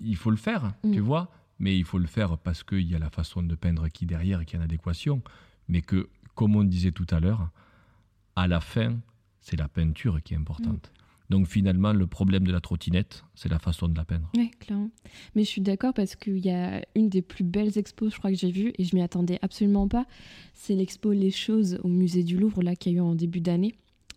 Il 0.00 0.16
faut 0.16 0.30
le 0.30 0.36
faire, 0.36 0.74
Mm. 0.84 0.92
tu 0.92 1.00
vois. 1.00 1.30
Mais 1.58 1.78
il 1.78 1.84
faut 1.84 1.98
le 1.98 2.08
faire 2.08 2.38
parce 2.38 2.64
qu'il 2.64 2.82
y 2.90 2.94
a 2.96 2.98
la 2.98 3.10
façon 3.10 3.40
de 3.42 3.54
peindre 3.54 3.86
qui 3.88 4.04
derrière 4.04 4.40
et 4.40 4.44
qui 4.44 4.56
est 4.56 4.58
en 4.58 4.62
adéquation. 4.62 5.22
Mais 5.68 5.80
que, 5.80 6.08
comme 6.34 6.56
on 6.56 6.64
disait 6.64 6.90
tout 6.90 7.06
à 7.10 7.20
l'heure, 7.20 7.50
à 8.34 8.48
la 8.48 8.60
fin, 8.60 8.96
c'est 9.40 9.56
la 9.56 9.68
peinture 9.68 10.20
qui 10.24 10.34
est 10.34 10.36
importante. 10.36 10.90
Donc 11.32 11.46
finalement, 11.46 11.94
le 11.94 12.06
problème 12.06 12.46
de 12.46 12.52
la 12.52 12.60
trottinette, 12.60 13.24
c'est 13.34 13.48
la 13.48 13.58
façon 13.58 13.88
de 13.88 13.96
la 13.96 14.04
peindre. 14.04 14.30
Oui, 14.36 14.50
clairement. 14.60 14.90
Mais 15.34 15.44
je 15.44 15.48
suis 15.48 15.62
d'accord 15.62 15.94
parce 15.94 16.14
qu'il 16.14 16.36
y 16.44 16.50
a 16.50 16.84
une 16.94 17.08
des 17.08 17.22
plus 17.22 17.42
belles 17.42 17.78
expos, 17.78 18.12
je 18.12 18.18
crois 18.18 18.30
que 18.30 18.36
j'ai 18.36 18.50
vues, 18.50 18.74
et 18.76 18.84
je 18.84 18.94
m'y 18.94 19.00
attendais 19.00 19.38
absolument 19.40 19.88
pas. 19.88 20.04
C'est 20.52 20.74
l'expo 20.74 21.10
Les 21.12 21.30
Choses 21.30 21.78
au 21.84 21.88
musée 21.88 22.22
du 22.22 22.36
Louvre, 22.36 22.62
là, 22.62 22.76
qu'il 22.76 22.92
y 22.92 22.96
a 22.96 22.98
eu 22.98 23.00
en 23.00 23.14
début 23.14 23.40
d'année. 23.40 23.74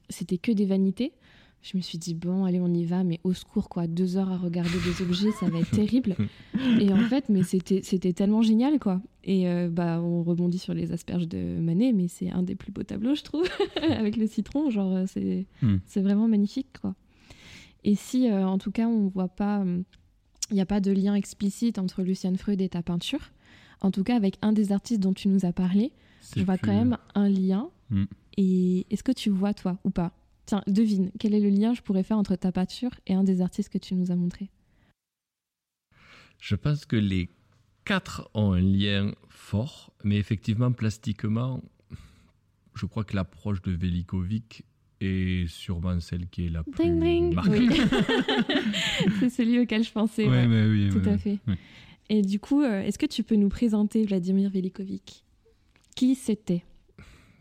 C'était 0.09 0.38
que 0.38 0.51
des 0.51 0.66
vanités. 0.66 1.13
Je 1.61 1.78
me 1.78 1.82
suis 1.82 1.97
dit, 1.97 2.13
bon, 2.16 2.43
allez, 2.43 2.59
on 2.59 2.72
y 2.74 2.84
va, 2.84 3.05
mais 3.05 3.22
au 3.24 3.32
secours, 3.34 3.70
quoi. 3.70 3.88
Deux 3.88 4.18
heures 4.18 4.30
à 4.30 4.38
regarder 4.38 4.78
des 4.86 5.01
objets, 5.01 5.32
ça 5.39 5.49
va 5.49 5.59
être 5.59 5.72
terrible. 5.72 6.18
Et 6.82 6.91
en 6.91 6.99
fait, 7.07 7.30
mais 7.30 7.43
c'était 7.43 8.11
tellement 8.11 8.41
génial, 8.41 8.78
quoi. 8.78 9.01
Et 9.24 9.47
euh, 9.47 9.70
bah, 9.72 10.01
on 10.01 10.22
rebondit 10.22 10.59
sur 10.59 10.74
les 10.74 10.91
asperges 10.91 11.30
de 11.30 11.59
Manet, 11.61 11.93
mais 11.93 12.09
c'est 12.09 12.30
un 12.30 12.43
des 12.43 12.55
plus 12.55 12.74
beaux 12.74 12.84
tableaux, 12.84 13.16
je 13.16 13.24
trouve, 13.24 13.47
avec 13.82 14.18
le 14.18 14.28
citron. 14.28 14.70
Genre, 14.70 14.91
euh, 14.93 15.05
c'est 15.07 15.45
Hmm. 15.61 15.78
c'est 15.86 16.01
vraiment 16.01 16.28
magnifique, 16.28 16.68
quoi. 16.82 16.93
Et 17.86 17.93
si, 17.95 18.27
euh, 18.29 18.45
en 18.45 18.57
tout 18.57 18.71
cas, 18.71 18.88
on 18.88 19.07
voit 19.07 19.29
pas, 19.29 19.61
euh, 19.61 19.83
il 20.49 20.55
n'y 20.55 20.61
a 20.61 20.65
pas 20.65 20.81
de 20.81 20.91
lien 20.91 21.13
explicite 21.13 21.77
entre 21.77 22.01
Luciane 22.01 22.36
Freud 22.36 22.59
et 22.59 22.67
ta 22.67 22.81
peinture, 22.81 23.31
en 23.79 23.91
tout 23.91 24.03
cas, 24.03 24.15
avec 24.15 24.38
un 24.41 24.53
des 24.53 24.71
artistes 24.71 24.99
dont 25.01 25.13
tu 25.13 25.27
nous 25.27 25.45
as 25.45 25.53
parlé, 25.53 25.91
je 26.36 26.43
vois 26.43 26.57
plus- 26.57 26.65
quand 26.67 26.73
même 26.73 26.97
un 27.13 27.29
lien. 27.29 27.69
Hmm. 27.91 28.05
Et 28.38 28.88
est-ce 28.89 29.03
que 29.03 29.11
tu 29.11 29.29
vois, 29.29 29.53
toi, 29.53 29.77
ou 29.83 29.91
pas? 29.91 30.11
Tiens, 30.47 30.63
devine, 30.65 31.11
quel 31.19 31.36
est 31.36 31.39
le 31.39 31.49
lien 31.49 31.71
que 31.71 31.77
je 31.77 31.83
pourrais 31.83 32.03
faire 32.03 32.17
entre 32.17 32.36
ta 32.36 32.51
peinture 32.51 32.91
et 33.05 33.13
un 33.13 33.23
des 33.23 33.41
artistes 33.41 33.69
que 33.69 33.77
tu 33.77 33.93
nous 33.93 34.11
as 34.11 34.15
montré? 34.15 34.49
Je 36.39 36.55
pense 36.55 36.86
que 36.86 36.95
les 36.95 37.29
quatre 37.86 38.29
ont 38.33 38.53
un 38.53 38.61
lien 38.61 39.13
fort, 39.29 39.93
mais 40.03 40.17
effectivement, 40.17 40.71
plastiquement, 40.71 41.61
je 42.73 42.86
crois 42.88 43.03
que 43.03 43.15
l'approche 43.15 43.61
de 43.61 43.71
Velikovic 43.71 44.63
est 45.01 45.47
sûrement 45.47 45.99
celle 45.99 46.27
qui 46.27 46.45
est 46.47 46.49
la 46.49 46.63
plus 46.63 46.73
Ding, 46.83 46.99
ding. 46.99 47.33
marquée. 47.33 47.59
Oui. 47.59 47.69
C'est 49.19 49.29
celui 49.29 49.59
auquel 49.59 49.83
je 49.83 49.91
pensais. 49.91 50.27
Ouais, 50.27 50.45
ouais. 50.45 50.47
bah 50.47 50.69
oui, 50.69 50.89
Tout 50.89 51.09
à 51.09 51.17
fait. 51.17 51.39
ouais. 51.47 51.57
Et 52.09 52.21
du 52.21 52.39
coup, 52.39 52.61
euh, 52.61 52.81
est-ce 52.83 52.99
que 52.99 53.05
tu 53.05 53.23
peux 53.23 53.35
nous 53.35 53.49
présenter 53.49 54.05
Vladimir 54.05 54.49
Velikovic? 54.49 55.23
Qui 55.95 56.15
c'était? 56.15 56.63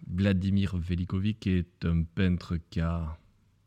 Vladimir 0.06 0.76
Velikovic 0.76 1.46
est 1.46 1.84
un 1.84 2.02
peintre 2.02 2.58
qui 2.70 2.80
a 2.80 3.18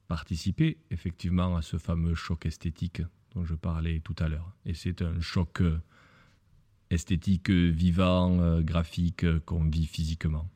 participé 0.07 0.77
effectivement 0.91 1.55
à 1.57 1.61
ce 1.61 1.77
fameux 1.77 2.15
choc 2.15 2.45
esthétique 2.45 3.01
dont 3.35 3.43
je 3.43 3.55
parlais 3.55 3.99
tout 3.99 4.15
à 4.19 4.27
l'heure. 4.29 4.53
Et 4.65 4.73
c'est 4.73 5.01
un 5.01 5.19
choc 5.19 5.61
euh, 5.61 5.77
esthétique 6.89 7.49
vivant, 7.49 8.39
euh, 8.39 8.61
graphique, 8.61 9.23
euh, 9.23 9.39
qu'on 9.45 9.63
vit 9.63 9.85
physiquement. 9.85 10.49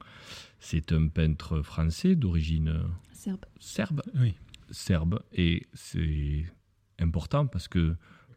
C'est 0.59 0.91
un 0.91 1.07
peintre 1.07 1.61
français 1.61 2.15
d'origine 2.15 2.69
euh, 2.69 2.83
Serbe. 3.13 3.45
serbe. 3.59 4.01
Oui. 4.15 4.35
serbe 4.69 5.21
et 5.33 5.67
c'est 5.73 6.45
important 6.99 7.47
parce 7.47 7.67
que 7.67 7.95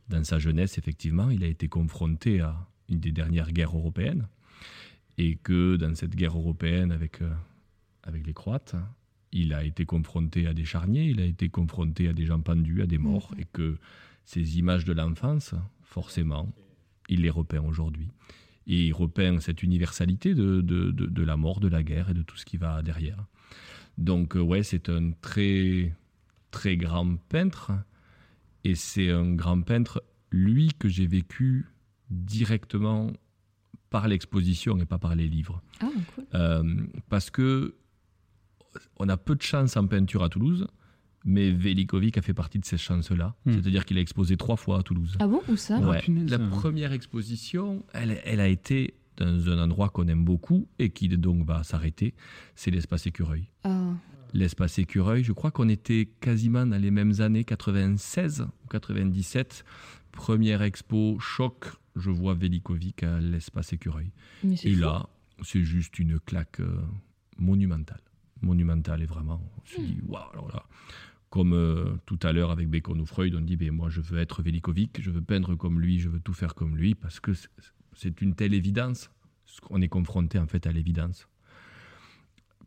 dans 0.09 0.24
sa 0.24 0.38
jeunesse, 0.38 0.78
effectivement, 0.78 1.30
il 1.30 1.45
a 1.45 1.47
été 1.47 1.68
confronté 1.68 2.40
à 2.40 2.57
une 2.88 3.01
des 3.01 3.12
dernières 3.12 3.53
guerres 3.53 3.76
européennes 3.76 4.28
et 5.16 5.36
que 5.36 5.76
dans 5.76 5.95
cette 5.95 6.14
guerre 6.14 6.36
européenne 6.36 6.92
avec, 6.92 7.20
avec 8.03 8.26
les 8.26 8.34
Croates, 8.34 8.74
il 9.32 9.55
a 9.55 9.64
été 9.64 9.86
confronté 9.86 10.47
à 10.47 10.53
des 10.53 10.64
charniers, 10.64 11.07
il 11.07 11.20
a 11.20 11.24
été 11.24 11.49
confronté 11.49 12.09
à 12.09 12.12
des 12.12 12.26
gens 12.26 12.40
pendus, 12.40 12.82
à 12.82 12.86
des 12.86 12.99
morts 12.99 13.30
et 13.38 13.47
que 13.53 13.78
ces 14.24 14.59
images 14.59 14.84
de 14.84 14.92
l'enfance, 14.92 15.55
forcément, 15.82 16.53
il 17.09 17.22
les 17.22 17.30
repeint 17.30 17.62
aujourd'hui. 17.62 18.09
Et 18.66 18.86
il 18.86 18.92
repeint 18.92 19.40
cette 19.40 19.62
universalité 19.62 20.34
de, 20.34 20.61
de, 20.61 20.90
de, 20.90 21.07
de 21.07 21.22
la 21.22 21.36
mort, 21.36 21.61
de 21.61 21.68
la 21.68 21.82
guerre 21.82 22.11
et 22.11 22.14
de 22.14 22.22
tout 22.22 22.36
ce 22.36 22.44
qui 22.44 22.57
va 22.57 22.82
derrière. 22.82 23.26
Donc, 23.98 24.36
euh, 24.36 24.40
ouais, 24.40 24.62
c'est 24.62 24.88
un 24.88 25.12
très, 25.20 25.94
très 26.50 26.76
grand 26.76 27.16
peintre. 27.28 27.72
Et 28.64 28.74
c'est 28.74 29.11
un 29.11 29.34
grand 29.34 29.61
peintre, 29.61 30.02
lui, 30.30 30.70
que 30.78 30.88
j'ai 30.88 31.07
vécu 31.07 31.66
directement 32.11 33.12
par 33.90 34.09
l'exposition 34.09 34.78
et 34.78 34.86
pas 34.86 34.98
par 34.98 35.14
les 35.14 35.28
livres. 35.28 35.62
Ah, 35.80 35.90
cool. 36.14 36.24
Euh, 36.34 36.86
parce 37.09 37.30
que 37.30 37.74
on 38.98 39.09
a 39.09 39.16
peu 39.16 39.36
de 39.36 39.42
chance 39.42 39.76
en 39.76 39.86
peinture 39.86 40.24
à 40.24 40.28
Toulouse, 40.28 40.66
mais 41.25 41.51
Velikovic 41.51 42.18
a 42.18 42.22
fait 42.22 42.35
partie 42.35 42.59
de 42.59 42.64
ces 42.64 42.77
chances-là. 42.79 43.35
Hmm. 43.47 43.53
C'est-à-dire 43.53 43.85
qu'il 43.85 43.97
a 43.99 44.01
exposé 44.01 44.37
trois 44.37 44.57
fois 44.57 44.79
à 44.79 44.83
Toulouse. 44.83 45.16
Ah 45.20 45.27
bon 45.27 45.41
Où 45.49 45.57
ça? 45.57 45.79
Ah, 45.83 45.89
Ouais. 45.89 46.03
La 46.29 46.39
première 46.39 46.93
exposition, 46.93 47.85
elle, 47.93 48.20
elle 48.25 48.41
a 48.41 48.49
été 48.49 48.95
dans 49.16 49.49
un 49.49 49.59
endroit 49.62 49.89
qu'on 49.91 50.09
aime 50.09 50.25
beaucoup 50.25 50.66
et 50.79 50.91
qui 50.91 51.09
donc 51.09 51.47
va 51.47 51.62
s'arrêter, 51.62 52.14
c'est 52.57 52.70
l'espace 52.70 53.07
Écureuil. 53.07 53.49
Ah, 53.62 53.93
L'espace 54.33 54.79
Écureuil, 54.81 55.22
je 55.22 55.33
crois 55.33 55.53
qu'on 55.53 55.68
était 55.68 56.09
quasiment 56.20 56.66
dans 56.66 56.77
les 56.81 56.91
mêmes 56.91 57.20
années, 57.20 57.45
96 57.45 58.41
ou 58.64 58.68
97. 58.68 59.64
Première 60.11 60.62
expo, 60.62 61.18
choc, 61.20 61.66
je 61.95 62.11
vois 62.11 62.35
Velikovic 62.35 63.05
à 63.05 63.20
l'espace 63.20 63.72
Écureuil. 63.72 64.11
mais 64.43 64.57
Et 64.64 64.75
fou. 64.75 64.81
là, 64.81 65.09
c'est 65.43 65.62
juste 65.62 65.99
une 66.01 66.18
claque 66.18 66.59
euh, 66.61 66.81
monumentale. 67.39 68.01
Monumentale 68.43 69.03
et 69.03 69.07
vraiment, 69.07 69.41
on 69.62 69.66
se 69.68 69.81
dit, 69.81 69.99
waouh, 70.09 70.22
alors 70.33 70.49
là, 70.49 70.64
Comme 71.35 71.53
euh, 71.53 71.87
tout 72.07 72.20
à 72.22 72.32
l'heure 72.32 72.53
avec 72.53 72.68
Bacon 72.68 73.01
ou 73.01 73.07
Freud, 73.07 73.35
on 73.35 73.41
dit 73.41 73.57
ben, 73.57 73.72
moi 73.72 73.89
je 73.91 74.01
veux 74.01 74.20
être 74.20 74.41
Velikovic, 74.41 75.01
je 75.03 75.11
veux 75.11 75.20
peindre 75.20 75.57
comme 75.57 75.80
lui, 75.80 75.99
je 75.99 76.09
veux 76.09 76.20
tout 76.20 76.32
faire 76.32 76.55
comme 76.55 76.76
lui, 76.76 76.95
parce 76.95 77.18
que 77.18 77.32
c'est- 77.97 78.20
une 78.20 78.37
telle 78.37 78.55
évidence. 78.55 79.11
On 79.70 79.82
est 79.82 79.89
confronté 79.89 80.39
en 80.39 80.47
fait 80.47 80.64
à 80.68 80.70
l'évidence. 80.72 81.26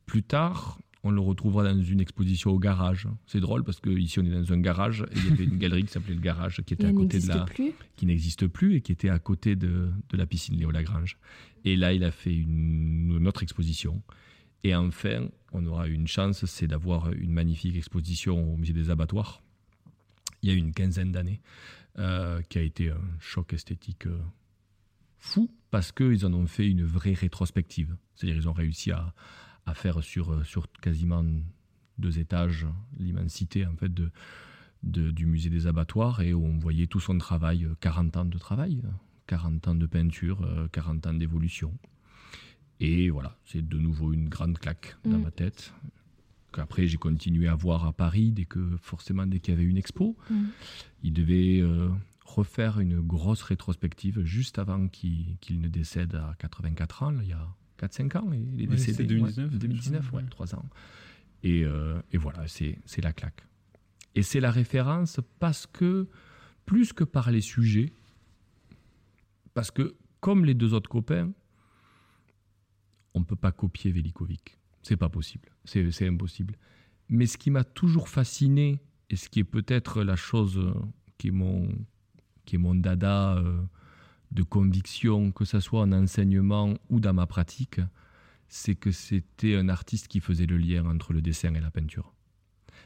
Plus 0.06 0.22
tard, 0.24 0.80
on 1.04 1.12
le 1.12 1.22
retrouvera 1.22 1.64
dans 1.64 1.82
une 1.82 2.02
exposition 2.02 2.52
au 2.52 2.60
garage. 2.60 3.08
C'est 3.26 3.40
drôle 3.40 3.64
parce 3.64 3.80
que 3.80 3.90
ici 3.90 4.20
on 4.20 4.26
est 4.26 4.32
dans 4.32 4.52
un 4.52 4.60
garage 4.60 5.02
et 5.12 5.18
il 5.18 5.30
y 5.30 5.32
avait 5.32 5.44
une 5.46 5.58
galerie 5.58 5.84
qui 5.86 5.92
s'appelait 5.94 6.16
le 6.16 6.20
garage 6.22 6.62
qui 6.66 6.74
était 6.74 6.88
à 6.88 6.92
côté 6.94 7.20
de 7.20 7.24
n'existe 7.26 7.36
la 7.36 7.46
plus. 7.46 7.72
qui 7.96 8.06
n'existe 8.06 8.48
plus 8.48 8.76
et 8.76 8.82
qui 8.82 8.92
était 8.92 9.10
à 9.10 9.20
côté 9.20 9.56
de, 9.56 9.90
de 10.10 10.18
la 10.18 10.26
piscine 10.26 10.58
Léo 10.58 10.72
Lagrange. 10.72 11.18
Et 11.64 11.78
là, 11.78 11.94
il 11.94 12.04
a 12.04 12.12
fait 12.12 12.36
une, 12.36 13.16
une 13.18 13.28
autre 13.30 13.44
exposition. 13.44 14.02
Et 14.64 14.76
enfin, 14.76 15.28
on 15.54 15.66
aura 15.66 15.88
une 15.88 16.08
chance, 16.08 16.46
c'est 16.46 16.68
d'avoir 16.68 17.12
une 17.14 17.32
magnifique 17.32 17.76
exposition 17.76 18.54
au 18.54 18.58
musée 18.58 18.74
des 18.74 18.90
abattoirs, 18.90 19.42
il 20.42 20.50
y 20.50 20.52
a 20.52 20.56
une 20.56 20.74
quinzaine 20.74 21.12
d'années, 21.12 21.42
euh, 22.00 22.42
qui 22.50 22.58
a 22.58 22.62
été 22.62 22.90
un 22.92 23.02
choc 23.20 23.54
esthétique 23.54 24.08
euh, 24.08 24.20
fou, 25.18 25.50
parce 25.72 25.92
qu'ils 25.92 26.26
en 26.26 26.34
ont 26.34 26.48
fait 26.48 26.68
une 26.68 26.84
vraie 26.84 27.14
rétrospective. 27.14 27.96
C'est-à-dire 28.16 28.38
ils 28.38 28.50
ont 28.50 28.54
réussi 28.54 28.92
à, 28.92 29.14
faire 29.74 30.04
sur, 30.04 30.32
euh, 30.32 30.44
sur 30.44 30.70
quasiment 30.82 31.26
deux 31.98 32.20
étages 32.20 32.66
l'immensité 33.00 33.66
en 33.66 33.76
fait 33.76 33.92
du 34.84 35.26
musée 35.26 35.50
des 35.50 35.68
abattoirs 35.68 36.22
et 36.22 36.34
on 36.34 36.58
voyait 36.58 36.88
tout 36.88 37.00
son 37.00 37.18
travail, 37.18 37.66
euh, 37.66 37.76
40 37.80 38.18
ans 38.18 38.26
de 38.26 38.38
travail, 38.38 38.82
euh, 38.86 38.90
40 39.28 39.68
ans 39.68 39.76
de 39.76 39.86
peinture, 39.86 40.42
euh, 40.44 40.68
40 40.72 41.08
ans 41.08 41.14
d'évolution. 41.14 41.74
Et 42.80 43.10
voilà, 43.10 43.36
c'est 43.46 43.68
de 43.68 43.78
nouveau 43.78 44.14
une 44.14 44.30
grande 44.30 44.58
claque 44.60 44.96
dans 45.04 45.18
Mm. 45.18 45.24
ma 45.24 45.32
tête. 45.32 45.74
Qu'après, 46.54 46.88
j'ai 46.88 46.98
continué 46.98 47.48
à 47.48 47.56
voir 47.56 47.86
à 47.86 47.94
Paris, 47.94 48.32
dès 48.32 48.46
que, 48.46 48.78
forcément, 48.82 49.26
dès 49.28 49.40
qu'il 49.40 49.54
y 49.54 49.58
avait 49.58 49.66
une 49.66 49.78
expo. 49.78 50.16
Mm. 50.30 50.46
Il 51.04 51.14
devait 51.14 51.60
euh, 51.62 51.90
refaire 52.26 52.80
une 52.80 53.00
grosse 53.02 53.42
rétrospective 53.42 54.24
juste 54.24 54.60
avant 54.60 54.88
qu'il 54.88 55.38
ne 55.62 55.68
décède 55.68 56.16
à 56.16 56.36
84 56.40 57.04
ans, 57.04 57.12
là, 57.12 57.22
il 57.24 57.30
y 57.30 57.34
a 57.34 57.48
4-5 57.80 58.18
ans. 58.18 58.32
Il 58.34 58.62
est 58.62 58.68
Ouais, 58.68 58.76
décédé. 58.76 58.98
c'est 58.98 59.04
2019, 59.06 59.52
ouais, 59.52 59.58
2019, 59.58 60.04
je 60.04 60.08
crois, 60.08 60.20
ouais, 60.20 60.24
ouais. 60.24 60.30
3 60.30 60.56
ans. 60.56 60.66
Et, 61.44 61.64
euh, 61.64 62.00
et 62.12 62.18
voilà, 62.18 62.48
c'est 62.48 62.80
c'est 62.86 63.02
la 63.02 63.14
claque. 63.14 63.46
Et 64.16 64.24
c'est 64.24 64.40
la 64.40 64.50
référence 64.52 65.20
parce 65.40 65.68
que, 65.68 66.08
plus 66.66 66.92
que 66.94 67.04
par 67.04 67.30
les 67.30 67.42
sujets, 67.42 67.92
parce 69.54 69.70
que, 69.72 69.96
comme 70.20 70.46
les 70.46 70.54
deux 70.56 70.74
autres 70.74 70.90
copains, 70.90 71.32
on 73.18 73.22
ne 73.22 73.26
peut 73.26 73.36
pas 73.36 73.52
copier 73.52 73.92
Velikovic. 73.92 74.58
C'est 74.84 74.96
pas 74.96 75.10
possible. 75.10 75.50
C'est 75.66 76.08
impossible. 76.08 76.56
Mais 77.10 77.26
ce 77.26 77.38
qui 77.38 77.52
m'a 77.52 77.64
toujours 77.64 78.10
fasciné, 78.10 78.80
et 79.10 79.16
ce 79.16 79.30
qui 79.30 79.40
est 79.40 79.44
peut-être 79.44 80.04
la 80.04 80.16
chose 80.16 80.58
euh, 80.58 80.74
qui 81.18 81.30
est 81.30 81.32
mon, 81.32 81.70
qui 82.46 82.56
est 82.56 82.60
mon 82.60 82.76
dada 82.76 83.36
euh, 83.36 83.62
de 84.32 84.44
conviction, 84.44 85.32
que 85.32 85.46
ce 85.46 85.60
soit 85.60 85.82
en 85.82 85.92
enseignement 85.92 86.76
ou 86.90 87.00
dans 87.00 87.14
ma 87.14 87.26
pratique, 87.26 87.82
c'est 88.50 88.76
que 88.76 88.92
c'était 88.92 89.56
un 89.56 89.68
artiste 89.70 90.08
qui 90.08 90.20
faisait 90.20 90.46
le 90.46 90.58
lien 90.58 90.86
entre 90.86 91.14
le 91.14 91.22
dessin 91.22 91.54
et 91.54 91.60
la 91.60 91.72
peinture. 91.72 92.14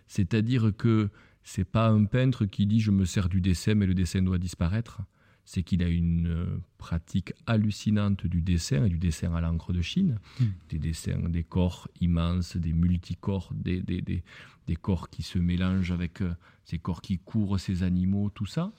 C'est-à-dire 0.07 0.71
que 0.75 1.09
c'est 1.43 1.65
pas 1.65 1.89
un 1.89 2.05
peintre 2.05 2.45
qui 2.45 2.65
dit 2.65 2.79
je 2.79 2.91
me 2.91 3.05
sers 3.05 3.29
du 3.29 3.41
dessin 3.41 3.75
mais 3.75 3.86
le 3.86 3.93
dessin 3.93 4.21
doit 4.21 4.38
disparaître. 4.38 5.01
C'est 5.43 5.63
qu'il 5.63 5.83
a 5.83 5.87
une 5.87 6.27
euh, 6.27 6.61
pratique 6.77 7.33
hallucinante 7.45 8.25
du 8.27 8.41
dessin 8.41 8.85
et 8.85 8.89
du 8.89 8.99
dessin 8.99 9.33
à 9.33 9.41
l'encre 9.41 9.73
de 9.73 9.81
Chine. 9.81 10.19
Mm. 10.39 10.45
Des 10.69 10.79
dessins, 10.79 11.29
des 11.29 11.43
corps 11.43 11.87
immenses, 11.99 12.57
des 12.57 12.73
multicorps, 12.73 13.51
des, 13.53 13.81
des, 13.81 14.01
des, 14.01 14.23
des 14.67 14.75
corps 14.75 15.09
qui 15.09 15.23
se 15.23 15.39
mélangent 15.39 15.91
avec 15.91 16.21
euh, 16.21 16.33
ces 16.63 16.77
corps 16.77 17.01
qui 17.01 17.17
courent 17.17 17.59
ces 17.59 17.83
animaux, 17.83 18.29
tout 18.29 18.45
ça. 18.45 18.71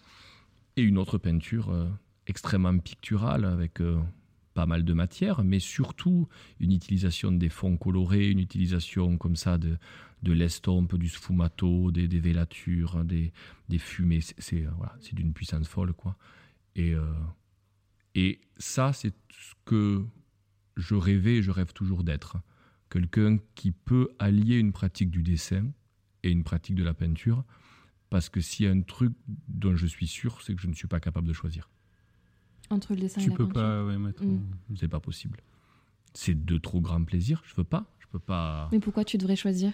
Et 0.77 0.83
une 0.83 0.99
autre 0.99 1.19
peinture 1.19 1.71
euh, 1.71 1.89
extrêmement 2.27 2.79
picturale 2.79 3.45
avec 3.45 3.81
euh, 3.81 4.01
pas 4.55 4.65
mal 4.67 4.85
de 4.85 4.93
matière, 4.93 5.45
mais 5.45 5.59
surtout 5.59 6.29
une 6.61 6.73
utilisation 6.73 7.33
des 7.33 7.49
fonds 7.49 7.77
colorés, 7.77 8.31
une 8.31 8.39
utilisation 8.39 9.19
comme 9.19 9.37
ça 9.37 9.59
de, 9.59 9.77
de 10.23 10.33
l'estompe, 10.33 10.97
du 10.97 11.09
sfumato, 11.09 11.91
des, 11.91 12.07
des 12.09 12.21
vélatures, 12.21 13.05
des, 13.05 13.33
des 13.69 13.79
fumées. 13.79 14.21
C'est, 14.21 14.65
voilà, 14.77 14.97
c'est 15.01 15.15
d'une 15.15 15.33
puissance 15.33 15.69
folle, 15.69 15.93
quoi. 15.93 16.17
Et, 16.77 16.95
euh, 16.95 17.05
et 18.15 18.41
ça, 18.57 18.93
c'est 18.93 19.15
ce 19.31 19.53
que 19.65 20.05
je 20.77 20.95
rêvais 20.95 21.37
et 21.37 21.43
je 21.43 21.51
rêve 21.51 21.73
toujours 21.73 22.05
d'être. 22.05 22.39
Quelqu'un 22.91 23.39
qui 23.55 23.73
peut 23.73 24.09
allier 24.19 24.59
une 24.59 24.73
pratique 24.73 25.11
du 25.11 25.23
dessin 25.23 25.67
et 26.23 26.31
une 26.31 26.45
pratique 26.45 26.75
de 26.77 26.85
la 26.85 26.95
peinture, 26.95 27.45
parce 28.11 28.29
que 28.29 28.41
s'il 28.41 28.67
y 28.67 28.69
a 28.69 28.73
un 28.73 28.83
truc 28.83 29.13
dont 29.49 29.75
je 29.75 29.87
suis 29.87 30.07
sûr, 30.07 30.41
c'est 30.43 30.55
que 30.55 30.61
je 30.61 30.69
ne 30.69 30.75
suis 30.75 30.89
pas 30.89 31.01
capable 31.01 31.27
de 31.27 31.33
choisir. 31.33 31.71
Entre 32.71 32.95
le 32.95 33.01
dessin 33.01 33.21
et 33.21 33.25
Tu 33.25 33.31
la 33.31 33.37
peux 33.37 33.45
peinture. 33.47 33.63
pas 33.63 33.85
ouais, 33.85 33.99
mettre. 33.99 34.25
Mm. 34.25 34.41
C'est 34.77 34.89
pas 34.89 35.01
possible. 35.01 35.41
C'est 36.15 36.45
de 36.45 36.59
trop 36.59 36.81
grands 36.81 37.03
plaisirs. 37.05 37.43
Je 37.47 37.55
veux 37.55 37.65
pas. 37.65 37.87
Je 37.99 38.07
peux 38.07 38.19
pas. 38.19 38.69
Mais 38.73 38.81
pourquoi 38.81 39.05
tu 39.05 39.17
devrais 39.19 39.37
choisir? 39.37 39.73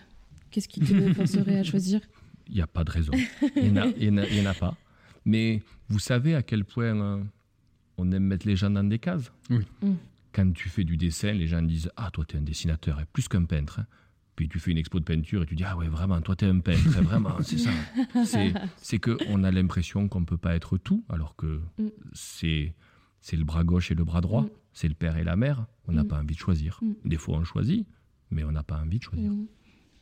Qu'est-ce 0.50 0.68
qui 0.68 0.80
te 0.80 1.12
forcerait 1.14 1.58
à 1.58 1.64
choisir? 1.64 2.00
Il 2.46 2.54
n'y 2.54 2.62
a 2.62 2.66
pas 2.66 2.84
de 2.84 2.90
raison. 2.90 3.12
Il 3.56 3.72
n'y 3.72 4.40
en 4.40 4.46
a 4.46 4.54
pas. 4.54 4.76
Mais 5.24 5.62
vous 5.88 5.98
savez 5.98 6.34
à 6.34 6.42
quel 6.42 6.64
point 6.64 6.96
euh, 7.00 7.22
on 7.96 8.10
aime 8.12 8.24
mettre 8.24 8.46
les 8.46 8.56
gens 8.56 8.70
dans 8.70 8.84
des 8.84 8.98
cases? 8.98 9.32
Oui. 9.50 9.66
Mm. 9.82 9.94
Quand 10.32 10.52
tu 10.52 10.68
fais 10.68 10.84
du 10.84 10.96
dessin, 10.96 11.32
les 11.32 11.46
gens 11.46 11.62
disent 11.62 11.90
Ah, 11.96 12.10
toi, 12.10 12.24
tu 12.26 12.36
es 12.36 12.38
un 12.38 12.42
dessinateur, 12.42 13.00
et 13.00 13.04
plus 13.12 13.28
qu'un 13.28 13.44
peintre. 13.44 13.80
hein. 13.80 13.86
Puis 14.36 14.48
tu 14.48 14.60
fais 14.60 14.70
une 14.70 14.78
expo 14.78 15.00
de 15.00 15.04
peinture 15.04 15.42
et 15.42 15.46
tu 15.46 15.56
dis 15.56 15.64
Ah, 15.64 15.76
ouais, 15.76 15.88
vraiment, 15.88 16.20
toi, 16.20 16.36
tu 16.36 16.44
es 16.44 16.48
un 16.48 16.60
peintre, 16.60 16.96
hein, 16.96 17.02
vraiment, 17.02 17.36
c'est 17.42 17.58
ça. 17.58 17.70
C'est- 18.24 18.54
C'est 18.76 18.98
qu'on 19.00 19.42
a 19.42 19.50
l'impression 19.50 20.08
qu'on 20.08 20.20
ne 20.20 20.26
peut 20.26 20.36
pas 20.36 20.54
être 20.54 20.78
tout, 20.78 21.04
alors 21.08 21.34
que 21.36 21.60
Mm. 21.78 21.88
c'est 22.12 22.74
c'est 23.20 23.36
le 23.36 23.44
bras 23.44 23.64
gauche 23.64 23.90
et 23.90 23.94
le 23.96 24.04
bras 24.04 24.20
droit, 24.20 24.42
Mm. 24.42 24.50
c'est 24.72 24.88
le 24.88 24.94
père 24.94 25.16
et 25.16 25.24
la 25.24 25.34
mère. 25.34 25.66
On 25.88 25.92
n'a 25.92 26.04
pas 26.04 26.20
envie 26.20 26.34
de 26.34 26.40
choisir. 26.40 26.78
Des 27.04 27.16
fois, 27.16 27.36
on 27.38 27.44
choisit, 27.44 27.86
mais 28.30 28.44
on 28.44 28.52
n'a 28.52 28.62
pas 28.62 28.78
envie 28.78 28.98
de 28.98 29.02
choisir. 29.02 29.32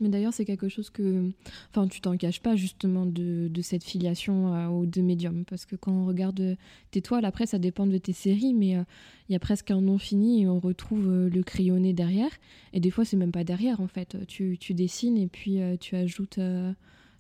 Mais 0.01 0.09
d'ailleurs, 0.09 0.33
c'est 0.33 0.45
quelque 0.45 0.69
chose 0.69 0.91
que. 0.91 1.31
Enfin, 1.71 1.89
tu 1.89 2.01
t'en 2.01 2.17
caches 2.17 2.41
pas 2.41 2.55
justement 2.57 3.07
de, 3.07 3.51
cette 3.63 3.85
filiation 3.85 4.55
euh, 4.55 4.67
aux 4.69 4.87
deux 4.87 5.03
médiums. 5.03 5.45
Parce 5.45 5.65
que 5.65 5.77
quand 5.77 5.93
on 5.93 6.07
regarde 6.07 6.41
euh, 6.41 6.57
tes 6.91 7.01
toiles, 7.01 7.25
après, 7.25 7.47
ça 7.47 7.59
dépend 7.59 7.87
de 7.87 7.97
tes 7.99 8.13
séries, 8.13 8.53
mais 8.53 8.77
euh, 8.77 8.83
il 9.29 9.33
y 9.33 9.37
a 9.37 9.39
presque 9.39 9.71
un 9.71 9.81
non 9.81 9.99
fini 9.99 10.43
et 10.43 10.49
on 10.49 10.61
retrouve 10.61 11.29
le 11.29 11.43
crayonné 11.43 11.93
derrière. 11.93 12.31
Et 12.73 12.81
des 12.81 12.91
fois, 12.91 13.05
c'est 13.05 13.17
même 13.17 13.33
pas 13.33 13.45
derrière 13.45 13.81
en 13.81 13.89
fait. 13.89 14.17
Tu, 14.27 14.59
dessines 14.71 15.17
et 15.17 15.27
puis 15.29 15.59
tu 15.81 15.97
ajoutes. 15.97 16.39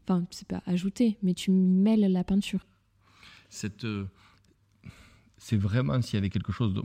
Enfin, 0.05 0.25
c'est 0.31 0.47
pas 0.47 0.63
ajouter, 0.67 1.19
mais 1.23 1.35
tu 1.35 1.51
mêles 1.51 2.13
la 2.13 2.23
peinture. 2.23 2.65
c'est 3.49 3.73
vraiment 5.53 6.01
s'il 6.01 6.15
y 6.15 6.19
avait 6.19 6.31
quelque 6.31 6.53
chose 6.53 6.81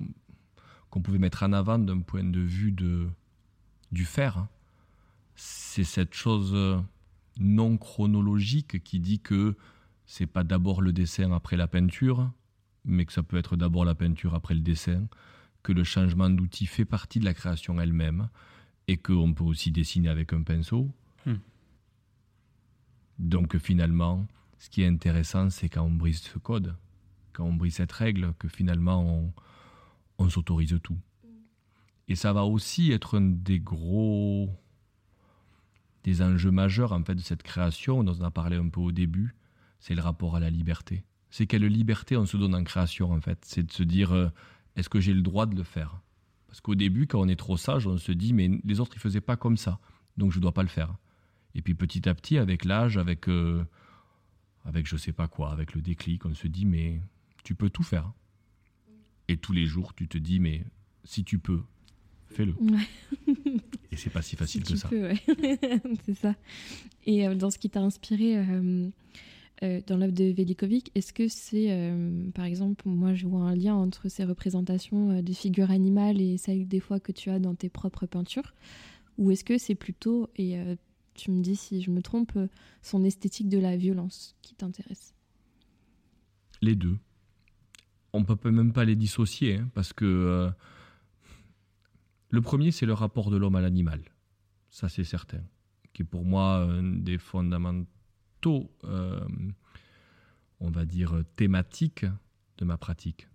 qu'on 0.90 1.02
pouvait 1.02 1.20
mettre 1.20 1.44
en 1.44 1.54
avant 1.54 1.78
d'un 1.78 2.00
point 2.00 2.24
de 2.24 2.40
vue 2.40 2.72
de, 2.72 3.08
du 3.92 4.06
faire, 4.06 4.48
c'est 5.44 5.84
cette 5.84 6.14
chose 6.14 6.52
euh, 6.54 6.80
non 7.40 7.76
chronologique 7.78 8.84
qui 8.84 9.00
dit 9.00 9.22
que 9.22 9.56
c'est 10.06 10.28
pas 10.28 10.44
d'abord 10.44 10.84
le 10.84 10.94
dessin 10.94 11.32
après 11.32 11.58
la 11.58 11.68
peinture, 11.68 12.32
mais 12.86 13.06
que 13.06 13.14
ça 13.14 13.24
peut 13.24 13.38
être 13.38 13.56
d'abord 13.56 13.84
la 13.84 13.96
peinture 13.96 14.36
après 14.36 14.54
le 14.54 14.60
dessin, 14.60 15.08
que 15.64 15.72
le 15.72 15.84
changement 15.84 16.30
d'outil 16.30 16.68
fait 16.68 16.86
partie 16.86 17.20
de 17.20 17.26
la 17.26 17.34
création 17.34 17.82
elle-même, 17.82 18.30
et 18.88 18.98
qu'on 18.98 19.34
peut 19.34 19.44
aussi 19.44 19.72
dessiner 19.72 20.10
avec 20.10 20.32
un 20.32 20.44
pinceau. 20.44 20.92
Hmm. 21.26 21.38
Donc 23.18 23.58
finalement, 23.58 24.28
ce 24.60 24.70
qui 24.70 24.84
est 24.84 24.88
intéressant, 24.88 25.50
c'est 25.50 25.70
quand 25.70 25.84
on 25.84 25.92
brise 25.92 26.22
ce 26.22 26.38
code, 26.38 26.76
quand 27.34 27.46
on 27.46 27.54
brise 27.54 27.76
cette 27.76 27.94
règle, 27.94 28.36
que 28.38 28.48
finalement 28.48 29.04
on, 29.04 29.34
on 30.20 30.30
s'autorise 30.30 30.78
tout. 30.84 31.00
Et 32.08 32.16
ça 32.16 32.32
va 32.32 32.44
aussi 32.44 32.92
être 32.92 33.18
un 33.18 33.22
des 33.22 33.60
gros 33.60 34.56
des 36.04 36.22
enjeux 36.22 36.52
majeurs 36.52 36.94
en 36.94 37.04
fait 37.04 37.16
de 37.16 37.22
cette 37.22 37.44
création 37.44 38.04
dont 38.04 38.16
on 38.20 38.24
a 38.24 38.32
parlé 38.32 38.58
un 38.58 38.70
peu 38.70 38.80
au 38.80 38.92
début, 38.92 39.36
c'est 39.80 39.96
le 39.96 40.02
rapport 40.02 40.36
à 40.36 40.40
la 40.40 40.50
liberté. 40.50 41.04
C'est 41.30 41.48
quelle 41.48 41.66
liberté 41.66 42.18
on 42.18 42.26
se 42.26 42.38
donne 42.38 42.56
en 42.56 42.64
création 42.64 43.12
en 43.12 43.22
fait, 43.22 43.40
c'est 43.46 43.64
de 43.64 43.72
se 43.72 43.84
dire 43.84 44.12
euh, 44.12 44.30
est-ce 44.76 44.90
que 44.90 45.00
j'ai 45.00 45.14
le 45.14 45.22
droit 45.22 45.46
de 45.46 45.56
le 45.56 45.64
faire? 45.64 46.02
Parce 46.48 46.62
qu'au 46.62 46.76
début 46.76 47.08
quand 47.08 47.20
on 47.20 47.28
est 47.28 47.36
trop 47.36 47.58
sage, 47.58 47.88
on 47.88 47.98
se 47.98 48.12
dit 48.12 48.34
mais 48.34 48.50
les 48.64 48.80
autres 48.80 48.94
ils 48.96 49.02
faisaient 49.02 49.22
pas 49.22 49.38
comme 49.38 49.58
ça, 49.58 49.80
donc 50.18 50.32
je 50.32 50.40
dois 50.40 50.54
pas 50.54 50.64
le 50.64 50.70
faire. 50.70 50.96
Et 51.56 51.62
puis 51.62 51.76
petit 51.76 52.08
à 52.08 52.16
petit 52.16 52.38
avec 52.38 52.66
l'âge, 52.66 52.98
avec 52.98 53.28
euh, 53.28 53.64
avec 54.66 54.88
je 54.88 54.98
sais 54.98 55.14
pas 55.14 55.28
quoi, 55.28 55.52
avec 55.52 55.74
le 55.74 55.82
déclic, 55.82 56.26
on 56.26 56.34
se 56.34 56.48
dit 56.48 56.66
mais 56.66 57.02
tu 57.44 57.56
peux 57.56 57.70
tout 57.70 57.84
faire. 57.84 58.12
Et 59.28 59.38
tous 59.38 59.54
les 59.54 59.66
jours, 59.66 59.94
tu 59.94 60.08
te 60.08 60.18
dis 60.18 60.40
mais 60.40 60.66
si 61.04 61.24
tu 61.24 61.40
peux, 61.40 61.64
fais-le. 62.32 62.54
Ouais. 62.60 63.36
Et 63.92 63.98
c'est 63.98 64.10
pas 64.10 64.22
si 64.22 64.36
facile 64.36 64.62
Si 64.66 64.68
que 64.68 64.74
tu 64.74 64.80
ça. 64.80 64.88
peux, 64.88 65.02
ouais. 65.04 65.18
c'est 66.06 66.14
ça. 66.16 66.36
Et 67.06 67.28
euh, 67.28 67.36
dans 67.36 67.50
ce 67.52 67.58
qui 67.58 67.70
t'a 67.70 67.82
inspiré 67.82 68.38
euh, 68.38 68.90
euh, 69.64 69.82
dans 69.86 69.98
l'œuvre 69.98 70.14
de 70.14 70.26
Velikovic, 70.32 70.92
est-ce 70.96 71.14
que 71.14 71.28
c'est, 71.28 71.94
par 72.34 72.46
exemple, 72.46 72.88
moi 72.88 73.14
je 73.14 73.28
vois 73.28 73.42
un 73.44 73.56
lien 73.56 73.76
entre 73.76 74.10
ces 74.10 74.24
représentations 74.24 75.22
des 75.22 75.34
figures 75.34 75.72
animales 75.72 76.20
et 76.22 76.38
celles 76.38 76.68
des 76.68 76.80
fois 76.80 77.00
que 77.00 77.12
tu 77.12 77.30
as 77.30 77.40
dans 77.40 77.54
tes 77.56 77.70
propres 77.70 78.06
peintures? 78.06 78.54
Ou 79.18 79.32
est-ce 79.32 79.44
que 79.44 79.58
c'est 79.58 79.76
plutôt, 79.76 80.30
et 80.38 80.58
tu 81.14 81.30
me 81.32 81.42
dis 81.42 81.56
si 81.56 81.82
je 81.82 81.92
me 81.92 82.02
trompe, 82.02 82.32
son 82.82 83.04
esthétique 83.04 83.50
de 83.50 83.60
la 83.60 83.78
violence 83.78 84.36
qui 84.42 84.56
t'intéresse? 84.56 85.14
Les 86.62 86.76
deux. 86.76 86.98
On 88.14 88.24
peut 88.24 88.36
peut 88.36 88.52
même 88.52 88.74
pas 88.74 88.86
les 88.86 88.96
dissocier, 88.96 89.58
hein, 89.58 89.70
parce 89.74 89.94
que 89.94 90.50
le 92.32 92.42
premier, 92.42 92.72
c'est 92.72 92.86
le 92.86 92.94
rapport 92.94 93.30
de 93.30 93.36
l'homme 93.36 93.56
à 93.56 93.62
l'animal. 93.62 94.02
Ça, 94.70 94.88
c'est 94.88 95.04
certain. 95.04 95.44
Qui 95.92 96.04
est 96.04 96.06
pour 96.06 96.24
moi 96.24 96.64
un 96.64 96.82
des 96.82 97.18
fondamentaux, 97.18 98.72
euh, 98.86 99.20
on 100.62 100.72
va 100.72 100.86
dire, 100.86 101.24
thématiques 101.36 102.06
de 102.58 102.66
ma 102.66 102.78
pratique. 102.78 103.28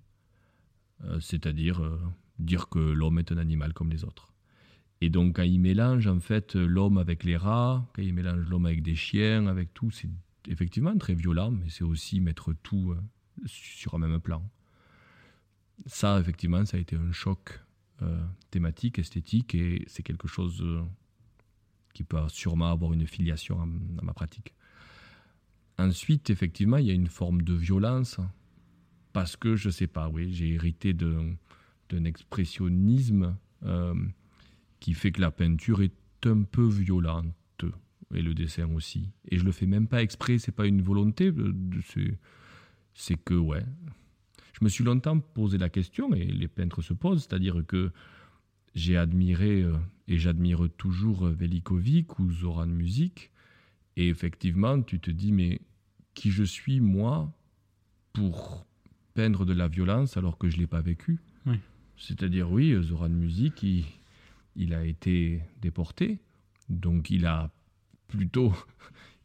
Euh, 1.05 1.21
C'est-à-dire 1.21 1.83
euh, 1.83 2.01
dire 2.39 2.71
que 2.71 2.79
l'homme 2.79 3.19
est 3.19 3.31
un 3.33 3.37
animal 3.37 3.75
comme 3.75 3.91
les 3.91 4.03
autres. 4.03 4.33
Et 5.03 5.11
donc, 5.11 5.37
quand 5.37 5.43
il 5.43 5.61
mélange, 5.61 6.07
en 6.07 6.21
fait, 6.21 6.55
l'homme 6.55 6.97
avec 6.97 7.23
les 7.23 7.37
rats, 7.37 7.87
quand 7.95 8.01
il 8.01 8.15
mélange 8.15 8.49
l'homme 8.49 8.65
avec 8.65 8.83
des 8.83 8.97
chiens, 8.97 9.47
avec 9.47 9.75
tout, 9.75 9.91
c'est 9.91 10.09
effectivement 10.49 10.97
très 10.97 11.15
violent, 11.15 11.51
mais 11.51 11.69
c'est 11.69 11.85
aussi 11.85 12.19
mettre 12.21 12.55
tout 12.63 12.97
sur 13.45 13.93
un 13.95 13.99
même 13.99 14.19
plan. 14.21 14.43
Ça, 15.85 16.19
effectivement, 16.19 16.65
ça 16.65 16.79
a 16.79 16.81
été 16.81 16.97
un 16.97 17.13
choc 17.13 17.61
thématique, 18.51 18.99
esthétique, 18.99 19.55
et 19.55 19.85
c'est 19.87 20.03
quelque 20.03 20.29
chose 20.29 20.61
euh, 20.63 20.83
qui 21.95 22.05
peut 22.05 22.19
sûrement 22.29 22.71
avoir 22.71 22.93
une 22.93 23.07
filiation 23.07 23.61
à, 23.61 23.67
ma 24.03 24.13
pratique. 24.13 24.55
Ensuite, 25.79 26.31
effectivement, 26.31 26.79
il 26.79 26.87
y 26.87 26.91
a 26.91 26.95
une 26.95 27.09
forme 27.09 27.43
de 27.43 27.55
violence, 27.55 28.19
parce 29.13 29.37
que, 29.37 29.57
je 29.57 29.71
sais 29.71 29.87
pas, 29.87 30.09
oui, 30.09 30.33
j'ai 30.33 30.55
hérité 30.55 30.95
d'un 30.95 32.05
expressionnisme 32.05 33.37
euh, 33.65 33.95
qui 34.81 34.95
fait 34.95 35.13
que 35.13 35.21
la 35.21 35.31
peinture 35.31 35.83
est 35.83 36.27
un 36.27 36.43
peu 36.43 36.67
violente, 36.67 37.27
et 38.15 38.23
le 38.23 38.35
dessin 38.35 38.71
aussi. 38.73 39.11
Et 39.29 39.39
je 39.39 39.45
le 39.45 39.53
fais 39.53 39.67
même 39.67 39.89
pas 39.89 40.03
exprès, 40.03 40.39
c'est 40.39 40.53
pas 40.53 40.67
une 40.67 40.81
volonté, 40.81 41.27
euh, 41.27 41.53
c'est 42.95 43.17
que, 43.17 43.35
ouais. 43.35 43.65
Je 44.59 44.65
me 44.65 44.71
suis 44.71 44.85
longtemps 44.85 45.21
posé 45.21 45.59
la 45.59 45.69
question, 45.69 46.15
et 46.15 46.25
les 46.25 46.49
peintres 46.49 46.81
se 46.81 46.95
posent, 46.95 47.27
c'est-à-dire 47.29 47.63
que 47.67 47.93
j'ai 48.75 48.97
admiré, 48.97 49.63
euh, 49.63 49.77
et 50.09 50.17
j'admire 50.17 50.69
toujours 50.79 51.27
euh, 51.27 51.33
Velikovic 51.33 52.19
ou 52.19 52.33
Zoran 52.33 52.67
Music, 52.67 53.33
et 53.97 54.09
effectivement, 54.09 54.81
tu 54.81 54.99
te 54.99 55.11
dis, 55.11 55.31
mais 55.31 55.61
qui 56.15 56.31
je 56.31 56.43
suis, 56.43 56.81
moi, 56.81 57.31
pour 58.15 58.67
peindre 59.13 59.45
de 59.45 59.53
la 59.53 59.69
violence 59.69 60.17
alors 60.17 60.39
que 60.39 60.49
je 60.49 60.57
ne 60.57 60.63
l'ai 60.63 60.67
pas 60.67 60.81
vécu? 60.81 61.21
Oui. 61.45 61.59
C'est-à-dire, 61.99 62.51
oui, 62.51 62.75
Zoran 62.83 63.11
Music, 63.11 63.63
il, 63.63 63.85
il 64.55 64.73
a 64.73 64.87
été 64.87 65.43
déporté, 65.61 66.19
donc 66.71 67.11
il 67.11 67.27
a 67.27 67.51
plutôt 68.09 68.55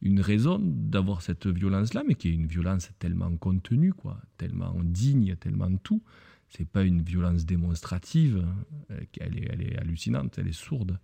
une 0.01 0.19
raison 0.19 0.59
d'avoir 0.59 1.21
cette 1.21 1.47
violence-là, 1.47 2.03
mais 2.07 2.15
qui 2.15 2.29
est 2.29 2.33
une 2.33 2.47
violence 2.47 2.89
tellement 2.99 3.35
contenue, 3.37 3.93
quoi, 3.93 4.19
tellement 4.37 4.75
digne, 4.83 5.35
tellement 5.35 5.75
tout. 5.77 6.01
C'est 6.49 6.67
pas 6.67 6.83
une 6.83 7.01
violence 7.01 7.45
démonstrative, 7.45 8.45
euh, 8.91 8.99
elle 9.19 9.37
est, 9.37 9.47
elle 9.51 9.61
est 9.61 9.77
hallucinante, 9.77 10.37
elle 10.37 10.47
est 10.47 10.53
sourde. 10.53 10.99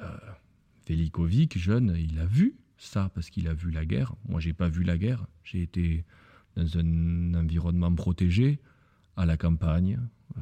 Euh, 0.00 0.16
Velikovic, 0.88 1.58
jeune, 1.58 1.94
il 1.98 2.18
a 2.18 2.26
vu 2.26 2.56
ça 2.78 3.10
parce 3.14 3.30
qu'il 3.30 3.48
a 3.48 3.54
vu 3.54 3.70
la 3.70 3.84
guerre. 3.84 4.14
Moi, 4.28 4.40
j'ai 4.40 4.52
pas 4.52 4.68
vu 4.68 4.84
la 4.84 4.96
guerre. 4.96 5.26
J'ai 5.44 5.62
été 5.62 6.04
dans 6.56 6.78
un 6.78 7.34
environnement 7.34 7.94
protégé, 7.94 8.58
à 9.16 9.26
la 9.26 9.36
campagne, 9.36 9.98
euh, 10.38 10.40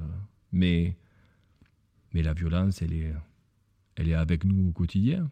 mais 0.53 0.97
mais 2.13 2.23
la 2.23 2.35
violence, 2.35 2.83
elle 2.83 2.93
est 2.93 3.13
elle 3.97 4.09
est 4.09 4.15
avec 4.15 4.45
nous 4.45 4.69
au 4.69 4.73
quotidien. 4.73 5.31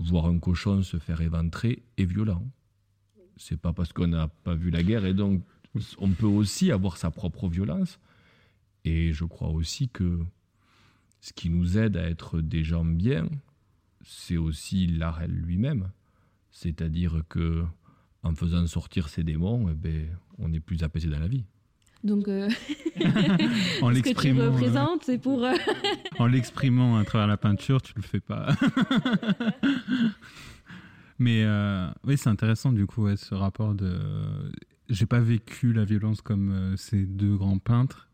Voir 0.00 0.26
un 0.26 0.38
cochon 0.38 0.82
se 0.82 0.98
faire 0.98 1.20
éventrer 1.20 1.82
est 1.98 2.06
violent. 2.06 2.50
C'est 3.36 3.60
pas 3.60 3.74
parce 3.74 3.92
qu'on 3.92 4.06
n'a 4.06 4.28
pas 4.28 4.54
vu 4.54 4.70
la 4.70 4.82
guerre 4.82 5.04
et 5.04 5.12
donc 5.14 5.44
on 5.98 6.10
peut 6.10 6.26
aussi 6.26 6.72
avoir 6.72 6.96
sa 6.96 7.10
propre 7.10 7.48
violence. 7.48 8.00
Et 8.84 9.12
je 9.12 9.24
crois 9.24 9.50
aussi 9.50 9.90
que 9.90 10.18
ce 11.20 11.34
qui 11.34 11.50
nous 11.50 11.76
aide 11.76 11.98
à 11.98 12.08
être 12.08 12.40
des 12.40 12.64
gens 12.64 12.84
bien, 12.84 13.28
c'est 14.02 14.38
aussi 14.38 14.86
l'art 14.86 15.20
lui-même. 15.28 15.90
C'est-à-dire 16.50 17.22
que 17.28 17.64
en 18.22 18.34
faisant 18.34 18.66
sortir 18.66 19.08
ces 19.08 19.22
démons, 19.22 19.68
eh 19.70 19.74
ben, 19.74 20.08
on 20.38 20.52
est 20.52 20.60
plus 20.60 20.82
apaisé 20.82 21.08
dans 21.08 21.18
la 21.18 21.28
vie. 21.28 21.44
Donc, 22.02 22.28
euh, 22.28 22.48
En 23.00 23.02
ce 23.02 23.40
que 23.40 23.88
tu 23.88 23.94
l'exprimant, 23.94 24.40
euh, 24.40 24.50
représentes, 24.50 25.04
c'est 25.04 25.18
pour. 25.18 25.44
euh, 25.44 25.52
en 26.18 26.26
l'exprimant 26.26 26.96
à 26.96 27.04
travers 27.04 27.26
la 27.26 27.36
peinture, 27.36 27.82
tu 27.82 27.92
le 27.96 28.02
fais 28.02 28.20
pas. 28.20 28.54
Mais 31.18 31.42
euh, 31.44 31.88
oui, 32.04 32.16
c'est 32.16 32.30
intéressant 32.30 32.72
du 32.72 32.86
coup 32.86 33.04
ouais, 33.04 33.16
ce 33.16 33.34
rapport 33.34 33.74
de. 33.74 33.98
J'ai 34.88 35.06
pas 35.06 35.20
vécu 35.20 35.72
la 35.72 35.84
violence 35.84 36.22
comme 36.22 36.50
euh, 36.50 36.76
ces 36.76 37.04
deux 37.04 37.36
grands 37.36 37.58
peintres. 37.58 38.08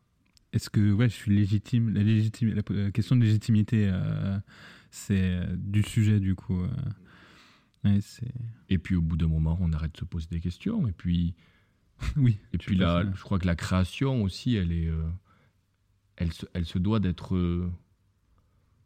Est-ce 0.52 0.68
que 0.70 0.92
ouais, 0.92 1.08
je 1.08 1.14
suis 1.14 1.34
légitime 1.34 1.90
La, 1.94 2.02
légitime, 2.02 2.54
la, 2.54 2.90
question 2.90 3.14
de 3.16 3.22
légitimité, 3.22 3.88
euh, 3.90 4.38
c'est 4.90 5.20
euh, 5.20 5.46
du 5.56 5.82
sujet 5.82 6.18
du 6.20 6.34
coup. 6.34 6.60
euh. 6.60 6.68
Ouais, 7.84 7.98
c'est 8.00 8.26
Et 8.68 8.78
puis 8.78 8.96
au 8.96 9.02
bout 9.02 9.16
d'un 9.16 9.28
moment, 9.28 9.56
on 9.60 9.72
arrête 9.72 9.92
de 9.92 9.98
se 9.98 10.04
poser 10.04 10.26
des 10.30 10.40
questions. 10.40 10.88
Et 10.88 10.92
puis, 10.92 11.34
oui. 12.16 12.38
et 12.52 12.58
puis 12.58 12.76
pas- 12.78 13.02
je 13.14 13.22
crois 13.22 13.38
que 13.38 13.46
la 13.46 13.56
création 13.56 14.22
aussi, 14.22 14.54
elle 14.56 14.72
est, 14.72 14.88
euh, 14.88 15.08
elle, 16.16 16.32
se, 16.32 16.46
elle 16.52 16.66
se 16.66 16.78
doit 16.78 17.00
d'être 17.00 17.34
euh, 17.36 17.70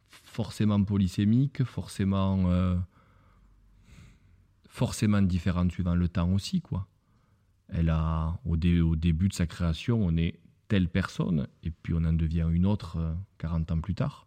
forcément 0.09 0.83
polysémique, 0.83 1.65
forcément, 1.65 2.51
euh, 2.51 2.77
forcément 4.69 5.23
différente 5.23 5.73
suivant 5.73 5.95
le 5.95 6.09
temps 6.09 6.33
aussi, 6.33 6.61
quoi. 6.61 6.87
Elle 7.69 7.91
a, 7.91 8.39
au, 8.45 8.57
dé- 8.57 8.81
au 8.81 8.97
début 8.97 9.29
de 9.29 9.35
sa 9.35 9.47
création, 9.47 10.03
on 10.05 10.17
est 10.17 10.41
telle 10.69 10.89
personne, 10.89 11.47
et 11.63 11.71
puis 11.71 11.95
on 11.95 12.05
en 12.05 12.13
devient 12.13 12.47
une 12.51 12.67
autre 12.67 12.97
euh, 12.99 13.15
40 13.39 13.71
ans 13.73 13.81
plus 13.81 13.95
tard. 13.95 14.27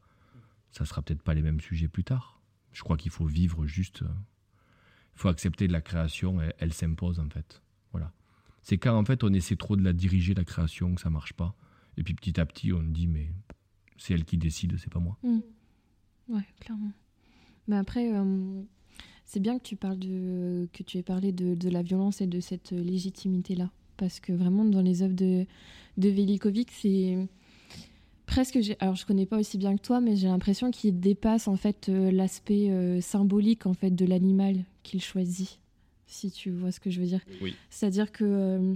Ça 0.72 0.86
sera 0.86 1.02
peut-être 1.02 1.22
pas 1.22 1.34
les 1.34 1.42
mêmes 1.42 1.60
sujets 1.62 1.88
plus 1.88 2.04
tard. 2.04 2.42
Je 2.72 2.82
crois 2.84 2.98
qu'il 2.98 3.12
faut 3.12 3.26
vivre 3.26 3.66
juste. 3.66 4.02
Il 5.16 5.20
faut 5.20 5.30
accepter 5.30 5.68
de 5.68 5.74
la 5.74 5.82
création, 5.82 6.42
elle, 6.42 6.54
elle 6.58 6.74
s'impose 6.74 7.20
en 7.20 7.30
fait. 7.30 7.62
C'est 8.64 8.78
quand 8.78 8.98
en 8.98 9.06
fait 9.06 9.24
on 9.24 9.34
essaie 9.34 9.56
trop 9.56 9.76
de 9.76 9.84
la 9.84 9.94
diriger, 9.94 10.34
la 10.34 10.46
création, 10.46 10.96
que 10.96 11.02
ça 11.02 11.10
marche 11.10 11.34
pas. 11.34 11.56
Et 11.98 12.04
puis 12.04 12.14
petit 12.14 12.40
à 12.40 12.46
petit, 12.46 12.74
on 12.74 12.82
dit, 12.82 13.08
mais 13.08 13.30
c'est 13.98 14.14
elle 14.14 14.26
qui 14.26 14.38
décide, 14.38 14.78
c'est 14.78 14.92
pas 14.92 15.00
moi. 15.00 15.18
Hmm. 15.24 15.40
Ouais, 16.30 16.46
clairement. 16.60 16.92
Mais 17.68 17.76
après, 17.76 18.12
euh, 18.14 18.62
c'est 19.26 19.40
bien 19.40 19.58
que 19.58 19.64
tu 19.64 19.76
parles 19.76 20.00
de 20.00 20.68
que 20.74 20.84
tu 20.84 20.98
aies 20.98 21.04
parlé 21.04 21.32
de, 21.32 21.70
la 21.70 21.84
violence 21.84 22.22
et 22.22 22.28
de 22.28 22.40
cette 22.40 22.72
légitimité 22.72 23.56
là, 23.56 23.70
parce 23.98 24.20
que 24.20 24.34
vraiment 24.34 24.66
dans 24.66 24.82
les 24.82 25.04
œuvres 25.04 25.16
de 25.16 25.46
Velikovic, 25.98 26.72
c'est 26.72 27.18
presque. 28.26 28.58
Alors 28.80 28.96
je 28.96 29.06
connais 29.06 29.26
pas 29.26 29.38
aussi 29.38 29.58
bien 29.58 29.76
que 29.76 29.82
toi, 29.82 30.02
mais 30.02 30.16
j'ai 30.16 30.28
l'impression 30.28 30.72
qu'il 30.72 31.00
dépasse 31.00 31.48
en 31.48 31.56
fait 31.56 31.90
euh, 31.90 32.12
l'aspect 32.12 32.70
euh, 32.70 33.02
symbolique 33.02 33.66
en 33.66 33.74
fait 33.74 33.92
de 33.92 34.06
l'animal 34.06 34.64
qu'il 34.82 35.02
choisit. 35.02 35.60
Si 36.14 36.30
tu 36.30 36.52
vois 36.52 36.72
ce 36.72 36.80
que 36.80 36.92
je 36.92 37.00
veux 37.00 37.08
dire. 37.08 37.22
Oui. 37.42 37.56
C'est-à-dire 37.72 38.12
que 38.12 38.24
euh, 38.24 38.76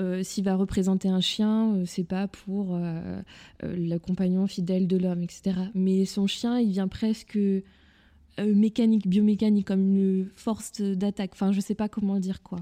euh, 0.00 0.22
s'il 0.22 0.44
va 0.44 0.54
représenter 0.54 1.08
un 1.08 1.20
chien, 1.20 1.74
euh, 1.74 1.82
c'est 1.84 2.04
pas 2.04 2.28
pour 2.28 2.76
euh, 2.76 3.20
euh, 3.64 3.76
le 3.76 3.98
compagnon 3.98 4.46
fidèle 4.46 4.86
de 4.86 4.96
l'homme, 4.96 5.22
etc. 5.22 5.56
Mais 5.74 6.04
son 6.04 6.28
chien, 6.28 6.60
il 6.60 6.70
vient 6.70 6.86
presque 6.88 7.38
mécanique, 8.38 9.08
biomécanique, 9.08 9.66
comme 9.66 9.80
une 9.80 10.30
force 10.36 10.80
d'attaque. 10.80 11.30
Enfin, 11.32 11.50
je 11.50 11.60
sais 11.60 11.74
pas 11.74 11.88
comment 11.88 12.20
dire 12.20 12.42
quoi. 12.42 12.60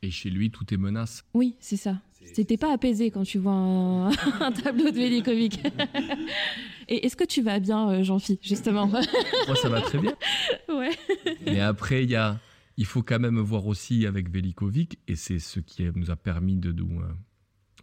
Et 0.00 0.10
chez 0.10 0.30
lui, 0.30 0.50
tout 0.50 0.64
est 0.72 0.78
menace. 0.78 1.24
Oui, 1.34 1.56
c'est 1.60 1.76
ça. 1.76 2.00
C'était 2.34 2.56
pas 2.56 2.72
apaisé 2.72 3.10
quand 3.10 3.24
tu 3.24 3.36
vois 3.38 3.52
un, 3.52 4.08
un 4.40 4.52
tableau 4.52 4.90
de 4.90 4.96
Velikovic. 4.96 5.60
Et 6.88 7.04
est-ce 7.04 7.16
que 7.16 7.24
tu 7.24 7.42
vas 7.42 7.58
bien, 7.58 8.02
Jean-Phi, 8.02 8.38
justement? 8.40 8.86
Moi, 8.86 9.02
ça 9.60 9.68
va 9.68 9.82
très 9.82 9.98
bien. 9.98 10.14
Ouais. 10.70 10.96
Mais 11.44 11.60
après, 11.60 12.04
il 12.04 12.10
y 12.10 12.16
a, 12.16 12.40
il 12.78 12.86
faut 12.86 13.02
quand 13.02 13.18
même 13.18 13.40
voir 13.40 13.66
aussi 13.66 14.06
avec 14.06 14.30
Velikovic, 14.30 15.00
et 15.08 15.16
c'est 15.16 15.40
ce 15.40 15.58
qui 15.58 15.84
nous 15.96 16.12
a 16.12 16.16
permis 16.16 16.56
de, 16.56 16.70
euh, 16.70 17.12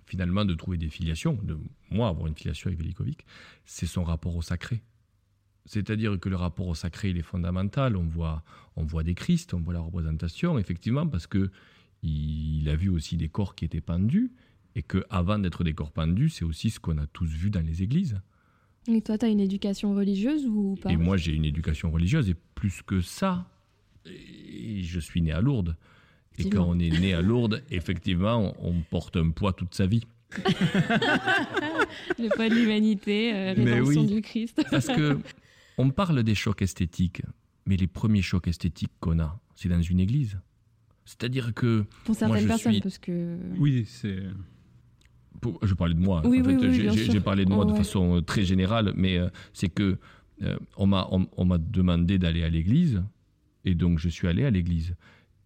finalement 0.05 0.45
de 0.45 0.53
trouver 0.53 0.77
des 0.77 0.89
filiations, 0.89 1.38
de 1.43 1.57
moi 1.91 2.07
avoir 2.07 2.27
une 2.27 2.35
filiation 2.35 2.69
avec 2.69 2.80
Velikovic, 2.80 3.26
c'est 3.65 3.88
son 3.88 4.05
rapport 4.05 4.34
au 4.38 4.41
sacré. 4.41 4.81
C'est-à-dire 5.65 6.17
que 6.17 6.30
le 6.30 6.38
rapport 6.38 6.67
au 6.67 6.76
sacré, 6.76 7.09
il 7.09 7.17
est 7.17 7.23
fondamental. 7.23 7.97
On 7.97 8.05
voit, 8.05 8.43
on 8.77 8.85
voit 8.85 9.03
des 9.03 9.15
Christ, 9.15 9.53
on 9.53 9.59
voit 9.59 9.73
la 9.73 9.81
représentation, 9.81 10.57
effectivement, 10.59 11.05
parce 11.05 11.27
que 11.27 11.51
il 12.01 12.69
a 12.69 12.76
vu 12.77 12.88
aussi 12.88 13.17
des 13.17 13.30
corps 13.30 13.53
qui 13.55 13.65
étaient 13.65 13.81
pendus, 13.81 14.31
et 14.76 14.84
que 14.84 15.03
avant 15.09 15.39
d'être 15.39 15.65
des 15.65 15.73
corps 15.73 15.91
pendus, 15.91 16.30
c'est 16.30 16.45
aussi 16.45 16.69
ce 16.69 16.80
qu'on 16.80 16.99
a 16.99 17.07
tous 17.07 17.30
vu 17.30 17.49
dans 17.49 17.65
les 17.65 17.84
églises. 17.84 18.22
Et 18.88 19.01
toi, 19.01 19.17
t'as 19.17 19.30
une 19.30 19.39
éducation 19.41 19.93
religieuse 19.93 20.45
ou 20.45 20.77
pas? 20.81 20.91
Et 20.91 20.95
moi, 20.95 21.17
j'ai 21.17 21.34
une 21.34 21.45
éducation 21.45 21.91
religieuse, 21.91 22.30
et 22.30 22.35
plus 22.53 22.81
que 22.81 23.01
ça, 23.01 23.49
et 24.06 24.82
je 24.84 24.99
suis 24.99 25.22
né 25.22 25.32
à 25.32 25.41
Lourdes. 25.41 25.76
Et 26.38 26.49
quand 26.49 26.65
on 26.68 26.77
est 26.80 26.90
né 26.99 27.14
à 27.14 27.22
Lourdes, 27.22 27.64
effectivement, 27.72 28.53
on 28.60 28.73
porte 28.82 29.15
un 29.18 29.30
poids 29.32 29.53
toute 29.53 29.73
sa 29.73 29.86
vie. 29.86 30.03
Le 32.19 32.30
poids 32.36 32.49
de 32.49 32.56
l'humanité, 32.56 33.34
euh, 33.34 33.53
rédemption 33.53 34.02
oui. 34.02 34.07
du 34.07 34.22
Christ. 34.22 34.61
Parce 34.72 34.88
que 34.88 35.18
on 35.77 35.90
parle 35.90 36.23
des 36.23 36.36
chocs 36.36 36.61
esthétiques, 36.61 37.22
Mais 37.65 37.77
les 37.77 37.88
premiers 37.88 38.22
chocs 38.22 38.48
esthétiques 38.48 38.91
qu'on 38.99 39.19
a, 39.19 39.40
c'est 39.56 39.69
dans 39.69 39.82
une 39.82 39.99
église. 39.99 40.40
C'est-à-dire 41.06 41.53
que. 41.53 41.86
Pour 42.03 42.15
certaines 42.15 42.27
moi, 42.36 42.41
je 42.41 42.48
personnes, 42.48 42.73
suis- 42.73 42.82
parce 42.82 42.98
que. 42.98 43.38
Oui, 43.57 43.86
c'est. 43.88 44.23
pour- 45.41 45.60
je 45.64 45.73
parlais 45.73 45.94
de 45.94 45.99
moi. 45.99 46.22
Oui, 46.26 46.41
en 46.41 46.45
oui, 46.45 46.60
fait, 46.60 46.68
oui, 46.90 47.06
j'ai- 47.11 47.19
parlé 47.19 47.45
de 47.45 47.49
moi 47.52 47.65
de 47.65 47.72
Ouais. 47.72 47.77
façon 47.77 48.18
euh, 48.18 48.22
très 48.22 48.44
générale, 48.44 48.94
mais 48.95 49.18
euh, 49.18 49.30
c'est 49.53 49.69
que 49.69 49.98
euh, 50.41 50.57
on 50.77 50.88
m'a 50.88 51.07
on, 51.11 51.27
on 51.38 51.45
m'a 51.45 51.57
demandé 51.57 52.18
d'aller 52.18 52.44
à 52.44 52.49
l'église, 52.49 53.03
et 53.65 53.75
donc 53.75 53.99
je 53.99 54.09
suis 54.09 54.27
allé 54.27 54.45
à 54.45 54.51
l'église. 54.51 54.95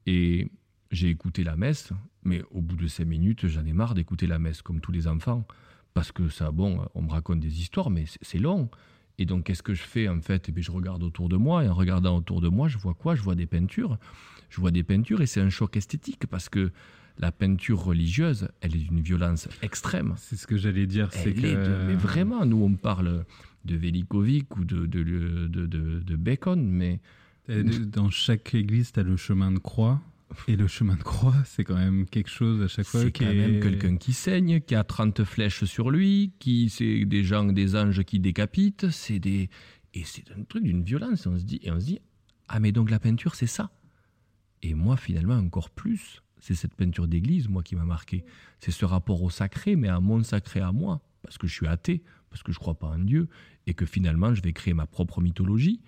Et 0.06 0.50
j'ai 0.92 1.10
écouté 1.10 1.44
la 1.44 1.56
messe, 1.56 1.92
mais 2.24 2.44
au 2.52 2.62
bout 2.62 2.76
de 2.76 2.88
cinq 2.88 3.06
minutes, 3.06 3.48
j'en 3.48 3.66
ai 3.66 3.74
marre 3.74 3.96
d'écouter 3.96 4.28
la 4.28 4.40
messe, 4.40 4.62
comme 4.62 4.82
tous 4.82 4.92
les 4.92 5.08
enfants, 5.08 5.46
parce 5.94 6.12
que 6.12 6.30
ça, 6.30 6.52
bon, 6.52 6.86
on 6.96 7.02
me 7.02 7.10
raconte 7.10 7.40
des 7.40 7.60
histoires, 7.60 7.90
mais 7.90 8.06
c'est- 8.22 8.40
long. 8.40 8.70
Et 9.18 9.26
donc, 9.26 9.46
qu'est-ce 9.46 9.64
que 9.64 9.74
je 9.74 9.82
fais 9.84 10.08
en 10.08 10.22
fait? 10.22 10.48
Eh 10.48 10.52
bien, 10.52 10.62
Je 10.64 10.72
regarde 10.72 11.04
autour 11.04 11.28
de 11.30 11.36
moi, 11.36 11.64
et 11.66 11.68
en 11.68 11.74
regardant 11.74 12.18
autour 12.18 12.40
de 12.42 12.48
moi, 12.48 12.68
je 12.70 12.78
vois 12.78 12.94
quoi? 12.94 13.16
Je 13.16 13.22
vois 13.22 13.36
des 13.36 13.46
peintures. 13.48 13.98
Je 14.50 14.62
vois 14.62 14.72
des 14.72 14.84
peintures, 14.84 15.22
et 15.22 15.26
c'est 15.26 15.42
un 15.42 15.50
choc 15.50 15.76
esthétique, 15.78 16.26
parce 16.28 16.48
que 16.50 16.72
la 17.18 17.32
peinture 17.34 17.84
religieuse, 17.84 18.48
elle 18.62 18.76
est 18.76 18.80
d'une 18.80 19.02
violence 19.02 19.50
extrême. 19.62 20.14
C'est 20.18 20.38
ce 20.38 20.48
que 20.48 20.58
j'allais 20.58 20.88
dire. 20.88 21.10
C'est 21.12 21.30
Elle 21.32 21.42
que. 21.42 21.48
est 21.48 21.56
de- 21.68 21.86
mais 21.88 21.96
vraiment, 21.96 22.46
nous, 22.46 22.64
on 22.64 22.74
parle 22.76 23.26
de 23.66 23.76
Velikovic 23.76 24.56
ou 24.56 24.64
de, 24.64 24.86
de, 24.86 25.04
de, 25.04 26.16
Bacon, 26.16 26.66
mais 26.66 27.02
Dans 27.50 28.10
chaque 28.12 28.54
église, 28.54 28.92
tu 28.92 29.00
as 29.00 29.04
le 29.04 29.18
chemin 29.18 29.52
de 29.52 29.58
croix. 29.58 30.02
Et 30.48 30.56
le 30.56 30.68
chemin 30.68 30.96
de 30.96 31.02
croix, 31.02 31.36
c'est 31.46 31.64
quand 31.64 31.76
même 31.76 32.06
quelque 32.06 32.30
chose 32.30 32.62
à 32.62 32.68
chaque 32.68 32.86
fois 32.86 33.02
c'est 33.02 33.12
quand 33.12 33.26
est... 33.26 33.34
même 33.34 33.60
quelqu'un 33.60 33.98
qui 33.98 34.14
saigne, 34.14 34.62
qui 34.62 34.76
a 34.76 34.84
30 34.84 35.24
flèches 35.24 35.64
sur 35.64 35.90
lui, 35.90 36.34
qui 36.38 36.70
c'est 36.70 37.06
des 37.06 37.24
gens, 37.24 37.46
des 37.46 37.76
anges 37.76 38.04
qui 38.04 38.20
décapitent, 38.20 38.92
c'est 38.92 39.18
des 39.18 39.50
et 39.96 40.04
c'est 40.04 40.32
un 40.38 40.44
truc 40.44 40.64
d'une 40.64 40.84
violence. 40.84 41.26
On 41.26 41.38
se 41.38 41.44
dit 41.44 41.60
et 41.64 41.72
on 41.72 41.80
se 41.80 41.86
dit 41.86 42.00
ah 42.48 42.60
mais 42.60 42.72
donc 42.72 42.92
la 42.92 43.00
peinture 43.00 43.34
c'est 43.34 43.48
ça. 43.48 43.72
Et 44.62 44.76
moi 44.76 44.98
finalement 44.98 45.36
encore 45.36 45.72
plus, 45.72 46.22
c'est 46.38 46.56
cette 46.56 46.76
peinture 46.76 47.08
d'église 47.08 47.50
moi 47.50 47.64
qui 47.64 47.76
m'a 47.76 47.86
marqué. 47.86 48.24
C'est 48.60 48.72
ce 48.72 48.86
rapport 48.86 49.24
au 49.24 49.32
sacré, 49.32 49.76
mais 49.76 49.88
à 49.88 50.00
mon 50.00 50.22
sacré 50.22 50.60
à 50.60 50.72
moi, 50.72 51.02
parce 51.24 51.40
que 51.40 51.48
je 51.48 51.54
suis 51.54 51.68
athée, 51.68 52.04
parce 52.30 52.44
que 52.44 52.52
je 52.52 52.60
crois 52.60 52.78
pas 52.78 52.88
en 52.88 53.00
Dieu 53.00 53.30
et 53.66 53.74
que 53.74 53.88
finalement 53.88 54.36
je 54.36 54.44
vais 54.44 54.54
créer 54.54 54.76
ma 54.76 54.86
propre 54.86 55.22
mythologie. 55.22 55.82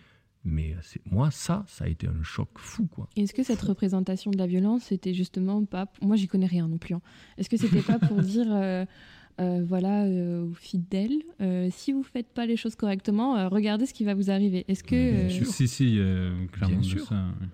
Mais 0.43 0.75
c'est 0.81 1.01
moi 1.11 1.29
ça, 1.31 1.63
ça 1.67 1.85
a 1.85 1.87
été 1.87 2.07
un 2.07 2.23
choc 2.23 2.49
fou 2.57 2.87
quoi. 2.87 3.07
Est-ce 3.15 3.33
que 3.33 3.43
cette 3.43 3.61
représentation 3.61 4.31
de 4.31 4.37
la 4.37 4.47
violence, 4.47 4.83
c'était 4.85 5.13
justement 5.13 5.63
pas. 5.65 5.85
Moi, 6.01 6.15
j'y 6.15 6.27
connais 6.27 6.47
rien 6.47 6.67
non 6.67 6.77
plus. 6.79 6.95
hein. 6.95 7.01
Est-ce 7.37 7.49
que 7.49 7.57
c'était 7.57 7.81
pas 7.83 7.99
pour 7.99 8.17
dire. 8.21 8.47
euh, 8.49 8.85
euh, 9.39 9.63
voilà, 9.65 10.03
euh, 10.03 10.43
aux 10.45 10.53
fidèles, 10.53 11.21
euh, 11.39 11.69
si 11.71 11.93
vous 11.93 12.03
faites 12.03 12.27
pas 12.27 12.45
les 12.45 12.57
choses 12.57 12.75
correctement, 12.75 13.37
euh, 13.37 13.47
regardez 13.47 13.85
ce 13.87 13.93
qui 13.93 14.03
va 14.03 14.13
vous 14.13 14.29
arriver. 14.29 14.65
Est-ce 14.67 14.83
que 14.83 14.95
bien 14.95 15.25
euh, 15.25 15.29
sûr. 15.29 15.47
Si, 15.47 15.67
si, 15.69 15.95
euh, 15.97 16.45
clairement 16.51 16.75
Bien 16.79 16.83
sûr. 16.89 17.05
ça. 17.07 17.15
ouais. 17.15 17.47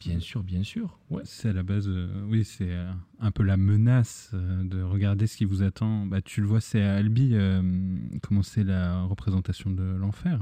Bien 0.00 0.20
sûr, 0.20 0.42
bien 0.42 0.62
sûr. 0.62 0.98
Ouais. 1.10 1.22
C'est 1.24 1.48
à 1.48 1.52
la 1.52 1.62
base, 1.64 1.88
euh, 1.88 2.08
oui, 2.28 2.44
c'est 2.44 2.70
euh, 2.70 2.90
un 3.20 3.30
peu 3.30 3.42
la 3.42 3.56
menace 3.56 4.30
euh, 4.32 4.62
de 4.64 4.80
regarder 4.82 5.26
ce 5.26 5.36
qui 5.36 5.44
vous 5.44 5.62
attend. 5.62 6.06
Bah, 6.06 6.22
tu 6.22 6.40
le 6.40 6.46
vois, 6.46 6.60
c'est 6.60 6.82
à 6.82 6.94
Albi, 6.94 7.30
euh, 7.32 7.60
comment 8.22 8.42
c'est 8.42 8.64
la 8.64 9.02
représentation 9.02 9.70
de 9.70 9.82
l'enfer. 9.82 10.40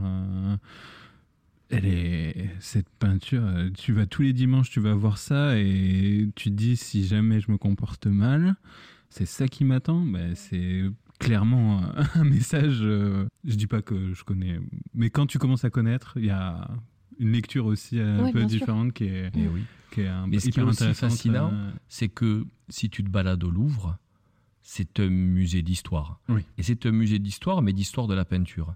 Elle 1.72 1.86
est 1.86 2.50
cette 2.60 2.88
peinture. 2.90 3.42
euh, 3.44 3.70
Tu 3.70 3.92
vas 3.92 4.06
tous 4.06 4.22
les 4.22 4.32
dimanches, 4.32 4.70
tu 4.70 4.80
vas 4.80 4.94
voir 4.94 5.16
ça 5.18 5.58
et 5.58 6.28
tu 6.34 6.50
te 6.50 6.54
dis 6.54 6.76
si 6.76 7.06
jamais 7.06 7.40
je 7.40 7.50
me 7.50 7.56
comporte 7.58 8.06
mal, 8.06 8.56
c'est 9.08 9.26
ça 9.26 9.48
qui 9.48 9.64
m'attend? 9.64 10.04
Bah, 10.04 10.34
c'est 10.34 10.82
clairement 11.18 11.80
un 12.14 12.24
message. 12.24 12.80
euh, 12.82 13.26
je 13.44 13.54
dis 13.54 13.66
pas 13.66 13.80
que 13.82 14.12
je 14.12 14.22
connais, 14.24 14.60
mais 14.94 15.08
quand 15.10 15.26
tu 15.26 15.38
commences 15.38 15.64
à 15.64 15.70
connaître, 15.70 16.12
il 16.16 16.26
y 16.26 16.30
a 16.30 16.68
une 17.18 17.32
lecture 17.32 17.66
aussi 17.66 17.98
euh, 17.98 18.20
un 18.20 18.24
Ouais, 18.24 18.32
peu 18.32 18.40
sûr. 18.40 18.48
différente 18.48 18.92
qui 18.92 19.04
est, 19.04 19.30
Et 19.34 19.48
oui. 19.48 19.62
qui 19.92 20.02
est 20.02 20.08
un 20.08 20.26
Mais 20.26 20.40
ce 20.40 20.50
qui 20.50 20.60
est 20.60 20.62
aussi 20.62 20.92
fascinant, 20.94 21.52
euh, 21.54 21.70
c'est 21.88 22.08
que 22.08 22.44
si 22.68 22.90
tu 22.90 23.02
te 23.02 23.08
balades 23.08 23.44
au 23.44 23.50
Louvre, 23.50 23.96
c'est 24.60 25.00
un 25.00 25.08
musée 25.08 25.62
d'histoire. 25.62 26.20
Oui. 26.28 26.42
Et 26.58 26.62
c'est 26.62 26.84
un 26.86 26.92
musée 26.92 27.18
d'histoire, 27.18 27.62
mais 27.62 27.72
d'histoire 27.72 28.06
de 28.08 28.14
la 28.14 28.24
peinture. 28.24 28.74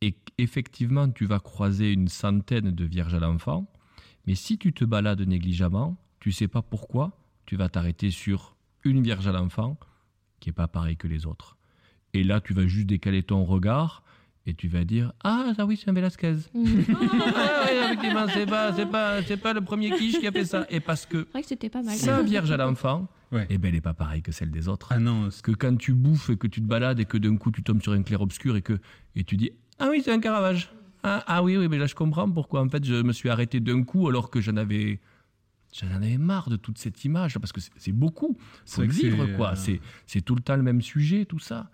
Et 0.00 0.16
effectivement, 0.38 1.08
tu 1.10 1.24
vas 1.26 1.38
croiser 1.40 1.92
une 1.92 2.08
centaine 2.08 2.70
de 2.72 2.84
vierges 2.84 3.14
à 3.14 3.20
l'enfant, 3.20 3.66
mais 4.26 4.34
si 4.34 4.58
tu 4.58 4.72
te 4.72 4.84
balades 4.84 5.20
négligemment, 5.22 5.96
tu 6.20 6.32
sais 6.32 6.48
pas 6.48 6.62
pourquoi, 6.62 7.18
tu 7.46 7.56
vas 7.56 7.68
t'arrêter 7.68 8.10
sur 8.10 8.56
une 8.84 9.02
vierge 9.02 9.26
à 9.26 9.32
l'enfant 9.32 9.78
qui 10.40 10.50
est 10.50 10.54
pas 10.54 10.68
pareille 10.68 10.96
que 10.96 11.08
les 11.08 11.26
autres. 11.26 11.56
Et 12.12 12.22
là, 12.24 12.40
tu 12.40 12.52
vas 12.54 12.66
juste 12.66 12.86
décaler 12.86 13.22
ton 13.22 13.44
regard 13.44 14.02
et 14.46 14.52
tu 14.54 14.68
vas 14.68 14.84
dire 14.84 15.12
Ah, 15.24 15.52
ça 15.56 15.64
oui, 15.64 15.76
c'est 15.82 15.88
un 15.90 15.94
Velasquez. 15.94 16.36
ah, 16.54 16.58
oui, 16.58 17.76
effectivement, 17.84 18.26
c'est 18.32 18.46
pas, 18.46 18.72
c'est 18.74 18.86
pas, 18.90 19.22
c'est 19.22 19.36
pas 19.38 19.52
le 19.54 19.62
premier 19.62 19.90
quiche 19.96 20.18
qui 20.20 20.26
a 20.26 20.32
fait 20.32 20.44
ça. 20.44 20.66
Et 20.70 20.80
parce 20.80 21.06
que 21.06 21.24
C'est 21.24 21.30
vrai 21.32 21.42
que 21.42 21.48
c'était 21.48 21.70
pas 21.70 21.82
mal. 21.82 21.96
sa 21.96 22.22
vierge 22.22 22.50
à 22.50 22.56
l'enfant, 22.56 23.08
Ouais. 23.32 23.46
eh 23.50 23.58
ben, 23.58 23.68
elle 23.68 23.74
n'est 23.74 23.80
pas 23.80 23.94
pareille 23.94 24.22
que 24.22 24.30
celle 24.30 24.50
des 24.52 24.68
autres. 24.68 24.88
Ah 24.90 24.98
non, 25.00 25.22
Parce 25.24 25.42
que 25.42 25.50
quand 25.50 25.76
tu 25.76 25.92
bouffes 25.92 26.30
et 26.30 26.36
que 26.36 26.46
tu 26.46 26.60
te 26.60 26.66
balades 26.66 27.00
et 27.00 27.04
que 27.04 27.18
d'un 27.18 27.36
coup 27.36 27.50
tu 27.50 27.62
tombes 27.64 27.82
sur 27.82 27.92
un 27.92 28.02
clair-obscur 28.02 28.54
et 28.54 28.62
que 28.62 28.78
et 29.16 29.24
tu 29.24 29.36
dis 29.36 29.50
Ah 29.78 29.88
oui, 29.90 30.02
c'est 30.04 30.12
un 30.12 30.20
Caravage. 30.20 30.70
Ah, 31.02 31.22
ah 31.26 31.42
oui, 31.42 31.56
oui, 31.56 31.68
mais 31.68 31.78
là 31.78 31.86
je 31.86 31.94
comprends 31.94 32.30
pourquoi 32.30 32.62
en 32.62 32.68
fait 32.68 32.82
je 32.84 32.94
me 33.02 33.12
suis 33.12 33.28
arrêté 33.28 33.60
d'un 33.60 33.82
coup 33.82 34.08
alors 34.08 34.30
que 34.30 34.40
j'en 34.40 34.56
avais. 34.56 35.00
J'en 35.78 35.90
avais 35.90 36.16
marre 36.18 36.48
de 36.50 36.56
toute 36.56 36.78
cette 36.78 37.04
image, 37.04 37.36
parce 37.38 37.52
que 37.52 37.60
c'est 37.60 37.72
c'est 37.76 37.92
beaucoup. 37.92 38.38
C'est 38.64 38.76
Faut 38.76 38.82
le 38.82 38.88
vivre, 38.88 39.26
quoi. 39.36 39.50
euh, 39.52 39.54
C'est 39.56 39.80
c'est 40.06 40.20
tout 40.22 40.34
le 40.34 40.40
temps 40.40 40.56
le 40.56 40.62
même 40.62 40.80
sujet, 40.80 41.24
tout 41.26 41.40
ça. 41.40 41.68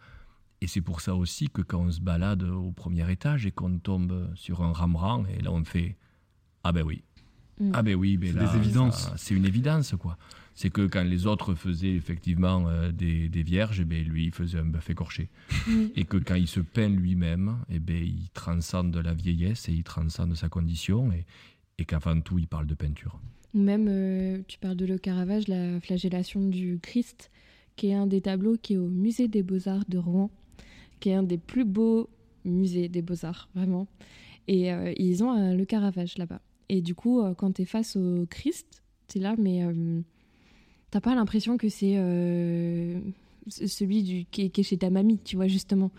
Et 0.63 0.67
c'est 0.67 0.81
pour 0.81 1.01
ça 1.01 1.15
aussi 1.15 1.49
que 1.49 1.63
quand 1.63 1.79
on 1.81 1.91
se 1.91 2.01
balade 2.01 2.43
au 2.43 2.73
premier 2.73 3.11
étage 3.11 3.47
et 3.47 3.51
qu'on 3.51 3.79
tombe 3.79 4.31
sur 4.35 4.63
un 4.63 4.73
Rembrandt, 4.73 5.29
et 5.39 5.43
là 5.43 5.53
on 5.53 5.65
fait 5.65 5.97
Ah 6.65 6.73
ben 6.73 6.83
oui. 6.83 7.03
Mm. 7.61 7.71
Ah 7.75 7.83
ben 7.83 7.95
oui, 7.95 8.17
ben 8.17 8.33
C'est 8.33 8.39
là, 8.41 8.51
des 8.51 8.57
évidences. 8.57 9.05
ça- 9.05 9.15
C'est 9.17 9.35
une 9.35 9.45
évidence, 9.47 9.95
quoi. 9.99 10.17
C'est 10.61 10.69
que 10.69 10.87
quand 10.87 11.05
les 11.05 11.27
autres 11.27 11.55
faisaient 11.55 11.95
effectivement 11.95 12.69
euh, 12.69 12.93
des, 12.93 13.31
des 13.31 13.43
vierges, 13.43 13.81
eh 13.81 13.87
ben, 13.87 14.05
lui, 14.05 14.27
il 14.27 14.31
faisait 14.31 14.59
un 14.59 14.67
bœuf 14.67 14.91
écorché. 14.91 15.31
Oui. 15.67 15.91
Et 15.97 16.05
que 16.05 16.19
quand 16.19 16.35
il 16.35 16.49
se 16.49 16.61
peint 16.61 16.91
lui-même, 16.91 17.57
eh 17.71 17.79
ben, 17.79 17.97
il 17.97 18.29
transcende 18.35 18.95
la 18.95 19.15
vieillesse 19.15 19.71
et 19.71 19.73
il 19.73 19.85
transcende 19.85 20.35
sa 20.35 20.51
condition. 20.51 21.13
Et, 21.13 21.25
et 21.79 21.87
qu'avant 21.87 22.21
tout, 22.21 22.39
il 22.39 22.47
parle 22.47 22.67
de 22.67 22.75
peinture. 22.75 23.19
Ou 23.55 23.63
même, 23.63 23.87
euh, 23.89 24.43
tu 24.49 24.59
parles 24.59 24.77
de 24.77 24.85
Le 24.85 24.99
Caravage, 24.99 25.49
la 25.49 25.81
flagellation 25.81 26.47
du 26.47 26.79
Christ, 26.83 27.31
qui 27.77 27.87
est 27.87 27.95
un 27.95 28.07
des 28.07 28.21
tableaux 28.21 28.59
qui 28.61 28.75
est 28.75 28.77
au 28.77 28.91
musée 28.91 29.29
des 29.29 29.43
Beaux-Arts 29.43 29.87
de 29.89 29.97
Rouen, 29.97 30.31
qui 31.01 31.09
est 31.09 31.15
un 31.15 31.23
des 31.23 31.39
plus 31.39 31.65
beaux 31.65 32.11
musées 32.45 32.91
des 32.91 33.01
Beaux-Arts, 33.01 33.49
vraiment. 33.55 33.87
Et 34.47 34.71
euh, 34.71 34.93
ils 34.99 35.25
ont 35.25 35.31
un 35.31 35.55
Le 35.55 35.65
Caravage 35.65 36.19
là-bas. 36.19 36.43
Et 36.69 36.83
du 36.83 36.95
coup, 36.95 37.23
quand 37.39 37.53
tu 37.55 37.63
es 37.63 37.65
face 37.65 37.97
au 37.97 38.27
Christ, 38.29 38.83
tu 39.09 39.17
es 39.17 39.21
là, 39.23 39.37
mais 39.39 39.65
euh, 39.65 40.03
t'as 40.91 41.01
pas 41.01 41.15
l'impression 41.15 41.57
que 41.57 41.69
c'est 41.69 41.95
euh, 41.97 43.01
celui 43.49 44.03
du, 44.03 44.25
qui, 44.27 44.43
est, 44.43 44.51
qui 44.51 44.61
est 44.61 44.65
chez 44.65 44.79
ta 44.79 44.91
mamie, 44.91 45.19
tu 45.25 45.37
vois, 45.37 45.47
justement. 45.49 45.91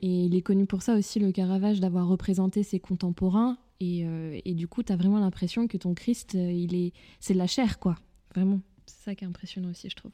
Et 0.00 0.24
il 0.24 0.34
est 0.34 0.42
connu 0.42 0.66
pour 0.66 0.82
ça 0.82 0.94
aussi, 0.96 1.18
le 1.18 1.32
Caravage, 1.32 1.80
d'avoir 1.80 2.08
représenté 2.08 2.62
ses 2.62 2.80
contemporains. 2.80 3.58
Et, 3.80 4.04
euh, 4.06 4.38
et 4.44 4.54
du 4.54 4.68
coup, 4.68 4.82
tu 4.82 4.92
as 4.92 4.96
vraiment 4.96 5.18
l'impression 5.18 5.66
que 5.66 5.76
ton 5.78 5.94
Christ, 5.94 6.34
euh, 6.34 6.52
il 6.52 6.74
est, 6.74 6.92
c'est 7.18 7.32
de 7.34 7.38
la 7.38 7.46
chair, 7.46 7.78
quoi. 7.78 7.96
Vraiment. 8.34 8.60
C'est 8.86 9.04
ça 9.04 9.14
qui 9.14 9.24
est 9.24 9.26
impressionnant 9.28 9.70
aussi, 9.70 9.88
je 9.88 9.96
trouve. 9.96 10.12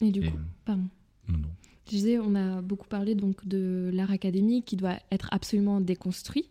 Et 0.00 0.10
du 0.10 0.20
Et- 0.20 0.30
coup, 0.30 0.38
pardon. 0.64 0.84
Non, 1.28 1.38
non. 1.38 1.48
Je 1.86 1.90
disais, 1.90 2.18
on 2.18 2.34
a 2.36 2.62
beaucoup 2.62 2.86
parlé 2.86 3.14
donc 3.16 3.46
de 3.46 3.90
l'art 3.92 4.10
académique 4.12 4.64
qui 4.64 4.76
doit 4.76 4.98
être 5.10 5.28
absolument 5.32 5.80
déconstruit. 5.80 6.48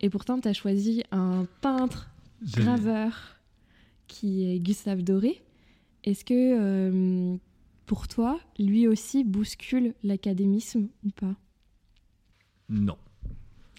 Et 0.00 0.08
pourtant, 0.10 0.40
tu 0.40 0.46
as 0.48 0.52
choisi 0.52 1.02
un 1.10 1.46
peintre, 1.60 2.10
graveur, 2.52 3.36
qui 4.06 4.44
est 4.48 4.60
Gustave 4.60 5.02
Doré. 5.02 5.42
Est-ce 6.06 6.24
que 6.24 6.34
euh, 6.34 7.36
pour 7.86 8.08
toi, 8.08 8.38
lui 8.58 8.86
aussi 8.88 9.24
bouscule 9.24 9.94
l'académisme 10.02 10.88
ou 11.04 11.10
pas? 11.10 11.34
Non. 12.68 12.96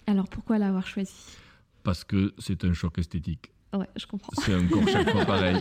Alors 0.06 0.28
pourquoi 0.28 0.58
l'avoir 0.58 0.86
choisi? 0.86 1.14
Parce 1.82 2.04
que 2.04 2.34
c'est 2.38 2.64
un 2.64 2.72
choc 2.72 2.98
esthétique. 2.98 3.52
Ouais, 3.74 3.88
je 3.96 4.06
comprends. 4.06 4.32
C'est 4.42 4.54
encore 4.54 4.86
chaque 4.88 5.10
fois 5.10 5.24
pareil. 5.26 5.60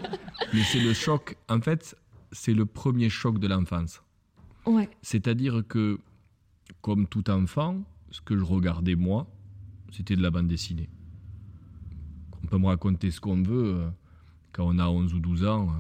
Mais 0.53 0.64
c'est 0.64 0.80
le 0.80 0.94
choc, 0.94 1.38
en 1.49 1.60
fait, 1.61 1.95
c'est 2.31 2.53
le 2.53 2.65
premier 2.65 3.10
choc 3.10 3.39
de 3.39 3.48
l'enfance. 3.48 4.02
Ouais, 4.65 4.89
C'est-à-dire 5.02 5.64
que, 5.68 5.99
comme 6.81 7.07
tout 7.07 7.30
enfant, 7.30 7.81
ce 8.11 8.22
que 8.22 8.38
je 8.38 8.44
regardais 8.44 8.95
moi, 8.95 9.27
c'était 9.91 10.15
de 10.18 10.22
la 10.22 10.31
bande 10.31 10.48
dessinée. 10.48 10.89
On 12.44 12.48
peut 12.48 12.57
me 12.57 12.68
raconter 12.68 13.11
ce 13.11 13.19
qu'on 13.22 13.41
veut. 13.41 13.76
euh, 13.76 13.89
Quand 14.53 14.65
on 14.68 14.80
a 14.80 14.88
11 14.88 15.14
ou 15.14 15.19
12 15.19 15.45
ans, 15.45 15.69
euh, 15.69 15.73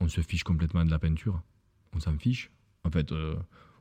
on 0.00 0.08
se 0.08 0.20
fiche 0.20 0.44
complètement 0.44 0.84
de 0.84 0.90
la 0.90 0.98
peinture. 0.98 1.42
On 1.94 2.00
s'en 2.00 2.16
fiche. 2.18 2.50
En 2.84 2.90
fait, 2.90 3.10
euh, 3.12 3.36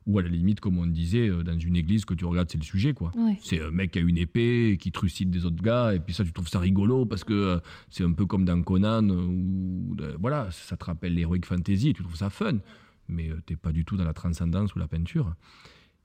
ou 0.05 0.19
à 0.19 0.21
la 0.21 0.29
limite, 0.29 0.59
comme 0.59 0.77
on 0.77 0.85
disait, 0.85 1.29
euh, 1.29 1.43
dans 1.43 1.57
une 1.57 1.75
église, 1.75 2.05
que 2.05 2.13
tu 2.13 2.25
regardes, 2.25 2.49
c'est 2.51 2.57
le 2.59 2.63
sujet, 2.63 2.93
quoi. 2.93 3.11
ouais. 3.15 3.37
C'est 3.41 3.61
un 3.61 3.71
mec 3.71 3.91
qui 3.91 3.99
a 3.99 4.01
une 4.01 4.17
épée 4.17 4.77
qui 4.79 4.91
trucide 4.91 5.31
des 5.31 5.45
autres 5.45 5.61
gars, 5.63 5.93
et 5.95 5.99
puis 5.99 6.13
ça, 6.13 6.23
tu 6.23 6.31
trouves 6.31 6.47
ça 6.47 6.59
rigolo 6.59 7.05
parce 7.05 7.23
que 7.23 7.33
euh, 7.33 7.59
c'est 7.89 8.03
un 8.03 8.11
peu 8.11 8.25
comme 8.25 8.45
dans 8.45 8.61
Conan, 8.61 9.07
euh, 9.09 10.15
voilà, 10.19 10.49
ça 10.51 10.77
te 10.77 10.85
rappelle 10.85 11.15
l'heroic 11.15 11.41
fantasy, 11.43 11.89
et 11.89 11.93
tu 11.93 12.03
trouves 12.03 12.15
ça 12.15 12.29
fun, 12.29 12.59
mais 13.07 13.29
euh, 13.29 13.41
t'es 13.45 13.55
pas 13.55 13.71
du 13.71 13.83
tout 13.83 13.97
dans 13.97 14.03
la 14.03 14.13
transcendance 14.13 14.75
ou 14.75 14.79
la 14.79 14.87
peinture. 14.87 15.33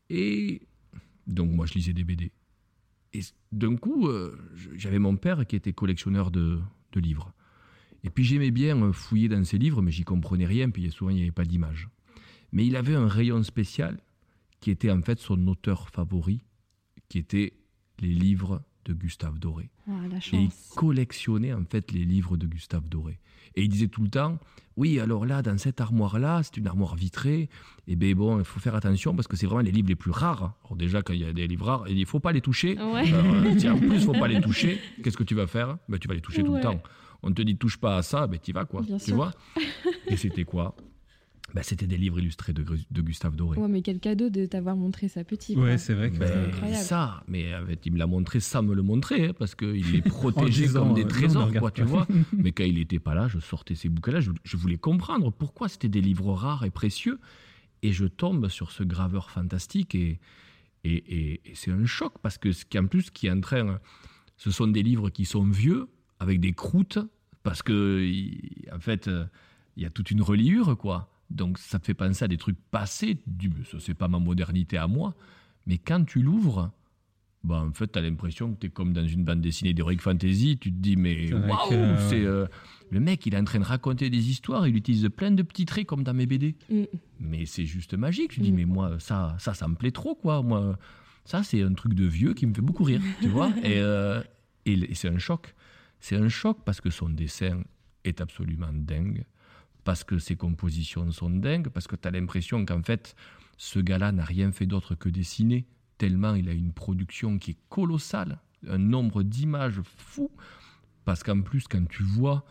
Et 0.09 0.63
donc, 1.27 1.51
moi, 1.51 1.67
je 1.67 1.75
lisais 1.75 1.93
des 1.93 2.05
BD. 2.05 2.33
Et 3.13 3.21
d'un 3.53 3.77
coup, 3.77 4.09
j'avais 4.77 5.01
mon 5.01 5.17
père 5.17 5.45
qui 5.47 5.57
était 5.57 5.73
collectionneur 5.73 6.31
de, 6.31 6.61
de 6.93 7.01
livres. 7.01 7.33
Et 8.05 8.11
puis 8.11 8.25
j'aimais 8.25 8.51
bien 8.51 8.81
euh, 8.83 8.93
fouiller 8.93 9.29
dans 9.29 9.45
ses 9.45 9.59
livres, 9.59 9.83
mais 9.83 9.91
j'y 9.91 10.05
comprenais 10.05 10.47
rien, 10.47 10.71
puis 10.71 10.91
souvent 10.91 11.11
il 11.11 11.17
n'y 11.17 11.23
avait 11.23 11.31
pas 11.31 11.45
d'image. 11.45 11.89
Mais 12.53 12.67
il 12.67 12.77
avait 12.77 12.95
un 12.95 13.07
rayon 13.09 13.43
spécial 13.43 13.99
qui 14.61 14.71
était 14.71 14.91
en 14.91 15.03
fait 15.03 15.19
son 15.19 15.47
auteur 15.47 15.89
favori, 15.91 16.43
qui 17.09 17.19
était 17.19 17.53
les 18.01 18.13
livres 18.15 18.63
de 18.85 18.95
Gustave 18.95 19.39
Doré. 19.39 19.71
Ah, 19.89 19.93
Et 20.33 20.37
il 20.37 20.51
collectionnait 20.75 21.53
en 21.53 21.65
fait 21.65 21.93
les 21.93 22.05
livres 22.05 22.37
de 22.37 22.47
Gustave 22.47 22.89
Doré. 22.89 23.21
Et 23.57 23.63
il 23.63 23.69
disait 23.69 23.89
tout 23.89 24.03
le 24.03 24.09
temps, 24.09 24.39
oui, 24.77 25.01
alors 25.01 25.27
là, 25.27 25.43
dans 25.43 25.59
cette 25.59 25.81
armoire-là, 25.81 26.43
c'est 26.43 26.57
une 26.57 26.67
armoire 26.67 26.95
vitrée, 26.95 27.49
et 27.87 27.97
ben 27.97 28.15
bon, 28.15 28.39
il 28.39 28.45
faut 28.45 28.61
faire 28.61 28.75
attention 28.75 29.15
parce 29.15 29.27
que 29.29 29.37
c'est 29.37 29.47
vraiment 29.47 29.63
les 29.63 29.73
livres 29.73 29.89
les 29.89 29.97
plus 29.97 30.13
rares. 30.13 30.55
Alors 30.65 30.77
déjà, 30.77 31.03
quand 31.03 31.13
il 31.13 31.21
y 31.21 31.25
a 31.25 31.33
des 31.33 31.47
livres 31.47 31.67
rares, 31.67 31.89
il 31.89 31.99
ne 31.99 32.05
faut 32.05 32.21
pas 32.21 32.33
les 32.33 32.41
toucher. 32.41 32.79
Ouais. 32.79 33.13
Euh, 33.13 33.71
en 33.71 33.79
plus, 33.79 33.95
il 33.97 34.01
faut 34.01 34.13
pas 34.13 34.29
les 34.29 34.41
toucher, 34.43 34.79
qu'est-ce 35.03 35.17
que 35.17 35.25
tu 35.25 35.35
vas 35.35 35.47
faire? 35.47 35.77
Ben, 35.89 35.99
Tu 35.99 36.09
vas 36.09 36.15
les 36.15 36.21
toucher 36.21 36.43
tout 36.45 36.55
le 36.55 36.61
temps. 36.61 36.81
On 37.23 37.33
te 37.33 37.43
dit, 37.43 37.57
touche 37.57 37.77
pas 37.79 37.97
à 37.99 38.03
ça, 38.03 38.27
ben 38.27 38.39
tu 38.43 38.53
vas 38.53 38.65
quoi. 38.65 38.83
Bien 38.83 38.99
tu 38.99 39.07
sûr. 39.07 39.15
vois 39.17 39.33
Et 40.09 40.17
c'était 40.17 40.45
quoi 40.45 40.75
ben, 41.55 41.63
C'était 41.63 41.87
des 41.87 41.97
livres 41.97 42.19
illustrés 42.21 42.53
de, 42.53 42.65
Gustave 43.03 43.37
Doré. 43.37 43.59
Ouais, 43.59 43.69
mais 43.69 43.83
quel 43.83 43.99
cadeau 44.01 44.31
de 44.31 44.47
t'avoir 44.47 44.77
montré 44.77 45.09
ça 45.09 45.25
petit. 45.25 45.57
Ouais, 45.57 45.79
c'est 45.79 45.95
vrai 45.95 46.11
que 46.11 46.17
Ben, 46.19 46.49
incroyable. 46.49 46.85
ça, 46.85 47.23
mais 47.29 47.55
en 47.55 47.67
fait, 47.67 47.85
il 47.87 47.93
me 47.93 47.99
l'a 47.99 48.07
montré 48.07 48.41
sans 48.41 48.63
me 48.63 48.75
le 48.75 48.83
montrer, 48.83 49.27
hein, 49.27 49.33
parce 49.39 49.55
qu'il 49.55 49.91
les 49.93 50.01
protégeait 50.03 50.67
disant, 50.67 50.87
comme 50.87 50.95
des 50.95 51.05
euh, 51.05 51.09
trésors, 51.09 51.53
quoi, 51.53 51.71
tu 51.71 51.83
vois. 51.83 52.07
mais 52.33 52.53
quand 52.53 52.65
il 52.65 52.75
n'était 52.77 52.99
pas 53.01 53.15
là, 53.15 53.29
je 53.29 53.39
sortais 53.41 53.75
ces 53.75 53.89
bouquins-là, 53.89 54.21
je, 54.21 54.31
je 54.45 54.57
voulais 54.57 54.79
comprendre 54.79 55.31
pourquoi 55.33 55.69
c'était 55.69 55.89
des 55.89 56.01
livres 56.01 56.33
rares 56.33 56.65
et 56.65 56.71
précieux, 56.71 57.19
et 57.83 57.93
je 57.93 58.05
tombe 58.07 58.49
sur 58.49 58.71
ce 58.71 58.83
graveur 58.85 59.31
fantastique, 59.31 59.95
et, 59.95 60.21
et, 60.85 60.93
et- 60.95 61.41
et 61.51 61.55
c'est 61.55 61.73
un 61.73 61.85
choc, 61.85 62.15
parce 62.23 62.39
que 62.39 62.53
ce 62.53 62.65
qui 62.65 62.79
en 62.79 62.87
plus 62.87 63.11
qui 63.11 63.27
est 63.27 63.31
en 63.31 63.41
train, 63.41 63.81
ce 64.37 64.51
sont 64.51 64.67
des 64.69 64.83
livres 64.83 65.11
qui 65.11 65.25
sont 65.25 65.45
vieux, 65.45 65.89
avec 66.21 66.39
des 66.41 66.53
croûtes, 66.53 66.99
parce 67.43 67.63
que, 67.63 68.07
en 68.75 68.79
fait, 68.81 69.09
euh, 69.09 69.25
il 69.77 69.83
y 69.83 69.87
a 69.87 69.91
toute 69.91 70.11
une 70.11 70.23
reliure, 70.23 70.77
quoi. 70.79 71.09
Donc 71.31 71.59
ça 71.59 71.79
te 71.79 71.87
fait 71.87 71.95
penser 71.95 72.25
à 72.25 72.29
des 72.29 72.37
trucs 72.37 72.59
passés, 72.71 73.17
tu 73.17 73.23
dis, 73.27 73.49
Mais 73.49 73.65
ça 73.65 73.79
c'est 73.81 73.95
pas 73.95 74.09
ma 74.09 74.19
modernité 74.19 74.77
à 74.79 74.87
moi, 74.89 75.15
mais 75.67 75.79
quand 75.79 76.05
tu 76.05 76.23
l'ouvres, 76.23 76.71
bah, 77.45 77.65
en 77.67 77.73
fait, 77.73 77.91
tu 77.93 77.99
as 77.99 78.03
l'impression 78.03 78.53
que 78.53 78.61
tu 78.61 78.67
es 78.67 78.71
comme 78.71 78.93
dans 78.93 79.07
une 79.07 79.25
bande 79.25 79.41
dessinée 79.41 79.73
d'Heroic 79.73 79.99
Fantasy. 80.01 80.59
Tu 80.61 80.71
te 80.71 80.77
dis, 80.77 80.97
mais 80.97 81.33
waouh 81.33 81.71
c'est, 82.11 82.23
euh, 82.23 82.47
Le 82.91 83.01
mec, 83.01 83.25
il 83.25 83.35
est 83.35 83.39
en 83.39 83.45
train 83.45 83.61
de 83.61 83.65
raconter 83.65 84.11
des 84.11 84.29
histoires, 84.29 84.69
il 84.69 84.77
utilise 84.77 85.09
plein 85.09 85.31
de 85.31 85.43
petits 85.43 85.65
traits 85.65 85.87
comme 85.87 86.03
dans 86.03 86.13
mes 86.13 86.27
BD. 86.27 86.55
Mm. 86.71 86.83
Mais 87.21 87.47
c'est 87.47 87.65
juste 87.65 87.95
magique. 87.95 88.35
Je 88.35 88.41
dis, 88.43 88.53
Mm. 88.53 88.57
mais 88.57 88.65
moi, 88.67 88.97
ça, 88.99 89.37
ça, 89.39 89.55
ça 89.55 89.67
me 89.69 89.75
plaît 89.77 89.93
trop, 89.93 90.15
quoi. 90.15 90.43
Moi, 90.43 90.77
ça, 91.25 91.43
c'est 91.43 91.63
un 91.63 91.73
truc 91.73 91.95
de 91.95 92.05
vieux 92.05 92.35
qui 92.35 92.45
me 92.47 92.53
fait 92.53 92.61
beaucoup 92.61 92.85
rire, 92.85 93.01
tu 93.23 93.29
vois. 93.29 93.49
Et, 93.65 93.79
euh, 93.79 94.21
et, 94.67 94.73
et 94.75 94.95
c'est 94.95 95.09
un 95.09 95.19
choc. 95.19 95.55
C'est 96.01 96.17
un 96.17 96.29
choc 96.29 96.59
parce 96.65 96.81
que 96.81 96.91
son 96.91 97.09
dessin 97.09 97.63
est 98.05 98.21
absolument 98.21 98.73
dingue, 98.73 99.25
parce 99.85 100.05
que 100.05 100.19
ses 100.19 100.37
compositions 100.37 101.11
sont 101.11 101.31
dingues, 101.31 101.69
parce 101.69 101.87
que 101.87 101.97
tu 101.97 102.09
as 102.09 102.11
l'impression 102.11 102.65
qu'en 102.65 102.83
fait, 102.83 103.15
ce 103.57 103.79
gars-là 103.79 104.13
n'a 104.13 104.25
rien 104.25 104.53
fait 104.53 104.67
d'autre 104.67 104.95
que 104.95 105.09
dessiner, 105.09 105.67
tellement 105.99 106.35
il 106.35 106.49
a 106.49 106.53
une 106.53 106.73
production 106.73 107.39
qui 107.39 107.53
est 107.53 107.59
colossale, 107.69 108.39
un 108.67 108.79
nombre 108.79 109.23
d'images 109.23 109.81
fou, 109.85 110.31
parce 111.05 111.23
qu'en 111.23 111.43
plus, 111.43 111.67
quand 111.69 111.87
tu 111.89 112.03
vois 112.03 112.45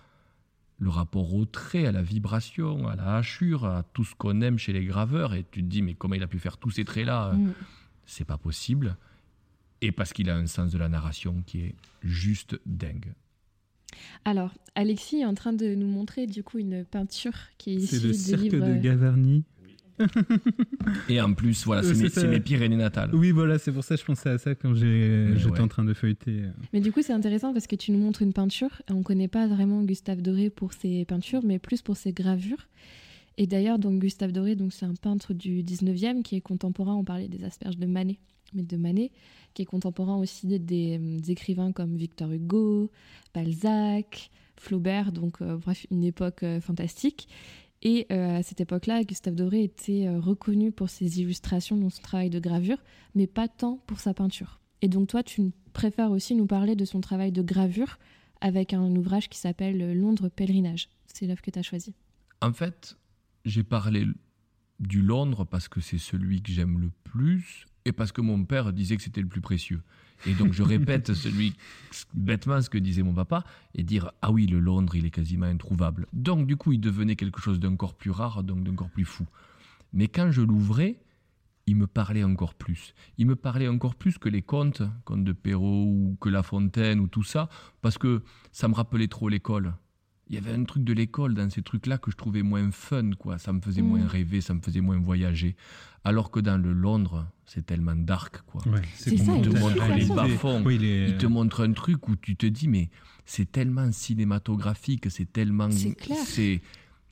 le 0.80 0.90
rapport 0.90 1.34
au 1.34 1.46
trait, 1.46 1.86
à 1.86 1.92
la 1.92 2.02
vibration, 2.02 2.88
à 2.88 2.96
la 2.96 3.18
hachure, 3.18 3.66
à 3.66 3.84
tout 3.84 4.06
ce 4.06 4.16
qu'on 4.16 4.42
aime 4.42 4.58
chez 4.58 4.72
les 4.72 4.86
graveurs, 4.86 5.34
et 5.34 5.44
tu 5.52 5.62
te 5.62 5.68
dis, 5.68 5.82
mais 5.82 5.94
comment 5.94 6.16
il 6.16 6.24
a 6.24 6.28
pu 6.28 6.40
faire 6.40 6.58
tous 6.58 6.72
ces 6.72 6.86
traits-là? 6.86 7.34
Mm. 7.34 7.54
C'est 8.06 8.26
pas 8.26 8.38
possible. 8.38 8.96
Et 9.82 9.92
parce 9.92 10.14
qu'il 10.14 10.30
a 10.30 10.36
un 10.36 10.48
sens 10.48 10.72
de 10.72 10.78
la 10.78 10.90
narration 10.90 11.42
qui 11.46 11.62
est 11.62 11.76
juste 12.04 12.60
dingue. 12.66 13.14
Alors, 14.26 14.53
Alexis 14.76 15.22
est 15.22 15.26
en 15.26 15.34
train 15.34 15.53
de 15.53 15.76
nous 15.76 15.88
montrer 15.88 16.28
du 16.28 16.44
coup 16.44 16.60
une 16.60 16.86
peinture 16.86 17.34
qui 17.57 17.76
est 17.76 17.80
C'est 17.80 17.98
issue 17.98 18.07
le 18.07 18.14
cirque 18.14 18.49
de 18.49 18.76
Gavarnie. 18.76 19.44
Et 21.10 21.20
en 21.20 21.34
plus, 21.34 21.66
voilà, 21.66 21.86
Euh, 21.86 22.10
c'est 22.10 22.28
mes, 22.28 22.40
Pyrénées 22.40 22.78
natales. 22.78 23.14
Oui, 23.14 23.32
voilà, 23.32 23.60
c'est 23.60 23.72
pour 23.72 23.84
ça 23.84 23.95
que 23.95 24.02
je 24.02 24.06
pensais 24.06 24.30
à 24.30 24.38
ça 24.38 24.56
quand 24.56 24.74
j'étais 24.74 25.45
ouais. 25.45 25.60
en 25.60 25.68
train 25.68 25.84
de 25.84 25.94
feuilleter. 25.94 26.44
Mais 26.74 26.80
du 26.80 26.91
coup, 26.91 27.02
c'est 27.02 27.14
intéressant 27.14 27.53
parce 27.53 27.68
que 27.68 27.76
tu 27.76 27.91
nous 27.91 27.99
montres 27.99 28.22
une 28.22 28.34
peinture. 28.34 28.82
On 28.90 29.03
connaît 29.03 29.28
pas 29.28 29.48
vraiment 29.48 29.84
Gustave 29.84 30.22
Doré 30.22 30.49
pour 30.49 30.74
ses 30.74 31.06
peintures, 31.06 31.41
mais 31.44 31.60
plus 31.60 31.82
pour 31.82 31.98
ses 31.98 32.14
gravures. 32.14 32.68
Et 33.40 33.48
d'ailleurs, 33.48 33.80
donc 33.80 33.99
Gustave 33.99 34.34
Doré, 34.34 34.57
donc 34.57 34.74
c'est 34.74 34.86
un 34.86 34.95
peintre 34.95 35.34
du 35.34 35.64
19e 35.64 36.24
qui 36.24 36.36
est 36.36 36.41
contemporain. 36.41 36.94
On 36.95 37.06
parlait 37.06 37.30
des 37.30 37.45
asperges 37.45 37.78
de 37.78 37.86
Manet, 37.86 38.20
mais 38.53 38.64
de 38.64 38.76
Manet, 38.76 39.11
qui 39.53 39.61
est 39.61 39.66
contemporain 39.66 40.18
aussi 40.18 40.45
des, 40.45 40.99
euh, 40.99 41.32
écrivains 41.32 41.72
comme 41.72 41.95
Victor 41.95 42.30
Hugo, 42.34 42.91
Balzac, 43.34 44.30
Flaubert. 44.57 45.14
Donc, 45.14 45.41
euh, 45.41 45.56
bref, 45.56 45.88
une 45.90 46.03
époque 46.03 46.44
euh, 46.44 46.60
fantastique. 46.60 47.30
Et 47.82 48.07
à 48.10 48.44
cette 48.44 48.60
époque-là, 48.60 49.06
Gustave 49.06 49.36
Doré 49.36 49.64
était 49.64 50.10
reconnu 50.10 50.74
pour 50.74 50.90
ses 50.90 51.22
illustrations, 51.22 51.78
dans 51.78 51.90
son 51.90 52.02
travail 52.02 52.30
de 52.30 52.38
gravure, 52.38 52.84
mais 53.16 53.26
pas 53.26 53.48
tant 53.48 53.78
pour 53.88 54.02
sa 54.02 54.14
peinture. 54.14 54.60
Et 54.82 54.90
donc 54.90 55.07
toi, 55.07 55.24
tu 55.24 55.53
préfères 55.72 56.11
aussi 56.11 56.36
nous 56.36 56.45
parler 56.45 56.76
de 56.76 56.84
son 56.84 56.99
travail 56.99 57.32
de 57.32 57.41
gravure 57.41 57.98
avec 58.41 58.74
un 58.74 58.94
ouvrage 58.98 59.30
qui 59.30 59.38
s'appelle 59.38 59.98
Londres 59.98 60.28
Pèlerinage. 60.28 60.90
C'est 61.06 61.26
l'œuvre 61.26 61.41
que 61.41 61.52
tu 61.52 61.60
as 61.60 61.61
choisi. 61.61 61.94
En 62.41 62.52
fait, 62.52 62.98
j'ai 63.45 63.64
parlé 63.64 64.06
du 64.80 65.02
Londres 65.02 65.45
parce 65.45 65.68
que 65.68 65.82
c'est 65.82 65.98
celui 65.98 66.41
que 66.41 66.52
j'aime 66.52 66.80
le 66.80 66.91
plus 67.03 67.66
et 67.86 67.91
parce 67.91 68.11
que 68.11 68.22
mon 68.22 68.44
père 68.45 68.74
disait 68.74 68.98
que 68.98 69.03
c'était 69.03 69.22
le 69.22 69.28
plus 69.28 69.41
précieux. 69.41 69.82
Et 70.26 70.34
donc 70.34 70.53
je 70.53 70.64
répète 70.64 71.14
celui 71.14 71.56
bêtement 72.14 72.61
ce 72.61 72.70
que 72.70 72.78
disait 72.78 73.03
mon 73.03 73.14
papa 73.14 73.44
et 73.74 73.84
dire 73.84 74.11
ah 74.22 74.32
oui 74.32 74.48
le 74.48 74.60
Londres 74.60 74.95
il 74.95 75.06
est 75.06 75.11
quasiment 75.11 75.45
introuvable. 75.45 76.07
Donc 76.14 76.48
du 76.48 76.56
coup 76.56 76.74
il 76.74 76.80
devenait 76.80 77.16
quelque 77.16 77.41
chose 77.41 77.60
d'encore 77.60 77.95
plus 77.95 78.11
rare 78.11 78.44
donc 78.44 78.64
d'encore 78.64 78.90
plus 78.90 79.06
fou. 79.06 79.26
Mais 79.94 80.07
quand 80.07 80.32
je 80.32 80.41
l'ouvrais, 80.41 80.99
il 81.66 81.76
me 81.76 81.88
parlait 81.88 82.24
encore 82.24 82.56
plus. 82.56 82.94
Il 83.18 83.28
me 83.28 83.36
parlait 83.36 83.68
encore 83.68 83.95
plus 83.95 84.18
que 84.18 84.30
les 84.30 84.41
contes, 84.41 84.82
contes 85.06 85.24
de 85.24 85.34
Perrault 85.34 85.86
ou 85.86 86.18
que 86.20 86.30
La 86.30 86.41
Fontaine 86.41 86.99
ou 86.99 87.07
tout 87.07 87.24
ça, 87.24 87.48
parce 87.82 87.98
que 87.98 88.24
ça 88.52 88.68
me 88.68 88.74
rappelait 88.74 89.07
trop 89.07 89.30
l'école. 89.30 89.74
Il 90.30 90.36
y 90.36 90.38
avait 90.38 90.54
un 90.54 90.64
truc 90.64 90.84
de 90.84 90.94
l'école 90.94 91.34
dans 91.34 91.50
ces 91.50 91.62
trucs-là 91.64 91.98
que 91.98 92.12
je 92.12 92.16
trouvais 92.16 92.44
moins 92.44 92.70
fun, 92.72 93.12
quoi. 93.18 93.38
Ça 93.40 93.52
me 93.52 93.62
faisait 93.62 93.82
Mm. 93.82 93.88
moins 93.88 94.08
rêver, 94.08 94.42
ça 94.42 94.54
me 94.54 94.62
faisait 94.62 94.82
moins 94.82 95.00
voyager. 95.00 95.56
Alors 96.04 96.30
que 96.32 96.40
dans 96.40 96.58
le 96.58 96.72
Londres, 96.72 97.28
c'est 97.46 97.66
tellement 97.66 97.96
dark, 97.96 98.42
quoi. 98.44 98.62
Ouais, 98.68 98.82
C'est 98.94 99.18
ça, 99.18 99.36
il 99.36 99.42
te 99.42 99.48
complètement- 99.50 99.60
montre 99.70 99.96
les 99.96 100.06
bas-fonds. 100.06 100.64
Oui, 100.64 100.76
il 100.76 100.86
est- 100.86 101.10
Il 101.10 101.18
te 101.18 101.26
montre 101.26 101.64
un 101.68 101.74
truc 101.74 102.08
où 102.08 102.16
tu 102.16 102.36
te 102.36 102.46
dis, 102.46 102.68
mais 102.68 102.90
c'est 103.26 103.52
tellement 103.52 103.92
cinématographique, 103.92 105.10
c'est 105.10 105.32
tellement. 105.32 105.72
C'est 105.72 105.96
clair. 105.96 106.18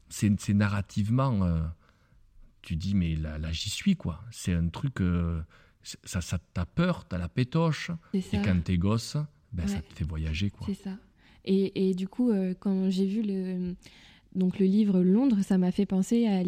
C'est, 0.10 0.54
narrativement. 0.54 1.44
euh, 1.44 1.62
tu 2.62 2.76
dis, 2.76 2.96
mais 2.96 3.16
là, 3.16 3.38
là 3.38 3.52
j'y 3.52 3.70
suis, 3.70 3.96
quoi. 3.96 4.24
C'est 4.32 4.54
un 4.54 4.68
truc. 4.70 5.02
euh, 5.02 5.42
ça, 6.04 6.22
ça 6.22 6.38
t'as 6.54 6.66
peur, 6.66 7.06
t'as 7.08 7.18
la 7.18 7.30
pétoche. 7.30 7.92
C'est 8.14 8.34
Et 8.36 8.42
quand 8.42 8.62
t'es 8.64 8.78
gosse, 8.78 9.18
ben, 9.54 9.68
ça 9.68 9.82
te 9.82 9.94
fait 9.94 10.04
voyager, 10.06 10.50
quoi. 10.50 10.68
C'est 10.68 10.74
ça. 10.84 10.98
Et, 11.48 11.90
et 11.90 11.94
du 11.96 12.08
coup, 12.08 12.30
euh, 12.30 12.54
quand 12.60 12.90
j'ai 12.90 13.06
vu 13.06 13.22
le, 13.24 13.74
donc 14.36 14.60
le 14.60 14.66
livre 14.66 15.00
Londres, 15.02 15.38
ça 15.42 15.58
m'a 15.58 15.72
fait 15.72 15.86
penser 15.86 16.28
à 16.28 16.44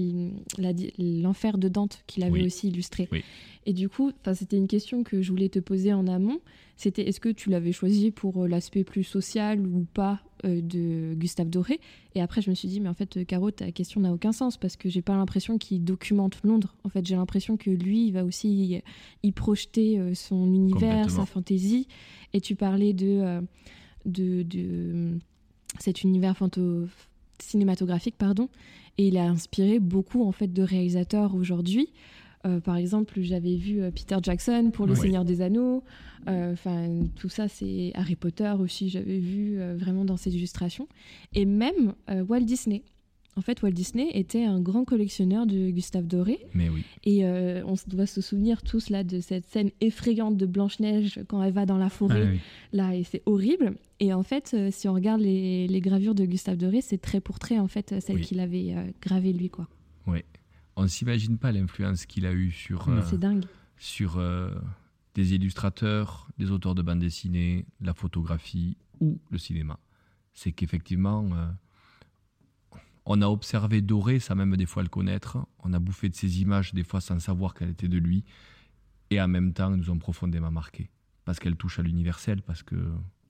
l'enfer 0.97 1.57
de 1.57 1.69
Dante 1.69 2.03
qu'il 2.05 2.23
avait 2.23 2.41
Oui. 2.41 2.45
aussi 2.45 2.67
illustré. 2.67 3.07
Oui. 3.11 3.23
Et 3.65 3.73
du 3.73 3.87
coup, 3.89 4.11
c'était 4.33 4.57
une 4.57 4.67
question 4.67 5.03
que 5.03 5.21
je 5.21 5.31
voulais 5.31 5.49
te 5.49 5.59
poser 5.59 5.93
en 5.93 6.05
amont. 6.07 6.39
C'était 6.75 7.07
est-ce 7.07 7.19
que 7.19 7.29
tu 7.29 7.49
l'avais 7.49 7.71
choisi 7.73 8.09
pour 8.11 8.43
euh, 8.43 8.47
l'aspect 8.47 8.83
plus 8.83 9.03
social 9.03 9.65
ou 9.67 9.85
pas 9.93 10.21
euh, 10.45 10.61
de 10.61 11.13
Gustave 11.15 11.49
Doré? 11.49 11.79
Et 12.15 12.21
après, 12.21 12.41
je 12.41 12.49
me 12.49 12.55
suis 12.55 12.67
dit, 12.69 12.79
mais 12.79 12.87
en 12.89 12.93
fait, 12.93 13.25
Caro, 13.25 13.51
ta 13.51 13.71
question 13.71 14.01
n'a 14.01 14.13
aucun 14.13 14.31
sens 14.31 14.57
parce 14.57 14.75
que 14.77 14.89
j'ai 14.89 15.01
pas 15.01 15.15
l'impression 15.15 15.57
qu'il 15.57 15.83
documente 15.83 16.39
Londres. 16.43 16.75
En 16.83 16.89
fait, 16.89 17.05
j'ai 17.05 17.15
l'impression 17.15 17.57
que 17.57 17.69
lui, 17.69 18.07
il 18.07 18.11
va 18.11 18.23
aussi 18.23 18.49
y, 18.49 18.81
y 19.27 19.31
projeter 19.33 20.13
son 20.15 20.53
univers, 20.53 21.09
sa 21.11 21.25
fantaisie. 21.25 21.87
Et 22.33 22.39
tu 22.41 22.55
parlais 22.55 22.93
de, 22.93 23.07
euh, 23.07 23.41
de, 24.05 24.43
de 24.43 25.17
cet 25.79 26.03
univers 26.03 26.33
fanto- 26.35 26.87
cinématographique, 27.41 28.15
pardon, 28.17 28.49
et 28.97 29.07
il 29.07 29.17
a 29.17 29.27
inspiré 29.29 29.79
beaucoup 29.79 30.23
en 30.23 30.31
fait 30.31 30.51
de 30.51 30.61
réalisateurs 30.63 31.35
aujourd'hui. 31.35 31.89
Euh, 32.45 32.59
par 32.61 32.77
exemple, 32.77 33.19
j'avais 33.21 33.55
vu 33.57 33.81
euh, 33.81 33.91
Peter 33.91 34.15
Jackson 34.21 34.71
pour 34.73 34.85
Le 34.87 34.93
Oui. 34.93 34.99
Seigneur 34.99 35.25
des 35.25 35.41
Anneaux. 35.41 35.83
Euh, 36.27 36.53
Enfin, 36.53 37.05
tout 37.15 37.29
ça, 37.29 37.47
c'est 37.47 37.91
Harry 37.95 38.15
Potter 38.15 38.53
aussi. 38.59 38.89
J'avais 38.89 39.19
vu 39.19 39.59
euh, 39.59 39.75
vraiment 39.77 40.05
dans 40.05 40.17
ses 40.17 40.35
illustrations, 40.35 40.87
et 41.33 41.45
même 41.45 41.93
Walt 42.27 42.41
Disney. 42.41 42.83
En 43.39 43.41
fait, 43.41 43.61
Walt 43.61 43.71
Disney 43.71 44.09
était 44.13 44.43
un 44.43 44.59
grand 44.59 44.83
collectionneur 44.83 45.47
de 45.47 45.69
Gustave 45.69 46.05
Doré. 46.05 46.39
Mais 46.53 46.67
oui. 46.67 46.83
Et 47.05 47.25
euh, 47.25 47.63
on 47.65 47.75
doit 47.87 48.05
se 48.05 48.19
souvenir 48.19 48.61
tous 48.63 48.89
là 48.89 49.05
de 49.05 49.21
cette 49.21 49.45
scène 49.45 49.71
effrayante 49.79 50.35
de 50.35 50.45
Blanche-Neige 50.45 51.21
quand 51.29 51.41
elle 51.41 51.53
va 51.53 51.65
dans 51.65 51.77
la 51.77 51.85
Ah, 51.85 51.89
forêt. 51.89 52.31
oui. 52.31 52.39
Là, 52.73 52.93
et 52.95 53.03
c'est 53.05 53.23
horrible. 53.25 53.75
Et 54.01 54.13
en 54.13 54.23
fait, 54.23 54.51
euh, 54.53 54.71
si 54.71 54.89
on 54.89 54.93
regarde 54.93 55.21
les, 55.21 55.67
les 55.69 55.79
gravures 55.79 56.15
de 56.15 56.25
Gustave 56.25 56.57
Doré, 56.57 56.81
c'est 56.81 56.97
trait 56.97 57.21
pour 57.21 57.39
trait, 57.39 57.59
en 57.59 57.69
fait, 57.69 57.93
euh, 57.93 58.01
celle 58.01 58.17
Oui. 58.17 58.21
qu'il 58.23 58.41
avait 58.41 58.73
euh, 58.75 58.83
gravée 59.01 59.31
lui, 59.31 59.49
quoi. 59.49 59.67
On 60.75 60.83
ne 60.83 60.87
s'imagine 60.87 61.37
pas 61.37 61.53
l'influence 61.53 62.05
qu'il 62.05 62.25
a 62.25 62.33
eue 62.33 62.51
sur, 62.51 62.89
C'est 63.09 63.19
dingue. 63.19 63.45
sur 63.77 64.21
des 65.15 65.33
illustrateurs, 65.33 66.27
des 66.37 66.51
auteurs 66.51 66.73
de 66.75 66.81
bande 66.81 66.99
dessinée, 66.99 67.65
la 67.81 67.93
photographie 67.93 68.77
ou 69.01 69.17
le 69.29 69.37
cinéma. 69.37 69.77
C'est 70.33 70.51
qu'effectivement, 70.53 71.25
on 73.09 73.23
a 73.23 73.27
observé 73.27 73.81
Doré 73.81 74.19
sans 74.19 74.35
même 74.35 74.55
des 74.55 74.67
fois 74.67 74.83
le 74.83 74.87
connaître, 74.87 75.39
on 75.57 75.73
a 75.73 75.79
bouffé 75.79 76.09
de 76.09 76.15
ses 76.15 76.41
images 76.41 76.73
des 76.75 76.83
fois 76.83 77.01
sans 77.01 77.19
savoir 77.19 77.55
qu'elle 77.55 77.71
était 77.71 77.87
de 77.87 77.97
lui, 77.97 78.23
et 79.09 79.19
en 79.19 79.27
même 79.27 79.51
temps, 79.51 79.71
nous 79.75 79.89
ont 79.89 79.97
profondément 79.97 80.51
marqué 80.51 80.91
parce 81.25 81.39
qu'elle 81.39 81.55
touche 81.55 81.79
à 81.79 81.81
l'universel, 81.81 82.43
parce 82.43 82.61
que 82.61 82.75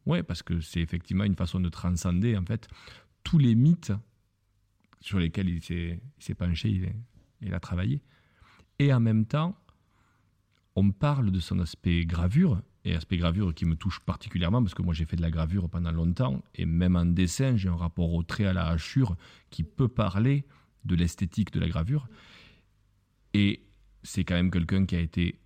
ouais, 0.06 0.22
parce 0.22 0.44
que 0.44 0.60
c'est 0.60 0.82
effectivement 0.82 1.24
une 1.24 1.36
façon 1.36 1.62
de 1.62 1.70
transcender 1.70 2.38
en 2.38 2.46
fait 2.46 2.68
tous 3.24 3.38
les 3.38 3.56
mythes 3.56 3.94
sur 5.00 5.18
lesquels 5.18 5.48
il 5.48 5.64
s'est, 5.64 6.36
penché, 6.36 6.70
il, 6.70 6.94
il 7.42 7.54
a 7.54 7.60
travaillé. 7.62 8.02
Et 8.80 8.94
en 8.94 9.00
même 9.00 9.26
temps, 9.26 9.58
on 10.76 10.92
parle 10.92 11.32
de 11.32 11.40
son 11.40 11.60
aspect 11.60 12.06
gravure, 12.06 12.62
et 12.90 12.96
aspect 12.96 13.18
gravure 13.18 13.54
qui 13.54 13.66
me 13.66 13.76
touche 13.76 14.00
particulièrement, 14.00 14.62
parce 14.64 14.74
que 14.74 14.82
moi 14.82 14.94
j'ai 14.94 15.06
fait 15.06 15.16
de 15.16 15.22
la 15.22 15.30
gravure 15.32 15.70
pendant 15.70 15.92
longtemps, 15.92 16.42
et 16.56 16.66
même 16.66 16.96
en 16.96 17.06
dessin, 17.06 17.56
j'ai 17.56 17.70
un 17.70 17.76
rapport 17.76 18.12
au 18.14 18.24
trait, 18.24 18.46
à 18.46 18.54
la 18.54 18.68
hachure, 18.68 19.16
qui 19.52 19.64
peut 19.64 19.88
parler 19.88 20.46
de 20.86 20.96
l'esthétique 20.96 21.52
de 21.52 21.60
la 21.60 21.68
gravure. 21.70 22.08
Et 23.34 23.62
c'est 24.04 24.24
quand 24.24 24.36
même 24.36 24.52
quelqu'un 24.52 24.86
qui 24.86 24.96
a 24.96 25.00
été, 25.00 25.40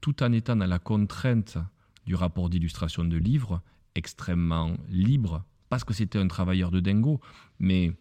tout 0.00 0.22
en 0.22 0.32
étant 0.32 0.56
dans 0.56 0.66
la 0.66 0.78
contrainte 0.78 1.56
du 2.04 2.14
rapport 2.14 2.50
d'illustration 2.50 3.04
de 3.04 3.16
livres, 3.16 3.62
extrêmement 3.94 4.76
libre, 4.88 5.44
parce 5.68 5.84
que 5.84 5.94
c'était 5.94 6.18
un 6.18 6.28
travailleur 6.28 6.70
de 6.70 6.80
dingo, 6.80 7.20
mais 7.58 7.92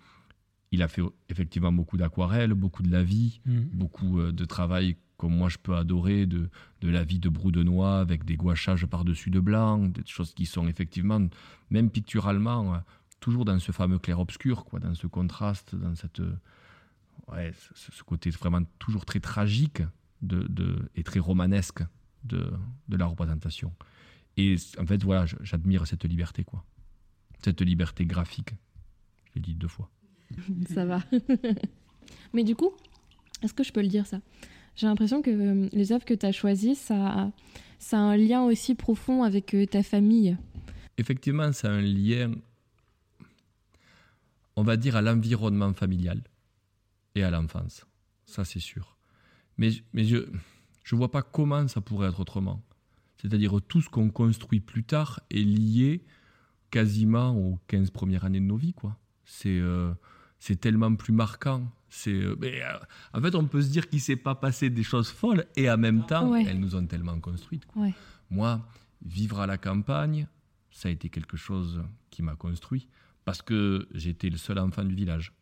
il 0.71 0.81
a 0.81 0.87
fait 0.87 1.01
effectivement 1.29 1.71
beaucoup 1.71 1.97
d'aquarelles, 1.97 2.53
beaucoup 2.53 2.83
de 2.83 2.91
la 2.91 3.03
vie, 3.03 3.39
Mhm. 3.45 3.69
beaucoup 3.73 4.19
euh, 4.19 4.31
de 4.31 4.45
travail 4.45 4.95
comme 5.21 5.35
moi 5.37 5.49
je 5.49 5.57
peux 5.59 5.75
adorer, 5.75 6.25
de, 6.25 6.49
de 6.81 6.89
la 6.89 7.03
vie 7.03 7.19
de 7.19 7.29
Broudenois 7.29 7.99
avec 7.99 8.25
des 8.25 8.35
gouachages 8.37 8.87
par-dessus 8.87 9.29
de 9.29 9.39
blanc, 9.39 9.77
des 9.85 10.01
choses 10.07 10.33
qui 10.33 10.47
sont 10.47 10.67
effectivement, 10.67 11.21
même 11.69 11.91
picturalement, 11.91 12.73
euh, 12.73 12.77
toujours 13.19 13.45
dans 13.45 13.59
ce 13.59 13.71
fameux 13.71 13.99
clair-obscur, 13.99 14.65
quoi, 14.65 14.79
dans 14.79 14.95
ce 14.95 15.05
contraste, 15.05 15.75
dans 15.75 15.93
cette, 15.93 16.21
ouais, 17.31 17.53
ce, 17.75 17.91
ce 17.91 18.01
côté 18.03 18.31
vraiment 18.31 18.63
toujours 18.79 19.05
très 19.05 19.19
tragique 19.19 19.83
de, 20.23 20.47
de- 20.49 20.89
et 20.95 21.03
très 21.03 21.19
romanesque 21.19 21.83
de, 22.23 22.51
de 22.89 22.97
la 22.97 23.05
représentation. 23.05 23.71
Et 24.37 24.55
en 24.79 24.85
fait, 24.87 25.03
voilà, 25.03 25.25
j'admire 25.43 25.85
cette 25.85 26.05
liberté, 26.05 26.43
quoi. 26.43 26.65
Cette 27.43 27.61
liberté 27.61 28.07
graphique. 28.07 28.53
Je 29.25 29.31
l'ai 29.35 29.41
dit 29.41 29.53
deux 29.53 29.67
fois. 29.67 29.87
ça 30.73 30.85
va. 30.85 30.99
Mais 32.33 32.43
du 32.43 32.55
coup, 32.55 32.71
est-ce 33.43 33.53
que 33.53 33.63
je 33.63 33.71
peux 33.71 33.81
le 33.81 33.87
dire 33.87 34.07
ça? 34.07 34.19
J'ai 34.75 34.87
l'impression 34.87 35.21
que 35.21 35.29
euh, 35.29 35.69
les 35.71 35.91
œuvres 35.91 36.05
que 36.05 36.13
tu 36.13 36.25
as 36.25 36.31
choisies, 36.31 36.75
ça, 36.75 37.31
ça 37.79 37.97
a 37.97 38.01
un 38.01 38.17
lien 38.17 38.43
aussi 38.43 38.75
profond 38.75 39.23
avec 39.23 39.53
euh, 39.53 39.65
ta 39.65 39.83
famille. 39.83 40.37
Effectivement, 40.97 41.51
c'est 41.51 41.67
un 41.67 41.81
lien, 41.81 42.31
on 44.55 44.63
va 44.63 44.77
dire, 44.77 44.95
à 44.95 45.01
l'environnement 45.01 45.73
familial 45.73 46.21
et 47.15 47.23
à 47.23 47.31
l'enfance. 47.31 47.85
Ça, 48.25 48.45
c'est 48.45 48.59
sûr. 48.59 48.97
Mais, 49.57 49.71
mais 49.93 50.03
je 50.05 50.17
ne 50.17 50.97
vois 50.97 51.11
pas 51.11 51.21
comment 51.21 51.67
ça 51.67 51.81
pourrait 51.81 52.07
être 52.07 52.19
autrement. 52.19 52.61
C'est-à-dire 53.21 53.59
tout 53.67 53.81
ce 53.81 53.89
qu'on 53.89 54.09
construit 54.09 54.59
plus 54.59 54.83
tard 54.83 55.19
est 55.29 55.43
lié 55.43 56.03
quasiment 56.71 57.35
aux 57.35 57.59
15 57.67 57.91
premières 57.91 58.25
années 58.25 58.39
de 58.39 58.45
nos 58.45 58.55
vies. 58.55 58.73
C'est 59.25 59.59
euh, 59.59 59.93
c'est 60.39 60.59
tellement 60.59 60.95
plus 60.95 61.13
marquant. 61.13 61.61
C'est, 61.93 62.11
euh, 62.13 62.35
mais, 62.39 62.61
euh, 62.63 62.77
en 63.13 63.21
fait, 63.21 63.35
on 63.35 63.45
peut 63.47 63.61
se 63.61 63.69
dire 63.69 63.89
qu'il 63.89 63.97
ne 63.97 64.01
s'est 64.03 64.15
pas 64.15 64.33
passé 64.33 64.69
des 64.69 64.81
choses 64.83 65.09
folles 65.09 65.45
et 65.57 65.69
en 65.69 65.77
même 65.77 66.05
temps, 66.05 66.29
Ouais. 66.31 66.45
elles 66.47 66.59
nous 66.59 66.73
ont 66.75 66.85
tellement 66.87 67.19
construites. 67.19 67.65
quoi. 67.65 67.81
Ouais. 67.83 67.93
Moi, 68.29 68.65
vivre 69.05 69.41
à 69.41 69.45
la 69.45 69.57
campagne, 69.57 70.25
ça 70.71 70.87
a 70.87 70.91
été 70.91 71.09
quelque 71.09 71.35
chose 71.35 71.83
qui 72.09 72.23
m'a 72.23 72.35
construit 72.35 72.87
parce 73.25 73.41
que 73.41 73.89
j'étais 73.93 74.29
le 74.29 74.37
seul 74.37 74.57
enfant 74.59 74.85
du 74.85 74.95
village. 74.95 75.33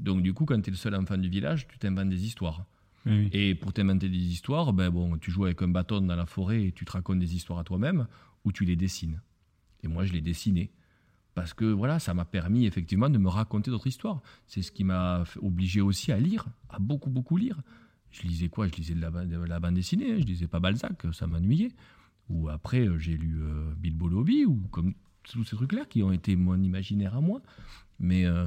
Donc 0.00 0.22
du 0.22 0.34
coup, 0.34 0.44
quand 0.44 0.60
tu 0.60 0.70
es 0.70 0.72
le 0.72 0.76
seul 0.76 0.94
enfant 0.96 1.16
du 1.16 1.28
village, 1.28 1.68
tu 1.68 1.78
t'inventes 1.78 2.08
des 2.08 2.24
histoires. 2.26 2.64
Oui. 3.06 3.28
Et 3.32 3.54
pour 3.54 3.72
t'inventer 3.72 4.08
des 4.08 4.18
histoires, 4.18 4.72
ben 4.72 4.90
bon, 4.90 5.16
tu 5.18 5.30
joues 5.30 5.44
avec 5.44 5.62
un 5.62 5.68
bâton 5.68 6.00
dans 6.00 6.16
la 6.16 6.26
forêt 6.26 6.64
et 6.64 6.72
tu 6.72 6.84
te 6.84 6.90
racontes 6.92 7.20
des 7.20 7.36
histoires 7.36 7.60
à 7.60 7.64
toi-même 7.64 8.08
ou 8.44 8.50
tu 8.50 8.64
les 8.64 8.74
dessines. 8.74 9.20
Et 9.84 9.88
moi, 9.88 10.04
je 10.04 10.12
les 10.12 10.20
dessinais. 10.20 10.72
Parce 11.36 11.52
que 11.52 11.66
voilà, 11.66 11.98
ça 11.98 12.14
m'a 12.14 12.24
permis 12.24 12.64
effectivement 12.64 13.10
de 13.10 13.18
me 13.18 13.28
raconter 13.28 13.70
d'autres 13.70 13.86
histoires. 13.86 14.22
C'est 14.46 14.62
ce 14.62 14.72
qui 14.72 14.84
m'a 14.84 15.22
obligé 15.42 15.82
aussi 15.82 16.10
à 16.10 16.18
lire, 16.18 16.46
à 16.70 16.78
beaucoup, 16.78 17.10
beaucoup 17.10 17.36
lire. 17.36 17.60
Je 18.10 18.22
lisais 18.22 18.48
quoi? 18.48 18.66
Je 18.68 18.72
lisais 18.74 18.94
de 18.94 19.02
la, 19.02 19.10
bande- 19.10 19.28
de 19.28 19.36
la 19.36 19.60
bande 19.60 19.74
dessinée, 19.74 20.12
hein. 20.12 20.16
je 20.18 20.24
lisais 20.24 20.46
pas 20.46 20.60
Balzac, 20.60 21.02
ça 21.12 21.26
m'ennuyait. 21.26 21.72
Ou 22.30 22.48
après, 22.48 22.88
euh, 22.88 22.98
j'ai 22.98 23.18
lu 23.18 23.42
euh, 23.42 23.70
Bilbo 23.76 24.08
Lobby, 24.08 24.46
ou 24.46 24.56
comme 24.70 24.94
tous 25.24 25.44
ces 25.44 25.56
trucs-là 25.56 25.84
qui 25.84 26.02
ont 26.02 26.10
été 26.10 26.36
mon 26.36 26.58
imaginaire 26.62 27.14
à 27.14 27.20
moi. 27.20 27.42
Mais, 28.00 28.24
euh, 28.24 28.46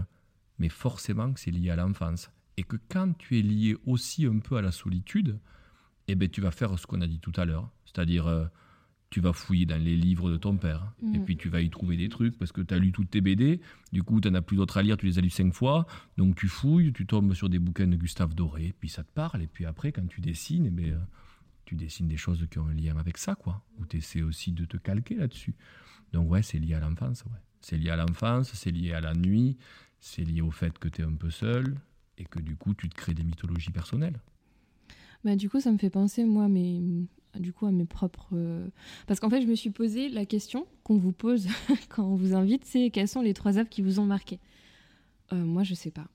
mais 0.57 0.69
forcément 0.69 1.31
que 1.31 1.39
c'est 1.39 1.51
lié 1.51 1.69
à 1.69 1.75
l'enfance. 1.75 2.31
Et 2.57 2.63
que 2.63 2.77
quand 2.89 3.15
tu 3.19 3.37
es 3.37 3.43
lié 3.43 3.77
aussi 3.85 4.25
un 4.25 4.39
peu 4.39 4.57
à 4.57 4.63
la 4.63 4.71
solitude, 4.71 5.37
eh 6.07 6.15
ben, 6.15 6.27
tu 6.27 6.41
vas 6.41 6.49
faire 6.49 6.79
ce 6.79 6.87
qu'on 6.87 7.01
a 7.01 7.07
dit 7.07 7.19
tout 7.19 7.33
à 7.35 7.45
l'heure. 7.45 7.69
C'est-à-dire, 7.85 8.25
euh, 8.25 8.45
tu 9.09 9.21
vas 9.21 9.33
fouiller 9.33 9.65
dans 9.65 9.81
les 9.81 9.95
livres 9.95 10.29
de 10.29 10.37
ton 10.37 10.55
père. 10.57 10.93
Et 11.01 11.17
Mhm. 11.17 11.25
puis 11.25 11.35
tu 11.37 11.49
vas 11.49 11.61
y 11.61 11.69
trouver 11.69 11.97
des 11.97 12.09
trucs 12.09 12.37
parce 12.37 12.51
que 12.51 12.61
tu 12.61 12.73
as 12.73 12.77
lu 12.77 12.91
toutes 12.91 13.09
tes 13.09 13.21
BD. 13.21 13.59
Du 13.91 14.03
coup, 14.03 14.21
tu 14.21 14.29
n'en 14.29 14.35
as 14.35 14.41
plus 14.41 14.57
d'autres 14.57 14.77
à 14.77 14.83
lire, 14.83 14.97
tu 14.97 15.05
les 15.07 15.17
as 15.17 15.21
lus 15.21 15.31
cinq 15.31 15.53
fois. 15.53 15.87
Donc 16.17 16.35
tu 16.35 16.47
fouilles, 16.47 16.93
tu 16.93 17.05
tombes 17.07 17.33
sur 17.33 17.49
des 17.49 17.57
bouquins 17.59 17.87
de 17.87 17.95
Gustave 17.95 18.35
Doré, 18.35 18.73
puis 18.79 18.87
ça 18.89 19.03
te 19.03 19.11
parle. 19.11 19.41
Et 19.41 19.47
puis 19.47 19.65
après, 19.65 19.91
quand 19.91 20.07
tu 20.07 20.21
dessines, 20.21 20.65
eh 20.67 20.69
ben, 20.69 20.93
euh, 20.93 20.97
tu 21.65 21.75
dessines 21.75 22.07
des 22.07 22.17
choses 22.17 22.45
qui 22.51 22.59
ont 22.59 22.67
un 22.67 22.73
lien 22.73 22.97
avec 22.97 23.17
ça, 23.17 23.35
quoi. 23.35 23.63
Ou 23.79 23.85
tu 23.85 23.97
essaies 23.97 24.21
aussi 24.21 24.51
de 24.51 24.65
te 24.65 24.77
calquer 24.77 25.15
là-dessus. 25.15 25.55
Donc 26.13 26.29
ouais, 26.29 26.41
c'est 26.43 26.59
lié 26.59 26.75
à 26.75 26.79
l'enfance, 26.79 27.23
ouais. 27.25 27.39
C'est 27.61 27.77
lié 27.77 27.89
à 27.89 27.95
l'enfance, 27.95 28.51
c'est 28.53 28.71
lié 28.71 28.93
à 28.93 29.01
la 29.01 29.13
nuit, 29.13 29.57
c'est 29.99 30.23
lié 30.23 30.41
au 30.41 30.51
fait 30.51 30.77
que 30.79 30.87
tu 30.87 31.01
es 31.01 31.05
un 31.05 31.13
peu 31.13 31.29
seul 31.31 31.75
et 32.17 32.25
que 32.25 32.39
du 32.39 32.55
coup, 32.55 32.73
tu 32.75 32.89
te 32.89 32.95
crées 32.95 33.13
des 33.13 33.23
mythologies 33.23 33.71
personnelles. 33.71 34.19
Bah, 35.23 35.35
du 35.35 35.49
coup, 35.49 35.59
ça 35.59 35.71
me 35.71 35.77
fait 35.77 35.89
penser, 35.89 36.23
moi, 36.23 36.47
mes, 36.47 36.81
du 37.37 37.53
coup, 37.53 37.65
à 37.65 37.71
mes 37.71 37.85
propres. 37.85 38.29
euh, 38.33 38.67
Parce 39.07 39.19
qu'en 39.19 39.29
fait, 39.29 39.41
je 39.41 39.47
me 39.47 39.55
suis 39.55 39.69
posé 39.69 40.09
la 40.09 40.25
question 40.25 40.65
qu'on 40.83 40.97
vous 40.97 41.11
pose 41.11 41.47
quand 41.89 42.03
on 42.03 42.15
vous 42.15 42.33
invite 42.33 42.65
c'est 42.65 42.89
quelles 42.89 43.07
sont 43.07 43.21
les 43.21 43.33
trois 43.33 43.57
œuvres 43.57 43.69
qui 43.69 43.81
vous 43.81 43.99
ont 43.99 44.05
marqué? 44.05 44.39
Euh, 45.33 45.43
Moi, 45.43 45.63
je 45.63 45.73
sais 45.73 45.91
pas. 45.91 46.07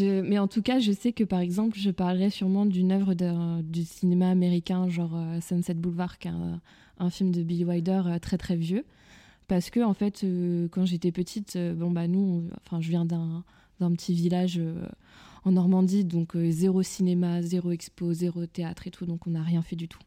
Mais 0.00 0.38
en 0.38 0.48
tout 0.48 0.60
cas, 0.60 0.80
je 0.80 0.92
sais 0.92 1.12
que 1.12 1.24
par 1.24 1.40
exemple, 1.40 1.78
je 1.78 1.90
parlerai 1.90 2.28
sûrement 2.28 2.66
d'une 2.66 2.92
œuvre 2.92 3.14
du 3.62 3.84
cinéma 3.84 4.28
américain, 4.28 4.86
genre 4.90 5.16
euh, 5.16 5.40
Sunset 5.40 5.74
Boulevard, 5.74 6.16
un, 6.98 7.10
film 7.10 7.30
de 7.32 7.42
Billy 7.42 7.64
Wilder 7.64 8.02
très 8.20 8.36
très 8.36 8.56
vieux. 8.56 8.84
Parce 9.46 9.70
que, 9.70 9.80
en 9.80 9.94
fait, 9.94 10.26
quand 10.70 10.84
j'étais 10.84 11.10
petite, 11.10 11.56
bon, 11.56 11.90
bah, 11.90 12.06
nous, 12.06 12.50
enfin, 12.66 12.82
je 12.82 12.90
viens 12.90 13.06
d'un 13.06 13.44
petit 13.80 14.12
village 14.12 14.60
en 15.44 15.52
Normandie, 15.52 16.04
donc 16.04 16.36
euh, 16.36 16.50
zéro 16.50 16.82
cinéma, 16.82 17.42
zéro 17.42 17.70
expo, 17.70 18.12
zéro 18.12 18.46
théâtre 18.46 18.86
et 18.86 18.90
tout, 18.90 19.06
donc 19.06 19.26
on 19.26 19.30
n'a 19.30 19.42
rien 19.42 19.62
fait 19.62 19.76
du 19.76 19.88
tout. 19.88 20.00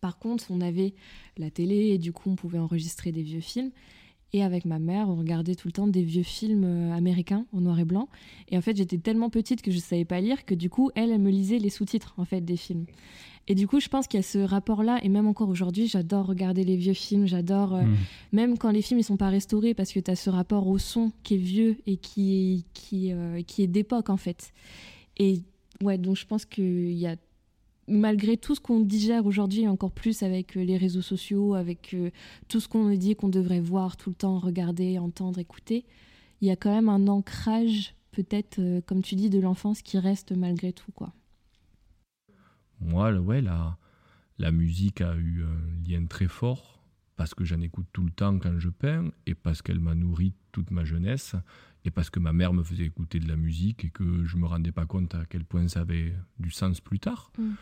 Par 0.00 0.18
contre, 0.18 0.46
on 0.50 0.60
avait 0.60 0.94
la 1.38 1.50
télé 1.50 1.88
et 1.88 1.98
du 1.98 2.12
coup, 2.12 2.30
on 2.30 2.34
pouvait 2.34 2.58
enregistrer 2.58 3.12
des 3.12 3.22
vieux 3.22 3.40
films. 3.40 3.70
Et 4.34 4.42
avec 4.42 4.64
ma 4.64 4.78
mère, 4.78 5.10
on 5.10 5.16
regardait 5.16 5.54
tout 5.54 5.68
le 5.68 5.72
temps 5.72 5.86
des 5.86 6.02
vieux 6.02 6.22
films 6.22 6.64
euh, 6.64 6.92
américains 6.92 7.44
en 7.52 7.60
noir 7.60 7.78
et 7.78 7.84
blanc. 7.84 8.08
Et 8.48 8.56
en 8.56 8.62
fait, 8.62 8.76
j'étais 8.76 8.96
tellement 8.96 9.28
petite 9.28 9.60
que 9.60 9.70
je 9.70 9.78
savais 9.78 10.06
pas 10.06 10.20
lire 10.20 10.46
que 10.46 10.54
du 10.54 10.70
coup, 10.70 10.90
elle, 10.94 11.10
elle 11.10 11.20
me 11.20 11.30
lisait 11.30 11.58
les 11.58 11.68
sous-titres 11.68 12.14
en 12.16 12.24
fait 12.24 12.40
des 12.40 12.56
films. 12.56 12.86
Et 13.48 13.54
du 13.54 13.66
coup, 13.66 13.80
je 13.80 13.88
pense 13.88 14.06
qu'il 14.06 14.18
y 14.18 14.22
a 14.22 14.26
ce 14.26 14.38
rapport-là. 14.38 15.00
Et 15.02 15.08
même 15.08 15.26
encore 15.26 15.48
aujourd'hui, 15.48 15.88
j'adore 15.88 16.26
regarder 16.26 16.62
les 16.64 16.76
vieux 16.76 16.94
films. 16.94 17.26
J'adore, 17.26 17.74
euh, 17.74 17.82
Mhm. 17.82 17.96
même 18.32 18.58
quand 18.58 18.70
les 18.70 18.82
films 18.82 19.00
ils 19.00 19.04
sont 19.04 19.16
pas 19.16 19.28
restaurés, 19.30 19.74
parce 19.74 19.92
que 19.92 20.00
tu 20.00 20.10
as 20.10 20.16
ce 20.16 20.30
rapport 20.30 20.68
au 20.68 20.78
son 20.78 21.12
qui 21.24 21.34
est 21.34 21.38
vieux 21.38 21.76
et 21.86 21.96
qui 21.96 22.34
est, 22.34 22.64
qui, 22.72 23.12
euh, 23.12 23.42
qui 23.42 23.62
est 23.62 23.66
d'époque 23.66 24.10
en 24.10 24.16
fait. 24.16 24.52
Et 25.18 25.40
ouais, 25.82 25.98
donc 25.98 26.16
je 26.16 26.24
pense 26.26 26.44
qu'il 26.44 26.92
y 26.92 27.06
a 27.06 27.16
malgré 27.88 28.36
tout 28.36 28.54
ce 28.54 28.60
qu'on 28.60 28.78
digère 28.78 29.26
aujourd'hui, 29.26 29.62
et 29.62 29.68
encore 29.68 29.90
plus 29.90 30.22
avec 30.22 30.56
euh, 30.56 30.62
les 30.64 30.76
réseaux 30.76 31.02
sociaux, 31.02 31.54
avec 31.54 31.94
euh, 31.94 32.10
tout 32.48 32.60
ce 32.60 32.68
qu'on 32.68 32.84
nous 32.84 32.96
dit 32.96 33.16
qu'on 33.16 33.28
devrait 33.28 33.60
voir 33.60 33.96
tout 33.96 34.08
le 34.10 34.14
temps, 34.14 34.38
regarder, 34.38 34.98
entendre, 35.00 35.40
écouter, 35.40 35.84
il 36.40 36.46
y 36.48 36.50
a 36.52 36.56
quand 36.56 36.72
même 36.72 36.88
un 36.88 37.08
ancrage, 37.08 37.94
peut-être, 38.12 38.60
euh, 38.60 38.80
comme 38.86 39.02
tu 39.02 39.16
dis, 39.16 39.30
de 39.30 39.40
l'enfance 39.40 39.82
qui 39.82 39.98
reste 39.98 40.30
malgré 40.30 40.72
tout. 40.72 40.92
quoi. 40.92 41.12
Moi, 42.82 43.12
ouais, 43.12 43.40
la, 43.40 43.78
la 44.38 44.50
musique 44.50 45.00
a 45.00 45.16
eu 45.16 45.42
un 45.44 45.88
lien 45.88 46.06
très 46.06 46.28
fort 46.28 46.84
parce 47.16 47.34
que 47.34 47.44
j'en 47.44 47.60
écoute 47.60 47.86
tout 47.92 48.02
le 48.04 48.10
temps 48.10 48.38
quand 48.38 48.58
je 48.58 48.68
peins 48.68 49.10
et 49.26 49.34
parce 49.34 49.62
qu'elle 49.62 49.80
m'a 49.80 49.94
nourri 49.94 50.34
toute 50.50 50.70
ma 50.70 50.84
jeunesse 50.84 51.36
et 51.84 51.90
parce 51.90 52.10
que 52.10 52.18
ma 52.20 52.32
mère 52.32 52.52
me 52.52 52.62
faisait 52.62 52.84
écouter 52.84 53.20
de 53.20 53.28
la 53.28 53.36
musique 53.36 53.84
et 53.84 53.90
que 53.90 54.24
je 54.24 54.36
me 54.36 54.46
rendais 54.46 54.72
pas 54.72 54.86
compte 54.86 55.14
à 55.14 55.24
quel 55.26 55.44
point 55.44 55.68
ça 55.68 55.80
avait 55.80 56.14
du 56.38 56.50
sens 56.50 56.80
plus 56.80 56.98
tard. 56.98 57.32
Mm. 57.38 57.52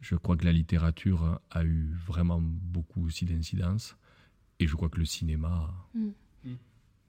Je 0.00 0.14
crois 0.16 0.36
que 0.36 0.44
la 0.44 0.52
littérature 0.52 1.40
a 1.50 1.64
eu 1.64 1.90
vraiment 2.06 2.40
beaucoup 2.42 3.04
aussi 3.04 3.24
d'incidence 3.26 3.96
et 4.58 4.66
je 4.66 4.74
crois 4.76 4.88
que 4.88 4.98
le 4.98 5.04
cinéma 5.04 5.72
Mm. 5.94 6.10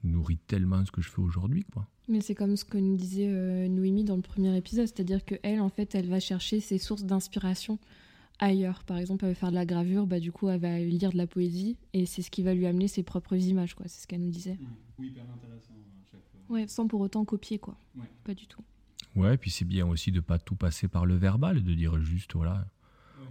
nourrit 0.04 0.38
tellement 0.38 0.84
ce 0.84 0.90
que 0.92 1.00
je 1.00 1.08
fais 1.08 1.20
aujourd'hui, 1.20 1.64
quoi. 1.72 1.86
Mais 2.08 2.20
c'est 2.20 2.34
comme 2.34 2.56
ce 2.56 2.64
que 2.64 2.78
nous 2.78 2.96
disait 2.96 3.28
euh, 3.28 3.68
Noémie 3.68 4.04
dans 4.04 4.16
le 4.16 4.22
premier 4.22 4.56
épisode, 4.56 4.86
c'est-à-dire 4.86 5.24
que 5.24 5.36
elle, 5.42 5.60
en 5.60 5.68
fait, 5.68 5.94
elle 5.94 6.08
va 6.08 6.20
chercher 6.20 6.60
ses 6.60 6.78
sources 6.78 7.04
d'inspiration 7.04 7.78
ailleurs. 8.38 8.82
Par 8.84 8.98
exemple, 8.98 9.24
elle 9.24 9.30
veut 9.30 9.36
faire 9.36 9.50
de 9.50 9.54
la 9.54 9.66
gravure, 9.66 10.06
bah, 10.06 10.20
du 10.20 10.32
coup, 10.32 10.48
elle 10.48 10.60
va 10.60 10.78
lire 10.78 11.12
de 11.12 11.16
la 11.16 11.26
poésie 11.26 11.76
et 11.92 12.06
c'est 12.06 12.22
ce 12.22 12.30
qui 12.30 12.42
va 12.42 12.54
lui 12.54 12.66
amener 12.66 12.88
ses 12.88 13.02
propres 13.02 13.36
images, 13.36 13.74
quoi. 13.74 13.86
C'est 13.88 14.02
ce 14.02 14.06
qu'elle 14.06 14.22
nous 14.22 14.30
disait. 14.30 14.58
Oui, 14.98 15.08
hyper 15.08 15.24
intéressant 15.32 15.74
à 15.74 16.10
chaque 16.10 16.20
fois. 16.20 16.54
Ouais, 16.54 16.66
sans 16.66 16.88
pour 16.88 17.00
autant 17.00 17.24
copier, 17.24 17.58
quoi. 17.58 17.76
Ouais. 17.96 18.10
Pas 18.24 18.34
du 18.34 18.46
tout. 18.46 18.62
Ouais, 19.14 19.36
puis 19.36 19.50
c'est 19.50 19.64
bien 19.64 19.86
aussi 19.86 20.10
de 20.10 20.20
pas 20.20 20.38
tout 20.38 20.56
passer 20.56 20.88
par 20.88 21.06
le 21.06 21.14
verbal, 21.14 21.62
de 21.62 21.74
dire 21.74 22.00
juste, 22.00 22.34
voilà. 22.34 22.66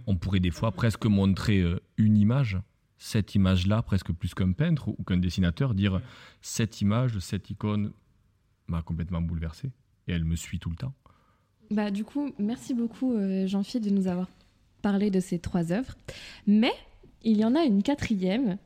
On 0.06 0.16
pourrait 0.16 0.40
des 0.40 0.50
fois 0.50 0.72
presque 0.72 1.06
montrer 1.06 1.60
euh, 1.60 1.80
une 1.96 2.16
image, 2.16 2.58
cette 2.98 3.34
image-là, 3.34 3.82
presque 3.82 4.12
plus 4.12 4.34
qu'un 4.34 4.52
peintre 4.52 4.88
ou 4.88 5.02
qu'un 5.04 5.18
dessinateur, 5.18 5.74
dire 5.74 6.00
cette 6.40 6.80
image, 6.80 7.18
cette 7.18 7.50
icône 7.50 7.92
m'a 8.72 8.82
complètement 8.82 9.22
bouleversé 9.22 9.70
et 10.08 10.12
elle 10.12 10.24
me 10.24 10.36
suit 10.36 10.58
tout 10.58 10.70
le 10.70 10.76
temps. 10.76 10.94
Bah, 11.70 11.90
du 11.90 12.04
coup, 12.04 12.32
merci 12.38 12.74
beaucoup, 12.74 13.14
euh, 13.14 13.46
Jean-Philippe, 13.46 13.88
de 13.88 13.94
nous 13.94 14.08
avoir 14.08 14.28
parlé 14.82 15.10
de 15.10 15.20
ces 15.20 15.38
trois 15.38 15.72
œuvres. 15.72 15.94
Mais 16.46 16.72
il 17.22 17.36
y 17.36 17.44
en 17.44 17.54
a 17.54 17.64
une 17.64 17.82
quatrième. 17.82 18.58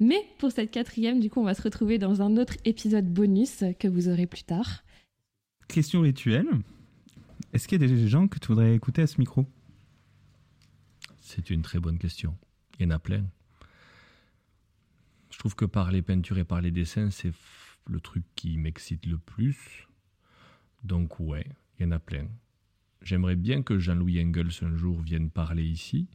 Mais 0.00 0.18
pour 0.38 0.50
cette 0.52 0.70
quatrième, 0.70 1.20
du 1.20 1.30
coup, 1.30 1.40
on 1.40 1.44
va 1.44 1.54
se 1.54 1.62
retrouver 1.62 1.98
dans 1.98 2.22
un 2.22 2.36
autre 2.36 2.54
épisode 2.64 3.06
bonus 3.12 3.64
que 3.78 3.88
vous 3.88 4.08
aurez 4.08 4.26
plus 4.26 4.44
tard. 4.44 4.84
Question 5.68 6.00
rituelle. 6.02 6.48
Est-ce 7.52 7.68
qu'il 7.68 7.80
y 7.80 7.84
a 7.84 7.88
des 7.88 8.08
gens 8.08 8.28
que 8.28 8.38
tu 8.38 8.48
voudrais 8.48 8.74
écouter 8.74 9.02
à 9.02 9.06
ce 9.06 9.18
micro? 9.18 9.46
C'est 11.20 11.50
une 11.50 11.62
très 11.62 11.80
bonne 11.80 11.98
question. 11.98 12.36
Il 12.78 12.84
y 12.84 12.86
en 12.86 12.90
a 12.90 12.98
plein. 12.98 13.24
Je 15.30 15.38
trouve 15.38 15.54
que 15.54 15.64
par 15.64 15.90
les 15.90 16.02
peintures 16.02 16.38
et 16.38 16.44
par 16.44 16.60
les 16.60 16.70
dessins, 16.70 17.10
c'est 17.10 17.32
le 17.86 18.00
truc 18.00 18.24
qui 18.34 18.56
m'excite 18.56 19.06
le 19.06 19.18
plus. 19.18 19.88
Donc 20.82 21.20
ouais, 21.20 21.46
il 21.78 21.84
y 21.84 21.86
en 21.86 21.92
a 21.92 21.98
plein. 21.98 22.26
J'aimerais 23.02 23.36
bien 23.36 23.62
que 23.62 23.78
Jean-Louis 23.78 24.22
Engels 24.22 24.62
un 24.62 24.76
jour 24.76 25.00
vienne 25.00 25.30
parler 25.30 25.64
ici, 25.64 26.08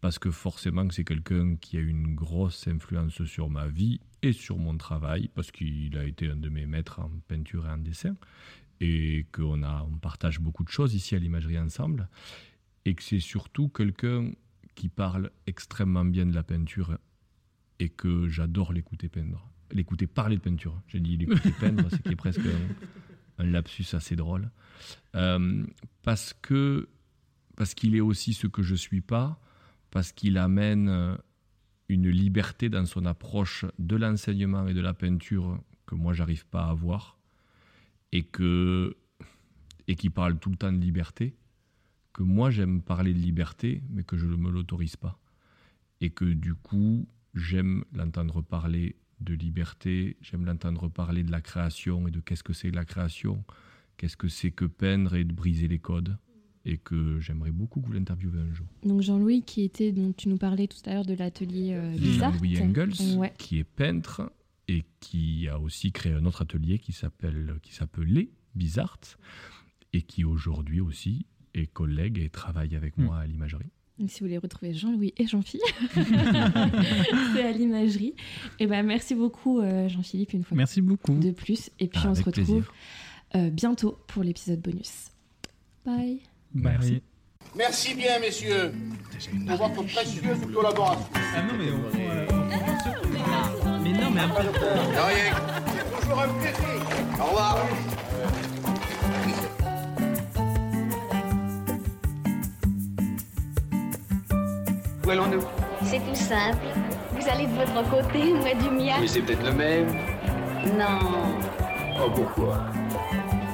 parce 0.00 0.18
que 0.18 0.30
forcément 0.30 0.88
c'est 0.90 1.04
quelqu'un 1.04 1.56
qui 1.56 1.76
a 1.76 1.80
une 1.80 2.14
grosse 2.14 2.66
influence 2.68 3.24
sur 3.24 3.50
ma 3.50 3.68
vie 3.68 4.00
et 4.22 4.32
sur 4.32 4.58
mon 4.58 4.76
travail, 4.76 5.28
parce 5.34 5.50
qu'il 5.50 5.96
a 5.98 6.04
été 6.04 6.30
un 6.30 6.36
de 6.36 6.48
mes 6.48 6.66
maîtres 6.66 7.00
en 7.00 7.10
peinture 7.28 7.66
et 7.66 7.70
en 7.70 7.78
dessin, 7.78 8.16
et 8.80 9.26
qu'on 9.32 9.62
on 9.62 9.98
partage 9.98 10.40
beaucoup 10.40 10.64
de 10.64 10.70
choses 10.70 10.94
ici 10.94 11.14
à 11.14 11.18
l'imagerie 11.18 11.58
ensemble, 11.58 12.08
et 12.84 12.94
que 12.94 13.02
c'est 13.02 13.20
surtout 13.20 13.68
quelqu'un 13.68 14.32
qui 14.74 14.88
parle 14.88 15.30
extrêmement 15.46 16.04
bien 16.04 16.26
de 16.26 16.34
la 16.34 16.42
peinture 16.42 16.98
et 17.78 17.88
que 17.88 18.28
j'adore 18.28 18.72
l'écouter 18.72 19.08
peindre. 19.08 19.48
L'écouter 19.74 20.06
parler 20.06 20.36
de 20.36 20.40
peinture. 20.40 20.80
J'ai 20.88 21.00
dit 21.00 21.16
l'écouter 21.16 21.50
peindre, 21.60 21.90
ce 21.90 21.96
qui 21.96 22.12
est 22.12 22.16
presque 22.16 22.40
un, 22.40 23.42
un 23.44 23.46
lapsus 23.46 23.86
assez 23.92 24.16
drôle. 24.16 24.50
Euh, 25.14 25.64
parce 26.02 26.32
que 26.32 26.88
parce 27.56 27.74
qu'il 27.74 27.94
est 27.94 28.00
aussi 28.00 28.34
ce 28.34 28.46
que 28.46 28.62
je 28.62 28.74
suis 28.74 29.00
pas, 29.00 29.40
parce 29.90 30.12
qu'il 30.12 30.38
amène 30.38 30.88
euh, 30.88 31.16
une 31.88 32.08
liberté 32.08 32.68
dans 32.68 32.84
son 32.84 33.06
approche 33.06 33.64
de 33.78 33.96
l'enseignement 33.96 34.66
et 34.66 34.74
de 34.74 34.80
la 34.80 34.94
peinture 34.94 35.60
que 35.86 35.94
moi 35.94 36.12
j'arrive 36.12 36.46
pas 36.46 36.64
à 36.64 36.70
avoir, 36.70 37.18
et 38.12 38.22
que 38.24 38.96
et 39.86 39.96
qui 39.96 40.08
parle 40.08 40.38
tout 40.38 40.50
le 40.50 40.56
temps 40.56 40.72
de 40.72 40.78
liberté, 40.78 41.36
que 42.12 42.22
moi 42.22 42.50
j'aime 42.50 42.80
parler 42.80 43.12
de 43.12 43.18
liberté, 43.18 43.82
mais 43.90 44.02
que 44.02 44.16
je 44.16 44.26
ne 44.26 44.36
me 44.36 44.50
l'autorise 44.50 44.96
pas, 44.96 45.18
et 46.00 46.10
que 46.10 46.24
du 46.24 46.54
coup 46.54 47.06
j'aime 47.34 47.84
l'entendre 47.92 48.40
parler 48.40 48.96
de 49.20 49.34
liberté, 49.34 50.16
j'aime 50.20 50.44
l'entendre 50.44 50.88
parler 50.88 51.22
de 51.22 51.30
la 51.30 51.40
création 51.40 52.06
et 52.08 52.10
de 52.10 52.20
qu'est-ce 52.20 52.42
que 52.42 52.52
c'est 52.52 52.70
la 52.70 52.84
création, 52.84 53.44
qu'est-ce 53.96 54.16
que 54.16 54.28
c'est 54.28 54.50
que 54.50 54.64
peindre 54.64 55.14
et 55.14 55.24
de 55.24 55.32
briser 55.32 55.68
les 55.68 55.78
codes, 55.78 56.16
et 56.66 56.78
que 56.78 57.20
j'aimerais 57.20 57.50
beaucoup 57.50 57.80
que 57.80 57.86
vous 57.86 57.92
l'interviewez 57.92 58.40
un 58.40 58.52
jour. 58.52 58.66
Donc 58.84 59.02
Jean-Louis, 59.02 59.42
qui 59.42 59.62
était, 59.62 59.92
dont 59.92 60.12
tu 60.12 60.28
nous 60.28 60.38
parlais 60.38 60.66
tout 60.66 60.78
à 60.86 60.94
l'heure 60.94 61.04
de 61.04 61.14
l'atelier 61.14 61.74
euh, 61.74 61.90
Bizarre. 61.96 62.32
Jean-Louis 62.32 62.60
Engels, 62.60 63.18
Ouais. 63.18 63.32
qui 63.38 63.58
est 63.58 63.64
peintre 63.64 64.32
et 64.66 64.84
qui 65.00 65.46
a 65.48 65.60
aussi 65.60 65.92
créé 65.92 66.12
un 66.14 66.24
autre 66.24 66.40
atelier 66.42 66.78
qui 66.78 66.92
s'appelle 66.92 67.54
qui 67.62 67.74
s'appelait 67.74 68.30
Bizart 68.54 68.98
et 69.92 70.00
qui 70.02 70.24
aujourd'hui 70.24 70.80
aussi 70.80 71.26
est 71.52 71.66
collègue 71.66 72.18
et 72.18 72.30
travaille 72.30 72.74
avec 72.74 72.96
moi 72.96 73.18
à 73.18 73.26
l'imagerie. 73.26 73.70
Donc, 73.98 74.10
si 74.10 74.20
vous 74.20 74.26
voulez 74.26 74.38
retrouver 74.38 74.72
Jean-Louis 74.74 75.14
et 75.16 75.26
Jean-Philippe, 75.26 75.64
c'est 77.34 77.44
à 77.44 77.52
l'imagerie. 77.52 78.14
Et 78.58 78.66
ben 78.66 78.84
merci 78.84 79.14
beaucoup 79.14 79.60
euh, 79.60 79.88
Jean-Philippe 79.88 80.32
une 80.32 80.42
fois 80.42 80.56
Merci 80.56 80.80
beaucoup. 80.80 81.14
de 81.14 81.30
plus. 81.30 81.70
Et 81.78 81.86
puis 81.86 82.00
on 82.04 82.10
Avec 82.10 82.24
se 82.24 82.24
retrouve 82.24 82.68
euh, 83.36 83.50
bientôt 83.50 83.96
pour 84.08 84.24
l'épisode 84.24 84.60
bonus. 84.60 85.10
Bye. 85.86 86.20
Merci. 86.54 87.02
Merci 87.56 87.94
bien, 87.94 88.18
messieurs, 88.18 88.72
pour 89.46 89.56
votre 89.56 89.82
précieuse 89.84 90.38
collaboration. 90.52 91.06
Ah 91.14 91.42
non, 91.42 91.54
mais 91.56 91.70
on 91.70 91.90
Mais 93.80 93.92
non, 93.92 94.10
mais 94.10 94.22
De 94.22 95.00
rien. 95.00 95.34
C'est 95.68 96.00
toujours 96.00 96.20
un 96.20 96.28
plaisir. 96.34 97.20
Au 97.20 97.24
revoir. 97.26 97.93
Où 105.06 105.10
allons-nous 105.10 105.42
C'est 105.84 105.98
tout 106.00 106.14
simple. 106.14 106.58
Vous 107.12 107.28
allez 107.28 107.46
de 107.46 107.52
votre 107.52 107.90
côté, 107.90 108.32
moi 108.32 108.54
du 108.54 108.70
mien. 108.70 108.94
Mais 109.00 109.06
c'est 109.06 109.20
peut-être 109.20 109.44
le 109.44 109.52
même. 109.52 109.88
Non, 110.78 110.98
Oh, 111.96 112.10
pourquoi? 112.14 112.58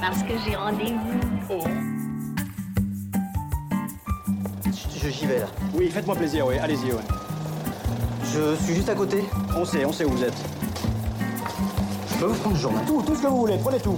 Parce 0.01 0.23
que 0.23 0.33
j'ai 0.45 0.55
rendez-vous. 0.55 1.59
Je 5.03 5.09
j'y 5.09 5.25
vais 5.25 5.39
là. 5.39 5.45
Oui, 5.73 5.89
faites-moi 5.91 6.15
plaisir, 6.15 6.45
oui, 6.47 6.57
allez-y, 6.57 6.91
ouais. 6.91 7.01
Je 8.33 8.55
suis 8.63 8.75
juste 8.75 8.89
à 8.89 8.95
côté. 8.95 9.23
On 9.55 9.65
sait, 9.65 9.85
on 9.85 9.91
sait 9.91 10.05
où 10.05 10.11
vous 10.11 10.23
êtes. 10.23 10.33
Je 12.09 12.17
peux 12.17 12.25
vous 12.25 12.35
prendre 12.35 12.55
le 12.55 12.61
journal 12.61 12.85
Tout, 12.85 13.01
tout 13.05 13.15
ce 13.15 13.21
que 13.23 13.27
vous 13.27 13.37
voulez, 13.41 13.57
prenez 13.61 13.79
tout. 13.79 13.97